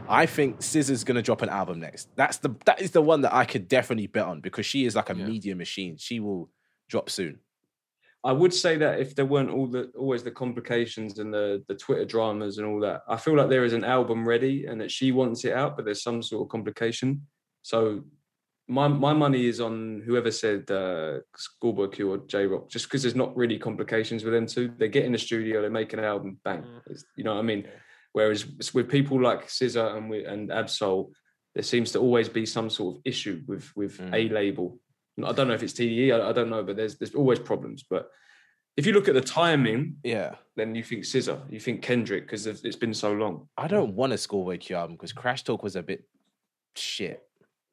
I 0.09 0.25
think 0.25 0.57
SZA's 0.61 1.03
gonna 1.03 1.21
drop 1.21 1.41
an 1.41 1.49
album 1.49 1.79
next. 1.79 2.09
That's 2.15 2.37
the 2.37 2.49
that 2.65 2.81
is 2.81 2.91
the 2.91 3.01
one 3.01 3.21
that 3.21 3.33
I 3.33 3.45
could 3.45 3.67
definitely 3.67 4.07
bet 4.07 4.25
on 4.25 4.41
because 4.41 4.65
she 4.65 4.85
is 4.85 4.95
like 4.95 5.09
a 5.09 5.15
Yeah. 5.15 5.25
media 5.25 5.55
machine. 5.55 5.97
She 5.97 6.19
will 6.19 6.49
drop 6.89 7.09
soon. 7.09 7.39
I 8.23 8.33
would 8.33 8.53
say 8.53 8.77
that 8.77 8.99
if 8.99 9.15
there 9.15 9.25
weren't 9.25 9.49
all 9.49 9.65
the 9.67 9.85
always 9.97 10.21
the 10.23 10.31
complications 10.31 11.17
and 11.19 11.33
the 11.33 11.63
the 11.67 11.75
Twitter 11.75 12.05
dramas 12.05 12.57
and 12.57 12.67
all 12.67 12.79
that, 12.81 13.03
I 13.07 13.17
feel 13.17 13.35
like 13.35 13.49
there 13.49 13.63
is 13.65 13.73
an 13.73 13.83
album 13.85 14.27
ready 14.27 14.65
and 14.65 14.79
that 14.81 14.91
she 14.91 15.11
wants 15.11 15.43
it 15.45 15.53
out, 15.53 15.75
but 15.75 15.85
there's 15.85 16.03
some 16.03 16.21
sort 16.21 16.43
of 16.45 16.49
complication. 16.49 17.25
So 17.61 18.03
my 18.71 18.87
my 18.87 19.13
money 19.13 19.45
is 19.47 19.59
on 19.59 20.01
whoever 20.05 20.31
said 20.31 20.69
uh, 20.71 21.19
Schoolboy 21.35 21.87
Q 21.89 22.11
or 22.13 22.17
Jay 22.33 22.45
Rock, 22.45 22.69
just 22.69 22.85
because 22.85 23.01
there's 23.03 23.15
not 23.23 23.35
really 23.35 23.57
complications 23.59 24.23
with 24.23 24.33
them 24.33 24.47
two. 24.47 24.71
They 24.77 24.87
get 24.87 25.05
in 25.05 25.11
the 25.11 25.17
studio, 25.17 25.61
they 25.61 25.69
make 25.69 25.91
an 25.93 25.99
album, 25.99 26.39
bang. 26.45 26.61
Mm. 26.63 26.77
It's- 26.91 27.05
you 27.17 27.23
know 27.25 27.33
what 27.35 27.41
I 27.41 27.43
mean? 27.51 27.67
Whereas 28.13 28.39
with 28.73 28.89
people 28.89 29.21
like 29.21 29.47
SZA 29.47 29.95
and 29.97 30.09
with, 30.09 30.25
and 30.27 30.51
Ab-Soul, 30.51 31.11
there 31.55 31.63
seems 31.63 31.91
to 31.93 31.99
always 31.99 32.27
be 32.29 32.45
some 32.45 32.69
sort 32.69 32.95
of 32.95 33.01
issue 33.05 33.41
with 33.47 33.65
with 33.75 33.97
Mm. 33.99 34.13
a 34.13 34.21
label. 34.33 34.79
I 35.23 35.33
don't 35.33 35.47
know 35.49 35.53
if 35.53 35.63
it's 35.63 35.73
TDE, 35.73 36.11
I, 36.13 36.29
I 36.29 36.31
don't 36.31 36.49
know, 36.49 36.63
but 36.63 36.75
there's 36.77 36.95
there's 36.97 37.13
always 37.15 37.39
problems. 37.39 37.83
But 37.93 38.09
if 38.77 38.85
you 38.85 38.93
look 38.93 39.07
at 39.09 39.15
the 39.15 39.21
timing, 39.41 39.97
Yeah. 40.03 40.35
then 40.55 40.75
you 40.75 40.83
think 40.83 41.03
SZA, 41.03 41.37
you 41.53 41.59
think 41.59 41.81
Kendrick, 41.81 42.23
because 42.25 42.47
it's 42.47 42.77
been 42.85 42.93
so 42.93 43.11
long. 43.11 43.49
I 43.57 43.67
don't 43.67 43.93
want 43.95 44.13
a 44.13 44.17
Schoolboy 44.17 44.57
Q 44.59 44.77
album 44.77 44.95
because 44.95 45.11
Crash 45.13 45.43
Talk 45.43 45.61
was 45.61 45.75
a 45.75 45.83
bit 45.83 46.01
shit. 46.75 47.19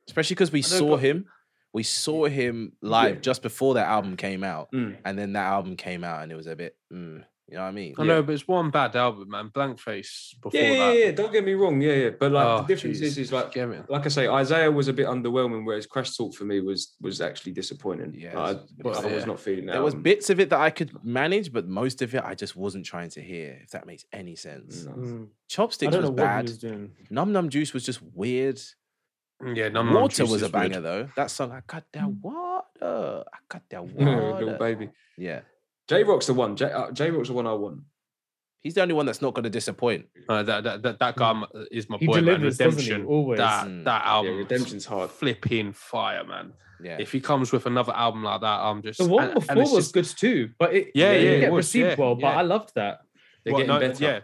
Especially 0.09 0.35
because 0.35 0.51
we 0.53 0.63
saw 0.63 0.91
but- 0.97 0.97
him. 1.05 1.27
We 1.75 1.83
saw 1.83 2.25
him 2.27 2.73
live 2.81 3.17
Yeah. 3.17 3.21
just 3.21 3.43
before 3.43 3.75
that 3.75 3.87
album 3.87 4.17
came 4.17 4.43
out, 4.43 4.73
Mm. 4.73 4.97
and 5.05 5.19
then 5.19 5.35
that 5.35 5.45
album 5.45 5.77
came 5.77 6.03
out, 6.03 6.23
and 6.23 6.33
it 6.33 6.35
was 6.35 6.47
a 6.47 6.57
bit, 6.57 6.75
mm, 6.91 7.23
you 7.47 7.55
know 7.57 7.61
what 7.63 7.69
I 7.69 7.73
mean? 7.73 7.95
I 7.99 8.05
know, 8.05 8.23
but 8.23 8.33
it's 8.33 8.49
one 8.49 8.71
bad 8.71 8.97
album, 8.97 9.29
man. 9.29 9.49
Blank 9.53 9.79
Face 9.79 10.35
before 10.43 10.59
Yeah, 10.59 10.71
yeah, 10.73 10.79
that. 10.87 10.99
yeah, 10.99 11.11
Don't 11.13 11.31
get 11.31 11.45
me 11.45 11.53
wrong. 11.53 11.81
Yeah, 11.83 11.93
yeah. 11.93 12.11
But 12.19 12.33
like 12.33 12.47
Oh, 12.47 12.63
the 12.63 12.69
difference 12.69 12.99
jeez. 13.01 13.03
is, 13.03 13.19
is 13.19 13.33
like, 13.33 13.55
like 13.55 14.07
I 14.07 14.09
say, 14.09 14.27
Isaiah 14.27 14.71
was 14.73 14.89
a 14.89 14.95
bit 14.95 15.07
underwhelming, 15.07 15.67
whereas 15.67 15.87
Crash 15.87 16.17
Talk 16.17 16.35
for 16.35 16.45
me 16.47 16.61
was 16.61 16.97
was 17.03 17.21
actually 17.21 17.53
disappointing. 17.53 18.15
Yeah, 18.19 18.39
Like, 18.39 18.57
it's- 18.57 18.97
I, 18.97 19.03
I 19.03 19.13
was 19.13 19.23
yeah. 19.23 19.25
not 19.27 19.39
feeling 19.39 19.67
that. 19.67 19.73
There 19.73 19.83
was 19.83 19.95
bits 19.95 20.31
of 20.31 20.41
it 20.41 20.49
that 20.51 20.61
I 20.61 20.71
could 20.71 20.91
manage, 21.05 21.53
but 21.53 21.69
most 21.69 22.01
of 22.01 22.15
it 22.15 22.23
I 22.25 22.35
just 22.35 22.57
wasn't 22.57 22.87
trying 22.87 23.11
to 23.11 23.21
hear. 23.21 23.61
If 23.63 23.71
that 23.73 23.87
makes 23.87 24.07
any 24.11 24.37
sense. 24.37 24.85
No. 24.87 24.93
Mm. 24.93 25.27
I 25.27 25.29
Chopsticks 25.49 25.93
don't 25.93 26.01
was 26.03 26.11
know 26.11 26.15
what 26.15 26.23
he 26.23 26.37
bad. 26.37 26.45
was 26.49 26.59
doing. 26.59 26.93
Numb 27.11 27.33
Numb 27.33 27.51
Juice 27.51 27.75
was 27.75 27.85
just 27.85 28.01
weird. 28.15 28.59
Yeah, 29.45 29.69
Numb 29.69 29.87
Numb 29.87 29.95
Water 29.95 30.25
was 30.25 30.33
a 30.33 30.35
is 30.35 30.43
weird. 30.43 30.53
banger 30.53 30.81
though. 30.81 31.09
That 31.17 31.31
song, 31.31 31.53
I 31.53 31.63
got 31.67 31.85
that 31.93 32.09
water. 32.09 33.25
I 33.33 33.39
got 33.49 33.63
that 33.71 33.85
Little 33.97 34.33
water. 34.33 34.57
baby. 34.59 34.91
Yeah, 35.17 35.41
Jay 35.89 36.03
Rock's 36.03 36.27
the 36.27 36.35
one. 36.35 36.57
J 36.57 36.67
uh, 36.67 36.91
Jay 36.91 37.11
Rock's 37.11 37.29
the 37.29 37.35
one 37.35 37.47
I 37.47 37.53
want. 37.53 37.81
he's 38.61 38.75
the 38.75 38.83
only 38.83 38.95
one 38.95 39.07
that's 39.07 39.23
not 39.23 39.35
going 39.35 39.45
to 39.45 39.51
disappoint. 39.51 40.07
Uh, 40.29 40.43
that, 40.43 40.65
that, 40.65 40.83
that, 40.83 40.99
that 40.99 41.17
guy 41.17 41.43
is 41.71 41.89
my 41.89 41.99
He 41.99 42.07
boy, 42.07 42.15
man. 42.15 42.25
delivers, 42.25 42.59
doesn't 42.59 42.81
he? 42.83 42.91
Redemption. 42.91 43.07
Always. 43.07 43.39
That, 43.39 43.67
Mm. 43.69 43.85
that 43.85 44.05
album. 44.05 44.33
Yeah, 44.33 44.39
Redemption's 44.39 44.85
hard. 44.85 45.11
Flipping 45.11 45.73
fire, 45.73 46.25
man. 46.25 46.53
Yeah, 46.83 46.97
If 47.01 47.11
he 47.13 47.21
comes 47.21 47.51
with 47.53 47.67
another 47.67 47.93
album 47.95 48.23
like 48.25 48.41
that, 48.41 48.61
I'm 48.61 48.83
just. 48.83 48.99
The 48.99 49.09
one 49.09 49.25
and- 49.31 49.33
and 49.35 49.47
before 49.47 49.63
it's 49.63 49.73
was 49.73 49.93
just- 49.93 49.95
good 49.95 50.05
too, 50.19 50.51
but 50.59 50.75
it 50.75 50.91
Yeah, 50.95 51.13
it 51.13 51.15
yeah, 51.15 51.21
didn't 51.21 51.35
it 51.37 51.41
get 51.41 51.53
was, 51.53 51.67
received 51.67 51.89
yeah, 51.91 51.95
well. 51.97 52.15
But 52.17 52.23
yeah. 52.35 52.39
I 52.39 52.43
loved 52.43 52.73
that. 52.75 53.01
They're 53.45 53.53
What, 53.53 53.59
getting 53.61 53.75
no, 53.75 53.81
better. 53.81 54.05
Yeah. 54.05 54.21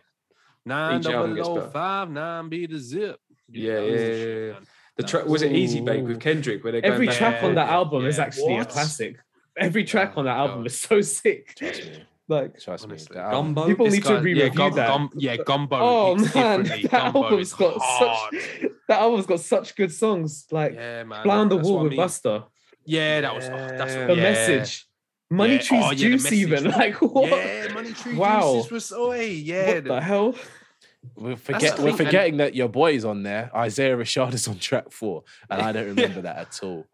Nine 0.67 1.01
Each 1.01 1.07
album 1.07 1.21
double 1.23 1.35
gets 1.37 1.49
O 1.49 1.55
better. 1.57 1.71
five 1.71 2.11
nine 2.11 2.49
be 2.49 2.67
the 2.67 2.79
zip. 2.79 3.21
Yeah, 3.51 3.73
yeah, 3.73 3.81
the 3.81 3.89
yeah, 3.89 4.47
yeah. 4.53 4.59
Man. 4.97 5.05
The 5.07 5.11
track 5.11 5.25
was- 5.25 5.33
was 5.33 5.43
it 5.43 5.53
Easy 5.53 5.81
Bake 5.81 6.05
with 6.05 6.21
Kendrick 6.21 6.63
where 6.65 6.73
they're 6.73 6.81
going 6.81 6.95
Every 6.95 7.07
track 7.09 7.37
and 7.39 7.47
on 7.49 7.55
that 7.57 7.67
Yeah, 7.69 7.75
album 7.75 8.07
is 8.07 8.19
yeah. 8.19 8.25
actually 8.25 8.57
a 8.57 8.65
classic. 8.65 9.17
Every 9.57 9.85
track 9.85 10.15
on 10.17 10.25
that 10.25 10.37
album 10.37 10.59
God. 10.61 10.67
is 10.67 10.81
so 10.81 11.01
sick. 11.01 11.57
Like 12.27 12.59
trust 12.59 12.87
me. 12.87 12.93
Honestly. 12.93 13.17
That 13.17 13.25
album- 13.35 13.53
Gumbo. 13.55 13.67
People 13.67 13.85
This 13.85 13.95
need 13.97 14.03
to 14.05 14.09
guy- 14.09 14.21
re-review 14.21 14.43
yeah, 14.45 14.49
gum, 14.49 14.73
that. 14.77 14.89
Gum, 14.89 15.11
yeah, 15.15 15.37
Gumbo. 15.37 15.77
oh 15.79 16.15
man, 16.15 16.63
that 16.63 16.91
Gumbo 16.91 17.23
album's 17.25 17.49
is 17.49 17.53
got 17.53 17.75
hard. 17.79 18.35
such 18.35 18.71
that 18.89 18.99
album's 19.01 19.27
got 19.27 19.41
such 19.41 19.77
good 19.77 19.93
songs. 19.93 20.47
Like 20.51 20.73
Yeah, 20.73 21.05
man. 21.05 21.23
Fly 21.23 21.37
on 21.37 21.49
the 21.51 21.57
Wall 21.59 21.75
what 21.75 21.81
I 21.81 21.83
with 21.83 21.91
mean. 21.91 21.97
Buster, 21.99 22.45
Yeah, 22.87 23.21
that 23.21 23.35
was. 23.35 23.45
oh, 23.45 23.51
that's 23.77 23.95
Yeah. 23.95 24.07
The 24.07 24.15
yeah. 24.17 24.23
Message, 24.23 24.87
Money 25.31 25.53
Yeah. 25.57 25.59
Trees 25.61 25.83
Oh, 25.85 25.91
yeah, 25.91 25.97
Juice, 25.99 26.23
Message. 26.25 26.39
even 26.39 26.65
like 26.71 27.03
what? 27.03 27.29
Yeah, 27.29 27.73
Money 27.75 27.93
Tree 27.93 28.15
Wow. 28.17 28.53
Juices 28.55 28.71
was. 28.73 28.93
Oh, 28.97 29.11
hey, 29.11 29.33
yeah. 29.35 29.75
what 29.75 29.85
the 29.85 30.01
hell? 30.01 30.35
We're, 31.17 31.37
forget, 31.37 31.79
we're 31.79 31.97
forgetting 31.97 32.39
that 32.39 32.55
your 32.55 32.69
boy's 32.69 33.05
on 33.05 33.23
there. 33.23 33.51
Isaiah 33.55 33.97
Rashad 33.97 34.35
is 34.35 34.49
on 34.49 34.59
track 34.59 34.91
four, 34.91 35.25
and 35.51 35.61
I 35.63 35.73
don't 35.73 35.87
remember 35.89 36.21
that 36.29 36.37
at 36.39 36.61
all. 36.63 36.87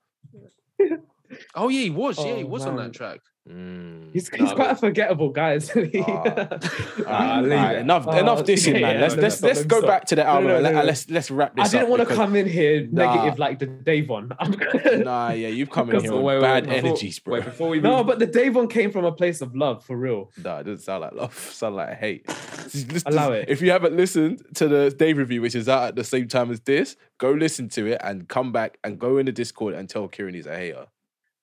Oh 1.54 1.68
yeah, 1.68 1.80
he 1.82 1.90
was. 1.90 2.18
Yeah, 2.18 2.36
he 2.36 2.42
Oh, 2.42 2.46
was 2.46 2.66
on 2.66 2.76
that 2.76 2.92
track. 2.92 3.20
Mm. 3.48 4.10
He's, 4.12 4.30
Nah, 4.32 4.38
he's 4.44 4.52
quite 4.54 4.70
a 4.70 4.74
forgettable 4.76 5.30
guy, 5.30 5.54
isn't 5.54 5.92
he? 5.92 6.00
Alright, 6.02 6.62
leave 6.98 7.06
alright, 7.06 7.76
it. 7.76 7.80
enough, 7.80 8.04
Oh, 8.06 8.10
enough 8.18 8.40
dissing, 8.44 8.74
yeah, 8.74 8.80
man. 8.80 8.94
yeah, 8.96 9.00
let's 9.00 9.16
no, 9.16 9.22
let's 9.22 9.36
stop, 9.36 9.46
let's 9.48 9.58
let 9.60 9.68
go 9.68 9.78
stop. 9.78 9.88
back 9.88 10.04
to 10.06 10.14
the 10.16 10.24
album. 10.26 10.48
no, 10.48 10.54
and 10.56 10.64
no, 10.64 10.70
let- 10.70 10.74
no. 10.80 10.84
Let's 10.84 11.10
let's 11.10 11.30
wrap 11.30 11.56
this. 11.56 11.62
Up. 11.62 11.66
I 11.66 11.70
didn't 11.70 11.82
up. 11.92 11.98
want 11.98 12.08
to 12.08 12.14
come 12.16 12.36
in 12.36 12.46
here 12.48 12.86
Nah. 12.90 13.14
negative 13.14 13.38
like 13.38 13.58
the 13.60 13.66
Davon. 13.66 14.32
I'm 14.38 14.52
gonna- 14.52 14.98
Nah, 15.04 15.30
yeah, 15.30 15.48
you've 15.48 15.70
come 15.70 15.90
in 15.90 16.00
here 16.00 16.10
Wait, 16.12 16.16
with 16.18 16.24
wait, 16.24 16.34
wait, 16.34 16.40
bad 16.42 16.64
before- 16.64 16.78
energies, 16.78 17.18
bro. 17.18 17.34
Wait, 17.34 17.44
before 17.44 17.68
we 17.70 17.80
no, 17.80 18.04
but 18.04 18.18
the 18.18 18.26
Davon 18.26 18.68
came 18.68 18.90
from 18.92 19.04
a 19.04 19.12
place 19.12 19.40
of 19.40 19.56
love, 19.56 19.84
for 19.84 19.96
real. 19.96 20.30
No, 20.44 20.58
it 20.58 20.64
doesn't 20.64 20.80
sound 20.84 21.00
like 21.02 21.12
love. 21.14 21.32
It 21.34 21.52
sound 21.54 21.76
like 21.76 21.96
hate. 21.98 22.26
Just 22.68 22.92
listen- 22.92 23.12
Allow 23.12 23.32
it. 23.32 23.46
If 23.48 23.62
you 23.62 23.70
haven't 23.70 23.96
listened 23.96 24.42
to 24.56 24.68
the 24.68 24.90
Dave 24.90 25.16
review, 25.16 25.40
which 25.40 25.54
is 25.54 25.68
out 25.68 25.88
at 25.88 25.96
the 25.96 26.04
same 26.04 26.28
time 26.28 26.50
as 26.50 26.60
this, 26.60 26.96
go 27.18 27.30
listen 27.32 27.68
to 27.70 27.86
it 27.86 28.00
and 28.04 28.28
come 28.28 28.52
back 28.52 28.76
and 28.84 28.98
go 28.98 29.16
in 29.18 29.26
the 29.26 29.32
Discord 29.32 29.74
and 29.74 29.88
tell 29.88 30.08
Kieran 30.08 30.34
he's 30.34 30.46
a 30.46 30.56
hater. 30.56 30.86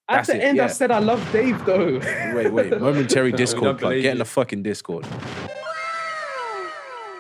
At 0.10 0.26
the 0.26 0.38
it, 0.38 0.44
end, 0.44 0.58
yeah. 0.58 0.66
I 0.66 0.68
said 0.68 0.90
I 0.90 1.00
love 1.00 1.26
Dave 1.34 1.64
though. 1.66 2.00
wait, 2.34 2.52
wait. 2.52 2.80
Momentary 2.80 3.32
Discord 3.44 3.80
plug. 3.80 4.02
Get 4.02 4.14
in 4.14 4.20
the 4.20 4.26
fucking 4.26 4.64
Discord. 4.64 5.06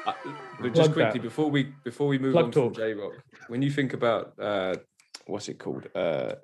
Uh, 0.06 0.14
but 0.62 0.74
just 0.74 0.94
quickly 0.94 1.20
that. 1.20 1.22
before 1.22 1.52
we 1.52 1.74
before 1.84 2.08
we 2.08 2.18
move 2.18 2.32
plug 2.32 2.46
on 2.46 2.52
to 2.52 2.72
Jay 2.72 2.94
Rock, 2.94 3.14
when 3.50 3.62
you 3.62 3.70
think 3.70 3.94
about 3.94 4.40
uh, 4.40 4.76
what's 5.26 5.50
it 5.50 5.60
called, 5.60 5.88
uh, 5.96 6.36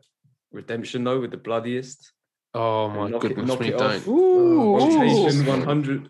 Redemption 0.52 1.06
though, 1.06 1.22
with 1.22 1.32
the 1.32 1.38
bloodiest. 1.38 2.12
Oh 2.54 2.90
my 2.90 3.08
knock 3.10 3.22
goodness, 3.22 3.46
it, 3.46 3.48
knock 3.48 3.60
me 3.62 3.70
it 3.70 3.76
off. 3.76 4.06
don't. 4.06 4.08
Ooh, 4.08 4.78
Rotation 4.78 5.46
100, 5.46 6.10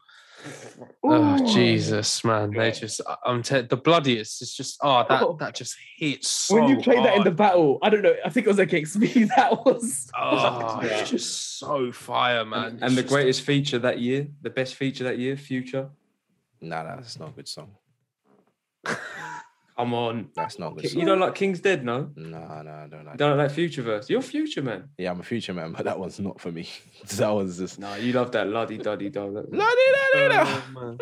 Oh 1.03 1.35
Ooh. 1.41 1.47
Jesus, 1.53 2.23
man! 2.23 2.51
They 2.51 2.71
just, 2.71 3.01
I- 3.07 3.15
I'm 3.25 3.41
te- 3.43 3.61
the 3.61 3.77
bloodiest. 3.77 4.41
It's 4.41 4.55
just, 4.55 4.77
oh, 4.81 5.05
that 5.07 5.21
Oh. 5.23 5.37
that 5.39 5.55
just 5.55 5.75
hits. 5.97 6.29
So 6.29 6.55
when 6.55 6.69
you 6.69 6.77
played 6.77 7.03
that 7.05 7.15
in 7.15 7.23
the 7.23 7.31
battle, 7.31 7.79
I 7.81 7.89
don't 7.89 8.01
know. 8.01 8.15
I 8.25 8.29
think 8.29 8.45
it 8.45 8.49
was 8.49 8.59
against 8.59 8.97
me. 8.97 9.07
That 9.35 9.65
was. 9.65 10.09
oh, 10.17 10.79
Yeah. 10.83 10.99
it's 10.99 11.09
just 11.11 11.59
so 11.59 11.91
fire, 11.91 12.43
man. 12.45 12.65
And, 12.73 12.83
and 12.83 12.97
the 12.97 13.01
just- 13.03 13.13
greatest 13.13 13.41
feature 13.41 13.79
that 13.79 13.99
year, 13.99 14.27
the 14.41 14.49
best 14.49 14.75
feature 14.75 15.03
that 15.05 15.17
year, 15.19 15.37
Future. 15.37 15.89
Nah, 16.61 16.83
nah, 16.83 16.95
that's 16.97 17.19
not 17.19 17.29
a 17.29 17.31
good 17.33 17.47
song. 17.47 17.71
Come 19.77 19.93
on, 19.95 20.29
That's 20.35 20.59
not 20.59 20.75
good 20.75 20.93
you 20.93 21.03
don't 21.03 21.19
like 21.19 21.33
King's 21.33 21.59
Dead, 21.59 21.83
no? 21.83 22.11
Nah, 22.15 22.61
nah, 22.61 22.83
I 22.83 22.87
don't 22.87 23.05
like 23.05 23.13
You 23.13 23.17
don't 23.17 23.37
like 23.37 23.47
that 23.49 23.55
Future 23.55 23.81
verse. 23.81 24.07
You're 24.09 24.21
Future 24.21 24.61
man. 24.61 24.89
Yeah, 24.99 25.09
I'm 25.11 25.19
a 25.19 25.23
future 25.23 25.53
man, 25.53 25.71
but 25.73 25.85
that 25.85 25.97
one's 25.97 26.19
not 26.19 26.39
for 26.39 26.51
me. 26.51 26.69
that 27.15 27.29
one's 27.29 27.57
just. 27.57 27.79
No, 27.79 27.95
you 27.95 28.13
love 28.13 28.31
that 28.33 28.47
luddy 28.47 28.77
duddy 28.77 29.09
dog. 29.09 29.33
that- 29.33 29.49
Oh, 30.75 30.79
man. 30.79 30.97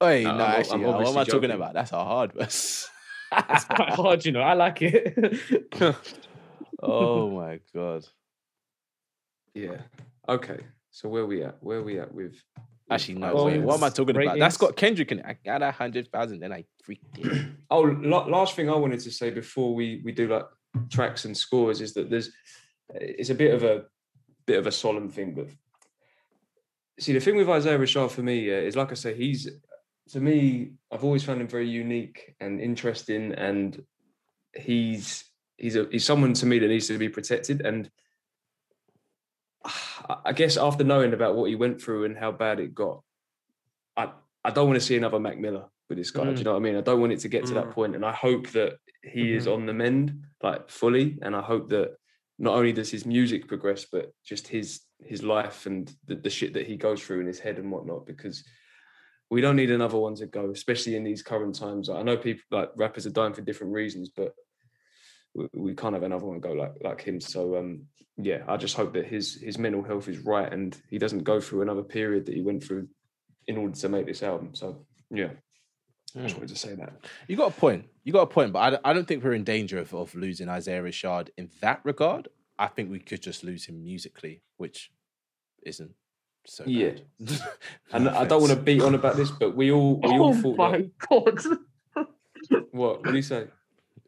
Hey, 0.00 0.24
No, 0.24 0.36
no, 0.36 0.44
I'm- 0.44 0.52
I'm 0.54 0.60
actually, 0.60 0.84
uh, 0.84 0.92
what 0.92 1.06
am 1.08 1.16
I 1.18 1.24
talking 1.24 1.50
about? 1.52 1.74
That's 1.74 1.92
a 1.92 2.04
hard 2.04 2.32
verse. 2.32 2.88
It's 3.50 3.64
quite 3.64 3.90
hard, 3.94 4.24
you 4.26 4.32
know. 4.32 4.42
I 4.42 4.52
like 4.52 4.82
it. 4.82 5.16
oh 6.82 7.30
my 7.30 7.60
god. 7.74 8.04
Yeah. 9.54 9.78
Okay. 10.28 10.58
So 10.90 11.08
where 11.08 11.24
we 11.24 11.42
at? 11.42 11.56
Where 11.60 11.82
we 11.82 11.98
at 11.98 12.12
with? 12.12 12.34
Actually, 12.90 13.14
no. 13.14 13.34
Well, 13.34 13.44
wait, 13.46 13.62
what 13.62 13.76
am 13.76 13.84
I 13.84 13.90
talking 13.90 14.16
about? 14.16 14.38
That's 14.38 14.56
got 14.56 14.76
Kendrick 14.76 15.12
in 15.12 15.20
it. 15.20 15.26
I 15.26 15.36
got 15.44 15.62
a 15.62 15.70
hundred 15.70 16.08
thousand, 16.10 16.40
then 16.40 16.52
I 16.52 16.64
freaked 16.82 17.18
it. 17.18 17.46
Oh, 17.70 17.80
la- 17.80 18.26
last 18.26 18.54
thing 18.54 18.68
I 18.68 18.74
wanted 18.74 19.00
to 19.00 19.10
say 19.10 19.30
before 19.30 19.74
we 19.74 20.02
we 20.04 20.12
do 20.12 20.28
like 20.28 20.44
tracks 20.90 21.24
and 21.24 21.34
scores 21.34 21.80
is 21.80 21.94
that 21.94 22.10
there's 22.10 22.30
it's 22.92 23.30
a 23.30 23.34
bit 23.34 23.54
of 23.54 23.64
a 23.64 23.84
bit 24.46 24.58
of 24.58 24.66
a 24.66 24.72
solemn 24.72 25.08
thing, 25.08 25.32
but 25.34 25.48
see 27.00 27.14
the 27.14 27.20
thing 27.20 27.36
with 27.36 27.48
Isaiah 27.48 27.78
Rashad 27.78 28.10
for 28.10 28.20
me 28.22 28.50
uh, 28.50 28.56
is 28.56 28.76
like 28.76 28.90
I 28.90 28.94
say, 28.94 29.14
he's 29.14 29.48
to 30.10 30.20
me 30.20 30.72
I've 30.92 31.02
always 31.02 31.24
found 31.24 31.40
him 31.40 31.48
very 31.48 31.66
unique 31.66 32.34
and 32.40 32.60
interesting, 32.60 33.32
and 33.32 33.82
he's 34.54 35.24
he's 35.56 35.76
a 35.76 35.88
he's 35.90 36.04
someone 36.04 36.34
to 36.34 36.44
me 36.44 36.58
that 36.58 36.68
needs 36.68 36.88
to 36.88 36.98
be 36.98 37.08
protected 37.08 37.62
and. 37.62 37.90
I- 40.24 40.32
guess 40.32 40.56
after 40.56 40.84
knowing 40.84 41.12
about 41.12 41.36
what 41.36 41.48
he 41.48 41.54
went 41.56 41.80
through 41.80 42.04
and 42.04 42.16
how 42.16 42.32
bad 42.32 42.60
it 42.60 42.74
got, 42.74 43.02
I 43.96 44.12
I 44.44 44.50
don't 44.50 44.66
want 44.68 44.80
to 44.80 44.86
see 44.86 44.96
another 44.96 45.20
Mac 45.20 45.38
Miller 45.38 45.66
with 45.88 45.98
this 45.98 46.10
guy. 46.10 46.24
Do 46.24 46.38
you 46.38 46.44
know 46.44 46.52
what 46.52 46.56
I 46.58 46.62
mean? 46.62 46.76
I 46.76 46.80
don't 46.80 47.00
want 47.00 47.12
it 47.12 47.20
to 47.20 47.28
get 47.28 47.46
to 47.46 47.54
that 47.54 47.66
Mm. 47.66 47.72
point, 47.72 47.94
and 47.94 48.04
I 48.04 48.12
hope 48.12 48.48
that 48.50 48.74
he 49.02 49.34
is 49.34 49.46
on 49.46 49.66
the 49.66 49.72
mend, 49.72 50.24
like 50.42 50.68
fully, 50.68 51.18
and 51.22 51.36
I 51.36 51.42
hope 51.42 51.68
that 51.70 51.96
not 52.38 52.54
only 52.56 52.72
does 52.72 52.90
his 52.90 53.06
music 53.06 53.46
progress, 53.46 53.86
but 53.90 54.12
just 54.24 54.48
his 54.48 54.80
his 55.04 55.22
life 55.22 55.66
and 55.66 55.92
the, 56.06 56.14
the 56.16 56.30
shit 56.30 56.52
that 56.54 56.66
he 56.66 56.76
goes 56.76 57.02
through 57.02 57.20
in 57.20 57.26
his 57.26 57.40
head 57.40 57.58
and 57.58 57.70
whatnot, 57.70 58.06
because 58.06 58.44
we 59.30 59.40
don't 59.40 59.56
need 59.56 59.70
another 59.70 59.98
one 59.98 60.14
to 60.16 60.26
go, 60.26 60.50
especially 60.50 60.94
in 60.96 61.04
these 61.04 61.22
current 61.22 61.54
times. 61.54 61.88
I 61.88 62.02
know 62.02 62.16
people 62.16 62.42
like 62.50 62.70
rappers 62.76 63.06
are 63.06 63.10
dying 63.10 63.32
for 63.34 63.40
different 63.42 63.72
reasons, 63.72 64.10
but 64.16 64.32
we, 65.34 65.48
we 65.54 65.74
can't 65.74 65.94
have 65.94 66.02
another 66.02 66.26
one 66.26 66.40
go 66.40 66.52
like 66.52 66.74
like 66.82 67.02
him. 67.02 67.20
So 67.20 67.56
um, 67.56 67.86
yeah, 68.16 68.42
I 68.48 68.56
just 68.56 68.76
hope 68.76 68.92
that 68.94 69.06
his 69.06 69.40
his 69.40 69.58
mental 69.58 69.82
health 69.82 70.08
is 70.08 70.18
right 70.18 70.52
and 70.52 70.76
he 70.90 70.98
doesn't 70.98 71.24
go 71.24 71.40
through 71.40 71.62
another 71.62 71.82
period 71.82 72.26
that 72.26 72.34
he 72.34 72.42
went 72.42 72.62
through 72.64 72.88
in 73.46 73.56
order 73.56 73.74
to 73.74 73.88
make 73.88 74.06
this 74.06 74.22
album. 74.22 74.54
So 74.54 74.86
yeah, 75.10 75.30
I 76.16 76.22
just 76.22 76.34
Hmm. 76.34 76.40
wanted 76.40 76.48
to 76.54 76.56
say 76.58 76.74
that. 76.74 76.92
You 77.28 77.36
got 77.36 77.50
a 77.56 77.60
point. 77.60 77.86
You 78.04 78.12
got 78.12 78.22
a 78.22 78.26
point, 78.26 78.52
but 78.52 78.58
I 78.60 78.70
don't, 78.70 78.80
I 78.84 78.92
don't 78.92 79.06
think 79.08 79.22
we're 79.24 79.32
in 79.34 79.44
danger 79.44 79.78
of, 79.78 79.94
of 79.94 80.14
losing 80.14 80.48
Isaiah 80.48 80.82
Rashad 80.82 81.28
in 81.36 81.50
that 81.60 81.80
regard. 81.84 82.28
I 82.58 82.66
think 82.66 82.90
we 82.90 82.98
could 82.98 83.22
just 83.22 83.42
lose 83.44 83.64
him 83.66 83.82
musically, 83.82 84.42
which 84.56 84.90
isn't 85.64 85.92
so 86.46 86.64
Yeah. 86.66 86.92
And 87.92 88.08
I 88.08 88.24
don't 88.24 88.40
want 88.40 88.52
to 88.52 88.58
beat 88.70 88.82
on 88.82 88.94
about 88.94 89.16
this, 89.16 89.30
but 89.30 89.54
we 89.56 89.70
all 89.72 89.96
we 90.00 90.08
all 90.18 90.30
oh 90.30 90.34
thought 90.34 90.58
my 90.58 90.70
that, 90.78 90.98
god! 91.08 92.06
what? 92.70 93.04
What 93.04 93.10
do 93.12 93.16
you 93.16 93.22
say? 93.22 93.46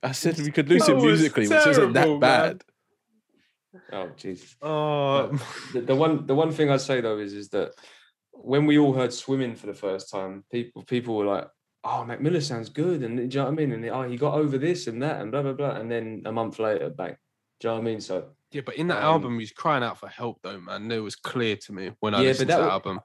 I 0.05 0.13
said 0.13 0.39
we 0.39 0.51
could 0.51 0.69
lose 0.69 0.87
That 0.87 0.91
him 0.93 1.03
was 1.03 1.21
musically, 1.21 1.49
which 1.49 1.67
isn't 1.67 1.93
that 1.95 2.09
man. 2.09 2.21
bad. 2.21 2.65
Oh 3.93 4.11
jeez. 4.17 4.55
Oh, 4.63 5.29
The, 5.73 5.81
the 5.81 5.95
one 5.95 6.27
the 6.27 6.35
one 6.35 6.53
thing 6.53 6.71
I'd 6.71 6.81
say 6.81 7.01
though 7.01 7.19
is 7.19 7.33
is 7.33 7.49
that 7.51 7.73
when 8.33 8.67
we 8.67 8.79
all 8.79 8.93
heard 8.93 9.13
swimming 9.13 9.55
for 9.57 9.67
the 9.67 9.75
first 9.75 10.11
time, 10.11 10.45
people 10.53 10.83
people 10.83 11.17
were 11.17 11.25
like, 11.25 11.49
"Oh, 11.83 12.05
Mac 12.05 12.21
Miller 12.21 12.41
sounds 12.41 12.69
good," 12.69 13.03
and 13.03 13.17
do 13.17 13.23
you 13.23 13.29
know 13.29 13.45
what 13.45 13.53
I 13.53 13.55
mean? 13.55 13.73
And 13.73 13.85
oh, 13.87 14.03
he 14.03 14.17
got 14.17 14.35
over 14.35 14.59
this 14.59 14.87
and 14.87 15.03
that 15.03 15.21
and 15.21 15.33
blah 15.33 15.43
blah 15.43 15.53
blah, 15.55 15.73
and 15.77 15.91
then 15.91 16.23
a 16.27 16.33
month 16.33 16.59
later, 16.59 16.91
bang. 16.91 17.17
Do 17.61 17.69
you 17.69 17.71
know 17.71 17.75
what 17.75 17.81
I 17.81 17.85
mean? 17.85 18.01
So 18.01 18.31
yeah, 18.51 18.63
but 18.65 18.77
in 18.77 18.89
that 18.89 18.99
Um, 18.99 19.05
album, 19.05 19.39
he's 19.39 19.53
crying 19.53 19.83
out 19.83 19.99
for 19.99 20.09
help, 20.09 20.39
though, 20.43 20.61
man. 20.61 20.91
It 20.91 20.99
was 20.99 21.17
clear 21.17 21.57
to 21.57 21.73
me 21.73 21.93
when 22.01 22.15
I 22.15 22.21
Yeah, 22.21 22.29
listened 22.29 22.51
but 22.51 22.55
to 22.55 22.59
that 22.59 22.63
that 22.63 22.67
wa- 22.67 22.73
album. 22.73 23.01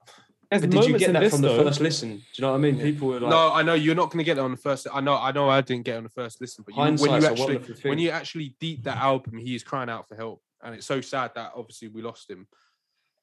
There's 0.50 0.64
But 0.64 0.72
did 0.72 0.86
you 0.86 0.98
get 0.98 1.14
that 1.14 1.20
this 1.20 1.32
from 1.34 1.42
the 1.42 1.50
first 1.50 1.80
listen? 1.80 2.10
Do 2.18 2.24
you 2.36 2.42
know 2.42 2.50
what 2.52 2.58
I 2.58 2.60
mean? 2.60 2.80
People 2.80 3.10
were 3.10 3.20
like, 3.20 3.30
no, 3.30 3.54
I 3.54 3.62
know 3.62 3.76
you're 3.76 3.94
not 3.94 4.10
going 4.10 4.18
to 4.18 4.24
get 4.24 4.38
it 4.38 4.42
on 4.42 4.52
the 4.52 4.58
first. 4.58 4.88
I 4.92 5.00
know, 5.00 5.16
I 5.16 5.32
know, 5.32 5.48
I 5.48 5.62
didn't 5.62 5.86
get 5.86 5.94
it 5.96 5.98
on 6.00 6.04
the 6.06 6.10
first 6.10 6.42
listen. 6.42 6.64
But 6.66 6.76
you, 6.76 6.82
when 7.08 7.22
you 7.22 7.28
actually, 7.28 7.58
when 7.84 8.00
you 8.00 8.10
actually 8.10 8.56
deep 8.60 8.84
that 8.86 8.98
album, 8.98 9.38
he 9.38 9.54
is 9.54 9.64
crying 9.64 9.90
out 9.90 10.08
for 10.08 10.16
help, 10.16 10.42
and 10.64 10.74
it's 10.74 10.88
so 10.88 11.02
sad 11.02 11.32
that 11.36 11.52
obviously 11.56 11.90
we 11.90 12.02
lost 12.02 12.30
him. 12.30 12.48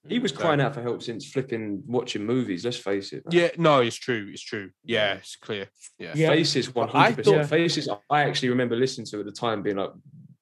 he 0.09 0.21
was 0.21 0.31
So- 0.31 0.39
crying 0.39 0.61
out 0.61 0.73
for 0.75 0.83
help 0.83 1.03
since 1.03 1.29
flipping 1.29 1.83
watching 1.89 2.25
movies. 2.25 2.65
Let's 2.65 2.77
face 2.77 3.13
it. 3.13 3.25
man. 3.27 3.33
Yeah, 3.35 3.49
no, 3.59 3.81
it's 3.81 3.97
true. 3.97 4.31
It's 4.33 4.43
true. 4.43 4.71
Yeah, 4.85 5.15
it's 5.15 5.35
clear. 5.35 5.67
Yeah. 5.99 6.13
Yeah. 6.15 6.29
Faces, 6.29 6.73
one 6.73 6.89
hundred 6.89 7.17
percent. 7.17 7.49
Faces. 7.49 7.89
I 8.09 8.21
actually 8.23 8.51
remember 8.51 8.77
listening 8.77 9.07
to 9.09 9.19
at 9.19 9.27
the 9.27 9.33
time, 9.33 9.63
being 9.63 9.79
like, 9.79 9.91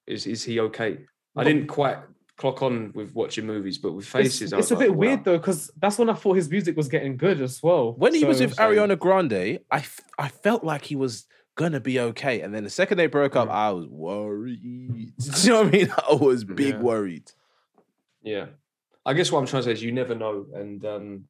"Is 0.06 0.26
is 0.26 0.44
he 0.44 0.60
okay?" 0.60 0.98
I 1.34 1.44
didn't 1.44 1.66
quite 1.68 1.96
clock 2.36 2.62
on 2.62 2.92
with 2.94 3.14
watching 3.14 3.46
movies, 3.46 3.78
but 3.78 3.92
with 3.92 4.06
faces, 4.06 4.52
I 4.52 4.58
it's 4.58 4.70
was 4.70 4.72
a 4.72 4.74
like, 4.74 4.88
bit 4.88 4.96
weird 4.96 5.18
wow. 5.20 5.24
though, 5.24 5.38
because 5.38 5.70
that's 5.80 5.98
when 5.98 6.10
I 6.10 6.14
thought 6.14 6.34
his 6.34 6.50
music 6.50 6.76
was 6.76 6.88
getting 6.88 7.16
good 7.16 7.40
as 7.40 7.62
well. 7.62 7.92
When 7.94 8.14
he 8.14 8.24
was 8.24 8.38
So- 8.38 8.44
with 8.46 8.56
Ariana 8.56 8.98
Grande, 8.98 9.60
I, 9.70 9.78
f- 9.78 10.00
I 10.18 10.28
felt 10.28 10.64
like 10.64 10.84
he 10.84 10.96
was 10.96 11.26
gonna 11.56 11.78
be 11.80 12.00
okay, 12.00 12.40
and 12.40 12.52
then 12.54 12.64
the 12.64 12.70
second 12.70 12.98
they 12.98 13.06
broke 13.06 13.36
up, 13.36 13.48
I 13.48 13.70
was 13.70 13.86
worried. 13.86 14.60
you 15.42 15.50
know 15.50 15.62
what 15.62 15.68
I 15.68 15.70
mean? 15.70 15.92
I 16.10 16.14
was 16.14 16.42
big 16.44 16.74
Yeah. 16.74 16.80
worried. 16.80 17.30
Yeah, 18.22 18.46
I 19.06 19.12
guess 19.14 19.30
what 19.30 19.38
I'm 19.40 19.46
trying 19.46 19.62
to 19.62 19.68
say 19.68 19.72
is 19.72 19.82
you 19.82 19.92
never 19.92 20.14
know, 20.14 20.46
and 20.54 20.84
um, 20.84 21.24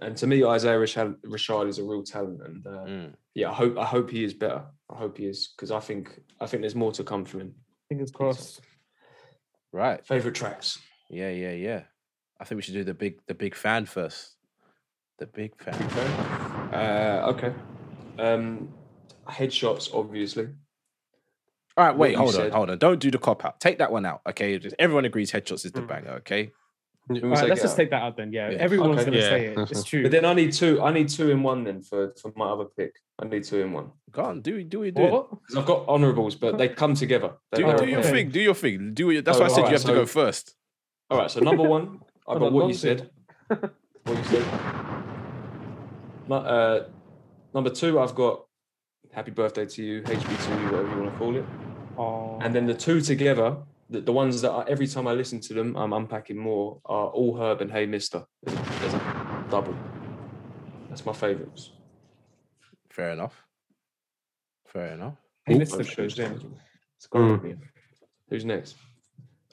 and 0.00 0.16
to 0.16 0.26
me, 0.26 0.42
Isaiah 0.44 0.78
Rashad, 0.78 1.16
Rashad 1.26 1.68
is 1.68 1.78
a 1.78 1.84
real 1.84 2.02
talent, 2.02 2.40
and 2.44 2.66
uh, 2.66 2.70
Mm. 2.70 3.12
yeah, 3.34 3.50
I 3.50 3.54
hope 3.54 3.78
I 3.78 3.84
hope 3.84 4.10
he 4.10 4.24
is 4.24 4.34
better. 4.34 4.64
I 4.90 4.96
hope 4.96 5.18
he 5.18 5.26
is 5.26 5.48
because 5.54 5.70
I 5.70 5.78
think 5.80 6.20
I 6.40 6.46
think 6.46 6.62
there's 6.62 6.74
more 6.74 6.90
to 6.92 7.04
come 7.04 7.24
from 7.24 7.40
him. 7.42 7.54
Fingers 7.88 8.10
crossed. 8.10 8.62
Right? 9.72 10.04
Favorite 10.06 10.34
tracks. 10.34 10.78
Yeah, 11.08 11.30
yeah, 11.30 11.52
yeah. 11.52 11.82
I 12.40 12.44
think 12.44 12.56
we 12.56 12.62
should 12.62 12.74
do 12.74 12.84
the 12.84 12.94
big 12.94 13.20
the 13.26 13.34
big 13.34 13.54
fan 13.54 13.86
first. 13.86 14.36
The 15.18 15.26
big 15.26 15.52
fan. 15.62 15.74
Uh, 16.72 17.24
okay. 17.34 17.52
Um, 18.18 18.68
headshots, 19.28 19.94
obviously. 19.94 20.48
All 21.76 21.86
right, 21.86 21.96
wait, 21.96 22.16
hold 22.16 22.30
on, 22.30 22.34
said. 22.34 22.52
hold 22.52 22.70
on. 22.70 22.78
Don't 22.78 22.98
do 23.00 23.10
the 23.10 23.18
cop 23.18 23.44
out. 23.44 23.60
Take 23.60 23.78
that 23.78 23.90
one 23.92 24.04
out, 24.04 24.20
okay? 24.28 24.60
Everyone 24.78 25.04
agrees 25.06 25.32
headshots 25.32 25.64
is 25.64 25.72
the 25.72 25.80
Mm. 25.80 25.88
banger, 25.88 26.10
okay? 26.18 26.50
Who 27.08 27.14
right, 27.28 27.48
let's 27.48 27.62
just 27.62 27.72
out? 27.74 27.76
take 27.76 27.90
that 27.90 28.02
out 28.02 28.16
then. 28.16 28.32
Yeah, 28.32 28.50
Yeah. 28.50 28.58
everyone's 28.58 29.00
Okay. 29.00 29.04
gonna 29.06 29.16
Yeah. 29.16 29.28
say 29.28 29.46
it. 29.46 29.58
It's 29.70 29.84
true. 29.90 30.02
But 30.02 30.12
then 30.12 30.24
I 30.24 30.34
need 30.34 30.52
two. 30.52 30.80
I 30.80 30.92
need 30.92 31.08
two 31.08 31.30
in 31.30 31.42
one 31.42 31.64
then 31.64 31.82
for 31.82 32.14
for 32.20 32.32
my 32.36 32.46
other 32.46 32.64
pick. 32.76 32.94
I 33.18 33.26
need 33.26 33.44
two 33.44 33.60
in 33.60 33.72
one 33.72 33.90
Go 34.10 34.22
on, 34.22 34.40
do 34.40 34.62
do 34.64 34.82
it, 34.84 34.94
do 34.94 35.02
what? 35.02 35.30
because 35.30 35.56
I've 35.56 35.66
got 35.66 35.86
honourables, 35.88 36.36
but 36.36 36.58
they 36.58 36.68
come 36.68 36.94
together. 36.94 37.32
They- 37.50 37.62
Do, 37.62 37.76
do 37.76 37.86
your 37.86 38.02
thing. 38.02 38.30
Do 38.30 38.40
your 38.40 38.54
thing. 38.54 38.94
Do 38.94 39.10
your, 39.10 39.22
that's 39.22 39.38
Oh, 39.38 39.40
why 39.40 39.46
I 39.46 39.48
said 39.48 39.56
you 39.56 39.62
alright, 39.64 39.72
have 39.80 39.90
to 39.90 39.94
go 39.94 40.06
first. 40.06 40.54
All 41.10 41.18
right. 41.18 41.30
So 41.30 41.40
number 41.40 41.62
one, 41.64 42.00
I've 42.28 42.38
got 42.38 42.52
what 42.52 42.68
you 42.68 42.74
said. 42.74 43.10
what 43.48 43.72
you 44.06 44.24
said. 44.24 44.44
Nu- 46.28 46.34
Uh, 46.36 46.84
number 47.54 47.70
two, 47.70 47.98
I've 47.98 48.14
got 48.14 48.44
Happy 49.12 49.30
Birthday 49.32 49.66
to 49.66 49.82
you, 49.84 50.02
HB2, 50.02 50.64
whatever 50.70 50.88
you 50.88 51.02
want 51.02 51.12
to 51.12 51.18
call 51.18 51.36
it. 51.36 51.44
Oh, 51.98 52.38
And 52.40 52.54
then 52.54 52.66
the 52.66 52.74
two 52.74 53.00
together, 53.00 53.56
the, 53.92 54.00
the 54.00 54.12
ones 54.12 54.40
that 54.40 54.50
I, 54.50 54.64
every 54.68 54.86
time 54.86 55.06
I 55.06 55.12
listen 55.12 55.40
to 55.40 55.54
them, 55.54 55.76
I'm 55.76 55.92
unpacking 55.92 56.36
more 56.38 56.80
are 56.86 57.08
All 57.08 57.36
Herb 57.36 57.60
and 57.60 57.70
Hey 57.70 57.86
Mista. 57.86 58.26
There's 58.42 58.58
a, 58.58 58.62
there's 58.80 58.94
a 58.94 59.46
double. 59.50 59.74
That's 60.88 61.04
my 61.06 61.12
favourites. 61.12 61.70
Fair 62.90 63.10
enough. 63.10 63.34
Fair 64.66 64.94
enough. 64.94 65.14
hey, 65.44 65.54
Oh, 65.54 65.58
Mister 65.58 65.84
shit, 65.84 65.96
goes 65.96 66.18
in. 66.18 66.56
It's 66.96 67.06
got 67.06 67.20
Mm. 67.20 67.42
me. 67.42 67.54
Who's 68.30 68.44
next? 68.44 68.76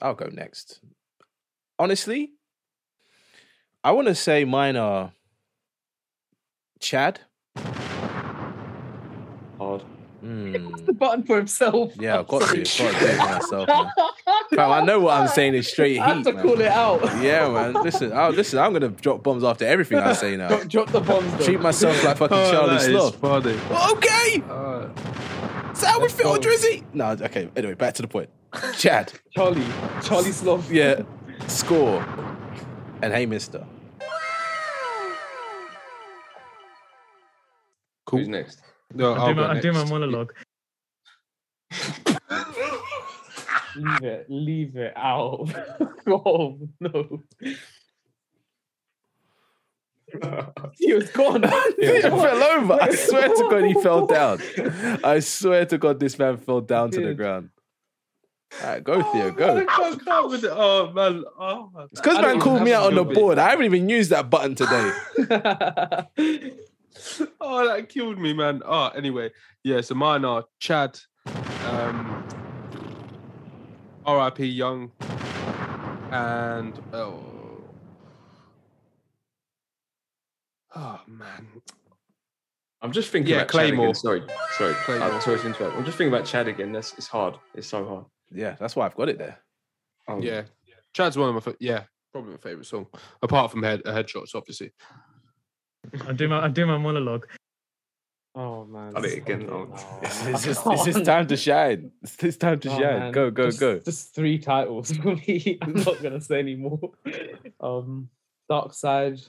I'll 0.00 0.14
go 0.14 0.26
next. 0.32 0.80
Honestly, 1.78 2.32
I 3.84 3.92
want 3.92 4.08
to 4.08 4.14
say 4.14 4.44
mine 4.44 4.76
are 4.76 5.12
Chad. 6.80 7.20
Hard. 9.58 9.82
Hmm. 10.20 10.52
The 10.84 10.92
button 10.92 11.22
for 11.24 11.36
himself. 11.38 11.92
Yeah, 11.98 12.18
I've 12.18 12.28
got 12.28 12.42
to. 12.42 12.46
I've 12.46 12.54
got 12.54 12.66
to 12.66 12.98
do 12.98 13.06
it 13.06 13.18
myself, 13.18 13.68
man. 13.68 13.90
Fam, 14.54 14.70
I 14.70 14.80
know 14.84 15.00
what 15.00 15.14
I'm 15.18 15.28
saying 15.28 15.54
is 15.54 15.68
straight 15.68 15.98
I 15.98 16.08
have 16.08 16.16
heat. 16.18 16.24
to 16.24 16.32
man. 16.34 16.42
call 16.44 16.60
it 16.60 16.66
out. 16.66 17.00
Yeah, 17.22 17.48
man. 17.48 17.72
Listen, 17.82 18.12
i 18.12 18.28
listen. 18.28 18.58
I'm 18.58 18.72
gonna 18.74 18.88
drop 18.88 19.22
bombs 19.22 19.44
after 19.44 19.64
everything 19.64 19.98
I 19.98 20.12
say 20.12 20.36
now. 20.36 20.48
drop, 20.48 20.68
drop 20.68 20.90
the 20.92 21.00
bombs. 21.00 21.32
Though. 21.38 21.44
Treat 21.44 21.60
myself 21.60 22.04
like 22.04 22.16
fucking 22.18 22.36
Oh, 22.36 22.50
Charlie 22.50 22.74
that 22.74 22.82
is 22.82 22.86
Sloth. 22.88 23.16
funny. 23.16 23.58
Okay, 23.92 24.42
Uh, 24.48 24.88
is 25.72 25.80
that 25.80 25.92
how 25.92 26.00
we 26.00 26.08
feel. 26.08 26.36
Drizzy? 26.36 26.84
No, 26.92 27.10
okay. 27.12 27.48
Anyway, 27.56 27.74
back 27.74 27.94
to 27.94 28.02
the 28.02 28.08
point. 28.08 28.28
Chad, 28.76 29.12
Charlie, 29.34 29.64
Charlie 30.02 30.32
Sloth. 30.32 30.70
yeah, 30.70 31.02
score, 31.46 32.04
and 33.02 33.12
hey, 33.14 33.24
Mister. 33.26 33.64
Who's 38.10 38.26
next? 38.28 38.60
No, 38.92 39.14
I 39.14 39.18
I'll 39.18 39.28
do 39.28 39.40
my, 39.40 39.50
I 39.50 39.60
do 39.60 39.72
my 39.72 39.84
monologue. 39.84 40.32
Leave 43.76 44.02
it, 44.02 44.26
leave 44.28 44.76
it 44.76 44.92
out. 44.96 45.48
oh 46.08 46.58
no. 46.80 47.22
He 50.78 50.92
was 50.92 51.08
gone. 51.10 51.44
He 51.78 52.00
fell 52.02 52.42
over. 52.42 52.78
I 52.80 52.94
swear 52.94 53.28
to 53.28 53.48
God, 53.50 53.64
he 53.64 53.74
fell 53.74 54.06
down. 54.06 54.40
I 55.04 55.20
swear 55.20 55.64
to 55.66 55.78
God, 55.78 56.00
this 56.00 56.18
man 56.18 56.36
fell 56.36 56.60
down 56.60 56.90
to 56.92 57.00
the 57.00 57.14
ground. 57.14 57.50
All 58.62 58.68
right, 58.68 58.82
go, 58.82 58.94
oh, 58.94 59.12
Theo, 59.12 59.30
go. 59.30 59.58
I 59.58 59.64
can't 60.04 60.28
with 60.28 60.44
it. 60.44 60.50
Oh 60.52 60.90
man, 60.92 61.22
oh, 61.38 61.70
man. 61.72 61.88
It's 61.92 62.00
because 62.00 62.20
man 62.20 62.40
called 62.40 62.62
me 62.62 62.72
out 62.72 62.86
on 62.86 62.94
the 62.96 63.04
feel 63.04 63.12
bad. 63.12 63.14
board. 63.14 63.38
I 63.38 63.50
haven't 63.50 63.66
even 63.66 63.88
used 63.88 64.10
that 64.10 64.28
button 64.28 64.56
today. 64.56 64.90
oh, 67.40 67.66
that 67.68 67.88
killed 67.88 68.18
me, 68.18 68.32
man. 68.32 68.62
Oh, 68.64 68.88
anyway, 68.88 69.30
yeah. 69.64 69.80
So 69.80 69.94
mine 69.94 70.24
are 70.24 70.44
Chad, 70.58 70.98
um, 71.66 72.24
R.I.P. 74.04 74.44
Young, 74.46 74.90
and 76.10 76.78
oh, 76.92 77.22
oh 80.74 81.00
man, 81.06 81.46
I'm 82.82 82.92
just 82.92 83.10
thinking 83.10 83.30
Yeah, 83.30 83.36
about 83.42 83.46
Chad 83.46 83.50
Claymore. 83.50 83.84
again. 83.86 83.94
Sorry, 83.94 84.22
sorry. 84.58 84.74
Claymore. 84.84 85.10
I'm 85.12 85.20
sorry 85.20 85.38
to 85.40 85.46
interrupt. 85.46 85.76
I'm 85.76 85.84
just 85.84 85.96
thinking 85.98 86.12
about 86.14 86.26
Chad 86.26 86.48
again. 86.48 86.72
That's 86.72 86.92
it's 86.94 87.06
hard. 87.08 87.36
It's 87.54 87.66
so 87.68 87.84
hard. 87.86 88.04
Yeah, 88.32 88.56
that's 88.58 88.76
why 88.76 88.86
I've 88.86 88.96
got 88.96 89.08
it 89.08 89.18
there. 89.18 89.38
Um, 90.08 90.22
yeah. 90.22 90.42
Chad's 90.92 91.16
one 91.16 91.28
of 91.28 91.34
my 91.36 91.40
fa- 91.40 91.56
yeah, 91.60 91.84
probably 92.12 92.32
my 92.32 92.38
favorite 92.38 92.66
song, 92.66 92.86
apart 93.22 93.52
from 93.52 93.62
Head 93.62 93.82
Headshots, 93.84 94.34
obviously. 94.34 94.72
I 96.06 96.12
do 96.12 96.28
my 96.28 96.44
I 96.44 96.48
do 96.48 96.66
my 96.66 96.78
monologue. 96.78 97.26
oh 98.34 98.64
man. 98.64 98.92
I'll 98.96 99.02
this 99.02 99.12
do 99.14 99.18
it 99.18 99.22
again. 99.22 99.42
is- 99.42 99.50
Oh. 99.50 99.98
It's, 100.02 100.26
it's 100.26 100.44
just, 100.48 100.62
it's 100.66 100.84
just 100.84 101.04
time 101.04 101.26
to 101.26 101.36
shine. 101.36 101.90
It's, 102.02 102.22
it's 102.22 102.36
time 102.36 102.60
to 102.60 102.70
Oh, 102.70 102.78
shine. 102.78 102.98
man. 102.98 103.12
Go, 103.12 103.30
go, 103.30 103.46
just, 103.46 103.60
go. 103.60 103.78
Just 103.80 104.14
three 104.14 104.38
titles 104.38 104.92
for 104.96 105.16
me. 105.16 105.58
I'm 105.62 105.74
not 105.74 106.02
gonna 106.02 106.20
say 106.20 106.38
any 106.40 106.56
more. 106.56 106.92
Um, 107.60 108.08
Darkseid. 108.50 109.28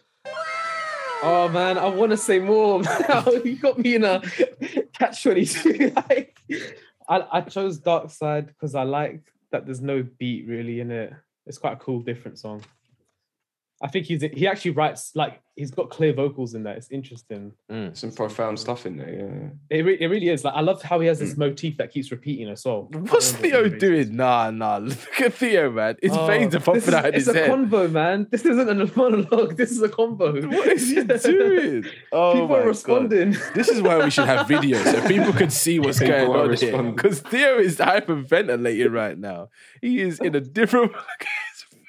Oh 1.24 1.48
man, 1.50 1.78
I 1.78 1.86
want 1.88 2.12
to 2.12 2.18
say 2.18 2.40
more. 2.40 2.80
Man. 2.82 3.24
you 3.46 3.56
got 3.58 3.78
me 3.78 3.96
in 3.96 4.04
a 4.04 4.22
catch 4.98 5.22
twenty 5.24 5.46
two. 5.46 5.92
like, 6.10 6.38
I 7.08 7.26
I 7.32 7.42
chose 7.42 7.80
Darkseid 7.80 8.48
because 8.48 8.74
I 8.76 8.84
like 8.84 9.22
that 9.52 9.66
there's 9.66 9.82
no 9.82 10.02
beat 10.18 10.48
really 10.48 10.80
in 10.80 10.90
it. 10.92 11.14
It's 11.46 11.58
quite 11.60 11.74
a 11.74 11.78
cool, 11.78 12.00
different 12.02 12.40
song. 12.40 12.64
I 13.84 13.88
think 13.88 14.06
he's 14.06 14.22
he 14.22 14.46
actually 14.48 14.72
writes 14.72 15.12
like 15.16 15.42
he's 15.56 15.72
got 15.72 15.90
clear 15.90 16.14
vocals 16.14 16.54
in 16.54 16.62
there. 16.64 16.76
It's 16.76 16.90
interesting. 16.92 17.52
Mm. 17.72 17.98
Some 17.98 18.12
profound 18.12 18.60
stuff 18.60 18.86
in 18.86 18.98
there. 18.98 19.10
Yeah. 19.70 19.78
It, 19.78 19.82
re- 19.86 19.98
it 20.00 20.08
really 20.08 20.30
is. 20.30 20.44
Like 20.44 20.54
I 20.54 20.62
love 20.62 20.82
how 20.84 21.00
he 21.00 21.08
has 21.08 21.18
this 21.20 21.36
motif 21.36 21.78
that 21.78 21.92
keeps 21.92 22.12
repeating 22.12 22.48
as 22.50 22.64
well. 22.64 22.90
What's 22.92 23.32
Theo 23.32 23.68
doing? 23.70 24.16
Nah, 24.16 24.52
nah. 24.52 24.78
Look 24.78 25.22
at 25.22 25.34
Theo, 25.34 25.72
man. 25.72 25.96
His 26.02 26.12
Oh, 26.16 26.28
veins 26.28 26.54
are 26.54 26.60
this 26.60 26.66
popping 26.66 26.82
is- 26.84 26.94
out 26.94 27.06
of 27.06 27.16
it's 27.16 27.26
his 27.26 27.36
a 27.36 27.40
head. 27.40 27.50
convo, 27.50 27.92
man. 27.92 28.28
This 28.30 28.46
isn't 28.46 28.70
a 28.70 28.98
monologue. 28.98 29.58
This 29.58 29.72
is 29.72 29.82
a 29.82 29.90
combo. 29.90 30.32
What 30.48 30.68
is 30.68 30.88
he 30.90 31.04
doing? 31.32 31.86
Oh 32.12 32.34
People 32.34 32.48
my 32.50 32.56
are 32.56 32.60
God. 32.62 32.68
responding. 32.68 33.36
This 33.56 33.68
is 33.68 33.82
why 33.82 34.04
we 34.04 34.12
should 34.12 34.28
have 34.28 34.46
videos 34.48 34.84
so 34.84 35.08
people 35.08 35.34
can 35.34 35.50
see 35.50 35.80
what's 35.80 36.00
People 36.00 36.14
going 36.28 36.30
are 36.30 36.52
on 36.52 36.56
here. 36.56 36.84
Because 36.92 37.20
Theo 37.22 37.58
is 37.58 37.78
hyperventilating 37.78 38.92
right 38.92 39.18
now. 39.18 39.50
He 39.82 40.02
is 40.02 40.20
in 40.20 40.36
a 40.36 40.40
different. 40.40 40.92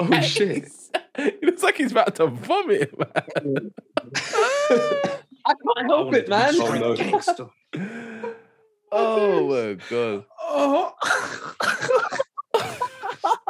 Oh 0.01 0.21
shit! 0.21 0.69
It 1.19 1.43
looks 1.43 1.63
like 1.63 1.77
he's 1.77 1.93
about 1.93 2.15
to 2.17 2.27
vomit, 2.29 2.99
man. 2.99 3.71
I 4.17 5.55
can't 5.55 5.87
help 5.87 6.15
it, 6.15 6.29
man. 6.29 6.55
Oh, 6.57 6.95
no. 7.75 8.33
Oh 8.93 9.49
my 9.49 9.75
god. 9.91 10.25
Oh, 10.41 10.93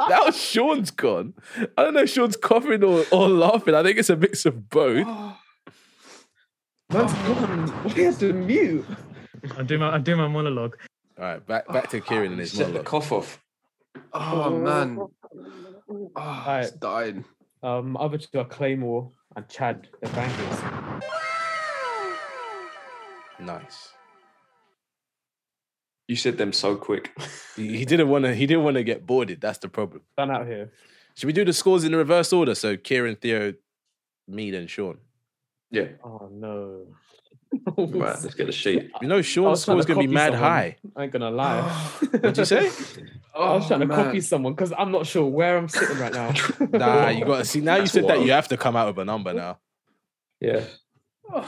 Now 0.09 0.29
Sean's 0.31 0.91
gone. 0.91 1.33
I 1.77 1.83
don't 1.83 1.93
know 1.93 2.01
if 2.01 2.09
Sean's 2.09 2.35
coughing 2.35 2.83
or, 2.83 3.05
or 3.11 3.29
laughing. 3.29 3.75
I 3.75 3.83
think 3.83 3.97
it's 3.97 4.09
a 4.09 4.15
mix 4.17 4.45
of 4.45 4.69
both. 4.69 5.07
Man's 6.91 7.13
gone. 7.13 7.83
We 7.95 8.03
have 8.03 8.19
to 8.19 8.33
mute. 8.33 8.85
I 9.57 9.63
do 9.63 9.77
my 9.77 9.95
I 9.95 9.97
do 9.99 10.15
my 10.15 10.27
monologue. 10.27 10.77
All 11.17 11.23
right, 11.25 11.45
back 11.45 11.67
back 11.67 11.89
to 11.91 12.01
Kieran 12.01 12.31
and 12.31 12.39
his 12.39 12.51
Set 12.51 12.73
the 12.73 12.79
cough 12.83 13.11
off. 13.11 13.39
oh 14.13 14.49
man, 14.57 14.97
oh, 14.99 16.11
Alright. 16.17 16.65
it's 16.65 16.71
dying. 16.73 17.25
Um, 17.63 17.95
other 17.97 18.17
two 18.17 18.39
are 18.39 18.45
Claymore. 18.45 19.09
and 19.35 19.47
Chad, 19.49 19.87
the 20.01 20.09
bangers. 20.09 20.59
Nice. 23.39 23.89
You 26.07 26.15
said 26.15 26.37
them 26.37 26.51
so 26.53 26.75
quick. 26.75 27.11
He, 27.55 27.77
he 27.77 27.85
didn't 27.85 28.09
want 28.09 28.25
to. 28.25 28.33
He 28.33 28.47
didn't 28.47 28.63
want 28.63 28.77
to 28.77 28.83
get 28.83 29.05
boarded. 29.05 29.39
That's 29.39 29.59
the 29.59 29.69
problem. 29.69 30.01
Done 30.17 30.31
out 30.31 30.47
here. 30.47 30.71
Should 31.15 31.27
we 31.27 31.33
do 31.33 31.45
the 31.45 31.53
scores 31.53 31.83
in 31.83 31.91
the 31.91 31.99
reverse 31.99 32.33
order? 32.33 32.55
So 32.55 32.75
Kieran, 32.77 33.15
Theo, 33.15 33.53
me, 34.27 34.49
then 34.49 34.65
Sean. 34.65 34.97
yeah. 35.69 35.89
Oh 36.03 36.29
no. 36.33 36.87
Right, 37.77 37.99
let's 38.23 38.33
get 38.33 38.47
the 38.47 38.51
sheet. 38.51 38.89
You 39.01 39.07
know, 39.07 39.17
I 39.17 39.21
Sean's 39.21 39.45
was 39.45 39.61
score 39.61 39.79
is 39.79 39.85
going 39.85 39.99
to 40.01 40.07
be 40.07 40.13
mad 40.13 40.33
someone. 40.33 40.41
high. 40.49 40.77
I 40.95 41.03
ain't 41.03 41.11
gonna 41.11 41.31
lie. 41.31 41.61
What'd 42.11 42.37
you 42.37 42.45
say? 42.45 42.69
I 43.35 43.53
was 43.55 43.67
trying 43.67 43.81
to 43.87 43.91
Oh, 43.91 43.95
copy 43.95 44.21
someone 44.21 44.53
because 44.53 44.73
I'm 44.77 44.91
not 44.91 45.05
sure 45.07 45.25
where 45.25 45.57
I'm 45.57 45.67
sitting 45.67 45.97
right 45.97 46.13
now. 46.13 46.33
Nah, 46.71 47.09
you 47.09 47.25
got 47.25 47.37
to 47.39 47.45
see. 47.45 47.61
Now 47.61 47.75
you 47.75 47.81
That's 47.81 47.91
said 47.93 48.07
that 48.07 48.21
you 48.21 48.31
have 48.31 48.47
to 48.49 48.57
come 48.57 48.75
out 48.75 48.87
with 48.87 48.99
a 48.99 49.05
number 49.05 49.33
now. 49.33 49.59
Yeah. 50.39 50.65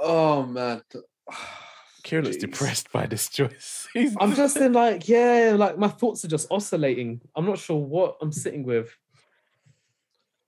Oh 0.00 0.44
man. 0.44 0.82
Kieran 2.02 2.24
looks 2.26 2.36
depressed 2.36 2.92
by 2.92 3.06
this 3.06 3.28
choice. 3.28 3.88
He's, 3.92 4.14
I'm 4.20 4.34
just 4.34 4.56
in 4.58 4.72
like, 4.72 5.08
yeah, 5.08 5.56
like 5.58 5.76
my 5.78 5.88
thoughts 5.88 6.24
are 6.24 6.28
just 6.28 6.46
oscillating. 6.52 7.20
I'm 7.34 7.46
not 7.46 7.58
sure 7.58 7.76
what 7.80 8.16
I'm 8.20 8.30
sitting 8.30 8.62
with. 8.62 8.96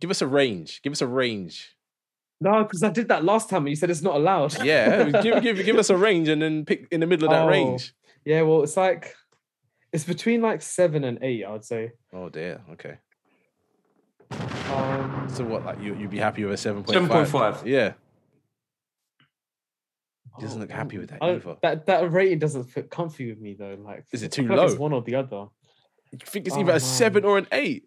give 0.01 0.10
us 0.10 0.23
a 0.23 0.27
range. 0.27 0.82
Give 0.82 0.93
us 0.93 1.01
a 1.01 1.06
range. 1.09 1.74
No, 2.40 2.62
because 2.62 2.82
I 2.85 2.90
did 2.90 3.09
that 3.09 3.24
last 3.24 3.51
time 3.51 3.62
and 3.62 3.69
you 3.70 3.77
said 3.77 3.90
it's 3.90 4.02
not 4.02 4.15
allowed. 4.16 4.62
Yeah, 4.65 5.10
give, 5.23 5.43
give 5.43 5.65
give 5.65 5.77
us 5.78 5.90
a 5.90 5.97
range 5.97 6.28
and 6.28 6.40
then 6.40 6.65
pick 6.65 6.86
in 6.93 7.01
the 7.01 7.06
middle 7.06 7.27
of 7.27 7.32
that 7.32 7.43
Oh. 7.44 7.48
range. 7.48 7.93
Yeah, 8.24 8.43
well, 8.43 8.62
it's 8.62 8.77
like 8.77 9.15
it's 9.93 10.05
between 10.05 10.40
like 10.43 10.62
seven 10.62 11.02
and 11.05 11.19
eight, 11.23 11.44
I 11.44 11.51
would 11.52 11.65
say. 11.65 11.93
Oh 12.12 12.28
dear. 12.28 12.60
Okay. 12.73 12.98
Um, 14.31 15.27
So 15.32 15.44
what? 15.44 15.65
Like 15.65 15.81
you 15.81 15.94
you'd 15.97 16.10
be 16.10 16.19
happy 16.19 16.44
with 16.44 16.55
a 16.55 16.56
seven 16.56 16.82
point 16.85 16.94
Seven 16.94 17.09
five? 17.09 17.31
point 17.31 17.56
five. 17.56 17.66
Yeah. 17.66 17.94
He 20.36 20.43
doesn't 20.43 20.59
oh, 20.59 20.62
look 20.62 20.70
happy 20.70 20.98
with 20.98 21.10
that 21.10 21.19
I 21.20 21.31
either. 21.32 21.56
That 21.62 21.86
that 21.86 22.12
rating 22.12 22.39
doesn't 22.39 22.65
fit 22.65 22.90
comfy 22.90 23.31
with 23.31 23.40
me 23.40 23.55
though. 23.59 23.77
Like, 23.82 24.05
Is 24.12 24.23
it 24.23 24.27
I 24.27 24.28
too 24.28 24.47
feel 24.47 24.56
like 24.56 24.69
It's 24.70 24.78
one 24.78 24.93
or 24.93 25.02
the 25.02 25.16
other. 25.16 25.47
You 26.12 26.19
think 26.24 26.47
it's 26.47 26.55
Oh, 26.56 26.60
either 26.60 26.70
a 26.70 26.74
man. 26.74 26.81
seven 26.81 27.24
or 27.24 27.39
an 27.39 27.48
eight? 27.51 27.85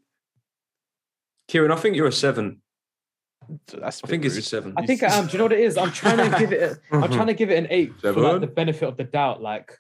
Kieran, 1.47 1.71
I 1.71 1.75
think 1.75 1.95
you're 1.95 2.07
a 2.07 2.11
seven. 2.11 2.61
That's 3.67 4.01
a 4.01 4.05
I 4.05 4.09
think 4.09 4.23
bit 4.23 4.27
it's 4.27 4.37
a 4.37 4.41
seven. 4.41 4.73
I 4.77 4.85
think 4.85 5.03
I 5.03 5.07
am. 5.07 5.25
Do 5.27 5.33
you 5.33 5.37
know 5.39 5.45
what 5.45 5.53
it 5.53 5.59
is? 5.59 5.77
I'm 5.77 5.91
trying 5.91 6.31
to 6.31 6.37
give 6.39 6.53
it. 6.53 6.79
A, 6.91 6.95
I'm 6.95 7.11
trying 7.11 7.27
to 7.27 7.33
give 7.33 7.49
it 7.49 7.57
an 7.57 7.67
eight 7.69 7.93
for 7.99 8.13
like 8.13 8.41
the 8.41 8.47
benefit 8.47 8.87
of 8.87 8.97
the 8.97 9.03
doubt. 9.03 9.41
Like, 9.41 9.77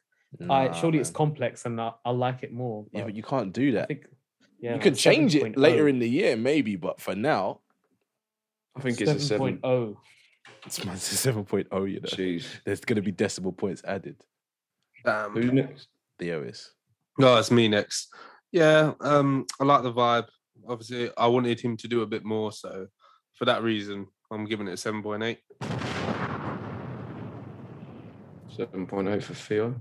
I 0.49 0.67
Nah, 0.67 0.73
surely 0.73 0.99
it's 0.99 1.09
complex 1.09 1.65
and 1.65 1.79
I, 1.79 1.91
I 2.03 2.11
like 2.11 2.43
it 2.43 2.51
more. 2.51 2.85
Yeah, 2.91 3.01
but 3.01 3.07
but 3.07 3.15
you 3.15 3.23
can't 3.23 3.53
do 3.53 3.69
I 3.69 3.71
that. 3.73 3.87
think 3.87 4.07
yeah, 4.59 4.71
you 4.71 4.75
like 4.75 4.83
can 4.83 4.95
change 4.95 5.35
it 5.35 5.43
7.0. 5.43 5.57
later 5.57 5.87
in 5.87 5.99
the 5.99 6.09
year, 6.09 6.35
maybe, 6.35 6.75
but 6.75 6.99
for 6.99 7.15
now, 7.15 7.59
I 8.75 8.81
think 8.81 9.01
it's 9.01 9.11
a 9.11 9.19
seven. 9.19 9.57
7.0. 9.59 9.95
it's 10.65 10.79
a 10.85 10.97
seven 10.97 11.45
oh, 11.71 11.83
you 11.83 11.99
know. 11.99 12.07
Jeez. 12.07 12.45
There's 12.65 12.81
gonna 12.81 13.01
be 13.01 13.11
decimal 13.11 13.51
points 13.51 13.81
added. 13.85 14.17
Damn. 15.05 15.31
Who's 15.31 15.51
next? 15.51 15.87
Theo 16.19 16.43
is. 16.43 16.71
No, 17.17 17.37
it's 17.37 17.51
me 17.51 17.67
next. 17.67 18.13
Yeah, 18.51 18.93
um, 19.01 19.45
I 19.59 19.63
like 19.63 19.83
the 19.83 19.93
vibe. 19.93 20.27
Obviously, 20.67 21.09
I 21.17 21.27
wanted 21.27 21.59
him 21.59 21.77
to 21.77 21.87
do 21.87 22.01
a 22.01 22.07
bit 22.07 22.23
more, 22.23 22.51
so 22.51 22.87
for 23.41 23.45
that 23.45 23.63
reason, 23.63 24.05
I'm 24.29 24.45
giving 24.45 24.67
it 24.67 24.73
a 24.73 24.77
seven 24.77 25.01
point 25.01 25.23
eight. 25.23 25.39
Seven 28.55 28.85
point 28.85 29.07
eight 29.07 29.23
for 29.23 29.33
Theo. 29.33 29.73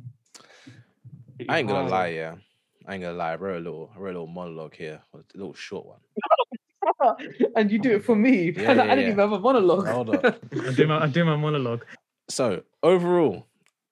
I 1.46 1.58
ain't 1.58 1.68
gonna 1.68 1.86
lie, 1.86 2.06
yeah. 2.06 2.36
I 2.86 2.94
ain't 2.94 3.02
gonna 3.02 3.18
lie. 3.18 3.32
I 3.32 3.36
wrote 3.36 3.58
a 3.58 3.60
little, 3.60 3.90
I 3.94 3.98
wrote 3.98 4.16
a 4.16 4.18
little 4.18 4.26
monologue 4.28 4.74
here, 4.74 5.02
a 5.12 5.18
little 5.34 5.52
short 5.52 5.84
one. 5.84 5.98
and 7.54 7.70
you 7.70 7.78
do 7.78 7.96
it 7.96 8.02
for 8.02 8.16
me. 8.16 8.50
Yeah, 8.50 8.62
yeah, 8.62 8.70
I 8.70 8.74
didn't 8.74 8.98
yeah. 8.98 9.06
even 9.08 9.18
have 9.18 9.32
a 9.32 9.38
monologue. 9.38 9.88
Hold 9.88 10.14
up. 10.14 10.24
I 10.52 10.72
do 10.72 10.86
my 10.86 11.02
I 11.02 11.06
do 11.06 11.22
my 11.26 11.36
monologue. 11.36 11.84
So 12.30 12.62
overall, 12.82 13.44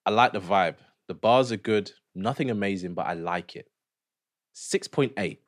I 0.03 0.09
like 0.09 0.33
the 0.33 0.41
vibe. 0.41 0.77
The 1.07 1.13
bars 1.13 1.51
are 1.51 1.57
good. 1.57 1.91
Nothing 2.15 2.49
amazing, 2.49 2.95
but 2.95 3.05
I 3.05 3.13
like 3.13 3.55
it. 3.55 3.69
Six 4.51 4.87
point 4.87 5.13
eight. 5.15 5.43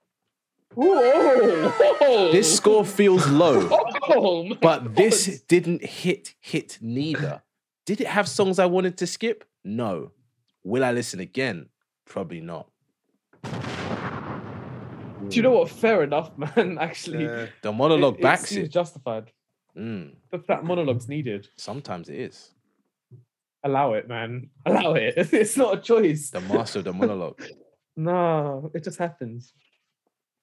Whoa, 0.75 1.69
whoa. 1.69 2.31
This 2.31 2.55
score 2.55 2.85
feels 2.85 3.27
low, 3.27 3.67
Oh, 4.15 4.53
but 4.61 4.95
this 4.95 5.41
didn't 5.41 5.83
hit 5.83 6.33
hit 6.39 6.77
neither. 6.81 7.41
Did 7.85 8.01
it 8.01 8.07
have 8.07 8.27
songs 8.27 8.59
I 8.59 8.65
wanted 8.67 8.97
to 8.97 9.07
skip? 9.07 9.43
No. 9.63 10.11
Will 10.63 10.83
I 10.83 10.91
listen 10.91 11.19
again? 11.19 11.69
Probably 12.05 12.41
not. 12.41 12.67
Do 13.43 15.35
you 15.37 15.41
know 15.43 15.51
what? 15.51 15.69
Fair 15.69 16.03
enough, 16.03 16.31
man. 16.55 16.77
Actually, 16.79 17.23
Yeah. 17.25 17.47
The 17.61 17.71
monologue 17.71 18.15
it, 18.15 18.19
it 18.19 18.23
backs 18.23 18.49
seems 18.49 18.67
it. 18.67 18.71
justified. 18.71 19.31
Mm, 19.77 20.15
But 20.29 20.47
that 20.47 20.63
monologue's 20.65 21.07
needed. 21.07 21.47
sometimes 21.55 22.09
it 22.09 22.19
is. 22.19 22.51
Allow 23.63 23.93
it, 23.93 24.07
man. 24.09 24.49
Allow 24.65 24.93
it. 24.95 25.13
It's 25.33 25.55
not 25.55 25.77
a 25.77 25.81
choice. 25.81 26.29
The 26.31 26.41
master 26.41 26.79
of 26.79 26.85
the 26.85 26.93
monologue. 26.93 27.41
No, 27.95 28.71
it 28.73 28.83
just 28.83 28.97
happens. 28.97 29.53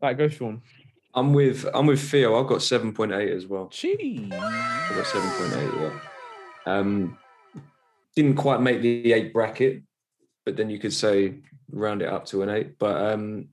Right, 0.00 0.16
go, 0.16 0.28
Sean. 0.28 0.62
I'm 1.14 1.32
with 1.32 1.66
I'm 1.74 1.86
with 1.86 2.00
Theo. 2.00 2.38
I've 2.38 2.46
got 2.46 2.62
seven 2.62 2.92
point 2.92 3.12
eight 3.12 3.32
as 3.32 3.46
well. 3.46 3.68
Gee. 3.68 4.28
I've 4.32 4.96
got 4.96 5.06
seven 5.06 5.30
point 5.30 5.52
eight. 5.54 5.80
Yeah. 5.80 6.00
Um, 6.66 7.18
didn't 8.14 8.36
quite 8.36 8.60
make 8.60 8.82
the 8.82 9.12
eight 9.12 9.32
bracket, 9.32 9.82
but 10.44 10.56
then 10.56 10.70
you 10.70 10.78
could 10.78 10.92
say 10.92 11.34
round 11.70 12.02
it 12.02 12.08
up 12.08 12.26
to 12.26 12.42
an 12.42 12.50
eight. 12.50 12.78
But 12.78 13.12
um, 13.12 13.48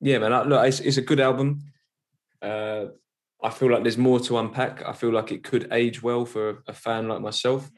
yeah, 0.00 0.18
man. 0.18 0.32
I- 0.32 0.42
Look, 0.42 0.66
it's, 0.66 0.80
it's 0.80 0.96
a 0.98 1.02
good 1.02 1.20
album. 1.20 1.62
Uh, 2.40 2.86
I 3.42 3.50
feel 3.50 3.70
like 3.70 3.82
there's 3.82 3.98
more 3.98 4.20
to 4.20 4.38
unpack. 4.38 4.82
I 4.86 4.92
feel 4.92 5.10
like 5.12 5.32
it 5.32 5.42
could 5.42 5.68
age 5.72 6.02
well 6.02 6.24
for 6.24 6.62
a 6.66 6.72
fan 6.72 7.08
like 7.08 7.20
myself. 7.20 7.70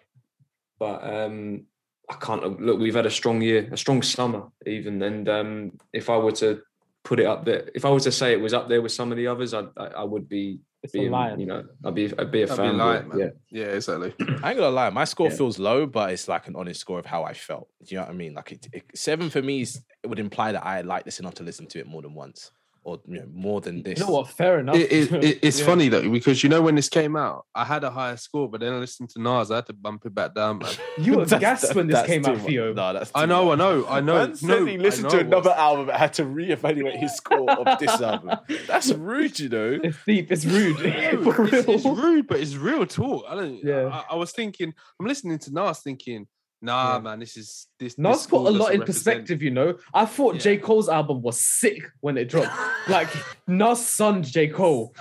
But 0.79 1.03
um, 1.05 1.67
I 2.11 2.15
can't 2.15 2.61
look. 2.61 2.81
We've 2.81 2.95
had 2.95 3.07
a 3.07 3.11
strong 3.11 3.41
year, 3.41 3.69
a 3.73 3.77
strong 3.77 4.03
summer, 4.03 4.49
even. 4.67 5.01
And 5.03 5.29
um, 5.29 5.79
if 5.93 6.11
I 6.11 6.17
were 6.17 6.33
to 6.33 6.61
put 7.05 7.19
it 7.21 7.27
up 7.27 7.45
there, 7.45 7.69
if 7.75 7.85
I 7.85 7.91
was 7.91 8.05
to 8.05 8.13
say 8.13 8.33
it 8.33 8.41
was 8.41 8.55
up 8.55 8.69
there 8.69 8.81
with 8.83 8.93
some 8.93 9.11
of 9.11 9.17
the 9.17 9.27
others, 9.27 9.55
I 9.55 9.63
I, 9.77 9.87
I 9.87 10.05
would 10.05 10.29
be 10.29 10.61
It's 10.83 10.95
a 10.95 10.99
being, 10.99 11.41
you 11.41 11.47
know, 11.47 11.65
I'd 11.85 11.95
be 11.95 12.05
I'd 12.19 12.31
be 12.31 12.43
a 12.43 12.47
That'd 12.47 12.63
be 12.63 12.69
fan. 12.69 12.77
light, 12.79 13.09
man. 13.09 13.19
yeah, 13.19 13.29
Yeah, 13.51 13.67
exactly. 13.75 14.15
I 14.21 14.51
ain't 14.51 14.59
gonna 14.59 14.71
lie, 14.71 14.91
my 14.91 15.05
score 15.05 15.29
Yeah. 15.31 15.37
feels 15.37 15.59
low, 15.59 15.87
but 15.87 16.13
it's 16.13 16.29
like 16.29 16.47
an 16.49 16.57
honest 16.57 16.81
score 16.81 16.99
of 16.99 17.07
how 17.07 17.25
I 17.25 17.35
felt. 17.35 17.69
Do 17.85 17.95
you 17.95 17.97
know 18.01 18.07
what 18.07 18.15
I 18.15 18.17
mean? 18.17 18.35
Like 18.35 18.53
it, 18.53 18.69
it- 18.73 18.85
seven 18.95 19.31
for 19.31 19.43
me 19.43 19.63
is, 19.63 19.81
it 20.03 20.07
would 20.09 20.19
imply 20.21 20.53
that 20.53 20.65
I 20.65 20.81
like 20.83 21.05
this 21.05 21.19
enough 21.21 21.35
to 21.35 21.43
listen 21.45 21.67
to 21.69 21.79
it 21.81 21.87
more 21.87 22.03
than 22.03 22.15
once, 22.15 22.51
or 22.85 23.01
you 23.07 23.21
know, 23.21 23.27
more 23.33 23.61
than 23.61 23.83
this. 23.83 23.99
You 24.01 24.07
know 24.07 24.13
what? 24.13 24.29
Fair 24.31 24.59
enough. 24.61 24.75
It, 24.77 24.91
it, 24.93 25.13
it, 25.25 25.39
it's 25.43 25.59
Yeah. 25.61 25.67
funny 25.67 25.89
though 25.89 26.09
because 26.11 26.43
you 26.43 26.49
know 26.49 26.61
when 26.63 26.75
this 26.75 26.89
came 26.89 27.15
out, 27.17 27.47
I 27.55 27.65
had 27.65 27.85
a 27.85 27.91
higher 27.91 28.17
score, 28.17 28.49
but 28.49 28.61
then 28.61 28.73
I 28.73 28.79
listened 28.79 29.11
to 29.11 29.21
Nas, 29.23 29.51
I 29.51 29.57
had 29.57 29.67
to 29.67 29.73
bump 29.73 30.05
it 30.07 30.15
back 30.15 30.35
down, 30.35 30.59
man. 30.59 30.71
You 30.99 31.17
were 31.19 31.25
That's- 31.27 31.61
gassed 31.63 31.75
when 31.75 31.87
this 31.87 32.05
came 32.07 32.25
out, 32.27 32.39
much. 32.39 32.47
Theo. 32.47 32.73
No, 32.73 32.93
that's 32.93 33.11
I 33.15 33.27
know, 33.27 33.45
much. 33.47 33.53
I 33.53 33.57
know, 33.57 33.87
I 33.89 34.01
know. 34.01 34.15
Man 34.27 34.35
said 34.37 34.67
he 34.69 34.79
listened 34.79 35.11
to 35.11 35.21
another 35.21 35.51
was. 35.51 35.59
album 35.59 35.89
and 35.91 35.99
had 35.99 36.13
to 36.15 36.25
reevaluate 36.25 36.99
his 36.99 37.15
score 37.15 37.51
of 37.51 37.79
this 37.79 38.01
album. 38.01 38.37
That's 38.67 38.93
rude, 38.93 39.39
you 39.39 39.49
know. 39.49 39.79
It's 39.83 39.99
deep. 40.05 40.31
It's 40.33 40.45
rude. 40.45 40.79
No, 40.83 41.33
For 41.33 41.45
it's, 41.45 41.69
it's 41.69 41.85
real. 41.85 41.95
rude, 41.97 42.27
but 42.27 42.41
it's 42.41 42.57
real 42.57 42.85
talk. 42.87 43.25
I 43.29 43.35
don't. 43.37 43.63
Yeah. 43.65 43.89
I, 44.09 44.15
I 44.15 44.17
was 44.17 44.33
thinking. 44.33 44.75
I'm 45.01 45.07
listening 45.07 45.39
to 45.39 45.53
Nas, 45.53 45.79
thinking, 45.81 46.27
nah, 46.63 46.95
Yeah. 46.95 47.01
man, 47.01 47.19
this 47.21 47.37
is 47.37 47.67
this. 47.79 47.99
Nas 47.99 48.19
this 48.19 48.27
put 48.29 48.47
a 48.47 48.51
lot 48.51 48.73
in 48.73 48.81
represent- 48.81 48.87
perspective, 48.87 49.43
you 49.43 49.51
know. 49.51 49.77
I 49.93 50.07
thought 50.07 50.39
J. 50.39 50.57
Cole's 50.57 50.89
album 50.89 51.21
was 51.21 51.39
sick 51.41 51.83
when 52.01 52.17
it 52.17 52.29
dropped. 52.31 52.57
like 52.89 53.09
Nas' 53.47 53.85
son 53.87 54.23
J. 54.23 54.49
Cole. 54.49 54.95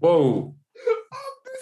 Whoa. 0.00 0.54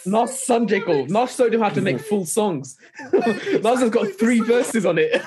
Nas' 0.06 0.42
son 0.44 0.66
J. 0.66 0.80
Cole. 0.80 1.04
Nas 1.06 1.34
showed 1.36 1.52
him 1.52 1.60
how 1.60 1.68
to 1.68 1.80
make 1.82 2.00
full 2.00 2.24
songs. 2.24 2.76
Nas 3.12 3.80
has 3.80 3.90
got 3.90 4.08
three 4.18 4.40
verses 4.40 4.86
on 4.86 4.96
it. 4.98 5.20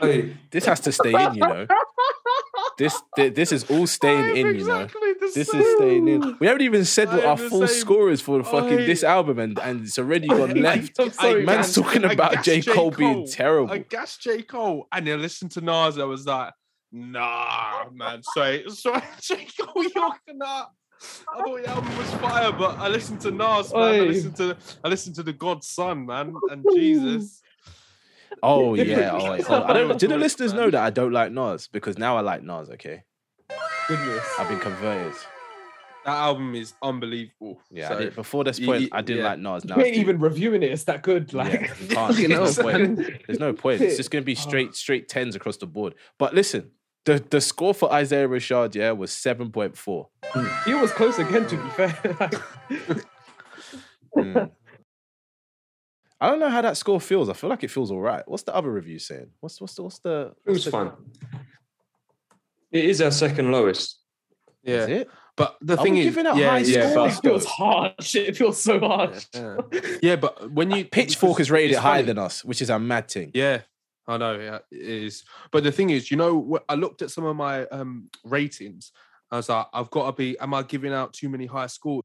Hey, 0.00 0.36
This 0.50 0.64
has 0.66 0.80
to 0.80 0.92
stay 0.92 1.12
in, 1.14 1.34
you 1.34 1.40
know. 1.40 1.66
This 2.78 3.00
this 3.16 3.52
is 3.52 3.64
all 3.70 3.86
staying 3.86 4.36
in, 4.36 4.54
you 4.56 4.64
know. 4.66 4.86
This 5.34 5.48
same. 5.50 5.60
is 5.62 5.76
staying 5.76 6.08
in. 6.08 6.36
We 6.38 6.46
haven't 6.46 6.62
even 6.62 6.84
said 6.84 7.08
what 7.08 7.24
our 7.24 7.36
full 7.36 7.66
same. 7.66 7.76
score 7.80 8.10
is 8.10 8.20
for 8.20 8.38
the 8.38 8.44
fucking 8.44 8.80
I- 8.80 8.86
this 8.86 9.02
album, 9.02 9.38
and, 9.38 9.58
and 9.58 9.82
it's 9.86 9.98
already 9.98 10.28
gone 10.28 10.54
left. 10.62 10.98
I'm 11.00 11.10
sorry, 11.10 11.42
I 11.42 11.44
Man's 11.44 11.76
man. 11.76 11.84
talking 11.84 12.04
about 12.04 12.44
J. 12.44 12.60
J. 12.60 12.72
Cole 12.72 12.90
being 12.90 13.26
terrible. 13.26 13.72
I 13.72 13.78
gassed 13.78 14.20
J. 14.22 14.42
Cole 14.42 14.86
and 14.92 15.06
then 15.06 15.22
listened 15.22 15.52
to 15.52 15.60
Nas. 15.62 15.98
I 15.98 16.04
was 16.04 16.26
like, 16.26 16.52
nah, 16.92 17.84
man. 17.92 18.22
Sorry, 18.34 18.64
sorry, 18.68 19.02
J. 19.20 19.46
Cole, 19.60 19.82
you're 19.82 20.36
not. 20.36 20.72
I 21.32 21.38
thought 21.42 21.62
the 21.62 21.68
album 21.68 21.98
was 21.98 22.10
fire, 22.14 22.52
but 22.52 22.78
I 22.78 22.88
listened 22.88 23.20
to 23.22 23.30
Nas, 23.30 23.72
man. 23.72 23.82
I 23.82 23.98
listened 24.00 24.36
to 24.36 24.56
I 24.82 24.88
listened 24.88 25.14
to 25.16 25.22
the 25.22 25.32
God's 25.32 25.68
Son, 25.68 26.06
man, 26.06 26.34
and 26.50 26.64
Jesus. 26.74 27.42
Oh 28.42 28.74
yeah. 28.76 29.10
Oh, 29.12 29.30
wait, 29.32 29.42
hold 29.44 29.62
on. 29.64 29.70
I 29.70 29.72
don't. 29.74 29.98
Do 29.98 30.08
the 30.08 30.18
listeners 30.18 30.52
know 30.52 30.70
that 30.70 30.82
I 30.82 30.90
don't 30.90 31.12
like 31.12 31.32
Nas 31.32 31.68
because 31.68 31.98
now 31.98 32.16
I 32.16 32.20
like 32.20 32.42
Nas. 32.42 32.70
Okay, 32.70 33.02
Goodness. 33.88 34.24
I've 34.38 34.48
been 34.48 34.58
converted. 34.60 35.12
That 36.04 36.18
album 36.18 36.54
is 36.54 36.72
unbelievable. 36.82 37.60
Yeah, 37.68 37.88
So, 37.88 37.94
I 37.94 37.98
did, 37.98 38.14
before 38.14 38.44
this 38.44 38.60
y- 38.60 38.66
point, 38.66 38.88
I 38.92 39.00
didn't 39.00 39.24
yeah. 39.24 39.28
like 39.30 39.38
Nas. 39.40 39.64
Now 39.64 39.76
You 39.76 39.82
I 39.82 39.86
ain't 39.86 39.94
do. 39.96 40.00
even 40.02 40.20
reviewing 40.20 40.62
it. 40.62 40.70
It's 40.70 40.84
that 40.84 41.02
good. 41.02 41.34
Like, 41.34 41.72
Yeah, 41.90 42.10
you 42.12 42.28
know, 42.28 42.44
There's 42.46 42.58
no 42.58 42.62
point. 42.72 43.22
There's 43.26 43.40
no 43.40 43.52
point. 43.52 43.80
It's 43.80 43.96
just 43.96 44.12
going 44.12 44.22
to 44.22 44.26
be 44.26 44.34
straight, 44.46 44.76
straight 44.76 45.08
tens 45.08 45.34
across 45.34 45.56
the 45.56 45.66
board. 45.66 45.96
But 46.16 46.32
listen, 46.32 46.70
the 47.06 47.18
the 47.28 47.40
score 47.40 47.74
for 47.74 47.92
Isaiah 47.92 48.28
Rashad, 48.28 48.76
yeah, 48.76 48.92
was 48.92 49.10
seven 49.10 49.50
point 49.50 49.76
four. 49.76 50.08
He 50.64 50.74
was 50.74 50.92
close 50.92 51.18
again, 51.18 51.46
to 51.48 51.56
be 51.56 51.70
fair. 51.70 52.16
Like, 52.20 52.34
Mm. 54.16 54.50
I 56.20 56.28
don't 56.30 56.40
know 56.40 56.48
how 56.48 56.62
that 56.62 56.76
score 56.76 57.00
feels. 57.00 57.28
I 57.28 57.34
feel 57.34 57.50
like 57.50 57.62
it 57.64 57.70
feels 57.70 57.90
all 57.90 58.00
right. 58.00 58.22
What's 58.26 58.42
the 58.44 58.54
other 58.54 58.70
review 58.72 58.98
saying? 58.98 59.28
What's 59.40 59.60
what's 59.60 59.74
the 59.74 59.82
what's 59.82 59.98
the? 59.98 60.32
It 60.46 60.50
was 60.50 60.66
fun. 60.66 60.92
It 62.72 62.84
is 62.84 63.00
our 63.00 63.10
second 63.10 63.52
lowest. 63.52 63.98
Yeah, 64.62 64.74
Is 64.78 64.88
it? 64.88 65.10
but 65.36 65.56
the 65.60 65.78
Are 65.78 65.82
thing 65.82 65.92
we 65.94 66.00
is, 66.00 66.06
giving 66.06 66.26
out 66.26 66.36
yeah, 66.36 66.50
high 66.50 66.58
yeah, 66.58 66.88
it 66.88 66.90
scores? 66.92 67.20
feels 67.20 67.44
harsh. 67.44 68.16
It 68.16 68.36
feels 68.36 68.60
so 68.60 68.80
harsh. 68.80 69.26
yeah, 69.32 69.56
yeah, 70.02 70.16
but 70.16 70.50
when 70.50 70.70
you 70.72 70.84
Pitchfork 70.90 71.38
has 71.38 71.50
rated 71.52 71.72
it 71.76 71.78
higher 71.78 71.98
funny. 71.98 72.06
than 72.06 72.18
us, 72.18 72.44
which 72.44 72.60
is 72.60 72.70
a 72.70 72.78
mad 72.78 73.08
thing. 73.08 73.30
Yeah, 73.32 73.60
I 74.08 74.16
know. 74.16 74.38
Yeah, 74.40 74.58
it 74.72 74.80
is. 75.04 75.22
But 75.52 75.62
the 75.62 75.70
thing 75.70 75.90
is, 75.90 76.10
you 76.10 76.16
know, 76.16 76.58
I 76.68 76.74
looked 76.74 77.02
at 77.02 77.10
some 77.12 77.24
of 77.24 77.36
my 77.36 77.66
um 77.66 78.10
ratings. 78.24 78.90
I 79.30 79.36
was 79.36 79.48
like, 79.48 79.66
I've 79.72 79.90
got 79.90 80.06
to 80.06 80.12
be. 80.12 80.36
Am 80.40 80.52
I 80.54 80.62
giving 80.64 80.92
out 80.92 81.12
too 81.12 81.28
many 81.28 81.46
high 81.46 81.66
scores? 81.68 82.02